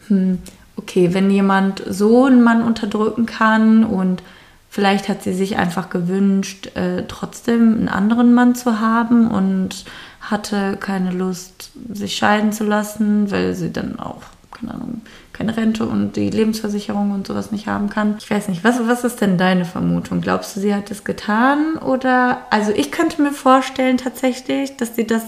hm, 0.07 0.37
okay, 0.75 1.13
wenn 1.13 1.31
jemand 1.31 1.81
so 1.87 2.25
einen 2.25 2.43
Mann 2.43 2.61
unterdrücken 2.61 3.25
kann 3.25 3.83
und 3.83 4.21
vielleicht 4.69 5.09
hat 5.09 5.23
sie 5.23 5.33
sich 5.33 5.57
einfach 5.57 5.89
gewünscht, 5.89 6.75
äh, 6.75 7.03
trotzdem 7.07 7.73
einen 7.73 7.89
anderen 7.89 8.35
Mann 8.35 8.53
zu 8.53 8.79
haben 8.79 9.31
und 9.31 9.85
hatte 10.31 10.77
keine 10.79 11.11
Lust, 11.11 11.71
sich 11.91 12.15
scheiden 12.15 12.51
zu 12.51 12.63
lassen, 12.63 13.29
weil 13.31 13.53
sie 13.55 13.71
dann 13.71 13.99
auch, 13.99 14.21
keine 14.51 14.73
Ahnung, 14.73 15.01
keine 15.33 15.55
Rente 15.57 15.85
und 15.85 16.15
die 16.15 16.29
Lebensversicherung 16.29 17.11
und 17.11 17.27
sowas 17.27 17.51
nicht 17.51 17.67
haben 17.67 17.89
kann. 17.89 18.15
Ich 18.19 18.29
weiß 18.31 18.47
nicht, 18.47 18.63
was, 18.63 18.75
was 18.87 19.03
ist 19.03 19.19
denn 19.21 19.37
deine 19.37 19.65
Vermutung? 19.65 20.21
Glaubst 20.21 20.55
du, 20.55 20.61
sie 20.61 20.73
hat 20.73 20.89
es 20.91 21.03
getan? 21.03 21.75
Oder, 21.77 22.39
also 22.49 22.71
ich 22.71 22.91
könnte 22.91 23.21
mir 23.21 23.31
vorstellen 23.33 23.97
tatsächlich, 23.97 24.77
dass 24.77 24.95
sie 24.95 25.05
das 25.05 25.23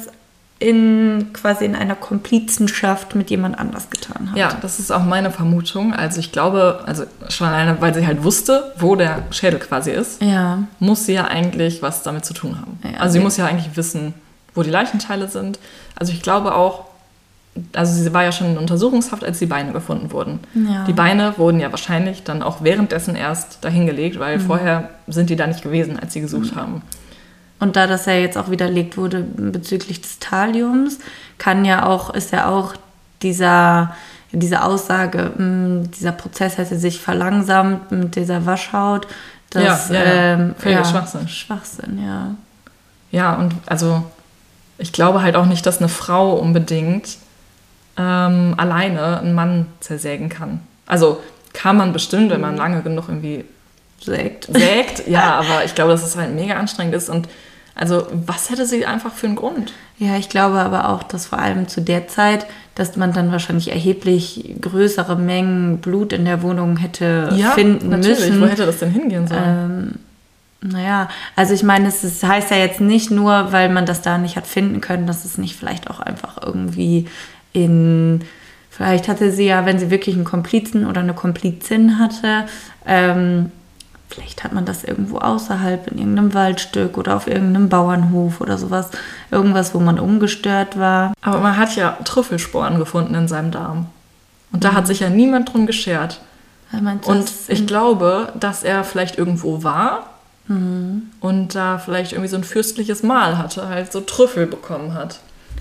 in 0.59 1.29
quasi 1.33 1.65
in 1.65 1.75
einer 1.75 1.93
Komplizenschaft 1.95 3.13
mit 3.15 3.29
jemand 3.29 3.59
anders 3.59 3.89
getan 3.91 4.31
hat. 4.31 4.37
Ja, 4.37 4.49
das 4.61 4.79
ist 4.79 4.91
auch 4.91 5.03
meine 5.03 5.29
Vermutung. 5.29 5.93
Also 5.93 6.19
ich 6.19 6.31
glaube, 6.31 6.79
also 6.87 7.03
schon 7.29 7.47
alleine, 7.47 7.79
weil 7.79 7.93
sie 7.93 8.07
halt 8.07 8.23
wusste, 8.23 8.73
wo 8.79 8.95
der 8.95 9.23
Schädel 9.31 9.59
quasi 9.59 9.91
ist, 9.91 10.21
Ja. 10.21 10.63
muss 10.79 11.05
sie 11.05 11.13
ja 11.13 11.25
eigentlich 11.25 11.81
was 11.83 12.01
damit 12.01 12.25
zu 12.25 12.33
tun 12.33 12.59
haben. 12.59 12.79
Ja, 12.83 12.99
also 13.01 13.13
sie 13.13 13.19
sie- 13.19 13.23
muss 13.23 13.37
ja 13.37 13.45
eigentlich 13.45 13.75
wissen, 13.77 14.15
wo 14.57 14.63
die 14.63 14.69
Leichenteile 14.69 15.27
sind. 15.29 15.59
Also 15.95 16.11
ich 16.11 16.21
glaube 16.21 16.53
auch, 16.55 16.85
also 17.73 17.91
sie 17.93 18.13
war 18.13 18.23
ja 18.23 18.31
schon 18.31 18.47
in 18.51 18.57
Untersuchungshaft, 18.57 19.23
als 19.23 19.39
die 19.39 19.45
Beine 19.47 19.71
gefunden 19.71 20.11
wurden. 20.11 20.39
Ja. 20.53 20.83
Die 20.85 20.93
Beine 20.93 21.33
wurden 21.37 21.59
ja 21.59 21.71
wahrscheinlich 21.71 22.23
dann 22.23 22.43
auch 22.43 22.61
währenddessen 22.61 23.15
erst 23.15 23.63
dahingelegt, 23.63 24.17
Mhm. 24.17 24.19
weil 24.19 24.39
vorher 24.39 24.89
sind 25.07 25.29
die 25.29 25.35
da 25.35 25.47
nicht 25.47 25.63
gewesen, 25.63 25.97
als 25.99 26.13
sie 26.13 26.21
gesucht 26.21 26.55
haben. 26.55 26.81
Und 27.59 27.75
da 27.75 27.87
das 27.87 28.05
ja 28.05 28.13
jetzt 28.13 28.37
auch 28.37 28.51
widerlegt 28.51 28.97
wurde 28.97 29.21
bezüglich 29.21 30.01
des 30.01 30.19
Thalliums, 30.19 30.99
kann 31.39 31.65
ja 31.65 31.87
auch, 31.87 32.11
ist 32.11 32.31
ja 32.31 32.47
auch 32.49 32.75
dieser, 33.23 33.95
diese 34.31 34.61
Aussage, 34.63 35.31
mh, 35.35 35.87
dieser 35.97 36.11
Prozess 36.11 36.59
hätte 36.59 36.77
sich 36.77 36.99
verlangsamt 36.99 37.91
mit 37.91 38.15
dieser 38.15 38.45
Waschhaut. 38.45 39.07
Das, 39.49 39.89
Ja, 39.89 39.95
ja, 39.95 40.03
ja. 40.05 40.11
ähm, 40.33 40.55
Völliger 40.59 40.85
Schwachsinn. 40.85 41.27
Schwachsinn, 41.27 42.03
ja. 42.05 42.35
Ja, 43.09 43.33
und 43.35 43.53
also 43.65 44.03
ich 44.77 44.91
glaube 44.93 45.21
halt 45.21 45.35
auch 45.35 45.45
nicht, 45.45 45.65
dass 45.65 45.79
eine 45.79 45.89
Frau 45.89 46.33
unbedingt 46.35 47.17
ähm, 47.97 48.53
alleine 48.57 49.19
einen 49.19 49.33
Mann 49.33 49.67
zersägen 49.79 50.29
kann. 50.29 50.61
Also 50.85 51.21
kann 51.53 51.77
man 51.77 51.93
bestimmt, 51.93 52.29
wenn 52.29 52.41
man 52.41 52.55
lange 52.55 52.81
genug 52.81 53.05
irgendwie 53.07 53.45
Sägt. 53.99 54.45
sägt, 54.45 55.07
ja, 55.07 55.35
aber 55.39 55.65
ich 55.65 55.73
glaube, 55.73 55.91
dass 55.91 56.05
es 56.05 56.15
halt 56.15 56.35
mega 56.35 56.55
anstrengend 56.55 56.93
ist 56.93 57.09
und 57.09 57.27
also 57.73 58.07
was 58.11 58.49
hätte 58.49 58.65
sie 58.65 58.85
einfach 58.85 59.13
für 59.13 59.27
einen 59.27 59.35
Grund? 59.35 59.71
Ja, 59.99 60.17
ich 60.17 60.29
glaube 60.29 60.59
aber 60.59 60.89
auch, 60.89 61.03
dass 61.03 61.27
vor 61.27 61.39
allem 61.39 61.67
zu 61.67 61.81
der 61.81 62.07
Zeit, 62.07 62.47
dass 62.73 62.95
man 62.95 63.13
dann 63.13 63.31
wahrscheinlich 63.31 63.71
erheblich 63.71 64.55
größere 64.61 65.15
Mengen 65.15 65.77
Blut 65.77 66.11
in 66.13 66.25
der 66.25 66.41
Wohnung 66.41 66.77
hätte 66.77 67.29
finden 67.53 67.89
natürlich. 67.89 68.19
müssen. 68.19 68.41
Wo 68.41 68.45
hätte 68.47 68.65
das 68.65 68.79
denn 68.79 68.91
hingehen 68.91 69.27
sollen? 69.27 69.43
Ähm, 69.43 69.91
naja, 70.61 71.07
also 71.35 71.53
ich 71.53 71.63
meine, 71.63 71.87
es 71.87 72.03
ist, 72.03 72.23
heißt 72.23 72.51
ja 72.51 72.57
jetzt 72.57 72.81
nicht 72.81 73.11
nur, 73.11 73.51
weil 73.51 73.69
man 73.69 73.85
das 73.85 74.01
da 74.01 74.17
nicht 74.17 74.37
hat 74.37 74.47
finden 74.47 74.81
können, 74.81 75.05
dass 75.05 75.23
es 75.23 75.37
nicht 75.37 75.55
vielleicht 75.55 75.89
auch 75.89 75.99
einfach 75.99 76.41
irgendwie 76.43 77.07
in, 77.53 78.21
vielleicht 78.69 79.07
hatte 79.07 79.31
sie 79.31 79.45
ja, 79.45 79.65
wenn 79.65 79.77
sie 79.77 79.91
wirklich 79.91 80.15
einen 80.15 80.25
Komplizen 80.25 80.87
oder 80.87 81.01
eine 81.01 81.13
Komplizin 81.13 81.99
hatte, 81.99 82.45
ähm, 82.85 83.51
vielleicht 84.09 84.43
hat 84.43 84.53
man 84.53 84.65
das 84.65 84.83
irgendwo 84.83 85.19
außerhalb 85.19 85.91
in 85.91 85.99
irgendeinem 85.99 86.33
Waldstück 86.33 86.97
oder 86.97 87.15
auf 87.15 87.27
irgendeinem 87.27 87.69
Bauernhof 87.69 88.41
oder 88.41 88.57
sowas, 88.57 88.89
irgendwas, 89.29 89.75
wo 89.75 89.79
man 89.79 89.99
ungestört 89.99 90.79
war. 90.79 91.13
aber 91.21 91.39
man 91.39 91.57
hat 91.57 91.75
ja 91.75 91.97
Trüffelsporen 92.03 92.79
gefunden 92.79 93.13
in 93.13 93.27
seinem 93.27 93.51
Darm. 93.51 93.87
Und 94.51 94.63
da 94.63 94.73
hat 94.73 94.87
sich 94.87 95.01
ja 95.01 95.09
niemand 95.09 95.53
drum 95.53 95.67
geschert. 95.67 96.21
Und 97.05 97.31
ich 97.47 97.67
glaube, 97.67 98.33
dass 98.39 98.63
er 98.63 98.83
vielleicht 98.83 99.17
irgendwo 99.17 99.63
war 99.63 100.16
und 100.49 101.55
da 101.55 101.77
vielleicht 101.77 102.13
irgendwie 102.13 102.29
so 102.29 102.37
ein 102.37 102.43
fürstliches 102.43 103.03
Mahl 103.03 103.37
hatte, 103.37 103.67
halt 103.67 103.91
so 103.91 103.99
Trüffel 104.01 104.47
bekommen 104.47 104.93
hat. 104.93 105.19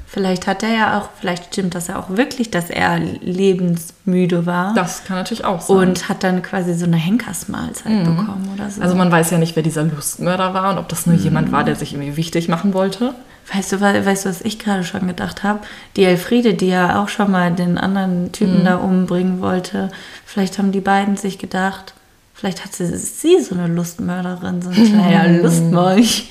Vielleicht 0.08 0.46
hat 0.46 0.62
er 0.62 0.68
ja 0.68 0.98
auch, 1.00 1.08
vielleicht 1.20 1.46
stimmt 1.46 1.74
das 1.74 1.88
ja 1.88 1.98
auch 1.98 2.10
wirklich, 2.10 2.52
dass 2.52 2.70
er 2.70 2.98
lebensmüde 2.98 4.46
war. 4.46 4.72
Das 4.74 5.04
kann 5.04 5.16
natürlich 5.16 5.44
auch 5.44 5.60
sein. 5.60 5.76
und 5.76 6.08
hat 6.08 6.22
dann 6.22 6.42
quasi 6.42 6.74
so 6.74 6.84
eine 6.84 6.96
Henkersmahlzeit 6.96 8.04
bekommen 8.04 8.48
oder 8.54 8.70
so. 8.70 8.80
also 8.80 8.94
man 8.94 9.10
weiß 9.10 9.30
ja 9.32 9.38
nicht, 9.38 9.56
wer 9.56 9.64
dieser 9.64 9.82
Lustmörder 9.82 10.54
war 10.54 10.70
und 10.70 10.78
ob 10.78 10.88
das 10.88 11.06
nur 11.06 11.16
jemand 11.16 11.50
war, 11.50 11.64
der 11.64 11.74
sich 11.74 11.92
irgendwie 11.92 12.16
wichtig 12.16 12.48
machen 12.48 12.72
wollte. 12.72 13.14
Weißt 13.52 13.72
du, 13.72 13.80
weißt 13.80 14.24
du, 14.24 14.28
was 14.28 14.40
ich 14.40 14.58
gerade 14.58 14.84
schon 14.84 15.06
gedacht 15.06 15.42
habe? 15.42 15.60
Die 15.96 16.04
Elfriede, 16.04 16.54
die 16.54 16.68
ja 16.68 17.02
auch 17.02 17.08
schon 17.08 17.30
mal 17.30 17.52
den 17.52 17.76
anderen 17.78 18.32
Typen 18.32 18.64
da 18.64 18.76
umbringen 18.76 19.40
wollte, 19.40 19.90
vielleicht 20.24 20.58
haben 20.58 20.72
die 20.72 20.80
beiden 20.80 21.16
sich 21.16 21.38
gedacht, 21.38 21.94
vielleicht 22.36 22.64
hat 22.64 22.74
sie, 22.74 22.96
sie 22.96 23.40
so 23.40 23.54
eine 23.54 23.66
Lustmörderin, 23.66 24.62
so 24.62 24.68
ein 24.68 24.74
kleiner 24.74 25.42
Lustmolch. 25.42 26.30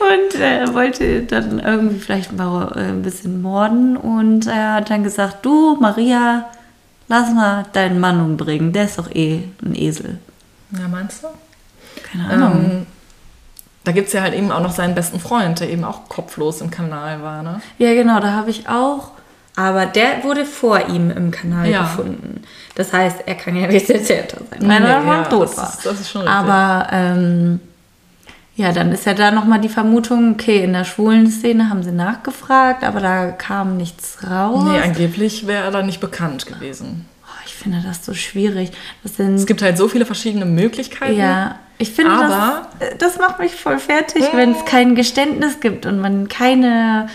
Und 0.00 0.40
äh, 0.40 0.72
wollte 0.72 1.22
dann 1.22 1.58
irgendwie 1.58 1.98
vielleicht 1.98 2.32
mal 2.32 2.72
äh, 2.76 2.90
ein 2.90 3.02
bisschen 3.02 3.42
morden. 3.42 3.96
Und 3.96 4.46
er 4.46 4.74
hat 4.74 4.90
dann 4.90 5.02
gesagt, 5.02 5.44
du, 5.44 5.76
Maria, 5.80 6.46
lass 7.08 7.32
mal 7.32 7.64
deinen 7.72 8.00
Mann 8.00 8.20
umbringen. 8.20 8.72
Der 8.72 8.84
ist 8.84 8.98
doch 8.98 9.10
eh 9.10 9.44
ein 9.62 9.74
Esel. 9.74 10.18
Ja, 10.70 10.88
meinst 10.88 11.22
du? 11.22 11.28
Keine 12.02 12.28
Ahnung. 12.28 12.64
Ähm, 12.64 12.86
da 13.84 13.92
gibt 13.92 14.08
es 14.08 14.12
ja 14.14 14.22
halt 14.22 14.34
eben 14.34 14.50
auch 14.50 14.62
noch 14.62 14.72
seinen 14.72 14.94
besten 14.94 15.20
Freund, 15.20 15.60
der 15.60 15.70
eben 15.70 15.84
auch 15.84 16.08
kopflos 16.08 16.60
im 16.60 16.70
Kanal 16.70 17.22
war, 17.22 17.42
ne? 17.42 17.60
Ja, 17.78 17.92
genau, 17.94 18.20
da 18.20 18.32
habe 18.32 18.50
ich 18.50 18.68
auch. 18.68 19.10
Aber 19.56 19.86
der 19.86 20.24
wurde 20.24 20.44
vor 20.44 20.88
ihm 20.88 21.10
im 21.10 21.30
Kanal 21.30 21.68
Ja. 21.68 21.82
gefunden. 21.82 22.42
Das 22.74 22.92
heißt, 22.92 23.18
er 23.26 23.34
kann 23.36 23.54
ja 23.54 23.68
nicht 23.68 23.88
der 23.88 24.02
Täter 24.02 24.38
sein, 24.50 24.68
weil 24.68 24.80
Nee, 24.80 24.86
er 24.86 25.04
ja, 25.04 25.22
tot 25.24 25.44
das 25.44 25.56
war. 25.56 25.68
ist- 25.68 25.86
das 25.86 26.00
ist 26.00 26.10
schon 26.10 26.22
richtig. 26.22 26.36
Aber 26.36 26.88
ähm, 26.90 27.60
ja, 28.56 28.72
dann 28.72 28.90
ist 28.92 29.06
ja 29.06 29.14
da 29.14 29.30
nochmal 29.30 29.60
die 29.60 29.68
Vermutung, 29.68 30.32
okay, 30.32 30.62
in 30.64 30.72
der 30.72 30.84
schwulen 30.84 31.30
Szene 31.30 31.70
haben 31.70 31.82
sie 31.84 31.92
nachgefragt, 31.92 32.82
aber 32.84 33.00
da 33.00 33.26
kam 33.30 33.76
nichts 33.76 34.18
raus. 34.28 34.64
Nee, 34.64 34.80
angeblich 34.80 35.46
wäre 35.46 35.64
er 35.64 35.70
da 35.70 35.82
nicht 35.82 36.00
bekannt 36.00 36.46
gewesen. 36.46 37.06
oh, 37.24 37.42
ich 37.46 37.54
finde 37.54 37.80
das 37.86 38.04
so 38.04 38.12
schwierig. 38.14 38.72
Das 39.04 39.16
sind, 39.16 39.36
Es 39.36 39.46
gibt 39.46 39.62
halt 39.62 39.78
so 39.78 39.86
viele 39.88 40.04
verschiedene 40.06 40.44
Möglichkeiten. 40.46 41.16
ja, 41.16 41.56
ich 41.78 41.92
finde 41.92 42.10
Aber- 42.12 42.66
das, 42.80 42.98
das 42.98 43.18
macht 43.18 43.38
mich 43.38 43.54
voll 43.54 43.78
fertig, 43.78 44.24
wenn 44.34 44.52
es 44.52 44.64
kein 44.64 44.94
Geständnis 44.96 45.60
gibt 45.60 45.86
und 45.86 46.00
man 46.00 46.28
keine, 46.28 47.08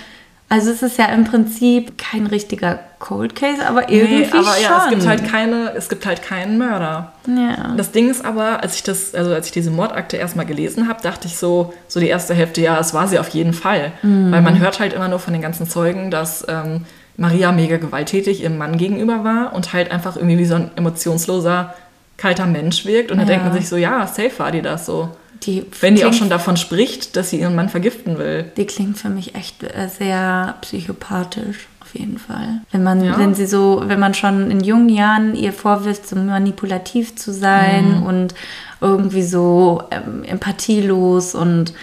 also 0.49 0.71
es 0.71 0.81
ist 0.81 0.97
ja 0.97 1.05
im 1.05 1.23
Prinzip 1.25 1.97
kein 1.97 2.25
richtiger 2.25 2.79
Cold 2.99 3.35
Case, 3.35 3.65
aber 3.65 3.89
irgendwie 3.89 4.21
Nee, 4.23 4.31
aber 4.31 4.53
schon. 4.55 4.63
ja, 4.63 4.83
es 4.83 4.89
gibt 4.89 5.07
halt 5.07 5.25
keine, 5.31 5.73
es 5.75 5.87
gibt 5.89 6.05
halt 6.05 6.21
keinen 6.23 6.57
Mörder. 6.57 7.13
ja. 7.27 7.73
Das 7.77 7.91
Ding 7.91 8.09
ist 8.09 8.25
aber, 8.25 8.61
als 8.61 8.75
ich 8.75 8.83
das, 8.83 9.13
also 9.15 9.33
als 9.33 9.45
ich 9.45 9.51
diese 9.53 9.71
Mordakte 9.71 10.17
erstmal 10.17 10.45
gelesen 10.45 10.87
habe, 10.89 11.01
dachte 11.01 11.27
ich 11.27 11.37
so, 11.37 11.73
so 11.87 11.99
die 11.99 12.07
erste 12.07 12.33
Hälfte, 12.33 12.61
ja, 12.61 12.77
es 12.79 12.93
war 12.93 13.07
sie 13.07 13.19
auf 13.19 13.29
jeden 13.29 13.53
Fall. 13.53 13.91
Mhm. 14.01 14.31
Weil 14.31 14.41
man 14.41 14.59
hört 14.59 14.79
halt 14.79 14.93
immer 14.93 15.07
nur 15.07 15.19
von 15.19 15.33
den 15.33 15.41
ganzen 15.41 15.69
Zeugen, 15.69 16.11
dass 16.11 16.45
ähm, 16.49 16.85
Maria 17.15 17.51
mega 17.51 17.77
gewalttätig 17.77 18.41
ihrem 18.43 18.57
Mann 18.57 18.77
gegenüber 18.77 19.23
war 19.23 19.53
und 19.53 19.71
halt 19.73 19.91
einfach 19.91 20.15
irgendwie 20.17 20.37
wie 20.39 20.45
so 20.45 20.55
ein 20.55 20.71
emotionsloser, 20.75 21.73
kalter 22.17 22.47
Mensch 22.47 22.85
wirkt. 22.85 23.11
Und 23.11 23.17
dann 23.19 23.27
Ja. 23.27 23.33
denkt 23.35 23.45
man 23.45 23.53
sich 23.53 23.69
so, 23.69 23.77
ja, 23.77 24.05
safe 24.07 24.31
war 24.39 24.51
die 24.51 24.61
das 24.61 24.85
so. 24.85 25.09
Die 25.43 25.65
Wenn 25.81 25.95
die 25.95 26.05
auch 26.05 26.13
schon 26.13 26.29
davon 26.29 26.57
spricht, 26.57 27.15
dass 27.15 27.29
sie 27.29 27.39
ihren 27.39 27.55
Mann 27.55 27.69
vergiften 27.69 28.17
will. 28.17 28.51
Die 28.57 28.65
klingt 28.65 28.97
für 28.97 29.09
mich 29.09 29.35
echt 29.35 29.63
äh, 29.63 29.87
sehr 29.87 30.55
psychopathisch, 30.61 31.67
auf 31.81 31.95
jeden 31.95 32.17
Fall. 32.17 32.61
Wenn 32.71 32.83
man, 32.83 33.03
Ja. 33.03 33.17
wenn 33.17 33.33
sie 33.35 33.45
so, 33.45 33.81
wenn 33.85 33.99
man 33.99 34.13
schon 34.13 34.51
in 34.51 34.61
jungen 34.63 34.89
Jahren 34.89 35.35
ihr 35.35 35.53
vorwirft, 35.53 36.07
so 36.07 36.15
manipulativ 36.15 37.15
zu 37.15 37.31
sein 37.33 37.99
Mhm. 37.99 38.03
und 38.03 38.35
irgendwie 38.81 39.23
so 39.23 39.83
ähm, 39.91 40.23
empathielos 40.23 41.35
und 41.35 41.73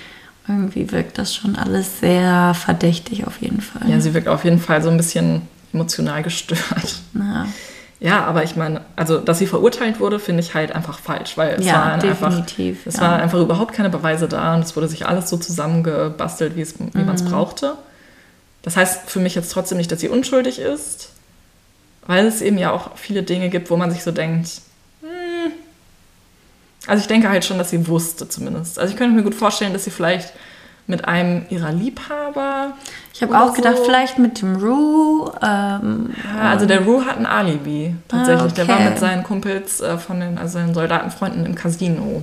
irgendwie 0.48 0.92
wirkt 0.92 1.18
das 1.18 1.34
schon 1.34 1.56
alles 1.56 2.00
sehr 2.00 2.54
verdächtig 2.54 3.26
auf 3.26 3.40
jeden 3.40 3.60
Fall. 3.60 3.88
Ja, 3.90 4.00
sie 4.00 4.14
wirkt 4.14 4.28
auf 4.28 4.44
jeden 4.44 4.60
Fall 4.60 4.82
so 4.82 4.90
ein 4.90 4.96
bisschen 4.96 5.42
emotional 5.72 6.22
gestört. 6.22 7.00
Na, 7.12 7.46
Ja, 7.98 8.24
aber 8.24 8.42
ich 8.44 8.56
meine, 8.56 8.82
also 8.94 9.18
dass 9.18 9.38
sie 9.38 9.46
verurteilt 9.46 10.00
wurde, 10.00 10.18
finde 10.18 10.42
ich 10.42 10.52
halt 10.54 10.70
einfach 10.72 10.98
falsch, 10.98 11.36
weil 11.38 11.54
es 11.58 11.64
Ja, 11.64 11.74
waren 11.74 12.00
definitiv, 12.00 12.76
einfach, 12.78 12.86
es 12.86 12.96
ja. 12.96 13.00
waren 13.00 13.20
einfach 13.20 13.40
überhaupt 13.40 13.72
keine 13.74 13.88
Beweise 13.88 14.28
da 14.28 14.54
und 14.54 14.60
es 14.62 14.76
wurde 14.76 14.86
sich 14.88 15.06
alles 15.06 15.30
so 15.30 15.38
zusammengebastelt, 15.38 16.56
wie, 16.56 16.60
es, 16.60 16.74
wie 16.78 17.02
man 17.04 17.14
es 17.14 17.22
Mhm. 17.22 17.30
brauchte. 17.30 17.74
Das 18.62 18.76
heißt 18.76 19.08
für 19.08 19.20
mich 19.20 19.34
jetzt 19.34 19.50
trotzdem 19.50 19.78
nicht, 19.78 19.90
dass 19.90 20.00
sie 20.00 20.08
unschuldig 20.10 20.58
ist, 20.58 21.10
weil 22.06 22.26
es 22.26 22.42
eben 22.42 22.58
ja 22.58 22.70
auch 22.70 22.96
viele 22.96 23.22
Dinge 23.22 23.48
gibt, 23.48 23.70
wo 23.70 23.76
man 23.78 23.90
sich 23.90 24.02
so 24.02 24.10
denkt, 24.12 24.50
hm, 25.00 25.52
also 26.86 27.00
ich 27.00 27.06
denke 27.08 27.30
halt 27.30 27.44
schon, 27.46 27.56
dass 27.58 27.70
sie 27.70 27.88
wusste 27.88 28.28
zumindest. 28.28 28.78
Also 28.78 28.92
ich 28.92 28.98
könnte 28.98 29.16
mir 29.16 29.22
gut 29.22 29.34
vorstellen, 29.34 29.72
dass 29.72 29.84
sie 29.84 29.90
vielleicht 29.90 30.32
mit 30.88 31.04
einem 31.06 31.46
ihrer 31.50 31.72
Liebhaber. 31.72 32.72
ich 33.12 33.22
habe 33.22 33.38
auch 33.40 33.54
gedacht, 33.54 33.78
so- 33.78 33.84
vielleicht 33.84 34.18
mit 34.18 34.40
dem 34.40 34.56
Rue. 34.56 35.32
Ähm, 35.42 36.10
Ja, 36.34 36.50
also 36.50 36.64
der 36.66 36.82
Rue 36.84 37.04
hat 37.04 37.16
ein 37.18 37.26
Alibi 37.26 37.94
tatsächlich. 38.08 38.52
Der 38.52 38.68
war 38.68 38.76
okay. 38.76 38.90
mit 38.90 38.98
seinen 38.98 39.22
Kumpels 39.24 39.80
äh, 39.80 39.98
von 39.98 40.20
den, 40.20 40.38
also 40.38 40.54
seinen 40.58 40.74
Soldatenfreunden 40.74 41.44
im 41.44 41.54
Casino. 41.56 42.22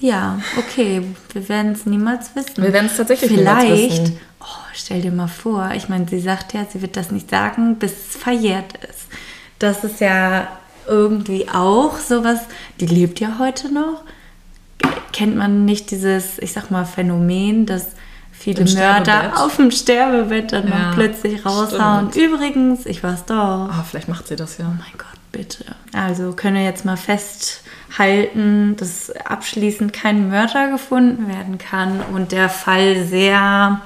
ja, 0.00 0.38
okay, 0.56 1.02
wir 1.32 1.48
werden 1.48 1.72
es 1.72 1.84
niemals 1.86 2.34
wissen. 2.36 2.62
Wir 2.62 2.72
werden 2.72 2.86
es 2.86 2.96
tatsächlich 2.96 3.32
niemals 3.32 3.64
Vielleicht, 3.64 4.02
wissen. 4.02 4.20
oh, 4.40 4.44
stell 4.72 5.00
dir 5.02 5.10
mal 5.10 5.26
vor, 5.26 5.70
ich 5.74 5.88
meine, 5.88 6.06
sie 6.08 6.20
sagt 6.20 6.54
ja, 6.54 6.64
sie 6.72 6.80
wird 6.80 6.96
das 6.96 7.10
nicht 7.10 7.28
sagen, 7.30 7.76
bis 7.76 7.92
es 8.10 8.16
verjährt 8.16 8.74
ist. 8.88 9.06
Das 9.58 9.82
ist 9.82 10.00
ja 10.00 10.46
irgendwie 10.86 11.48
auch 11.48 11.98
sowas, 11.98 12.38
die 12.78 12.86
lebt 12.86 13.18
ja 13.18 13.38
heute 13.40 13.72
noch. 13.74 14.02
Kennt 15.18 15.36
man 15.36 15.64
nicht 15.64 15.90
dieses, 15.90 16.38
ich 16.38 16.52
sag 16.52 16.70
mal, 16.70 16.84
Phänomen, 16.84 17.66
dass 17.66 17.88
viele 18.30 18.60
Im 18.62 18.72
Mörder 18.74 19.32
auf 19.44 19.56
dem 19.56 19.72
Sterbebett 19.72 20.52
dann 20.52 20.68
Ja, 20.68 20.92
plötzlich 20.94 21.44
raushauen. 21.44 22.10
stimmt. 22.12 22.24
Übrigens, 22.34 22.86
ich 22.86 23.02
war's 23.02 23.24
doch. 23.24 23.34
Ah, 23.36 23.84
vielleicht 23.88 24.06
macht 24.08 24.28
sie 24.28 24.36
das 24.36 24.58
ja. 24.58 24.66
Oh 24.66 24.74
mein 24.78 24.96
Gott, 24.96 25.18
bitte. 25.32 25.64
Also 25.92 26.32
können 26.34 26.54
wir 26.54 26.62
jetzt 26.62 26.84
mal 26.84 26.96
festhalten, 26.96 28.76
dass 28.76 29.10
abschließend 29.10 29.92
kein 29.92 30.28
Mörder 30.28 30.70
gefunden 30.70 31.26
werden 31.28 31.58
kann 31.58 32.00
und 32.14 32.30
der 32.30 32.48
Fall 32.48 33.04
sehr, 33.04 33.80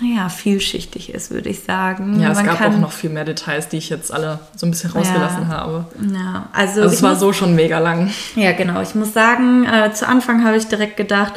naja, 0.00 0.28
vielschichtig 0.28 1.12
ist, 1.12 1.30
würde 1.30 1.48
ich 1.50 1.60
sagen. 1.64 2.20
Ja, 2.20 2.30
es 2.30 2.36
Man 2.38 2.46
gab 2.46 2.58
kann- 2.58 2.74
auch 2.74 2.78
noch 2.78 2.92
viel 2.92 3.10
mehr 3.10 3.24
Details, 3.24 3.68
die 3.68 3.76
ich 3.78 3.88
jetzt 3.90 4.12
alle 4.12 4.38
so 4.56 4.66
ein 4.66 4.70
bisschen 4.70 4.90
rausgelassen 4.92 5.42
Ja. 5.42 5.48
habe. 5.48 5.86
Ja, 6.12 6.48
also, 6.52 6.82
Also 6.82 6.94
es 6.94 7.02
war 7.02 7.10
muss, 7.12 7.20
so 7.20 7.32
schon 7.32 7.54
mega 7.54 7.78
lang. 7.78 8.10
Ja, 8.36 8.52
genau. 8.52 8.80
Ich 8.80 8.94
muss 8.94 9.12
sagen, 9.12 9.64
äh, 9.64 9.92
zu 9.92 10.06
Anfang 10.08 10.44
habe 10.44 10.56
ich 10.56 10.66
direkt 10.66 10.96
gedacht, 10.96 11.34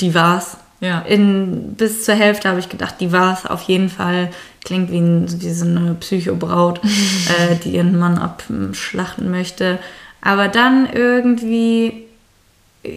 die 0.00 0.14
war's. 0.14 0.56
Ja. 0.80 1.00
In, 1.00 1.74
bis 1.74 2.04
zur 2.04 2.14
Hälfte 2.14 2.48
habe 2.48 2.60
ich 2.60 2.68
gedacht, 2.68 2.96
die 3.00 3.10
war's 3.10 3.44
auf 3.46 3.62
jeden 3.62 3.88
Fall. 3.88 4.30
Klingt 4.64 4.92
wie, 4.92 4.98
ein, 5.00 5.26
wie 5.42 5.50
so 5.52 5.64
eine 5.64 5.94
Psychobraut, 5.94 6.80
äh, 6.84 7.56
die 7.64 7.70
ihren 7.70 7.98
Mann 7.98 8.16
abschlachten 8.18 9.28
möchte. 9.30 9.78
Aber 10.20 10.46
dann 10.46 10.88
irgendwie 10.92 12.04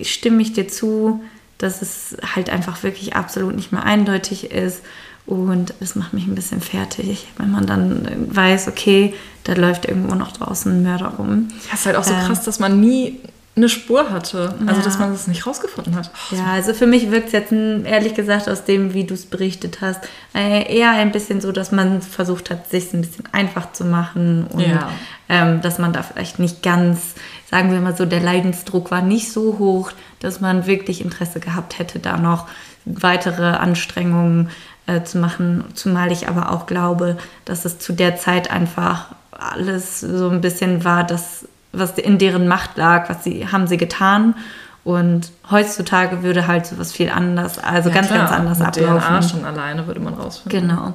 stimme 0.03 0.41
ich 0.43 0.53
dir 0.53 0.67
zu, 0.67 1.23
dass 1.61 1.81
es 1.81 2.17
halt 2.35 2.49
einfach 2.49 2.81
wirklich 2.83 3.15
absolut 3.15 3.55
nicht 3.55 3.71
mehr 3.71 3.83
eindeutig 3.83 4.51
ist. 4.51 4.81
Und 5.27 5.73
es 5.79 5.95
macht 5.95 6.13
mich 6.13 6.25
ein 6.27 6.33
bisschen 6.35 6.61
fertig, 6.61 7.27
wenn 7.37 7.51
man 7.51 7.65
dann 7.67 8.07
weiß, 8.35 8.67
okay, 8.67 9.13
da 9.43 9.53
läuft 9.53 9.85
irgendwo 9.85 10.15
noch 10.15 10.31
draußen 10.31 10.71
ein 10.71 10.83
Mörder 10.83 11.13
rum. 11.17 11.47
Ja, 11.67 11.75
ist 11.75 11.85
halt 11.85 11.95
auch 11.95 12.03
so 12.03 12.13
Ähm. 12.13 12.21
krass, 12.25 12.43
dass 12.43 12.59
man 12.59 12.79
nie 12.81 13.19
eine 13.55 13.67
Spur 13.69 14.09
hatte. 14.09 14.55
Also, 14.65 14.79
Ja. 14.79 14.85
dass 14.85 14.97
man 14.97 15.11
das 15.11 15.27
nicht 15.27 15.45
rausgefunden 15.45 15.95
hat. 15.95 16.09
Oh, 16.31 16.35
Ja, 16.35 16.45
also 16.53 16.73
für 16.73 16.87
mich 16.87 17.11
wirkt 17.11 17.27
es 17.27 17.33
jetzt 17.33 17.51
ehrlich 17.51 18.13
gesagt 18.15 18.49
aus 18.49 18.63
dem, 18.63 18.93
wie 18.93 19.03
du 19.03 19.13
es 19.13 19.25
berichtet 19.25 19.79
hast, 19.81 19.99
äh, 20.33 20.73
eher 20.75 20.91
ein 20.91 21.11
bisschen 21.11 21.39
so, 21.41 21.51
dass 21.51 21.71
man 21.71 22.01
versucht 22.01 22.49
hat, 22.49 22.69
sich 22.69 22.91
ein 22.93 23.01
bisschen 23.01 23.25
einfach 23.33 23.73
zu 23.73 23.83
machen 23.85 24.47
und 24.47 24.61
Ja. 24.61 24.89
ähm, 25.29 25.61
dass 25.61 25.79
man 25.79 25.91
da 25.93 26.01
vielleicht 26.01 26.39
nicht 26.39 26.63
ganz, 26.63 27.13
sagen 27.51 27.71
wir 27.71 27.81
mal 27.81 27.95
so, 27.95 28.05
der 28.05 28.21
Leidensdruck 28.21 28.89
war 28.89 29.01
nicht 29.01 29.31
so 29.31 29.59
hoch, 29.59 29.91
dass 30.19 30.39
man 30.39 30.65
wirklich 30.65 31.03
Interesse 31.03 31.39
gehabt 31.39 31.77
hätte, 31.77 31.99
da 31.99 32.17
noch 32.17 32.47
weitere 32.85 33.51
Anstrengungen 33.51 34.49
äh, 34.87 35.03
zu 35.03 35.17
machen. 35.19 35.65
Zumal 35.73 36.11
ich 36.11 36.29
aber 36.29 36.51
auch 36.51 36.65
glaube, 36.65 37.17
dass 37.45 37.65
es 37.65 37.77
zu 37.77 37.93
der 37.93 38.15
Zeit 38.15 38.49
einfach 38.49 39.13
alles 39.31 39.99
so 39.99 40.29
ein 40.29 40.41
bisschen 40.41 40.85
war, 40.85 41.03
dass 41.03 41.47
was 41.73 41.97
in 41.97 42.17
deren 42.17 42.47
Macht 42.47 42.77
lag, 42.77 43.09
was 43.09 43.23
sie 43.23 43.47
haben 43.47 43.67
sie 43.67 43.77
getan. 43.77 44.35
Und 44.83 45.31
heutzutage 45.49 46.23
würde 46.23 46.47
halt 46.47 46.65
sowas 46.65 46.91
viel 46.91 47.09
anders, 47.09 47.59
also 47.59 47.89
Ja, 47.89 47.95
ganz, 47.95 48.07
klar, 48.07 48.19
ganz 48.19 48.31
anders 48.31 48.59
mit 48.59 48.67
ablaufen. 48.67 49.07
DNA 49.07 49.21
schon 49.21 49.45
alleine 49.45 49.85
würde 49.85 49.99
man 49.99 50.15
rausfinden. 50.15 50.69
Genau. 50.69 50.93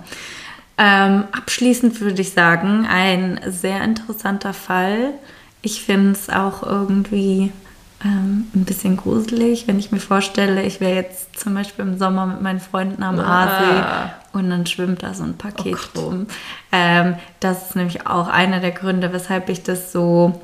Ähm, 0.78 1.24
abschließend 1.32 2.01
würde 2.01 2.20
ich 2.20 2.32
sagen, 2.32 2.86
ein 2.90 3.40
sehr 3.47 3.82
interessanter 3.85 4.52
Fall. 4.52 5.14
Ich 5.62 5.83
finde 5.83 6.12
es 6.12 6.31
auch 6.31 6.62
irgendwie 6.62 7.53
ähm, 8.05 8.47
ein 8.55 8.65
bisschen 8.65 8.97
gruselig, 8.97 9.66
wenn 9.66 9.78
ich 9.78 9.91
mir 9.91 9.99
vorstelle, 10.01 10.62
ich 10.62 10.81
wäre 10.81 10.95
jetzt 10.95 11.39
zum 11.39 11.55
Beispiel 11.55 11.85
im 11.85 11.99
Sommer 11.99 12.27
mit 12.27 12.43
meinen 12.43 12.61
Freunden 12.61 13.03
am 13.03 13.19
Aasee 13.19 13.81
Ah. 13.81 14.11
und 14.33 14.51
dann 14.51 14.66
schwimmt 14.66 15.03
da 15.03 15.15
so 15.15 15.24
ein 15.24 15.37
Paket 15.37 15.77
Oh 15.97 16.01
rum. 16.01 16.27
Ähm, 16.73 17.16
das 17.41 17.69
ist 17.69 17.77
nämlich 17.77 18.07
auch 18.07 18.28
einer 18.28 18.61
der 18.61 18.73
Gründe, 18.73 19.12
weshalb 19.12 19.49
ich 19.49 19.62
das 19.62 19.93
so, 19.93 20.41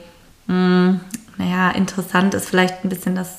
mh, 0.47 1.01
naja, 1.39 1.71
interessant 1.71 2.35
ist, 2.35 2.49
vielleicht 2.49 2.85
ein 2.85 2.89
bisschen 2.89 3.15
das 3.15 3.39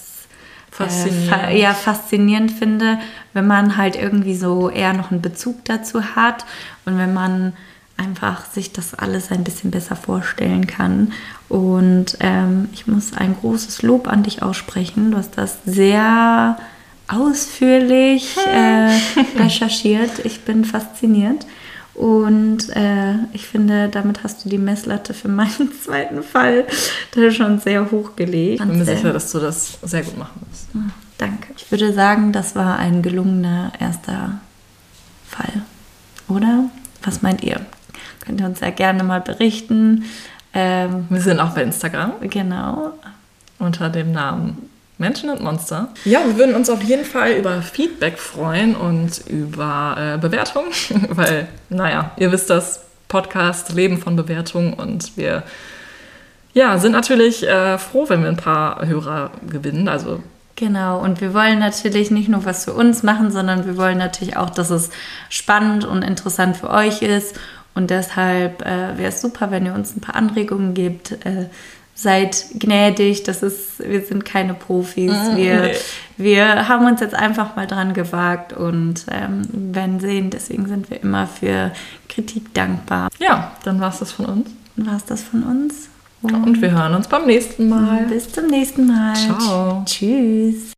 Faszinierend. 0.71 1.27
Äh, 1.27 1.29
fa 1.29 1.49
ja, 1.51 1.73
faszinierend 1.75 2.51
finde, 2.51 2.97
wenn 3.33 3.45
man 3.45 3.77
halt 3.77 3.95
irgendwie 3.95 4.35
so 4.35 4.69
eher 4.71 4.93
noch 4.93 5.11
einen 5.11 5.21
Bezug 5.21 5.63
dazu 5.65 6.03
hat 6.15 6.45
und 6.85 6.97
wenn 6.97 7.13
man 7.13 7.53
einfach 7.97 8.45
sich 8.45 8.71
das 8.71 8.93
alles 8.93 9.31
ein 9.31 9.43
bisschen 9.43 9.71
besser 9.71 9.95
vorstellen 9.95 10.67
kann. 10.67 11.13
Und 11.49 12.17
ähm, 12.19 12.69
ich 12.73 12.87
muss 12.87 13.13
ein 13.13 13.35
großes 13.39 13.81
Lob 13.81 14.07
an 14.07 14.23
dich 14.23 14.41
aussprechen. 14.41 15.11
Du 15.11 15.17
hast 15.17 15.37
das 15.37 15.57
sehr 15.65 16.57
ausführlich 17.07 18.35
äh, 18.37 18.97
recherchiert. 19.41 20.25
Ich 20.25 20.41
bin 20.41 20.65
fasziniert. 20.65 21.45
Und 21.93 22.75
äh, 22.75 23.13
ich 23.33 23.45
finde, 23.45 23.87
damit 23.87 24.23
hast 24.23 24.43
du 24.43 24.49
die 24.49 24.57
Messlatte 24.57 25.13
für 25.13 25.27
meinen 25.27 25.71
zweiten 25.83 26.23
Fall 26.23 26.65
schon 27.31 27.59
sehr 27.59 27.91
hoch 27.91 28.15
gelegt. 28.15 28.61
Ich 28.61 28.67
bin 28.67 28.79
mir 28.79 28.85
sicher, 28.85 29.13
dass 29.13 29.31
du 29.31 29.39
das 29.39 29.77
sehr 29.83 30.01
gut 30.01 30.17
machen 30.17 30.41
wirst. 30.49 30.67
Ah, 30.75 30.91
danke. 31.19 31.53
Ich 31.55 31.69
würde 31.69 31.93
sagen, 31.93 32.31
das 32.31 32.55
war 32.55 32.79
ein 32.79 33.03
gelungener 33.03 33.73
erster 33.79 34.39
Fall. 35.27 35.61
Oder? 36.27 36.65
Was 37.03 37.21
meint 37.21 37.43
ihr? 37.43 37.63
Könnt 38.25 38.39
ihr 38.39 38.45
uns 38.45 38.59
ja 38.59 38.69
gerne 38.69 39.03
mal 39.03 39.21
berichten. 39.21 40.05
Ähm, 40.53 41.07
Wir 41.09 41.21
sind 41.21 41.39
auch 41.39 41.51
bei 41.51 41.63
Instagram. 41.63 42.13
Genau. 42.21 42.93
Unter 43.59 43.89
dem 43.89 44.11
Namen 44.11 44.69
Menschen 44.97 45.29
und 45.29 45.41
Monster. 45.41 45.89
Ja, 46.05 46.19
wir 46.25 46.37
würden 46.37 46.55
uns 46.55 46.69
auf 46.69 46.81
jeden 46.83 47.05
Fall 47.05 47.33
über 47.33 47.61
Feedback 47.61 48.17
freuen 48.19 48.75
und 48.75 49.25
über 49.27 49.95
äh, 49.97 50.17
Bewertungen, 50.17 50.71
weil, 51.09 51.47
naja, 51.69 52.11
ihr 52.17 52.31
wisst 52.31 52.49
das, 52.49 52.81
Podcast 53.13 53.73
leben 53.73 53.99
von 53.99 54.15
Bewertungen 54.15 54.73
und 54.73 55.15
wir 55.17 55.43
ja, 56.53 56.79
sind 56.79 56.93
natürlich 56.93 57.47
äh, 57.47 57.77
froh, 57.77 58.09
wenn 58.09 58.23
wir 58.23 58.29
ein 58.29 58.37
paar 58.37 58.87
Hörer 58.87 59.29
gewinnen. 59.47 59.87
Also 59.87 60.23
Genau, 60.55 60.99
und 60.99 61.21
wir 61.21 61.33
wollen 61.33 61.59
natürlich 61.59 62.09
nicht 62.09 62.29
nur 62.29 62.45
was 62.45 62.65
für 62.65 62.73
uns 62.73 63.03
machen, 63.03 63.31
sondern 63.31 63.65
wir 63.65 63.77
wollen 63.77 63.97
natürlich 63.97 64.37
auch, 64.37 64.49
dass 64.49 64.69
es 64.69 64.89
spannend 65.29 65.83
und 65.83 66.03
interessant 66.03 66.57
für 66.57 66.69
euch 66.69 67.01
ist. 67.01 67.39
Und 67.75 67.89
deshalb 67.89 68.61
äh, 68.61 68.97
wäre 68.97 69.09
es 69.09 69.21
super, 69.21 69.51
wenn 69.51 69.65
ihr 69.65 69.73
uns 69.73 69.95
ein 69.95 70.01
paar 70.01 70.15
Anregungen 70.15 70.73
gebt. 70.73 71.13
Äh, 71.25 71.47
seid 71.95 72.45
gnädig, 72.55 73.23
das 73.23 73.43
ist, 73.43 73.79
wir 73.79 74.01
sind 74.01 74.25
keine 74.25 74.53
Profis. 74.53 75.11
Mm, 75.11 75.37
wir, 75.37 75.61
nee. 75.61 75.75
wir 76.17 76.67
haben 76.67 76.85
uns 76.85 77.01
jetzt 77.01 77.13
einfach 77.13 77.55
mal 77.55 77.67
dran 77.67 77.93
gewagt 77.93 78.53
und 78.53 79.05
ähm, 79.11 79.47
werden 79.51 79.99
sehen. 79.99 80.29
Deswegen 80.29 80.67
sind 80.67 80.89
wir 80.89 81.01
immer 81.01 81.27
für 81.27 81.71
Kritik 82.09 82.53
dankbar. 82.53 83.09
Ja, 83.19 83.51
dann 83.63 83.79
war 83.79 83.89
es 83.89 83.99
das 83.99 84.11
von 84.11 84.25
uns. 84.25 84.49
Dann 84.75 84.87
war 84.87 84.95
es 84.95 85.05
das 85.05 85.21
von 85.21 85.43
uns. 85.43 85.89
Und, 86.21 86.33
und 86.35 86.61
wir 86.61 86.71
hören 86.71 86.93
uns 86.93 87.07
beim 87.07 87.25
nächsten 87.25 87.69
Mal. 87.69 88.05
Bis 88.07 88.31
zum 88.31 88.47
nächsten 88.47 88.87
Mal. 88.87 89.13
Ciao. 89.15 89.83
Tschüss. 89.85 90.73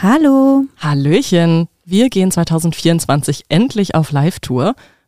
Hallo. 0.00 0.66
Hallöchen. 0.78 1.68
Wir 1.84 2.10
gehen 2.10 2.30
2024 2.30 3.44
endlich 3.48 3.94
auf 3.94 4.12
Live-Tour. 4.12 4.74